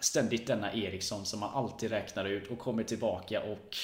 ständigt 0.00 0.46
denna 0.46 0.72
Eriksson 0.72 1.26
som 1.26 1.40
man 1.40 1.54
alltid 1.54 1.90
räknar 1.90 2.24
ut 2.24 2.50
och 2.50 2.58
kommer 2.58 2.82
tillbaka 2.82 3.42
och 3.42 3.76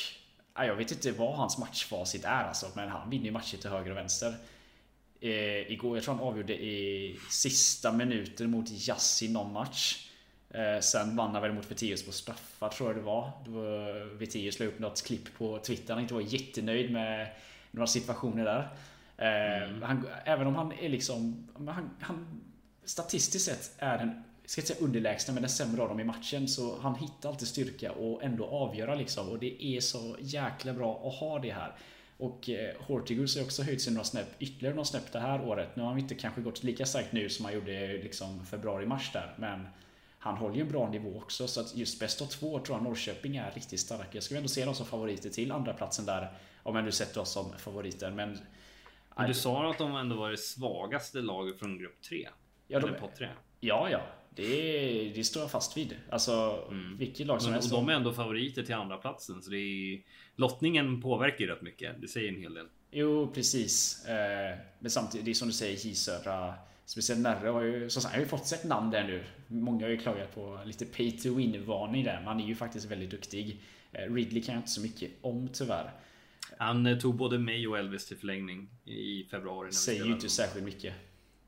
jag 0.57 0.77
vet 0.77 0.91
inte 0.91 1.13
vad 1.13 1.35
hans 1.35 1.59
matchfacit 1.59 2.25
är 2.25 2.45
alltså, 2.45 2.67
men 2.75 2.89
han 2.89 3.11
vinner 3.11 3.25
ju 3.25 3.31
matcher 3.31 3.57
till 3.57 3.71
höger 3.71 3.91
och 3.91 3.97
vänster. 3.97 4.35
Eh, 5.21 5.73
igår, 5.73 5.97
jag 5.97 6.05
tror 6.05 6.15
han 6.15 6.25
avgjorde 6.25 6.55
i 6.55 7.17
sista 7.31 7.93
minuten 7.93 8.51
mot 8.51 8.71
Jassi 8.71 9.29
någon 9.29 9.53
match. 9.53 10.09
Eh, 10.55 10.81
sen 10.81 11.17
vann 11.17 11.33
han 11.33 11.43
väl 11.43 11.53
mot 11.53 11.71
Vetius 11.71 12.07
på 12.07 12.13
straffar 12.13 12.69
tror 12.69 12.89
jag 12.89 12.97
det 12.97 13.03
var. 13.03 13.31
Då 13.47 13.61
Vetius 14.19 14.59
la 14.59 14.67
upp 14.67 14.79
något 14.79 15.05
klipp 15.07 15.39
på 15.39 15.59
Twitter. 15.59 15.95
Han 15.95 16.03
inte 16.03 16.15
var 16.15 16.21
jättenöjd 16.21 16.93
med 16.93 17.29
några 17.71 17.87
situationer 17.87 18.45
där. 18.45 18.69
Eh, 19.17 19.69
mm. 19.69 19.83
Han, 19.83 20.07
även 20.25 20.47
om 20.47 20.55
han 20.55 20.73
är 20.73 20.89
liksom... 20.89 21.49
Han, 21.57 21.91
han, 22.01 22.43
statistiskt 22.85 23.45
sett 23.45 23.75
är 23.79 23.99
den, 23.99 24.25
ska 24.45 24.61
inte 24.61 24.75
säga 24.75 24.85
underlägsna, 24.85 25.35
men 25.35 25.43
den 25.43 25.51
sämre 25.51 25.83
av 25.83 25.89
dem 25.89 26.01
i 26.01 26.05
matchen. 26.05 26.49
Så 26.49 26.79
han 26.81 26.95
hittar 26.95 27.29
alltid 27.29 27.49
styrka 27.49 27.93
och 27.93 28.23
ändå 28.23 28.47
avgöra 28.47 28.95
liksom. 28.95 29.29
Och 29.29 29.39
det 29.39 29.65
är 29.65 29.81
så 29.81 30.17
jäkla 30.21 30.73
bra 30.73 31.09
att 31.09 31.15
ha 31.15 31.39
det 31.39 31.53
här. 31.53 31.73
Och 32.17 32.51
eh, 32.51 32.75
Hortigus 32.81 33.37
har 33.37 33.45
också 33.45 33.63
höjt 33.63 33.83
sig 33.83 33.93
några 33.93 34.05
snäpp, 34.05 34.29
ytterligare 34.39 34.75
några 34.75 34.85
snäpp 34.85 35.13
det 35.13 35.21
här 35.21 35.49
året. 35.49 35.77
Nu 35.77 35.83
har 35.83 35.91
han 35.91 35.99
inte 35.99 36.15
kanske 36.15 36.41
gått 36.41 36.63
lika 36.63 36.87
starkt 36.87 37.13
nu 37.13 37.29
som 37.29 37.45
han 37.45 37.55
gjorde 37.55 37.93
liksom 37.93 38.47
februari-mars 38.47 39.13
där. 39.13 39.35
Men 39.37 39.67
han 40.25 40.37
håller 40.37 40.55
ju 40.55 40.61
en 40.61 40.69
bra 40.69 40.91
nivå 40.91 41.17
också 41.17 41.47
så 41.47 41.61
att 41.61 41.77
just 41.77 42.01
bäst 42.01 42.23
av 42.23 42.27
två 42.27 42.59
tror 42.59 42.79
jag 42.79 42.85
Norrköping 42.85 43.37
är 43.37 43.51
riktigt 43.51 43.81
starka. 43.81 44.09
Jag 44.13 44.23
skulle 44.23 44.39
ändå 44.39 44.49
se 44.49 44.65
dem 44.65 44.75
som 44.75 44.87
favoriter 44.87 45.31
till 45.31 45.53
andra 45.53 45.73
platsen 45.73 46.07
där. 46.07 46.33
Om 46.63 46.77
jag 46.77 46.85
nu 46.85 46.93
sätter 46.93 47.21
oss 47.21 47.33
som 47.33 47.53
favoriter. 47.59 48.11
Men, 48.11 48.39
men 49.17 49.29
du 49.29 49.35
sa 49.35 49.71
att 49.71 49.79
de 49.79 49.97
ändå 49.97 50.17
var 50.17 50.31
det 50.31 50.37
svagaste 50.37 51.19
laget 51.19 51.59
från 51.59 51.79
grupp 51.79 52.03
3? 52.03 52.29
Ja, 52.69 52.81
de, 52.81 52.95
på 52.95 53.11
3. 53.19 53.29
ja, 53.61 53.91
ja. 53.91 54.01
Det, 54.31 55.13
det 55.15 55.25
står 55.25 55.43
jag 55.43 55.51
fast 55.51 55.77
vid. 55.77 55.97
Alltså 56.11 56.65
mm. 56.71 56.97
vilket 56.97 57.27
lag 57.27 57.43
som 57.43 57.53
helst. 57.53 57.73
Och 57.73 57.79
de 57.79 57.89
är 57.89 57.93
ändå 57.93 58.13
favoriter 58.13 58.63
till 58.63 58.75
andra 58.75 58.97
platsen 58.97 59.43
så 59.43 59.51
det 59.51 59.57
är, 59.57 60.03
Lottningen 60.37 61.01
påverkar 61.01 61.39
ju 61.39 61.47
rätt 61.47 61.63
mycket. 61.63 62.01
Det 62.01 62.09
säger 62.09 62.29
en 62.29 62.41
hel 62.41 62.55
del. 62.55 62.67
Jo, 62.91 63.31
precis. 63.35 64.05
Eh, 64.07 64.59
men 64.79 64.91
samtidigt, 64.91 65.25
det 65.25 65.31
är 65.31 65.35
som 65.35 65.49
du 65.49 65.55
säger, 65.55 65.87
J 65.87 65.95
Södra. 65.95 66.55
Speciellt 66.87 67.21
Närre 67.21 67.49
har 67.49 67.63
ju, 67.63 67.91
som 67.91 68.03
sagt, 68.03 68.15
har 68.15 68.23
ju 68.23 68.29
fått 68.29 68.47
sig 68.47 68.59
ett 68.59 68.65
namn 68.65 68.91
där 68.91 69.05
nu. 69.05 69.25
Många 69.49 69.85
har 69.85 69.91
ju 69.91 69.97
klagat 69.97 70.35
på 70.35 70.61
lite 70.65 70.85
pay 70.85 71.11
to 71.11 71.35
win 71.35 71.65
varning 71.67 72.05
där. 72.05 72.23
Man 72.25 72.41
är 72.41 72.47
ju 72.47 72.55
faktiskt 72.55 72.87
väldigt 72.87 73.11
duktig. 73.11 73.61
Eh, 73.93 74.15
Ridley 74.15 74.43
kan 74.43 74.55
jag 74.55 74.63
inte 74.63 74.71
så 74.71 74.81
mycket 74.81 75.11
om 75.21 75.49
tyvärr. 75.53 75.91
Han 76.59 76.87
eh, 76.87 76.99
tog 76.99 77.15
både 77.15 77.39
mig 77.39 77.69
och 77.69 77.79
Elvis 77.79 78.07
till 78.07 78.17
förlängning 78.17 78.69
i 78.85 79.25
februari. 79.31 79.65
När 79.65 79.73
Säger 79.73 80.05
ju 80.05 80.13
inte 80.13 80.29
särskilt 80.29 80.65
mycket. 80.65 80.95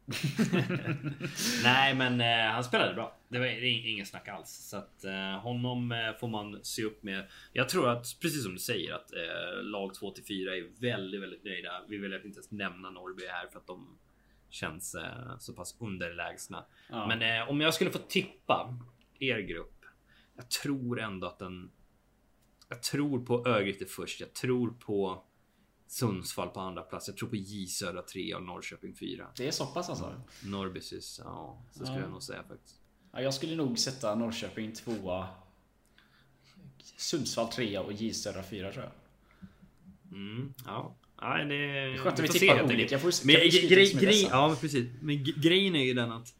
Nej, 1.65 1.95
men 1.95 2.21
eh, 2.21 2.53
han 2.53 2.65
spelade 2.65 2.95
bra. 2.95 3.19
Det 3.29 3.39
var 3.39 3.47
inget 3.87 4.09
snack 4.09 4.29
alls. 4.29 4.69
Så 4.71 4.77
att 4.77 5.05
eh, 5.05 5.41
honom 5.41 5.93
eh, 5.93 6.19
får 6.21 6.29
man 6.29 6.65
se 6.65 6.85
upp 6.85 7.03
med. 7.03 7.27
Jag 7.53 7.69
tror 7.69 7.89
att 7.89 8.17
precis 8.21 8.43
som 8.43 8.53
du 8.53 8.59
säger 8.59 8.95
att 8.95 9.13
eh, 9.13 9.63
lag 9.63 9.95
2 9.95 10.11
till 10.11 10.25
4 10.25 10.57
är 10.57 10.81
väldigt, 10.81 11.23
väldigt 11.23 11.45
nöjda. 11.45 11.71
Vi 11.89 11.97
vill 11.97 12.13
inte 12.15 12.27
ens 12.27 12.51
nämna 12.51 12.91
Norrby 12.91 13.27
här 13.27 13.47
för 13.47 13.59
att 13.59 13.67
de 13.67 13.99
känns 14.57 14.95
eh, 14.95 15.39
så 15.39 15.53
pass 15.53 15.77
underlägsna. 15.79 16.65
Ja. 16.91 17.07
Men 17.07 17.23
eh, 17.23 17.51
om 17.51 17.61
jag 17.61 17.75
skulle 17.75 17.91
få 17.91 17.99
tippa 17.99 18.79
er 19.19 19.39
grupp. 19.39 19.85
Jag 20.37 20.51
tror 20.51 21.01
ändå 21.01 21.27
att 21.27 21.39
den. 21.39 21.71
Jag 22.69 22.83
tror 22.83 23.25
på 23.25 23.49
Örgryte 23.49 23.87
först. 23.87 24.21
Jag 24.21 24.33
tror 24.33 24.71
på 24.71 25.25
Sundsvall 25.87 26.49
på 26.49 26.61
andra 26.61 26.83
plats. 26.83 27.09
Jag 27.09 27.17
tror 27.17 27.29
på 27.29 27.37
J 27.37 27.67
Södra 27.67 28.03
3 28.03 28.35
och 28.35 28.43
Norrköping 28.43 28.95
4. 28.95 29.29
Det 29.37 29.49
är 29.49 29.51
så 29.51 29.67
pass 29.67 29.91
alltså? 29.91 30.05
Mm. 30.05 30.21
Norrbysys, 30.45 31.21
ja. 31.25 31.63
Så 31.73 31.79
skulle 31.79 31.99
ja. 31.99 32.01
jag 32.01 32.11
nog 32.11 32.23
säga 32.23 32.43
faktiskt. 32.43 32.81
Ja, 33.13 33.21
jag 33.21 33.35
skulle 33.35 33.57
nog 33.57 33.79
sätta 33.79 34.15
Norrköping 34.15 34.73
2 34.73 35.25
Sundsvall 36.97 37.49
3 37.49 37.79
och 37.79 37.93
J 37.93 38.15
Södra 38.15 38.43
4 38.43 38.73
tror 38.73 38.85
jag. 38.85 38.93
Mm, 40.13 40.55
ja. 40.67 40.95
Nej, 41.23 41.45
det... 41.45 41.55
Det 41.57 41.95
är 41.95 41.99
skönt 41.99 42.21
att 42.21 42.25
vi 42.25 42.29
tippar 42.29 42.63
olika. 42.63 42.99
Men, 43.25 43.35
grej, 43.35 43.93
grej, 43.93 44.29
ja, 44.31 44.49
men 44.49 44.57
precis. 44.57 44.87
Men 45.01 45.25
grejen 45.37 45.77
är 45.77 45.85
ju 45.85 45.95
den 45.95 46.13
att 46.13 46.35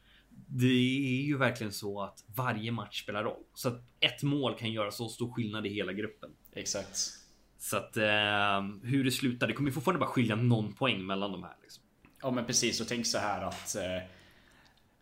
det 0.49 0.67
är 0.67 1.23
ju 1.23 1.37
verkligen 1.39 1.73
så 1.73 2.03
att 2.03 2.25
varje 2.35 2.73
match 2.73 3.03
spelar 3.03 3.25
roll. 3.25 3.43
Så 3.55 3.69
att 3.69 3.83
ett 4.01 4.23
mål 4.23 4.55
kan 4.59 4.73
göra 4.73 4.91
så 4.91 5.09
stor 5.09 5.33
skillnad 5.33 5.67
i 5.67 5.69
hela 5.69 5.93
gruppen. 5.93 6.31
Exakt. 6.53 6.99
Så 7.59 7.77
att 7.77 7.97
eh, 7.97 8.63
hur 8.83 9.05
det 9.05 9.11
slutar, 9.11 9.47
det 9.47 9.53
kommer 9.53 9.71
ju 9.71 9.75
fortfarande 9.75 10.01
bara 10.01 10.11
skilja 10.11 10.37
någon 10.37 10.73
poäng 10.73 11.07
mellan 11.07 11.33
de 11.33 11.43
här. 11.43 11.57
Liksom. 11.63 11.83
Ja 12.23 12.31
men 12.31 12.45
precis, 12.45 12.81
och 12.81 12.89
tänk 12.89 13.07
så 13.07 13.19
här 13.19 13.43
att 13.43 13.77
eh, 13.77 13.83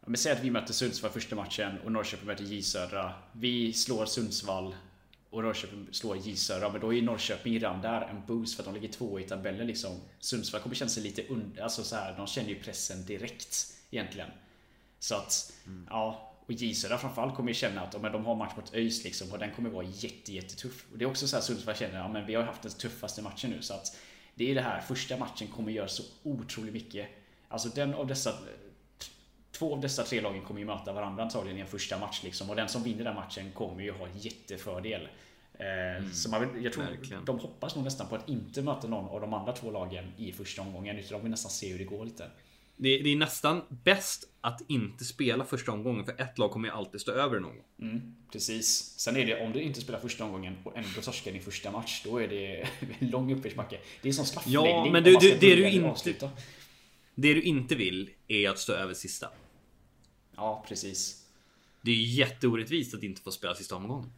men 0.06 0.16
säg 0.16 0.32
att 0.32 0.44
vi 0.44 0.50
möter 0.50 0.72
Sundsvall 0.72 1.10
första 1.10 1.36
matchen 1.36 1.78
och 1.84 1.92
Norrköping 1.92 2.26
möter 2.26 2.44
J 2.44 2.62
Södra. 2.62 3.12
Vi 3.32 3.72
slår 3.72 4.06
Sundsvall 4.06 4.74
och 5.34 5.42
Norrköping 5.42 5.88
slår 5.90 6.16
J 6.16 6.36
Södra. 6.36 6.68
Men 6.72 6.80
då 6.80 6.94
är 6.94 7.02
Norrköping 7.02 7.54
redan 7.54 7.80
där 7.80 8.00
en 8.00 8.26
boost 8.26 8.56
för 8.56 8.62
att 8.62 8.66
de 8.66 8.74
ligger 8.74 8.88
två 8.94 9.20
i 9.20 9.22
tabellen 9.22 9.66
liksom. 9.66 10.00
Sundsvall 10.18 10.60
kommer 10.60 10.74
känna 10.74 10.88
sig 10.88 11.02
lite 11.02 11.26
under, 11.28 11.62
alltså 11.62 11.84
så 11.84 11.96
här, 11.96 12.16
de 12.16 12.26
känner 12.26 12.48
ju 12.48 12.54
pressen 12.54 13.04
direkt 13.04 13.66
egentligen. 13.90 14.30
Så 14.98 15.14
att, 15.14 15.52
mm. 15.66 15.86
ja. 15.90 16.30
Och 16.46 16.52
J 16.52 16.74
Södra 16.74 16.98
framförallt 16.98 17.36
kommer 17.36 17.48
ju 17.48 17.54
känna 17.54 17.80
att 17.80 18.02
men 18.02 18.12
de 18.12 18.26
har 18.26 18.34
match 18.34 18.56
mot 18.56 18.74
ÖIS 18.74 19.04
liksom 19.04 19.32
och 19.32 19.38
den 19.38 19.54
kommer 19.54 19.70
vara 19.70 19.84
jätte, 19.84 20.32
jättetuff. 20.32 20.86
Och 20.92 20.98
det 20.98 21.04
är 21.04 21.08
också 21.08 21.28
så 21.28 21.36
här 21.36 21.42
Sundsvall 21.42 21.74
känner, 21.74 21.98
ja 21.98 22.08
men 22.08 22.26
vi 22.26 22.34
har 22.34 22.42
haft 22.42 22.62
den 22.62 22.72
tuffaste 22.72 23.22
matchen 23.22 23.50
nu 23.50 23.62
så 23.62 23.74
att 23.74 23.96
det 24.34 24.50
är 24.50 24.54
det 24.54 24.60
här, 24.60 24.80
första 24.80 25.16
matchen 25.16 25.48
kommer 25.48 25.72
göra 25.72 25.88
så 25.88 26.02
otroligt 26.22 26.72
mycket. 26.72 27.08
Alltså 27.48 27.68
den 27.68 27.94
av 27.94 28.06
dessa 28.06 28.32
Två 29.58 29.74
av 29.74 29.80
dessa 29.80 30.02
tre 30.02 30.20
lagen 30.20 30.42
kommer 30.42 30.60
ju 30.60 30.66
möta 30.66 30.92
varandra 30.92 31.22
antagligen 31.22 31.58
i 31.58 31.60
en 31.60 31.66
första 31.66 31.98
match 31.98 32.20
liksom. 32.24 32.50
Och 32.50 32.56
den 32.56 32.68
som 32.68 32.82
vinner 32.82 33.04
den 33.04 33.14
matchen 33.14 33.52
kommer 33.52 33.82
ju 33.82 33.92
ha 33.92 34.08
jättefördel. 34.14 35.08
Eh, 35.58 35.96
mm, 35.96 36.12
så 36.12 36.30
man 36.30 36.40
vill, 36.40 36.64
jag 36.64 36.72
tror 36.72 36.84
verkligen. 36.84 37.24
de 37.24 37.38
hoppas 37.38 37.76
nog 37.76 37.84
nästan 37.84 38.08
på 38.08 38.14
att 38.14 38.28
inte 38.28 38.62
möta 38.62 38.88
någon 38.88 39.04
av 39.04 39.20
de 39.20 39.34
andra 39.34 39.52
två 39.52 39.70
lagen 39.70 40.12
i 40.16 40.32
första 40.32 40.62
omgången. 40.62 40.98
Utan 40.98 41.12
de 41.12 41.22
vill 41.22 41.30
nästan 41.30 41.50
se 41.50 41.72
hur 41.72 41.78
det 41.78 41.84
går 41.84 42.04
lite. 42.04 42.30
Det, 42.76 42.98
det 42.98 43.12
är 43.12 43.16
nästan 43.16 43.62
bäst 43.68 44.28
att 44.40 44.62
inte 44.68 45.04
spela 45.04 45.44
första 45.44 45.72
omgången 45.72 46.04
för 46.04 46.20
ett 46.20 46.38
lag 46.38 46.50
kommer 46.50 46.68
ju 46.68 46.74
alltid 46.74 47.00
stå 47.00 47.12
över 47.12 47.40
någon 47.40 47.56
gång. 47.56 47.64
Mm, 47.80 48.16
precis. 48.32 48.94
Sen 48.96 49.16
är 49.16 49.26
det 49.26 49.46
om 49.46 49.52
du 49.52 49.62
inte 49.62 49.80
spelar 49.80 50.00
första 50.00 50.24
omgången 50.24 50.56
och 50.64 50.76
ändå 50.76 51.00
torskar 51.02 51.32
din 51.32 51.42
första 51.42 51.70
match. 51.70 52.02
Då 52.04 52.18
är 52.18 52.28
det 52.28 52.56
en 52.98 53.10
lång 53.10 53.32
uppförsbacke. 53.32 53.78
Det 54.02 54.08
är 54.08 54.12
som 54.12 54.24
straffläggning. 54.24 54.64
Ja, 54.64 54.90
men 54.92 55.04
du, 55.04 55.16
du, 55.16 55.30
det, 55.30 55.54
du 55.54 55.68
inte, 55.68 56.30
det 57.14 57.34
du 57.34 57.42
inte 57.42 57.74
vill 57.74 58.10
är 58.28 58.50
att 58.50 58.58
stå 58.58 58.72
över 58.72 58.94
sista. 58.94 59.28
Ja, 60.36 60.64
precis. 60.68 61.24
Det 61.82 61.90
är 61.90 62.04
jätteorättvist 62.04 62.94
att 62.94 63.02
inte 63.02 63.20
få 63.20 63.30
spela 63.30 63.54
sista 63.54 63.76
omgången. 63.76 64.12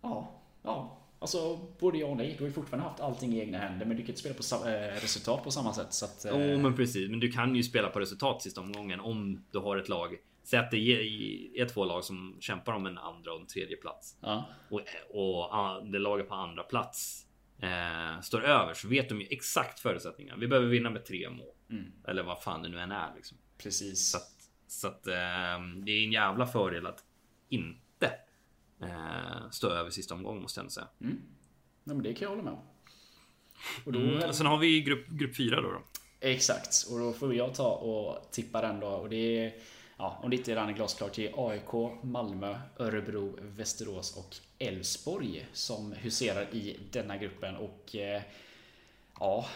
Ja, 0.00 0.40
ja. 0.62 0.96
Alltså 1.18 1.56
både 1.80 1.98
ja 1.98 2.06
och 2.06 2.16
nej. 2.16 2.34
Du 2.38 2.44
har 2.44 2.48
ju 2.48 2.52
fortfarande 2.52 2.88
haft 2.88 3.00
allting 3.00 3.34
i 3.34 3.40
egna 3.40 3.58
händer 3.58 3.86
men 3.86 3.96
du 3.96 4.02
kan 4.02 4.08
inte 4.08 4.20
spela 4.20 4.34
på 4.34 4.68
äh, 4.68 4.72
resultat 5.00 5.44
på 5.44 5.50
samma 5.50 5.72
sätt. 5.72 5.94
Så 5.94 6.04
att, 6.04 6.24
oh, 6.24 6.58
men 6.58 6.76
precis. 6.76 7.10
Men 7.10 7.20
du 7.20 7.32
kan 7.32 7.56
ju 7.56 7.62
spela 7.62 7.88
på 7.88 8.00
resultat 8.00 8.42
sista 8.42 8.60
omgången 8.60 9.00
om 9.00 9.44
du 9.50 9.58
har 9.58 9.76
ett 9.76 9.88
lag. 9.88 10.16
Säg 10.42 10.58
att 10.58 10.70
det 10.70 10.76
är 11.60 11.68
två 11.68 11.84
lag 11.84 12.04
som 12.04 12.36
kämpar 12.40 12.72
om 12.72 12.86
en 12.86 12.98
andra 12.98 13.32
och 13.32 13.40
en 13.40 13.46
tredje 13.46 13.76
plats. 13.76 14.16
Ja. 14.20 14.48
Och, 14.70 14.80
och 15.10 15.86
det 15.86 15.98
laget 15.98 16.28
på 16.28 16.34
andra 16.34 16.62
plats 16.62 17.26
eh, 17.62 18.20
står 18.20 18.44
över 18.44 18.74
så 18.74 18.88
vet 18.88 19.08
de 19.08 19.20
ju 19.20 19.26
exakt 19.30 19.80
förutsättningarna. 19.80 20.40
Vi 20.40 20.48
behöver 20.48 20.68
vinna 20.68 20.90
med 20.90 21.04
tre 21.04 21.30
mål. 21.30 21.54
Mm. 21.70 21.92
Eller 22.08 22.22
vad 22.22 22.42
fan 22.42 22.62
det 22.62 22.68
nu 22.68 22.80
än 22.80 22.92
är. 22.92 23.14
Liksom. 23.16 23.38
Precis. 23.58 24.10
Så 24.10 24.16
att, 24.16 24.39
så 24.70 24.88
att 24.88 25.06
eh, 25.06 25.12
det 25.84 25.92
är 25.92 26.04
en 26.04 26.12
jävla 26.12 26.46
fördel 26.46 26.86
att 26.86 27.04
inte 27.48 28.12
eh, 28.82 29.50
stå 29.50 29.68
över 29.68 29.90
sista 29.90 30.14
omgången 30.14 30.42
måste 30.42 30.58
jag 30.58 30.62
ändå 30.62 30.70
säga. 30.70 30.88
Mm. 31.00 31.22
Ja, 31.84 31.94
men 31.94 32.02
det 32.02 32.14
kan 32.14 32.22
jag 32.22 32.30
hålla 32.30 32.42
med 32.42 32.52
om. 32.52 32.60
Och 33.84 33.92
då, 33.92 33.98
mm, 33.98 34.32
sen 34.32 34.46
har 34.46 34.58
vi 34.58 34.80
grupp, 34.80 35.08
grupp 35.08 35.36
4 35.36 35.60
då, 35.60 35.70
då. 35.72 35.82
Exakt, 36.20 36.86
och 36.90 36.98
då 36.98 37.12
får 37.12 37.34
jag 37.34 37.54
ta 37.54 37.70
och 37.70 38.30
tippa 38.30 38.60
den 38.60 38.80
då. 38.80 38.86
Och 38.86 39.08
det 39.08 39.38
är, 39.38 39.54
ja, 39.96 40.20
om 40.22 40.30
det 40.30 40.36
inte 40.36 40.50
redan 40.50 40.68
är 40.68 40.72
glasklart, 40.72 41.14
det 41.14 41.28
är 41.28 41.48
AIK, 41.48 42.02
Malmö, 42.02 42.58
Örebro, 42.78 43.38
Västerås 43.40 44.16
och 44.16 44.36
Elfsborg 44.58 45.46
som 45.52 45.92
huserar 45.92 46.54
i 46.54 46.80
denna 46.90 47.16
gruppen. 47.16 47.56
Och 47.56 47.96
eh, 47.96 48.22
ja, 49.20 49.46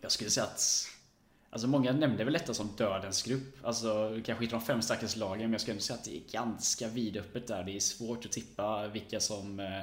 jag 0.00 0.12
skulle 0.12 0.30
säga 0.30 0.46
att 0.46 0.86
Alltså 1.52 1.68
många 1.68 1.92
nämnde 1.92 2.24
väl 2.24 2.32
detta 2.32 2.54
som 2.54 2.68
dödens 2.76 3.22
grupp. 3.22 3.56
Alltså 3.66 4.20
kanske 4.24 4.44
inte 4.44 4.56
de 4.56 4.62
fem 4.62 4.82
starkaste 4.82 5.18
lagen 5.18 5.40
men 5.40 5.52
jag 5.52 5.60
skulle 5.60 5.72
ändå 5.72 5.82
säga 5.82 5.98
att 5.98 6.04
det 6.04 6.16
är 6.16 6.32
ganska 6.32 6.88
vidöppet 6.88 7.46
där. 7.46 7.64
Det 7.64 7.76
är 7.76 7.80
svårt 7.80 8.24
att 8.24 8.32
tippa 8.32 8.88
vilka 8.88 9.20
som 9.20 9.60
eh, 9.60 9.82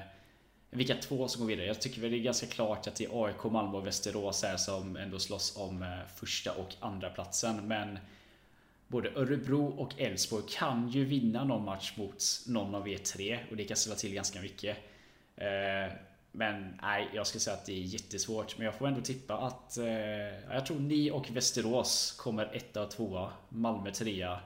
vilka 0.69 0.95
två 0.95 1.27
som 1.27 1.41
går 1.41 1.47
vidare. 1.47 1.67
Jag 1.67 1.81
tycker 1.81 2.01
väl 2.01 2.11
det 2.11 2.17
är 2.17 2.21
ganska 2.23 2.47
klart 2.47 2.87
att 2.87 2.95
det 2.95 3.05
är 3.05 3.25
AIK, 3.25 3.43
Malmö 3.43 3.77
och 3.77 3.87
Västerås 3.87 4.43
här 4.43 4.57
som 4.57 4.97
ändå 4.97 5.19
slåss 5.19 5.57
om 5.57 5.83
eh, 5.83 5.89
första 6.15 6.51
och 6.51 6.75
andra 6.79 7.09
platsen. 7.09 7.67
Men 7.67 7.99
både 8.87 9.11
Örebro 9.15 9.65
och 9.65 10.01
Elfsborg 10.01 10.43
kan 10.49 10.89
ju 10.89 11.05
vinna 11.05 11.43
någon 11.43 11.65
match 11.65 11.93
mot 11.97 12.23
någon 12.47 12.75
av 12.75 12.89
er 12.89 12.97
tre 12.97 13.39
och 13.49 13.55
det 13.55 13.63
kan 13.63 13.77
ställa 13.77 13.95
till 13.95 14.13
ganska 14.13 14.41
mycket. 14.41 14.77
Eh, 15.35 15.93
men 16.37 16.79
nej, 16.81 17.09
jag 17.13 17.27
skulle 17.27 17.41
säga 17.41 17.55
att 17.55 17.65
det 17.65 17.73
är 17.73 17.81
jättesvårt. 17.81 18.57
Men 18.57 18.65
jag 18.65 18.75
får 18.75 18.87
ändå 18.87 19.01
tippa 19.01 19.37
att 19.37 19.77
eh, 19.77 19.85
jag 20.53 20.65
tror 20.65 20.79
ni 20.79 21.11
och 21.11 21.29
Västerås 21.31 22.11
kommer 22.11 22.55
etta 22.55 22.83
och 22.83 22.91
tvåa. 22.91 23.31
Malmö 23.49 23.91
trea. 23.91 24.39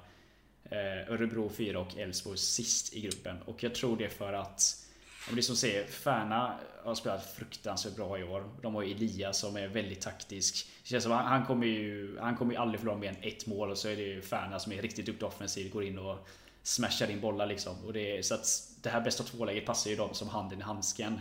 Eh, 0.63 1.11
Örebro 1.13 1.49
fyra 1.49 1.79
och 1.79 1.97
Elfsborg 1.97 2.37
sist 2.37 2.93
i 2.93 3.01
gruppen. 3.01 3.41
Och 3.45 3.63
jag 3.63 3.75
tror 3.75 3.97
det 3.97 4.09
för 4.09 4.33
att 4.33 4.87
om 5.29 5.35
det 5.35 5.41
som 5.41 5.55
säger, 5.55 5.85
Färna 5.87 6.59
har 6.83 6.95
spelat 6.95 7.25
fruktansvärt 7.35 7.95
bra 7.95 8.19
i 8.19 8.23
år. 8.23 8.49
De 8.61 8.75
har 8.75 8.81
ju 8.81 8.91
Elias 8.91 9.39
som 9.39 9.57
är 9.57 9.67
väldigt 9.67 10.01
taktisk. 10.01 10.69
Det 10.83 10.89
känns 10.89 11.03
som 11.03 11.11
han, 11.11 11.45
kommer 11.45 11.67
ju 11.67 12.17
Han 12.19 12.37
kommer 12.37 12.53
ju 12.53 12.57
aldrig 12.57 12.79
förlora 12.79 12.97
mer 12.97 13.09
än 13.09 13.23
ett 13.23 13.47
mål 13.47 13.69
och 13.69 13.77
så 13.77 13.87
är 13.87 13.95
det 13.95 14.01
ju 14.01 14.21
Färna 14.21 14.59
som 14.59 14.71
är 14.71 14.81
riktigt 14.81 15.05
duktig 15.05 15.27
offensivt. 15.27 15.73
Går 15.73 15.83
in 15.83 15.99
och 15.99 16.27
smashar 16.63 17.11
in 17.11 17.21
bollar 17.21 17.45
liksom. 17.45 17.75
Och 17.85 17.93
det, 17.93 18.25
så 18.25 18.33
att 18.33 18.47
det 18.81 18.89
här 18.89 19.01
bästa 19.01 19.23
två-läget 19.23 19.65
passar 19.65 19.89
ju 19.89 19.95
dem 19.95 20.13
som 20.13 20.29
handen 20.29 20.59
i 20.59 20.63
handsken. 20.63 21.19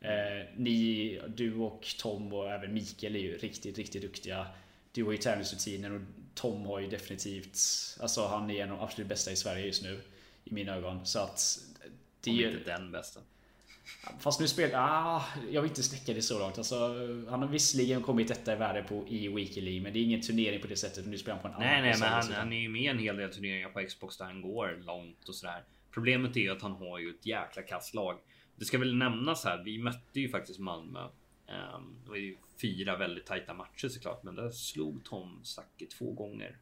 Eh, 0.00 0.46
ni, 0.56 1.20
du 1.28 1.54
och 1.54 1.86
Tom 1.98 2.32
och 2.32 2.50
även 2.50 2.74
Mikael 2.74 3.16
är 3.16 3.20
ju 3.20 3.38
riktigt, 3.38 3.78
riktigt 3.78 4.02
duktiga. 4.02 4.46
Du 4.92 5.04
har 5.04 5.12
ju 5.12 5.18
tävlingsrutinen 5.18 5.96
och 5.96 6.00
Tom 6.34 6.66
har 6.66 6.80
ju 6.80 6.88
definitivt, 6.88 7.58
alltså 8.00 8.26
han 8.26 8.50
är 8.50 8.62
en 8.62 8.70
av 8.70 8.78
de 8.78 8.84
absolut 8.84 9.08
bästa 9.08 9.32
i 9.32 9.36
Sverige 9.36 9.66
just 9.66 9.82
nu. 9.82 10.00
I 10.44 10.54
mina 10.54 10.74
ögon. 10.74 11.06
Så 11.06 11.18
att... 11.18 11.58
Det 12.20 12.30
Om 12.30 12.36
inte 12.38 12.70
den 12.70 12.92
bästa. 12.92 13.20
Fast 14.20 14.40
nu 14.40 14.48
spelar... 14.48 14.78
Ah, 14.78 15.24
jag 15.50 15.62
vill 15.62 15.70
inte 15.70 15.82
sträcka 15.82 16.12
det 16.12 16.22
så 16.22 16.38
långt. 16.38 16.58
Alltså, 16.58 16.76
han 17.28 17.42
har 17.42 17.48
visserligen 17.48 18.02
kommit 18.02 18.28
detta 18.28 18.52
i 18.52 18.56
värde 18.56 18.82
på 18.82 19.04
i 19.08 19.28
Weekly 19.28 19.80
men 19.80 19.92
det 19.92 19.98
är 19.98 20.02
ingen 20.02 20.20
turnering 20.20 20.60
på 20.60 20.66
det 20.66 20.76
sättet. 20.76 21.06
Nu 21.06 21.18
spelar 21.18 21.34
han 21.34 21.42
på 21.42 21.48
en 21.48 21.54
annan 21.54 21.68
Nej, 21.68 21.82
nej, 21.82 22.00
men 22.00 22.08
han, 22.08 22.32
han 22.32 22.52
är 22.52 22.60
ju 22.60 22.68
med 22.68 22.90
en 22.90 22.98
hel 22.98 23.16
del 23.16 23.32
turneringar 23.32 23.68
på 23.68 23.86
Xbox 23.86 24.16
där 24.16 24.24
han 24.24 24.42
går 24.42 24.82
långt 24.86 25.28
och 25.28 25.34
sådär. 25.34 25.64
Problemet 25.90 26.36
är 26.36 26.40
ju 26.40 26.50
att 26.50 26.62
han 26.62 26.72
har 26.72 26.98
ju 26.98 27.10
ett 27.10 27.26
jäkla 27.26 27.62
kasslag. 27.62 28.18
Det 28.56 28.64
ska 28.64 28.78
väl 28.78 28.96
nämnas 28.96 29.44
här. 29.44 29.62
Vi 29.64 29.78
mötte 29.78 30.20
ju 30.20 30.28
faktiskt 30.28 30.58
Malmö. 30.58 31.00
Um, 31.48 31.96
det 32.04 32.10
var 32.10 32.16
ju 32.16 32.36
fyra 32.60 32.96
väldigt 32.96 33.26
tajta 33.26 33.54
matcher 33.54 33.88
såklart, 33.88 34.22
men 34.22 34.34
där 34.34 34.50
slog 34.50 35.04
Tom 35.04 35.40
Zacke 35.44 35.86
två 35.86 36.12
gånger. 36.12 36.56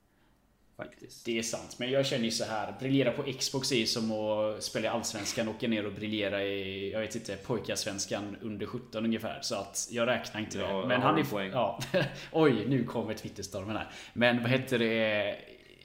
Faktiskt. 0.76 1.24
Det 1.24 1.38
är 1.38 1.42
sant, 1.42 1.76
men 1.78 1.90
jag 1.90 2.06
känner 2.06 2.24
ju 2.24 2.30
så 2.30 2.44
här. 2.44 2.74
Briljera 2.80 3.12
på 3.12 3.22
Xbox 3.22 3.72
är 3.72 3.84
som 3.86 4.12
att 4.12 4.62
spela 4.62 4.86
i 4.86 4.88
Allsvenskan 4.88 5.48
och 5.48 5.54
åka 5.54 5.68
ner 5.68 5.86
och 5.86 5.92
briljera 5.92 6.44
i, 6.44 6.92
jag 6.92 7.00
vet 7.00 7.14
inte, 7.14 7.36
pojkarsvenskan 7.36 8.36
under 8.40 8.66
17 8.66 9.04
ungefär. 9.04 9.38
Så 9.42 9.54
att 9.54 9.88
jag 9.90 10.08
räknar 10.08 10.40
inte 10.40 10.58
Ja, 10.58 10.80
det. 10.80 10.88
Men 10.88 11.02
han 11.02 11.18
är... 11.18 11.24
poäng? 11.24 11.50
Ja. 11.52 11.80
Oj, 12.32 12.66
nu 12.68 12.84
kommer 12.84 13.14
Twitterstormen 13.14 13.76
här. 13.76 13.90
Men 14.12 14.42
vad 14.42 14.50
heter 14.50 14.78
det? 14.78 15.36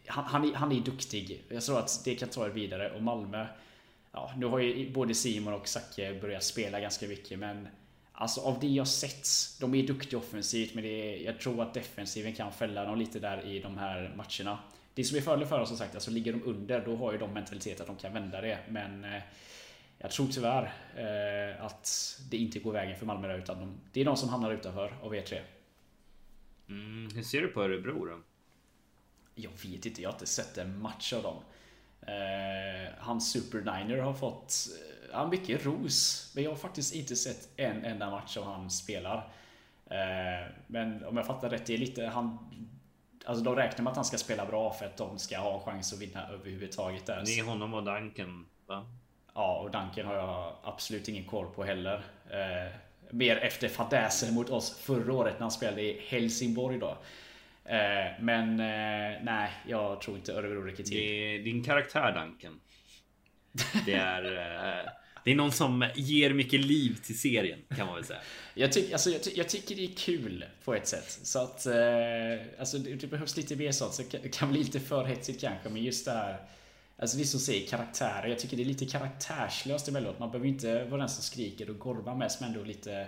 Han, 0.07 0.24
han, 0.24 0.49
är, 0.49 0.53
han 0.53 0.72
är 0.72 0.80
duktig. 0.80 1.43
Jag 1.49 1.64
tror 1.64 1.80
att 1.80 2.01
det 2.05 2.16
kan 2.16 2.30
ta 2.30 2.45
er 2.45 2.49
vidare. 2.49 2.91
Och 2.91 3.03
Malmö... 3.03 3.45
Ja, 4.12 4.34
nu 4.38 4.45
har 4.45 4.60
ju 4.60 4.89
både 4.89 5.16
Simon 5.16 5.53
och 5.53 5.68
Zacke 5.68 6.20
börjat 6.22 6.43
spela 6.43 6.80
ganska 6.80 7.07
mycket, 7.07 7.39
men 7.39 7.68
Alltså 8.20 8.41
av 8.41 8.60
det 8.60 8.68
jag 8.68 8.88
sett, 8.88 9.28
de 9.60 9.76
är 9.76 9.88
duktiga 9.88 10.20
offensivt 10.20 10.74
men 10.74 10.86
är, 10.86 11.18
jag 11.26 11.39
tror 11.39 11.62
att 11.62 11.74
defensiven 11.74 12.34
kan 12.34 12.51
fälla 12.51 12.86
dem 12.86 12.97
lite 12.97 13.20
där 13.20 13.45
i 13.45 13.60
de 13.60 13.78
här 13.78 14.14
matcherna. 14.16 14.60
Det 14.93 15.03
som 15.03 15.18
är 15.18 15.22
fördel 15.22 15.47
för 15.47 15.60
oss 15.60 15.68
som 15.68 15.78
sagt, 15.78 15.95
alltså 15.95 16.12
ligger 16.12 16.34
de 16.34 16.43
under 16.43 16.86
då 16.86 16.95
har 16.95 17.12
ju 17.12 17.18
de 17.18 17.34
mentalitet 17.34 17.82
att 17.82 17.88
de 17.88 17.95
kan 17.95 18.14
vända 18.14 18.41
det. 18.41 18.60
Men 18.70 19.03
eh, 19.03 19.22
jag 19.97 20.12
tror 20.12 20.28
tyvärr 20.28 20.64
eh, 20.95 21.66
att 21.66 22.20
det 22.30 22.38
inte 22.38 22.60
går 22.60 22.74
vägen 22.74 22.99
för 22.99 23.05
Malmö 23.05 23.28
där, 23.28 23.38
utan 23.38 23.60
de, 23.60 23.80
det 23.91 24.01
är 24.01 24.05
de 24.05 24.18
som 24.18 24.30
hamnar 24.30 24.51
utanför 24.51 24.93
av 25.01 25.16
er 25.16 25.22
tre. 25.22 25.41
Mm, 26.70 27.10
hur 27.16 27.24
ser 27.24 27.41
du 27.41 27.47
på 27.47 27.64
Örebro 27.64 28.05
då? 28.05 28.20
Jag 29.36 29.51
vet 29.51 29.86
inte, 29.86 30.01
jag 30.01 30.10
har 30.10 30.16
inte 30.16 30.26
sett 30.26 30.57
en 30.57 30.82
match 30.82 31.14
av 31.14 31.24
dem. 31.24 31.43
Eh, 32.10 32.93
hans 32.97 33.32
Super 33.32 33.57
Niner 33.57 33.97
har 33.97 34.14
fått 34.14 34.53
eh, 35.14 35.30
mycket 35.30 35.66
ros. 35.66 36.32
Men 36.36 36.43
jag 36.43 36.51
har 36.51 36.57
faktiskt 36.57 36.95
inte 36.95 37.16
sett 37.16 37.49
en 37.55 37.86
enda 37.86 38.10
match 38.10 38.34
som 38.34 38.43
han 38.43 38.70
spelar. 38.70 39.18
Eh, 39.89 40.51
men 40.68 41.05
om 41.05 41.18
jag 41.18 41.26
fattar 41.26 41.49
rätt, 41.49 41.66
det 41.66 41.74
är 41.74 41.78
lite 41.78 42.05
han... 42.05 42.38
Alltså 43.26 43.43
de 43.43 43.55
räknar 43.55 43.84
med 43.84 43.91
att 43.91 43.95
han 43.95 44.05
ska 44.05 44.18
spela 44.18 44.45
bra 44.45 44.74
för 44.74 44.86
att 44.86 44.97
de 44.97 45.20
ska 45.20 45.39
ha 45.39 45.60
chans 45.60 45.93
att 45.93 45.99
vinna 45.99 46.28
överhuvudtaget 46.28 47.05
där. 47.05 47.24
Det 47.26 47.39
är 47.39 47.43
honom 47.43 47.74
och 47.74 47.84
Duncan, 47.84 48.45
va? 48.68 48.86
Ja, 49.34 49.60
och 49.60 49.72
Duncan 49.72 50.05
har 50.05 50.16
jag 50.16 50.55
absolut 50.64 51.07
ingen 51.07 51.26
koll 51.26 51.47
på 51.55 51.64
heller. 51.64 52.03
Eh, 52.30 52.74
mer 53.12 53.38
efter 53.38 53.68
fadäsen 53.68 54.34
mot 54.34 54.49
oss 54.49 54.80
förra 54.80 55.14
året 55.14 55.34
när 55.34 55.41
han 55.41 55.51
spelade 55.51 55.82
i 55.82 56.01
Helsingborg 56.07 56.80
då. 56.80 56.97
Eh, 57.70 58.11
men 58.20 58.59
eh, 58.59 59.24
nej, 59.24 59.51
jag 59.67 60.01
tror 60.01 60.17
inte 60.17 60.34
Örebro 60.34 60.61
räcker 60.61 60.84
till. 60.84 60.97
Det 60.97 61.36
är 61.36 61.39
din 61.39 61.63
karaktär 61.63 62.11
Duncan. 62.11 62.59
Det 63.86 63.93
är... 63.93 64.24
eh, 64.24 64.91
det 65.24 65.32
är 65.32 65.36
någon 65.36 65.51
som 65.51 65.89
ger 65.95 66.34
mycket 66.34 66.59
liv 66.59 66.97
till 67.03 67.20
serien 67.20 67.59
kan 67.76 67.86
man 67.86 67.95
väl 67.95 68.05
säga. 68.05 68.20
Jag, 68.53 68.72
tyck, 68.72 68.91
alltså, 68.91 69.09
jag, 69.09 69.24
ty, 69.24 69.32
jag 69.36 69.49
tycker 69.49 69.76
det 69.76 69.84
är 69.84 69.95
kul 69.95 70.45
på 70.63 70.76
ett 70.76 70.88
sätt. 70.88 71.20
Så 71.24 71.39
att, 71.39 71.67
alltså, 72.59 72.78
det, 72.78 72.95
det 72.95 73.07
behövs 73.07 73.38
lite 73.38 73.55
mer 73.55 73.72
sånt. 73.72 73.93
Så 73.93 74.03
det 74.11 74.30
kan, 74.30 74.49
bli 74.49 74.59
lite 74.59 74.80
för 74.80 75.03
hetsigt 75.03 75.41
kanske. 75.41 75.70
Men 75.70 75.84
just 75.84 76.05
det 76.05 76.11
här. 76.11 76.39
Alltså 76.97 77.17
det 77.17 77.26
som 77.26 77.39
säger 77.39 77.67
karaktärer. 77.67 78.28
Jag 78.28 78.39
tycker 78.39 78.57
det 78.57 78.63
är 78.63 78.65
lite 78.65 78.86
karaktärslöst 78.86 79.88
emellanåt. 79.88 80.20
Man 80.20 80.32
behöver 80.32 80.47
inte 80.47 80.86
vara 80.86 80.99
den 80.99 81.09
som 81.09 81.24
skriker 81.24 81.70
och 81.70 81.80
gormar 81.80 82.15
mest. 82.15 82.41
Men 82.41 82.49
ändå 82.49 82.63
lite... 82.63 83.07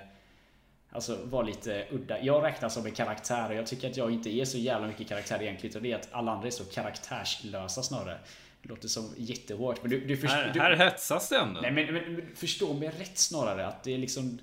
Alltså 0.94 1.20
vara 1.24 1.46
lite 1.46 1.88
udda. 1.92 2.24
Jag 2.24 2.44
räknas 2.44 2.74
som 2.74 2.86
en 2.86 2.92
karaktär 2.92 3.50
och 3.50 3.56
jag 3.56 3.68
tycker 3.68 3.90
att 3.90 3.98
jag 3.98 4.12
inte 4.12 4.30
är 4.30 4.46
så 4.46 4.58
jävla 4.58 4.88
mycket 4.88 5.08
karaktär 5.08 5.42
egentligen. 5.42 5.72
Utan 5.72 5.84
det 5.84 5.92
är 5.92 5.96
att 5.96 6.08
alla 6.12 6.32
andra 6.32 6.48
är 6.48 6.52
så 6.52 6.64
karaktärslösa 6.64 7.84
snarare. 7.84 8.20
Det 8.62 8.70
låter 8.70 8.88
som 8.88 9.14
jättehårt. 9.18 9.82
Men 9.82 9.92
du, 9.92 10.06
du, 10.06 10.18
först, 10.18 10.34
Här, 10.34 10.54
du, 10.54 10.60
här 10.60 10.76
hetsas 10.76 11.30
det 11.30 11.38
ändå. 11.38 11.62
Nej 11.62 11.72
men, 11.72 11.94
men, 11.94 12.14
men 12.14 12.36
förstå 12.36 12.74
mig 12.74 12.92
rätt 13.00 13.18
snarare 13.18 13.68
att 13.68 13.84
det 13.84 13.94
är 13.94 13.98
liksom 13.98 14.40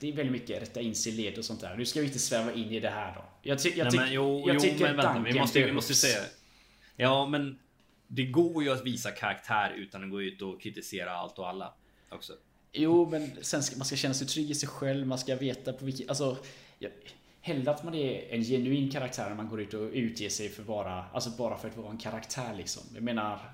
Det 0.00 0.08
är 0.08 0.12
väldigt 0.12 0.32
mycket 0.32 0.62
rätta 0.62 0.80
in 0.80 0.94
sig 0.94 1.12
i 1.12 1.16
led 1.16 1.38
och 1.38 1.44
sånt 1.44 1.60
där. 1.60 1.76
Nu 1.76 1.84
ska 1.84 2.00
vi 2.00 2.06
inte 2.06 2.18
sväva 2.18 2.52
in 2.52 2.70
i 2.70 2.80
det 2.80 2.90
här 2.90 3.14
då. 3.14 3.24
Jag, 3.42 3.62
ty, 3.62 3.68
jag, 3.68 3.84
Nej, 3.84 3.90
tyck, 3.90 4.00
men, 4.00 4.12
jo, 4.12 4.44
jag 4.46 4.54
jo, 4.54 4.60
tycker 4.60 4.84
men 4.84 4.96
vänta, 4.96 5.22
vi 5.24 5.38
måste, 5.40 5.62
vi 5.62 5.72
måste 5.72 5.94
säga 5.94 6.20
Ja, 6.96 7.26
men 7.26 7.58
det 8.06 8.24
går 8.24 8.62
ju 8.62 8.70
att 8.70 8.86
visa 8.86 9.10
karaktär 9.10 9.72
utan 9.76 10.04
att 10.04 10.10
gå 10.10 10.22
ut 10.22 10.42
och 10.42 10.60
kritisera 10.60 11.12
allt 11.12 11.38
och 11.38 11.48
alla 11.48 11.74
också. 12.08 12.32
Jo 12.72 13.08
men 13.10 13.30
sen 13.42 13.62
ska 13.62 13.76
man 13.76 13.84
ska 13.84 13.96
känna 13.96 14.14
sig 14.14 14.26
trygg 14.26 14.50
i 14.50 14.54
sig 14.54 14.68
själv. 14.68 15.06
Man 15.06 15.18
ska 15.18 15.36
veta 15.36 15.72
på 15.72 15.84
vilket... 15.84 16.08
Alltså 16.08 16.36
jag, 16.78 16.90
Hellre 17.40 17.70
att 17.70 17.84
man 17.84 17.94
är 17.94 18.34
en 18.34 18.42
genuin 18.42 18.90
karaktär 18.90 19.28
när 19.28 19.36
man 19.36 19.48
går 19.48 19.60
ut 19.60 19.74
och 19.74 19.90
utger 19.92 20.28
sig 20.28 20.48
för 20.48 20.62
bara 20.62 21.04
Alltså 21.12 21.30
bara 21.30 21.58
för 21.58 21.68
att 21.68 21.76
vara 21.76 21.90
en 21.90 21.98
karaktär 21.98 22.54
liksom. 22.56 22.82
Jag 22.94 23.02
menar 23.02 23.50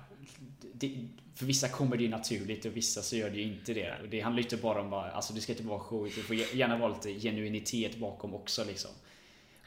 det, 0.73 1.07
För 1.35 1.45
vissa 1.45 1.69
kommer 1.69 1.97
det 1.97 2.03
ju 2.03 2.09
naturligt 2.09 2.65
och 2.65 2.77
vissa 2.77 3.01
så 3.01 3.15
gör 3.15 3.29
det 3.29 3.37
ju 3.37 3.43
inte 3.43 3.73
det. 3.73 3.93
Och 4.03 4.09
det 4.09 4.19
handlar 4.19 4.39
ju 4.39 4.43
inte 4.43 4.57
bara 4.57 4.81
om 4.81 4.89
bara, 4.89 5.11
Alltså 5.11 5.33
det 5.33 5.41
ska 5.41 5.51
inte 5.51 5.63
vara 5.63 5.79
show. 5.79 6.03
Det 6.03 6.21
får 6.21 6.35
gärna 6.35 6.77
vara 6.77 6.93
lite 6.93 7.19
genuinitet 7.19 7.97
bakom 7.97 8.33
också 8.33 8.63
liksom. 8.63 8.91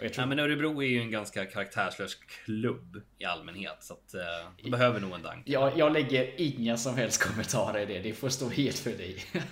Jag 0.00 0.12
tror, 0.12 0.26
Nej, 0.26 0.36
men 0.36 0.44
Örebro 0.44 0.82
är 0.82 0.86
ju 0.86 1.00
en 1.00 1.10
ganska 1.10 1.44
karaktärslös 1.46 2.14
klubb 2.14 3.02
i 3.18 3.24
allmänhet 3.24 3.76
så 3.80 3.94
att 3.94 4.14
eh, 4.14 4.20
de 4.62 4.70
behöver 4.70 5.00
nog 5.00 5.14
en 5.14 5.22
Duncan. 5.22 5.42
jag, 5.46 5.78
jag 5.78 5.92
lägger 5.92 6.40
inga 6.40 6.76
som 6.76 6.96
helst 6.96 7.22
kommentarer 7.22 7.82
i 7.82 7.86
det. 7.86 7.98
Det 7.98 8.12
får 8.12 8.28
stå 8.28 8.48
helt 8.48 8.78
för 8.78 8.90
dig. 8.90 9.24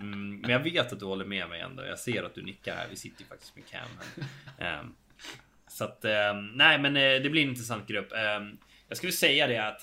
Mm, 0.00 0.40
men 0.40 0.50
jag 0.50 0.60
vet 0.60 0.92
att 0.92 1.00
du 1.00 1.06
håller 1.06 1.24
med 1.24 1.48
mig 1.48 1.60
ändå. 1.60 1.84
Jag 1.84 1.98
ser 1.98 2.22
att 2.22 2.34
du 2.34 2.42
nickar 2.42 2.74
här. 2.76 2.86
Vi 2.90 2.96
sitter 2.96 3.20
ju 3.20 3.26
faktiskt 3.26 3.56
med 3.56 3.66
Cam 3.66 3.88
här. 4.56 4.78
Ehm, 4.80 4.94
så 5.68 5.84
att 5.84 6.04
ehm, 6.04 6.46
nej, 6.46 6.78
men 6.78 6.96
eh, 6.96 7.22
det 7.22 7.30
blir 7.30 7.42
en 7.42 7.48
intressant 7.48 7.86
grupp. 7.86 8.12
Ehm, 8.12 8.58
jag 8.88 8.96
skulle 8.96 9.12
säga 9.12 9.46
det 9.46 9.68
att 9.68 9.80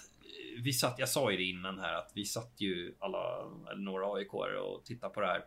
vi 0.57 0.73
satt. 0.73 0.99
Jag 0.99 1.09
sa 1.09 1.31
ju 1.31 1.37
det 1.37 1.43
innan 1.43 1.79
här 1.79 1.93
att 1.93 2.11
vi 2.15 2.25
satt 2.25 2.53
ju 2.57 2.95
alla 2.99 3.45
några 3.75 4.13
AIK 4.13 4.33
och 4.33 4.85
tittade 4.85 5.13
på 5.13 5.21
det 5.21 5.27
här. 5.27 5.41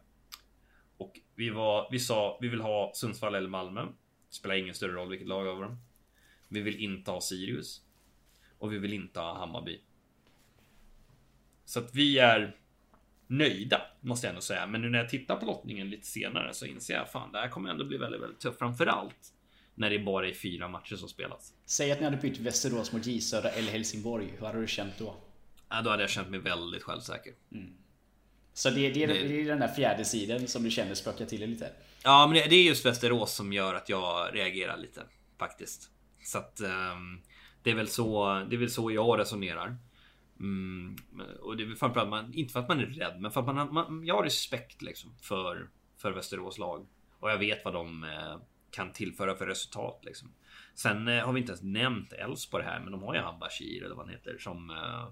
Och 0.99 1.21
vi 1.35 1.51
var. 1.51 1.89
Vi 1.91 1.99
sa 1.99 2.39
vi 2.41 2.49
vill 2.49 2.61
ha 2.61 2.93
Sundsvall 2.95 3.35
eller 3.35 3.49
Malmö. 3.49 3.87
Spelar 4.31 4.55
ingen 4.55 4.75
större 4.75 4.93
roll 4.93 5.09
vilket 5.09 5.29
lag 5.29 5.47
av 5.49 5.61
dem. 5.61 5.79
Vi 6.49 6.61
vill 6.61 6.77
inte 6.85 7.11
ha 7.11 7.21
Sirius 7.21 7.83
och 8.59 8.73
vi 8.73 8.79
vill 8.79 8.93
inte 8.93 9.21
ha 9.21 9.39
Hammarby. 9.39 9.81
Så 11.65 11.79
att 11.81 11.95
vi 11.95 12.19
är 12.19 12.57
nöjda 13.27 13.83
måste 14.01 14.27
jag 14.27 14.31
ändå 14.31 14.41
säga. 14.43 14.67
Men 14.67 14.81
nu 14.81 14.89
när 14.91 14.99
jag 14.99 15.09
tittar 15.09 15.37
på 15.37 15.47
lottningen 15.47 15.91
lite 15.91 16.07
senare 16.07 16.55
så 16.55 16.67
inser 16.67 16.95
jag 16.95 17.13
fan 17.13 17.33
det 17.33 17.39
här 17.39 17.49
kommer 17.49 17.71
ändå 17.71 17.85
bli 17.85 17.97
väldigt, 17.99 18.21
väldigt 18.23 18.41
tufft. 18.41 18.59
Framförallt 18.59 19.33
när 19.75 19.91
det 19.91 19.99
bara 19.99 20.29
är 20.29 20.33
fyra 20.33 20.69
matcher 20.69 20.97
som 20.97 21.09
spelas. 21.09 21.55
Säg 21.65 21.93
att 21.93 21.99
ni 21.99 22.05
hade 22.05 22.17
bytt 22.17 22.39
Västerås 22.39 22.93
mot 22.93 23.07
J 23.07 23.21
Södra 23.21 23.49
eller 23.51 23.73
Helsingborg. 23.73 24.33
Hur 24.39 24.47
hade 24.47 24.61
du 24.61 24.67
känt 24.67 24.99
då? 24.99 25.17
Ja, 25.69 25.83
då 25.83 25.91
hade 25.91 26.03
jag 26.03 26.11
känt 26.11 26.29
mig 26.31 26.41
väldigt 26.41 26.83
självsäker. 26.83 27.33
Så 28.53 28.71
det, 28.71 28.91
det, 28.91 29.03
är, 29.05 29.09
Det- 29.09 29.29
det 29.29 29.41
är 29.41 29.45
den 29.45 29.61
där 29.61 29.69
fjärde 29.75 30.05
sidan 30.05 30.47
som 30.49 30.63
du 30.63 30.71
känner 30.71 30.95
spökar 30.95 31.27
till 31.27 31.51
lite? 31.51 31.73
Ja, 32.05 32.27
men 32.27 32.35
det, 32.35 32.49
det 32.51 32.57
är 32.57 32.65
just 32.65 32.87
Västerås 32.87 33.35
som 33.35 33.53
gör 33.53 33.75
att 33.75 33.89
jag 33.89 34.35
reagerar 34.35 34.77
lite 34.77 35.03
faktiskt. 35.39 35.91
Så 36.23 36.39
att 36.39 36.61
um, 36.61 37.23
det 37.63 37.71
är 37.71 37.75
väl 37.75 37.89
så. 37.89 38.35
Det 38.51 38.57
är 38.57 38.61
väl 38.61 38.71
så 38.71 38.91
jag 38.91 39.19
resonerar. 39.19 39.77
Mm, 40.41 40.97
och 41.41 41.57
det 41.57 41.63
är 41.63 41.67
väl 41.67 41.77
framförallt 41.77 42.11
man, 42.11 42.35
inte 42.35 42.53
för 42.53 42.61
att 42.61 42.69
man 42.69 42.81
är 42.81 42.87
rädd, 42.87 43.21
men 43.21 43.31
för 43.31 43.41
att 43.41 43.47
man, 43.47 43.57
har- 43.57 43.67
man 43.71 44.07
jag 44.07 44.15
har 44.15 44.23
respekt 44.25 44.83
liksom 44.83 45.15
för 45.23 45.71
för 45.97 46.13
Västerås 46.13 46.59
lag 46.59 46.87
och 47.21 47.31
jag 47.31 47.39
vet 47.39 47.65
vad 47.65 47.75
de 47.75 48.05
eh, 48.05 48.37
kan 48.71 48.93
tillföra 48.93 49.35
för 49.35 49.47
resultat 49.47 50.01
liksom. 50.05 50.33
Sen 50.75 51.09
eh, 51.09 51.25
har 51.25 51.33
vi 51.33 51.41
inte 51.41 51.53
ens 51.53 51.63
nämnt 51.63 52.13
Elfsborg 52.13 52.65
här, 52.65 52.81
men 52.81 52.93
de 52.93 53.03
har 53.03 53.15
ju 53.15 53.21
han 53.21 53.39
Bashir 53.39 53.85
eller 53.85 53.95
vad 53.95 54.07
han 54.07 54.15
heter 54.15 54.39
som 54.39 54.71
eh, 54.71 55.09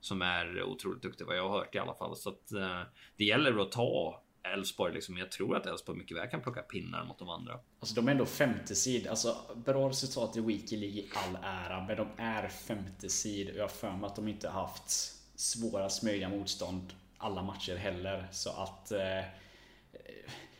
som 0.00 0.22
är 0.22 0.62
otroligt 0.62 1.02
duktig 1.02 1.26
vad 1.26 1.36
jag 1.36 1.48
har 1.48 1.58
hört 1.58 1.74
i 1.74 1.78
alla 1.78 1.94
fall. 1.94 2.16
Så 2.16 2.28
att 2.30 2.52
eh, 2.52 2.80
det 3.16 3.24
gäller 3.24 3.58
att 3.62 3.72
ta 3.72 4.22
Elfsborg 4.52 4.94
liksom. 4.94 5.14
Men 5.14 5.20
jag 5.20 5.30
tror 5.32 5.56
att 5.56 5.66
Elfsborg 5.66 5.98
mycket 5.98 6.16
väl 6.16 6.28
kan 6.28 6.40
plocka 6.40 6.62
pinnar 6.62 7.04
mot 7.04 7.18
de 7.18 7.28
andra. 7.28 7.58
Alltså 7.80 7.94
de 7.94 8.08
är 8.08 8.12
ändå 8.12 8.26
femte 8.26 8.74
sid. 8.74 9.06
Alltså 9.06 9.36
bra 9.54 9.88
resultat 9.88 10.36
i 10.36 10.40
Weekly 10.40 10.78
League 10.78 10.98
i 10.98 11.08
all 11.14 11.38
ära. 11.42 11.86
Men 11.86 11.96
de 11.96 12.08
är 12.16 12.48
femte 12.48 13.08
sid. 13.08 13.50
Och 13.50 13.56
jag 13.56 13.62
har 13.62 13.68
för 13.68 13.92
mig 13.92 14.06
att 14.06 14.16
de 14.16 14.28
inte 14.28 14.48
haft 14.48 14.90
svårast 15.34 16.02
möjliga 16.02 16.28
motstånd 16.28 16.92
alla 17.18 17.42
matcher 17.42 17.76
heller. 17.76 18.28
Så 18.32 18.50
att... 18.50 18.92
Eh, 18.92 19.24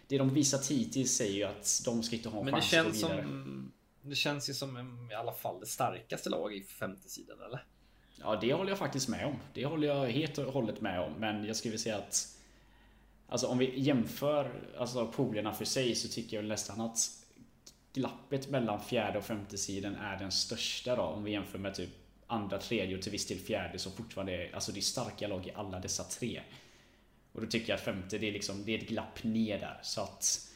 det 0.09 0.19
de 0.19 0.35
visat 0.35 0.67
hittills 0.67 1.17
säger 1.17 1.35
ju 1.35 1.45
att 1.45 1.83
de 1.85 2.03
ska 2.03 2.17
inte 2.17 2.29
ha 2.29 2.39
en 2.39 2.45
Men 2.45 2.55
det 2.55 2.61
chans 2.61 2.75
att 2.75 2.85
gå 2.85 2.93
känns 2.93 3.05
vidare. 3.05 3.23
som. 3.23 3.73
Det 4.03 4.15
känns 4.15 4.51
ju 4.51 4.55
som 4.55 4.77
mm, 4.77 5.11
i 5.11 5.15
alla 5.15 5.33
fall 5.33 5.61
det 5.61 5.67
starkaste 5.67 6.31
laget 6.31 6.63
i 6.63 6.67
femte 6.67 7.09
sidan 7.09 7.39
eller? 7.47 7.65
Ja, 8.17 8.39
det 8.41 8.53
håller 8.53 8.71
jag 8.71 8.79
faktiskt 8.79 9.09
med 9.09 9.27
om. 9.27 9.37
Det 9.55 9.67
håller 9.67 9.89
jag 9.89 10.07
helt 10.07 10.39
och 10.39 10.53
hållet 10.53 10.81
med 10.81 11.01
om. 11.01 11.13
Men 11.13 11.45
jag 11.45 11.57
skulle 11.57 11.71
vilja 11.71 11.83
säga 11.83 11.97
att 11.97 12.36
Alltså 13.29 13.47
om 13.47 13.59
vi 13.59 13.81
jämför 13.81 14.51
alltså, 14.79 15.07
polerna 15.07 15.53
för 15.53 15.65
sig 15.65 15.95
så 15.95 16.09
tycker 16.09 16.37
jag 16.37 16.45
nästan 16.45 16.81
att 16.81 16.99
glappet 17.93 18.51
mellan 18.51 18.81
fjärde 18.81 19.19
och 19.19 19.25
femte 19.25 19.59
sidan 19.59 19.95
är 19.95 20.19
den 20.19 20.33
största 20.33 20.97
då. 20.97 21.03
Om 21.03 21.25
vi 21.25 21.31
jämför 21.31 21.59
med 21.59 21.75
typ 21.75 21.91
andra, 22.27 22.59
tredje 22.59 22.97
och 22.97 23.03
till 23.03 23.13
viss 23.13 23.27
del 23.27 23.39
fjärde 23.39 23.79
som 23.79 23.93
fortfarande 23.93 24.33
är, 24.33 24.55
alltså 24.55 24.73
det 24.73 24.81
är 24.81 24.83
starka 24.83 25.29
lag 25.29 25.47
i 25.47 25.53
alla 25.55 25.81
dessa 25.81 26.05
tre. 26.05 26.43
Och 27.33 27.41
då 27.41 27.47
tycker 27.47 27.69
jag 27.69 27.77
att 27.77 27.85
femte, 27.85 28.19
det 28.19 28.29
är 28.29 28.33
liksom, 28.33 28.65
det 28.65 28.75
är 28.75 28.79
ett 28.79 28.89
glapp 28.89 29.25
ner 29.25 29.59
där. 29.59 29.79
Så 29.83 30.01
att... 30.01 30.51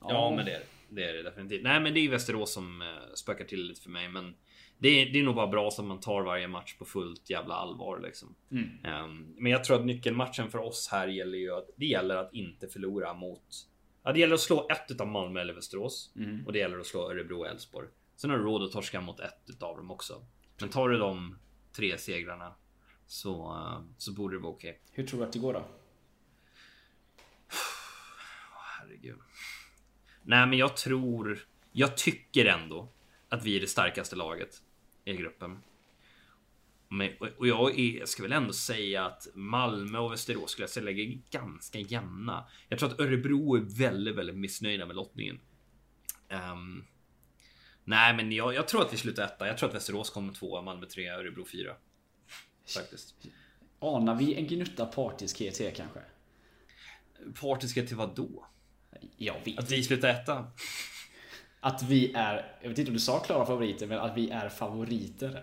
Ja, 0.00 0.32
men 0.36 0.44
det 0.44 0.52
är 0.52 0.62
det. 0.88 1.08
Är 1.08 1.12
det 1.14 1.22
definitivt. 1.22 1.62
Nej, 1.62 1.80
men 1.80 1.94
det 1.94 2.00
är 2.00 2.08
Västerås 2.08 2.52
som 2.52 2.82
eh, 2.82 2.88
spökar 3.14 3.44
till 3.44 3.66
lite 3.66 3.80
för 3.80 3.90
mig, 3.90 4.08
men 4.08 4.34
det 4.82 4.88
är, 4.88 5.12
det 5.12 5.18
är 5.18 5.22
nog 5.22 5.34
bara 5.34 5.46
bra 5.46 5.70
så 5.70 5.82
att 5.82 5.88
man 5.88 6.00
tar 6.00 6.22
varje 6.22 6.48
match 6.48 6.76
på 6.78 6.84
fullt 6.84 7.30
jävla 7.30 7.54
allvar 7.54 8.00
liksom. 8.00 8.34
Mm. 8.50 8.84
Ehm, 8.84 9.34
men 9.38 9.52
jag 9.52 9.64
tror 9.64 9.76
att 9.76 9.86
nyckelmatchen 9.86 10.50
för 10.50 10.58
oss 10.58 10.88
här 10.92 11.08
gäller 11.08 11.38
ju 11.38 11.52
att 11.52 11.68
det 11.76 11.86
gäller 11.86 12.16
att 12.16 12.34
inte 12.34 12.68
förlora 12.68 13.14
mot. 13.14 13.68
Ja, 14.02 14.12
det 14.12 14.20
gäller 14.20 14.34
att 14.34 14.40
slå 14.40 14.68
ett 14.70 14.90
utav 14.90 15.08
Malmö 15.08 15.40
eller 15.40 15.54
Västerås 15.54 16.12
Mm. 16.16 16.46
och 16.46 16.52
det 16.52 16.58
gäller 16.58 16.78
att 16.78 16.86
slå 16.86 17.10
Örebro 17.10 17.38
och 17.38 17.46
Elfsborg. 17.46 17.88
Sen 18.16 18.30
har 18.30 18.38
du 18.38 18.44
råd 18.44 18.62
att 18.62 18.72
torska 18.72 19.00
mot 19.00 19.20
ett 19.20 19.42
utav 19.46 19.76
dem 19.76 19.90
också. 19.90 20.24
Men 20.60 20.68
tar 20.68 20.88
du 20.88 20.98
de 20.98 21.38
tre 21.76 21.98
segrarna 21.98 22.54
så, 23.06 23.56
så 23.98 24.12
borde 24.12 24.36
det 24.36 24.40
vara 24.40 24.52
okej. 24.52 24.70
Okay. 24.70 24.80
Hur 24.92 25.06
tror 25.06 25.20
du 25.20 25.26
att 25.26 25.32
det 25.32 25.38
går 25.38 25.52
då? 25.52 25.64
Herregud. 28.80 29.18
Nej, 30.22 30.46
men 30.46 30.58
jag 30.58 30.76
tror. 30.76 31.46
Jag 31.72 31.96
tycker 31.96 32.46
ändå 32.46 32.88
att 33.28 33.44
vi 33.44 33.56
är 33.56 33.60
det 33.60 33.66
starkaste 33.66 34.16
laget 34.16 34.62
i 35.04 35.16
gruppen. 35.16 35.58
Men, 36.88 37.10
och 37.38 37.46
jag 37.46 37.78
är, 37.78 38.06
ska 38.06 38.22
väl 38.22 38.32
ändå 38.32 38.52
säga 38.52 39.04
att 39.04 39.28
Malmö 39.34 39.98
och 39.98 40.12
Västerås 40.12 40.50
skulle 40.50 40.62
jag 40.62 40.70
säga 40.70 40.84
lägger 40.84 41.18
ganska 41.30 41.78
jämna. 41.78 42.46
Jag 42.68 42.78
tror 42.78 42.90
att 42.90 43.00
Örebro 43.00 43.56
är 43.56 43.60
väldigt, 43.60 44.14
väldigt 44.14 44.36
missnöjda 44.36 44.86
med 44.86 44.96
lottningen. 44.96 45.40
Um, 46.52 46.84
nej, 47.84 48.14
men 48.14 48.32
jag, 48.32 48.54
jag, 48.54 48.68
tror 48.68 48.82
att 48.82 48.92
vi 48.92 48.96
slutar 48.96 49.24
etta. 49.24 49.46
Jag 49.46 49.58
tror 49.58 49.68
att 49.68 49.74
Västerås 49.74 50.10
kommer 50.10 50.32
tvåa, 50.32 50.62
Malmö 50.62 50.86
trea, 50.86 51.18
Örebro 51.18 51.44
fyra. 51.44 51.76
Faktiskt. 52.74 53.14
Anar 53.78 54.14
vi 54.14 54.34
en 54.34 54.46
gnutta 54.46 54.86
partiskhet 54.86 55.58
här 55.58 55.70
kanske? 55.70 56.00
Partiskhet 57.40 57.88
till 57.88 57.96
vad 57.96 58.14
då? 58.16 58.46
Jag 59.16 59.36
vet 59.44 59.58
Att 59.58 59.70
vi 59.70 59.82
slutar 59.82 60.08
etta? 60.08 60.46
Att 61.64 61.82
vi 61.82 62.12
är, 62.14 62.56
jag 62.62 62.68
vet 62.68 62.78
inte 62.78 62.90
om 62.90 62.94
du 62.94 63.00
sa 63.00 63.20
klara 63.20 63.46
favoriter, 63.46 63.86
men 63.86 63.98
att 63.98 64.16
vi 64.16 64.30
är 64.30 64.48
favoriter. 64.48 65.42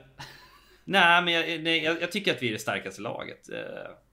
Nej, 0.83 1.23
men 1.23 1.33
jag, 1.33 1.63
nej, 1.63 1.83
jag, 1.83 2.01
jag, 2.01 2.11
tycker 2.11 2.33
att 2.33 2.43
vi 2.43 2.47
är 2.47 2.51
det 2.51 2.59
starkaste 2.59 3.01
laget. 3.01 3.49
Uh, 3.49 3.57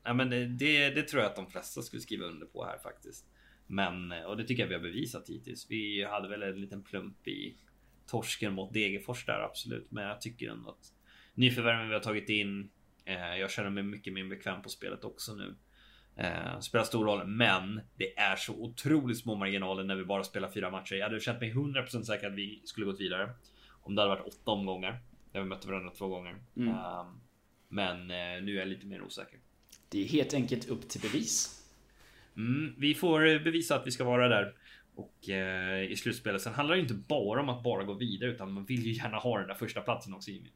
ja, 0.04 0.14
men 0.14 0.32
eh, 0.32 0.48
det, 0.48 0.90
det 0.90 1.02
tror 1.02 1.22
jag 1.22 1.30
att 1.30 1.36
de 1.36 1.46
flesta 1.46 1.82
skulle 1.82 2.02
skriva 2.02 2.24
under 2.24 2.46
på 2.46 2.64
här 2.64 2.78
faktiskt. 2.78 3.26
Men, 3.66 4.12
eh, 4.12 4.22
och 4.22 4.36
det 4.36 4.44
tycker 4.44 4.62
jag 4.62 4.68
vi 4.68 4.74
har 4.74 4.82
bevisat 4.82 5.28
hittills. 5.28 5.66
Vi 5.70 6.04
hade 6.04 6.28
väl 6.28 6.42
en 6.42 6.61
liten 6.61 6.82
plump 6.82 7.28
i 7.28 7.57
torsken 8.07 8.52
mot 8.52 8.72
Degerfors 8.72 9.26
där 9.26 9.40
absolut. 9.40 9.90
Men 9.90 10.04
jag 10.04 10.20
tycker 10.20 10.50
ändå 10.50 10.70
att 10.70 10.92
nyförvärven 11.34 11.88
vi 11.88 11.94
har 11.94 12.00
tagit 12.00 12.28
in. 12.28 12.70
Uh, 13.09 13.38
jag 13.38 13.50
känner 13.50 13.70
mig 13.70 13.82
mycket 13.82 14.12
mer 14.12 14.24
bekväm 14.24 14.62
på 14.62 14.68
spelet 14.68 15.04
också 15.04 15.34
nu. 15.34 15.54
Uh, 16.20 16.60
spelar 16.60 16.84
stor 16.84 17.04
roll, 17.04 17.26
men 17.26 17.80
det 17.96 18.18
är 18.18 18.36
så 18.36 18.52
otroligt 18.52 19.18
små 19.18 19.34
marginaler 19.34 19.84
när 19.84 19.96
vi 19.96 20.04
bara 20.04 20.24
spelar 20.24 20.50
fyra 20.50 20.70
matcher. 20.70 20.94
Jag 20.94 21.08
hade 21.08 21.20
känt 21.20 21.40
mig 21.40 21.52
100% 21.52 22.02
säker 22.02 22.26
att 22.26 22.34
vi 22.34 22.62
skulle 22.64 22.86
gått 22.86 23.00
vidare 23.00 23.30
om 23.82 23.94
det 23.94 24.02
hade 24.02 24.14
varit 24.14 24.34
åtta 24.34 24.50
omgångar. 24.50 25.00
Där 25.32 25.40
vi 25.40 25.46
mötte 25.46 25.68
varandra 25.68 25.90
två 25.90 26.08
gånger. 26.08 26.36
Mm. 26.56 26.68
Um, 26.68 27.20
men 27.68 28.00
uh, 28.00 28.44
nu 28.44 28.54
är 28.54 28.58
jag 28.58 28.68
lite 28.68 28.86
mer 28.86 29.02
osäker. 29.02 29.38
Det 29.88 30.04
är 30.04 30.08
helt 30.08 30.34
enkelt 30.34 30.68
upp 30.68 30.88
till 30.88 31.00
bevis. 31.00 31.62
Mm, 32.36 32.74
vi 32.78 32.94
får 32.94 33.44
bevisa 33.44 33.76
att 33.76 33.86
vi 33.86 33.90
ska 33.90 34.04
vara 34.04 34.28
där 34.28 34.54
och 34.94 35.14
uh, 35.28 35.92
i 35.92 35.96
slutspelet. 35.96 36.42
Sen 36.42 36.54
handlar 36.54 36.74
det 36.74 36.80
inte 36.80 36.94
bara 36.94 37.40
om 37.40 37.48
att 37.48 37.62
bara 37.62 37.84
gå 37.84 37.92
vidare 37.92 38.30
utan 38.30 38.52
man 38.52 38.64
vill 38.64 38.86
ju 38.86 38.92
gärna 38.92 39.16
ha 39.16 39.38
den 39.38 39.48
där 39.48 39.54
första 39.54 39.80
platsen 39.80 40.14
också 40.14 40.30
Jimmy. 40.30 40.48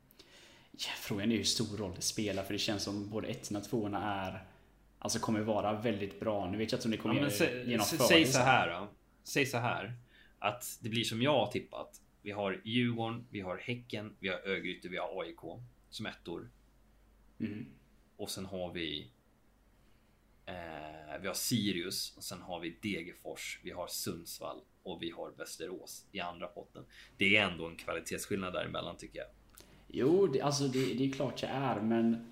Ja, 0.72 0.90
frågan 1.00 1.32
är 1.32 1.36
hur 1.36 1.44
stor 1.44 1.76
roll 1.76 1.92
det 1.96 2.02
spelar 2.02 2.42
för 2.42 2.52
det 2.52 2.58
känns 2.58 2.82
som 2.82 3.10
både 3.10 3.28
ettorna 3.28 3.58
och 3.58 3.64
tvåorna 3.64 4.14
är 4.14 4.44
Alltså 5.02 5.18
kommer 5.18 5.40
vara 5.40 5.80
väldigt 5.80 6.20
bra. 6.20 6.50
Nu 6.50 6.58
vet 6.58 6.72
jag 6.72 6.78
inte 6.78 6.86
om 6.86 6.90
ni 6.90 6.96
kommer 6.96 7.14
ja, 7.14 7.46
genomföra 7.66 8.06
Säg 8.08 8.26
så 8.26 8.38
här 8.38 8.80
då. 8.80 8.88
Säg 9.24 9.46
så 9.46 9.58
här. 9.58 9.94
Att 10.38 10.78
det 10.80 10.88
blir 10.88 11.04
som 11.04 11.22
jag 11.22 11.32
har 11.32 11.46
tippat. 11.46 12.00
Vi 12.22 12.30
har 12.30 12.60
Djurgården, 12.64 13.26
vi 13.30 13.40
har 13.40 13.56
Häcken, 13.56 14.16
vi 14.18 14.28
har 14.28 14.48
Örgryte, 14.48 14.88
vi 14.88 14.96
har 14.96 15.22
AIK 15.22 15.62
som 15.90 16.06
ettor. 16.06 16.50
Mm. 17.40 17.66
Och 18.16 18.30
sen 18.30 18.46
har 18.46 18.72
vi 18.72 19.10
eh, 20.46 21.20
Vi 21.20 21.26
har 21.26 21.34
Sirius 21.34 22.16
och 22.16 22.24
sen 22.24 22.42
har 22.42 22.60
vi 22.60 22.78
Degerfors, 22.82 23.60
vi 23.62 23.70
har 23.70 23.86
Sundsvall 23.86 24.60
och 24.82 25.02
vi 25.02 25.10
har 25.10 25.30
Västerås 25.30 26.06
i 26.12 26.20
andra 26.20 26.46
potten. 26.46 26.84
Det 27.16 27.36
är 27.36 27.50
ändå 27.50 27.66
en 27.66 27.76
kvalitetsskillnad 27.76 28.52
däremellan 28.52 28.96
tycker 28.96 29.18
jag. 29.18 29.28
Jo, 29.88 30.26
det, 30.26 30.40
alltså 30.40 30.68
det, 30.68 30.94
det 30.94 31.04
är 31.04 31.12
klart 31.12 31.40
det 31.40 31.46
är, 31.46 31.80
men 31.80 32.29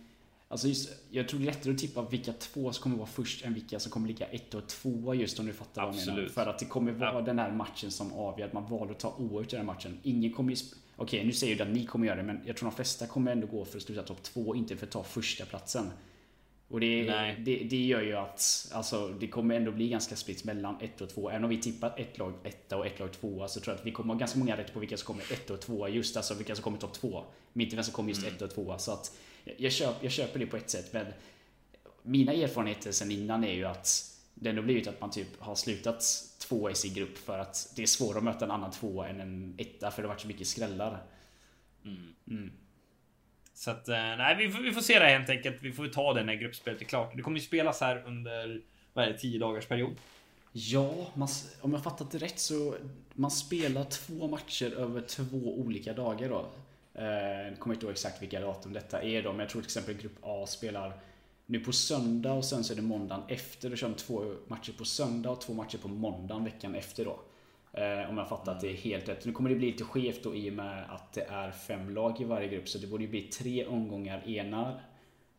Alltså 0.50 0.68
just, 0.68 0.90
jag 1.10 1.28
tror 1.28 1.40
det 1.40 1.44
är 1.44 1.46
lättare 1.46 1.72
att 1.72 1.78
tippa 1.78 2.02
vilka 2.02 2.32
två 2.32 2.72
som 2.72 2.82
kommer 2.82 2.96
vara 2.96 3.06
först 3.06 3.44
än 3.44 3.54
vilka 3.54 3.80
som 3.80 3.92
kommer 3.92 4.08
ligga 4.08 4.26
ett 4.26 4.54
och 4.54 4.66
tvåa 4.66 5.14
just 5.14 5.38
om 5.38 5.46
du 5.46 5.52
fattar 5.52 5.88
Absolut. 5.88 6.06
vad 6.06 6.12
jag 6.12 6.16
menar. 6.16 6.28
För 6.28 6.46
att 6.46 6.58
det 6.58 6.64
kommer 6.64 6.92
vara 6.92 7.12
ja. 7.12 7.20
den 7.20 7.38
här 7.38 7.52
matchen 7.52 7.90
som 7.90 8.12
avgör 8.12 8.46
att 8.46 8.52
man 8.52 8.70
valde 8.70 8.92
att 8.92 9.00
ta 9.00 9.14
oavgjort 9.18 9.52
i 9.52 9.56
den 9.56 9.66
här 9.66 9.74
matchen. 9.74 9.98
Ingen 10.02 10.32
kommer 10.32 10.52
ju... 10.52 10.56
Okej, 10.96 11.24
nu 11.24 11.32
säger 11.32 11.56
du 11.56 11.62
att 11.62 11.68
ni 11.68 11.86
kommer 11.86 12.06
göra 12.06 12.16
det, 12.16 12.22
men 12.22 12.40
jag 12.46 12.56
tror 12.56 12.70
de 12.70 12.76
flesta 12.76 13.06
kommer 13.06 13.32
ändå 13.32 13.46
gå 13.46 13.64
för 13.64 13.76
att 13.76 13.82
sluta 13.82 14.02
topp 14.02 14.22
två, 14.22 14.54
inte 14.54 14.76
för 14.76 14.86
att 14.86 14.92
ta 14.92 15.02
första 15.02 15.44
platsen. 15.44 15.90
Och 16.70 16.80
det, 16.80 17.04
det, 17.38 17.56
det, 17.70 17.84
gör 17.86 18.02
ju 18.02 18.16
att 18.16 18.68
alltså, 18.72 19.08
det 19.08 19.28
kommer 19.28 19.54
ändå 19.54 19.72
bli 19.72 19.88
ganska 19.88 20.16
spritt 20.16 20.44
mellan 20.44 20.76
1 20.80 21.00
och 21.00 21.08
2. 21.08 21.30
Även 21.30 21.44
om 21.44 21.50
vi 21.50 21.58
tippat 21.58 21.98
ett 21.98 22.18
lag 22.18 22.32
etta 22.44 22.76
och 22.76 22.86
ett 22.86 22.98
lag 22.98 23.12
tvåa 23.12 23.48
så 23.48 23.60
tror 23.60 23.74
jag 23.74 23.80
att 23.80 23.86
vi 23.86 23.92
kommer 23.92 24.14
ha 24.14 24.18
ganska 24.18 24.38
många 24.38 24.56
rätt 24.56 24.74
på 24.74 24.80
vilka 24.80 24.96
som 24.96 25.06
kommer 25.06 25.32
1 25.32 25.50
och 25.50 25.60
2 25.60 25.88
just 25.88 26.16
alltså 26.16 26.34
vilka 26.34 26.54
som 26.54 26.62
kommer 26.64 26.78
topp 26.78 26.92
2. 26.92 27.24
Inte 27.54 27.76
vem 27.76 27.84
som 27.84 27.94
kommer 27.94 28.08
just 28.08 28.26
1 28.26 28.28
mm. 28.28 28.44
och 28.44 28.54
2. 28.54 28.78
Så 28.78 28.92
att 28.92 29.16
jag, 29.56 29.72
köp, 29.72 29.94
jag 30.00 30.12
köper 30.12 30.38
det 30.38 30.46
på 30.46 30.56
ett 30.56 30.70
sätt, 30.70 30.92
men 30.92 31.06
mina 32.02 32.32
erfarenheter 32.32 32.92
sen 32.92 33.10
innan 33.10 33.44
är 33.44 33.52
ju 33.52 33.64
att 33.64 34.14
det 34.34 34.50
ändå 34.50 34.62
blivit 34.62 34.86
att 34.86 35.00
man 35.00 35.10
typ 35.10 35.40
har 35.40 35.54
slutat 35.54 36.04
två 36.38 36.70
i 36.70 36.74
sin 36.74 36.94
grupp 36.94 37.18
för 37.18 37.38
att 37.38 37.72
det 37.76 37.82
är 37.82 37.86
svårare 37.86 38.18
att 38.18 38.24
möta 38.24 38.44
en 38.44 38.50
annan 38.50 38.70
tvåa 38.70 39.08
än 39.08 39.20
en 39.20 39.54
etta 39.58 39.90
för 39.90 40.02
det 40.02 40.08
har 40.08 40.14
varit 40.14 40.20
så 40.20 40.28
mycket 40.28 40.46
skrällar. 40.46 41.02
Mm. 41.84 42.14
Mm. 42.30 42.52
Så 43.54 43.70
att, 43.70 43.88
eh, 43.88 43.94
nej, 43.94 44.36
vi 44.36 44.52
får, 44.52 44.62
vi 44.62 44.72
får 44.72 44.80
se 44.80 44.98
det 44.98 45.06
helt 45.06 45.30
enkelt. 45.30 45.56
Vi 45.60 45.72
får 45.72 45.88
ta 45.88 46.14
det 46.14 46.24
när 46.24 46.34
gruppspelet 46.34 46.80
är 46.80 46.84
klart. 46.84 47.16
Det 47.16 47.22
kommer 47.22 47.38
ju 47.38 47.44
spelas 47.44 47.80
här 47.80 48.02
under, 48.06 48.62
vad 48.92 49.04
är 49.04 49.12
det, 49.12 49.18
10 49.18 49.38
dagars 49.38 49.66
period. 49.66 49.96
Ja, 50.52 51.06
man, 51.14 51.28
om 51.60 51.72
jag 51.72 51.82
fattat 51.82 52.10
det 52.10 52.18
rätt 52.18 52.38
så 52.38 52.74
man 53.14 53.30
spelar 53.30 53.84
två 53.84 54.28
matcher 54.28 54.72
över 54.72 55.00
två 55.00 55.58
olika 55.58 55.92
dagar 55.92 56.28
då. 56.28 56.46
Eh, 56.98 57.48
jag 57.48 57.58
kommer 57.58 57.74
inte 57.74 57.86
ihåg 57.86 57.92
exakt 57.92 58.22
vilka 58.22 58.40
datum 58.40 58.72
detta 58.72 59.02
är 59.02 59.22
då, 59.22 59.30
men 59.30 59.40
jag 59.40 59.48
tror 59.48 59.62
till 59.62 59.66
exempel 59.66 59.94
Grupp 59.94 60.18
A 60.22 60.46
spelar 60.46 60.92
nu 61.46 61.60
på 61.60 61.72
söndag 61.72 62.32
och 62.32 62.44
sen 62.44 62.64
så 62.64 62.72
är 62.72 62.76
det 62.76 62.82
måndagen 62.82 63.24
efter. 63.28 63.70
Då 63.70 63.76
kör 63.76 63.88
de 63.88 63.94
två 63.94 64.34
matcher 64.46 64.72
på 64.72 64.84
söndag 64.84 65.30
och 65.30 65.40
två 65.40 65.54
matcher 65.54 65.78
på 65.78 65.88
måndagen 65.88 66.44
veckan 66.44 66.74
efter 66.74 67.04
då. 67.04 67.20
Eh, 67.72 68.10
om 68.10 68.18
jag 68.18 68.28
fattar 68.28 68.52
att 68.52 68.60
det 68.60 68.70
är 68.70 68.76
helt 68.76 69.08
rätt. 69.08 69.24
Nu 69.24 69.32
kommer 69.32 69.50
det 69.50 69.56
bli 69.56 69.70
lite 69.70 69.84
skevt 69.84 70.22
då 70.22 70.34
i 70.34 70.50
och 70.50 70.54
med 70.54 70.90
att 70.90 71.12
det 71.12 71.22
är 71.22 71.50
fem 71.50 71.90
lag 71.90 72.20
i 72.20 72.24
varje 72.24 72.48
grupp. 72.48 72.68
Så 72.68 72.78
det 72.78 72.86
borde 72.86 73.04
ju 73.04 73.10
bli 73.10 73.22
tre 73.22 73.66
omgångar 73.66 74.28
ena 74.28 74.80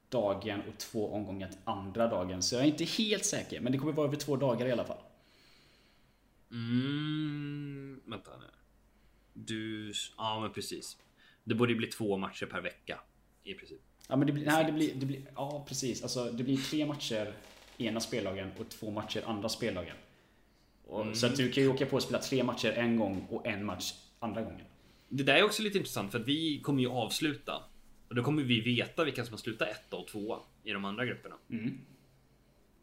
dagen 0.09 0.61
och 0.69 0.77
två 0.77 1.13
omgångar 1.13 1.49
andra 1.63 2.07
dagen. 2.07 2.41
Så 2.41 2.55
jag 2.55 2.63
är 2.63 2.67
inte 2.67 2.83
helt 2.83 3.25
säker, 3.25 3.61
men 3.61 3.71
det 3.71 3.77
kommer 3.77 3.91
vara 3.91 4.07
över 4.07 4.17
två 4.17 4.35
dagar 4.35 4.65
i 4.65 4.71
alla 4.71 4.85
fall. 4.85 5.01
Mm, 6.51 8.01
vänta 8.05 8.31
nu. 8.39 8.45
Du, 9.33 9.93
ja 10.17 10.39
men 10.39 10.53
precis. 10.53 10.97
Det 11.49 11.55
borde 11.55 11.75
bli 11.75 11.87
två 11.87 12.17
matcher 12.17 12.45
per 12.45 12.61
vecka. 12.61 12.99
I 13.43 13.53
princip. 13.53 13.81
Ja 14.07 14.15
men 14.15 14.27
det 14.27 14.33
blir, 14.33 14.45
nej, 14.45 14.65
det 14.65 14.71
blir, 14.71 14.93
det 14.95 15.05
blir, 15.05 15.21
ja 15.35 15.65
precis. 15.67 16.03
Alltså 16.03 16.31
det 16.31 16.43
blir 16.43 16.57
tre 16.57 16.85
matcher 16.85 17.33
ena 17.77 17.99
spellagen 17.99 18.51
och 18.57 18.69
två 18.69 18.91
matcher 18.91 19.23
andra 19.25 19.49
spellagen. 19.49 19.95
Och, 20.87 21.01
mm. 21.01 21.15
Så 21.15 21.25
att 21.25 21.35
du 21.35 21.51
kan 21.51 21.63
ju 21.63 21.69
åka 21.69 21.85
på 21.85 21.95
och 21.95 22.03
spela 22.03 22.19
tre 22.19 22.43
matcher 22.43 22.71
en 22.71 22.97
gång 22.97 23.27
och 23.29 23.47
en 23.47 23.65
match 23.65 23.93
andra 24.19 24.41
gången. 24.41 24.65
Det 25.09 25.23
där 25.23 25.35
är 25.35 25.43
också 25.43 25.63
lite 25.63 25.77
intressant 25.77 26.11
för 26.11 26.19
att 26.19 26.27
vi 26.27 26.59
kommer 26.59 26.81
ju 26.81 26.89
avsluta. 26.89 27.63
Och 28.07 28.15
då 28.15 28.23
kommer 28.23 28.43
vi 28.43 28.61
veta 28.61 29.03
vilka 29.03 29.25
som 29.25 29.33
har 29.33 29.37
slutat 29.37 29.67
etta 29.67 29.95
och 29.95 30.07
tvåa 30.07 30.39
i 30.63 30.71
de 30.71 30.85
andra 30.85 31.05
grupperna. 31.05 31.35
Mm. 31.49 31.77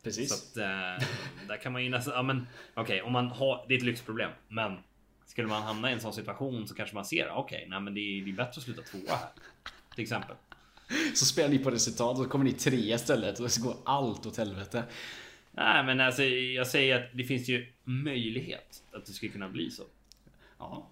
Precis. 0.03 0.29
Så 0.29 0.35
att, 0.35 0.57
äh, 0.57 1.07
där 1.49 1.63
kan 1.63 1.73
man 1.73 1.85
ju 1.85 1.91
nästan, 1.91 2.15
ja 2.15 2.23
men 2.23 2.47
okej 2.75 2.83
okay, 2.83 3.01
om 3.01 3.13
man 3.13 3.27
har, 3.27 3.65
det 3.69 3.75
är 3.75 3.79
ett 3.79 3.85
lyxproblem. 3.85 4.31
Men 4.49 4.79
skulle 5.27 5.49
man 5.49 5.63
hamna 5.63 5.91
i 5.91 5.93
en 5.93 6.01
sån 6.01 6.13
situation 6.13 6.69
så 6.69 6.75
kanske 6.75 6.95
man 6.95 7.05
ser, 7.05 7.29
okej, 7.31 7.57
okay, 7.57 7.69
nej 7.69 7.81
men 7.81 7.95
det 7.95 8.01
är, 8.01 8.25
det 8.25 8.31
är 8.31 8.35
bättre 8.35 8.59
att 8.59 8.63
sluta 8.63 8.83
tvåa 8.83 9.17
här. 9.17 9.29
Till 9.95 10.03
exempel. 10.03 10.37
Så 11.15 11.25
spelar 11.25 11.49
ni 11.49 11.59
på 11.59 11.71
resultat 11.71 12.19
och 12.19 12.25
så 12.25 12.31
kommer 12.31 12.45
ni 12.45 12.53
tre 12.53 12.95
istället 12.95 13.41
och 13.41 13.51
så 13.51 13.63
går 13.63 13.77
allt 13.85 14.27
åt 14.27 14.37
helvete. 14.37 14.85
Nej 15.53 15.85
men 15.85 16.01
alltså 16.01 16.23
jag 16.23 16.67
säger 16.67 16.97
att 16.97 17.11
det 17.13 17.25
finns 17.25 17.49
ju 17.49 17.67
möjlighet 17.85 18.83
att 18.93 19.07
det 19.07 19.13
skulle 19.13 19.33
kunna 19.33 19.49
bli 19.49 19.71
så. 19.71 19.83
Ja. 20.59 20.87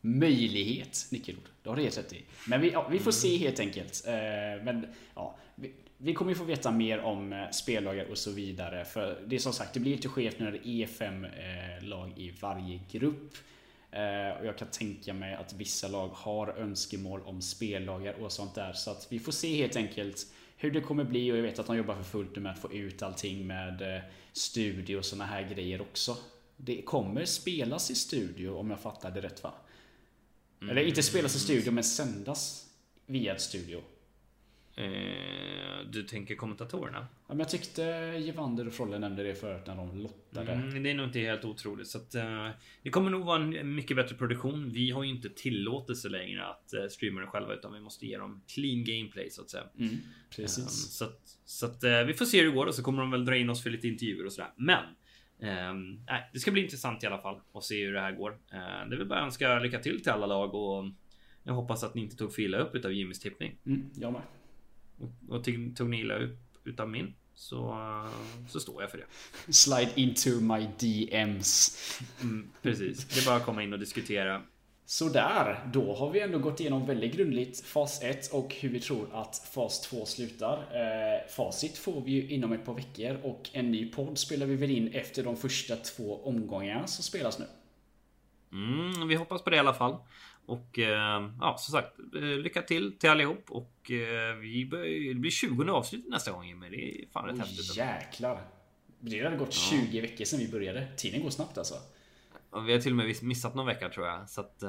Möjlighet, 0.00 1.06
nyckelord. 1.10 1.44
Det 1.62 1.68
har 1.68 1.76
du 1.76 1.82
helt 1.82 1.98
rätt 1.98 2.12
i. 2.12 2.24
Men 2.48 2.60
vi, 2.60 2.70
ja, 2.70 2.88
vi 2.88 2.98
får 2.98 3.10
se 3.10 3.36
helt 3.36 3.60
enkelt. 3.60 4.04
Eh, 4.06 4.12
men 4.64 4.86
ja, 5.14 5.36
vi, 5.54 5.72
vi 5.98 6.14
kommer 6.14 6.30
ju 6.30 6.34
få 6.34 6.44
veta 6.44 6.70
mer 6.70 7.00
om 7.00 7.32
eh, 7.32 7.50
spellagar 7.50 8.10
och 8.10 8.18
så 8.18 8.30
vidare. 8.30 8.84
För 8.84 9.20
det 9.26 9.36
är 9.36 9.40
som 9.40 9.52
sagt, 9.52 9.74
det 9.74 9.80
blir 9.80 9.92
lite 9.92 10.08
skevt 10.08 10.38
när 10.38 10.52
det 10.52 10.68
är 10.68 10.86
fem 10.86 11.24
eh, 11.24 11.84
lag 11.84 12.12
i 12.16 12.34
varje 12.40 12.80
grupp. 12.90 13.34
Eh, 13.94 14.40
och 14.40 14.46
jag 14.46 14.58
kan 14.58 14.68
tänka 14.68 15.14
mig 15.14 15.34
att 15.34 15.52
vissa 15.52 15.88
lag 15.88 16.08
har 16.08 16.48
önskemål 16.48 17.20
om 17.24 17.42
spellagar 17.42 18.14
och 18.14 18.32
sånt 18.32 18.54
där. 18.54 18.72
Så 18.72 18.90
att 18.90 19.06
vi 19.10 19.18
får 19.18 19.32
se 19.32 19.56
helt 19.56 19.76
enkelt 19.76 20.26
hur 20.56 20.70
det 20.70 20.80
kommer 20.80 21.04
bli 21.04 21.32
och 21.32 21.36
jag 21.36 21.42
vet 21.42 21.58
att 21.58 21.66
de 21.66 21.76
jobbar 21.76 21.94
för 21.94 22.02
fullt 22.02 22.36
med 22.36 22.52
att 22.52 22.58
få 22.58 22.72
ut 22.72 23.02
allting 23.02 23.46
med 23.46 23.96
eh, 23.96 24.02
studio 24.32 24.96
och 24.96 25.04
såna 25.04 25.24
här 25.24 25.48
grejer 25.54 25.80
också. 25.80 26.16
Det 26.56 26.82
kommer 26.82 27.24
spelas 27.24 27.90
i 27.90 27.94
studio 27.94 28.50
om 28.50 28.70
jag 28.70 28.80
fattar 28.80 29.10
det 29.10 29.20
rätt 29.20 29.42
va? 29.42 29.54
Mm. 30.60 30.70
Eller 30.70 30.88
inte 30.88 31.02
spelas 31.02 31.36
i 31.36 31.38
studio 31.38 31.72
men 31.72 31.84
sändas 31.84 32.66
via 33.06 33.34
ett 33.34 33.40
studio. 33.40 33.82
Eh, 34.76 35.86
du 35.90 36.02
tänker 36.02 36.34
kommentatorerna? 36.34 36.98
Ja, 36.98 37.34
men 37.34 37.38
jag 37.38 37.48
tyckte 37.48 37.82
Gevander 38.18 38.66
och 38.66 38.72
Frolle 38.72 38.98
nämnde 38.98 39.22
det 39.22 39.34
förut 39.34 39.62
när 39.66 39.76
de 39.76 39.98
lottade. 39.98 40.52
Mm, 40.52 40.82
det 40.82 40.90
är 40.90 40.94
nog 40.94 41.06
inte 41.06 41.18
helt 41.18 41.44
otroligt. 41.44 41.86
Så 41.86 41.98
att, 41.98 42.14
uh, 42.14 42.48
det 42.82 42.90
kommer 42.90 43.10
nog 43.10 43.24
vara 43.24 43.42
en 43.42 43.74
mycket 43.74 43.96
bättre 43.96 44.16
produktion. 44.16 44.70
Vi 44.72 44.90
har 44.90 45.04
ju 45.04 45.10
inte 45.10 45.28
tillåtelse 45.28 46.08
längre 46.08 46.44
att 46.44 46.70
uh, 46.74 46.88
streama 46.88 47.20
det 47.20 47.26
själva 47.26 47.54
utan 47.54 47.72
vi 47.72 47.80
måste 47.80 48.06
ge 48.06 48.18
dem 48.18 48.42
clean 48.54 48.84
gameplay 48.84 49.30
så 49.30 49.42
att 49.42 49.50
säga. 49.50 49.64
Mm, 49.78 49.96
precis. 50.36 50.58
Um, 50.58 50.68
så 50.68 51.04
att, 51.04 51.20
så 51.44 51.66
att 51.66 51.84
uh, 51.84 52.04
vi 52.06 52.14
får 52.14 52.24
se 52.24 52.40
hur 52.40 52.46
det 52.46 52.54
går 52.54 52.66
och 52.66 52.74
så 52.74 52.82
kommer 52.82 53.00
de 53.00 53.10
väl 53.10 53.24
dra 53.24 53.36
in 53.36 53.50
oss 53.50 53.62
för 53.62 53.70
lite 53.70 53.88
intervjuer 53.88 54.26
och 54.26 54.32
sådär. 54.32 54.50
Men 54.56 54.84
um, 55.70 56.04
nej, 56.06 56.30
det 56.32 56.38
ska 56.38 56.50
bli 56.50 56.62
intressant 56.62 57.02
i 57.02 57.06
alla 57.06 57.18
fall 57.18 57.40
och 57.52 57.64
se 57.64 57.84
hur 57.84 57.92
det 57.92 58.00
här 58.00 58.12
går. 58.12 58.30
Uh, 58.30 58.90
det 58.90 58.96
vill 58.96 59.06
bara 59.06 59.20
önska 59.20 59.58
lycka 59.58 59.78
till 59.78 60.02
till 60.02 60.12
alla 60.12 60.26
lag 60.26 60.54
och 60.54 60.84
jag 61.42 61.54
hoppas 61.54 61.84
att 61.84 61.94
ni 61.94 62.02
inte 62.02 62.16
tog 62.16 62.34
för 62.34 62.42
illa 62.42 62.58
upp 62.58 62.74
utav 62.74 62.92
Jimmys 62.92 63.20
tippning. 63.20 63.58
Mm, 63.66 63.90
jag 63.94 64.12
med. 64.12 64.22
Och, 64.98 65.36
och 65.36 65.44
tog 65.76 65.88
ni 65.88 66.00
illa 66.00 66.18
upp 66.18 66.38
utav 66.64 66.88
min 66.88 67.14
så, 67.34 67.78
så 68.48 68.60
står 68.60 68.82
jag 68.82 68.90
för 68.90 68.98
det. 68.98 69.52
Slide 69.52 69.90
into 69.94 70.30
my 70.30 70.68
DMs. 70.78 71.78
Mm, 72.22 72.50
precis, 72.62 73.04
det 73.04 73.20
är 73.20 73.26
bara 73.26 73.36
att 73.36 73.44
komma 73.44 73.62
in 73.62 73.72
och 73.72 73.78
diskutera. 73.78 74.42
Sådär, 74.86 75.70
då 75.72 75.94
har 75.94 76.10
vi 76.10 76.20
ändå 76.20 76.38
gått 76.38 76.60
igenom 76.60 76.86
väldigt 76.86 77.16
grundligt 77.16 77.66
fas 77.66 78.02
1 78.02 78.32
och 78.32 78.54
hur 78.54 78.68
vi 78.68 78.80
tror 78.80 79.06
att 79.12 79.36
fas 79.36 79.80
2 79.80 80.06
slutar. 80.06 80.58
Eh, 80.58 81.30
facit 81.30 81.78
får 81.78 82.00
vi 82.00 82.12
ju 82.12 82.28
inom 82.28 82.52
ett 82.52 82.64
par 82.64 82.74
veckor 82.74 83.18
och 83.22 83.50
en 83.52 83.70
ny 83.70 83.92
podd 83.92 84.18
spelar 84.18 84.46
vi 84.46 84.56
väl 84.56 84.70
in 84.70 84.88
efter 84.88 85.24
de 85.24 85.36
första 85.36 85.76
två 85.76 86.24
omgångarna 86.24 86.86
som 86.86 87.04
spelas 87.04 87.38
nu. 87.38 87.44
Mm, 88.52 89.08
vi 89.08 89.14
hoppas 89.14 89.42
på 89.42 89.50
det 89.50 89.56
i 89.56 89.58
alla 89.58 89.74
fall. 89.74 89.96
Och 90.46 90.78
eh, 90.78 91.30
ja, 91.40 91.56
som 91.58 91.72
sagt, 91.72 91.98
eh, 92.14 92.22
lycka 92.22 92.62
till 92.62 92.98
till 92.98 93.10
allihop. 93.10 93.50
Och 93.50 93.90
eh, 93.90 94.36
vi 94.36 94.66
börjar, 94.70 95.14
det 95.14 95.20
blir 95.20 95.30
20 95.30 95.70
avsnitt 95.70 96.08
nästa 96.08 96.32
gång 96.32 96.58
men 96.58 96.70
det 96.70 96.76
är 96.76 97.08
fan 97.12 97.26
rätt 97.26 97.34
oh, 97.34 97.40
häftigt. 97.40 97.76
Jäklar. 97.76 98.42
Det 99.00 99.24
hade 99.24 99.36
gått 99.36 99.52
20 99.52 100.00
veckor 100.00 100.24
sedan 100.24 100.38
vi 100.38 100.48
började. 100.48 100.88
Tiden 100.96 101.22
går 101.22 101.30
snabbt 101.30 101.58
alltså. 101.58 101.74
Och 102.50 102.68
vi 102.68 102.72
har 102.72 102.80
till 102.80 102.92
och 102.92 102.96
med 102.96 103.22
missat 103.22 103.54
någon 103.54 103.66
vecka 103.66 103.88
tror 103.88 104.06
jag. 104.06 104.30
Så 104.30 104.40
att, 104.40 104.62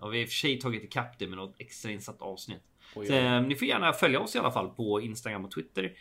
och 0.00 0.12
vi 0.12 0.16
har 0.18 0.22
i 0.22 0.24
och 0.24 0.28
för 0.28 0.34
sig 0.34 0.60
tagit 0.60 0.84
ikapp 0.84 1.18
det 1.18 1.26
med 1.26 1.38
något 1.38 1.54
extra 1.58 1.90
insatt 1.90 2.22
avsnitt. 2.22 2.62
Oj, 2.94 3.06
så, 3.06 3.12
eh, 3.12 3.42
ni 3.42 3.56
får 3.56 3.68
gärna 3.68 3.92
följa 3.92 4.20
oss 4.20 4.36
i 4.36 4.38
alla 4.38 4.50
fall 4.50 4.68
på 4.68 5.00
Instagram 5.00 5.44
och 5.44 5.50
Twitter. 5.50 5.92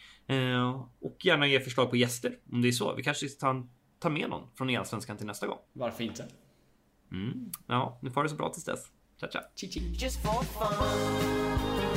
Och 0.99 1.25
gärna 1.25 1.47
ge 1.47 1.59
förslag 1.59 1.89
på 1.89 1.95
gäster 1.95 2.37
om 2.51 2.61
det 2.61 2.67
är 2.67 2.71
så. 2.71 2.95
Vi 2.95 3.03
kanske 3.03 3.29
ska 3.29 3.53
ta, 3.53 3.67
ta 3.99 4.09
med 4.09 4.29
någon 4.29 4.47
från 4.55 4.69
Elsvenskan 4.69 5.17
till 5.17 5.27
nästa 5.27 5.47
gång. 5.47 5.59
Varför 5.73 6.03
inte? 6.03 6.27
Mm. 7.11 7.51
Ja, 7.67 7.99
ni 8.01 8.09
får 8.09 8.23
det 8.23 8.29
så 8.29 8.35
bra 8.35 8.49
tills 8.49 8.65
dess. 8.65 8.91
Chao, 9.19 9.29
chao. 9.29 9.43
Chichi. 9.53 9.91
Just 9.97 10.19
for 10.21 10.43
fun. 10.43 11.88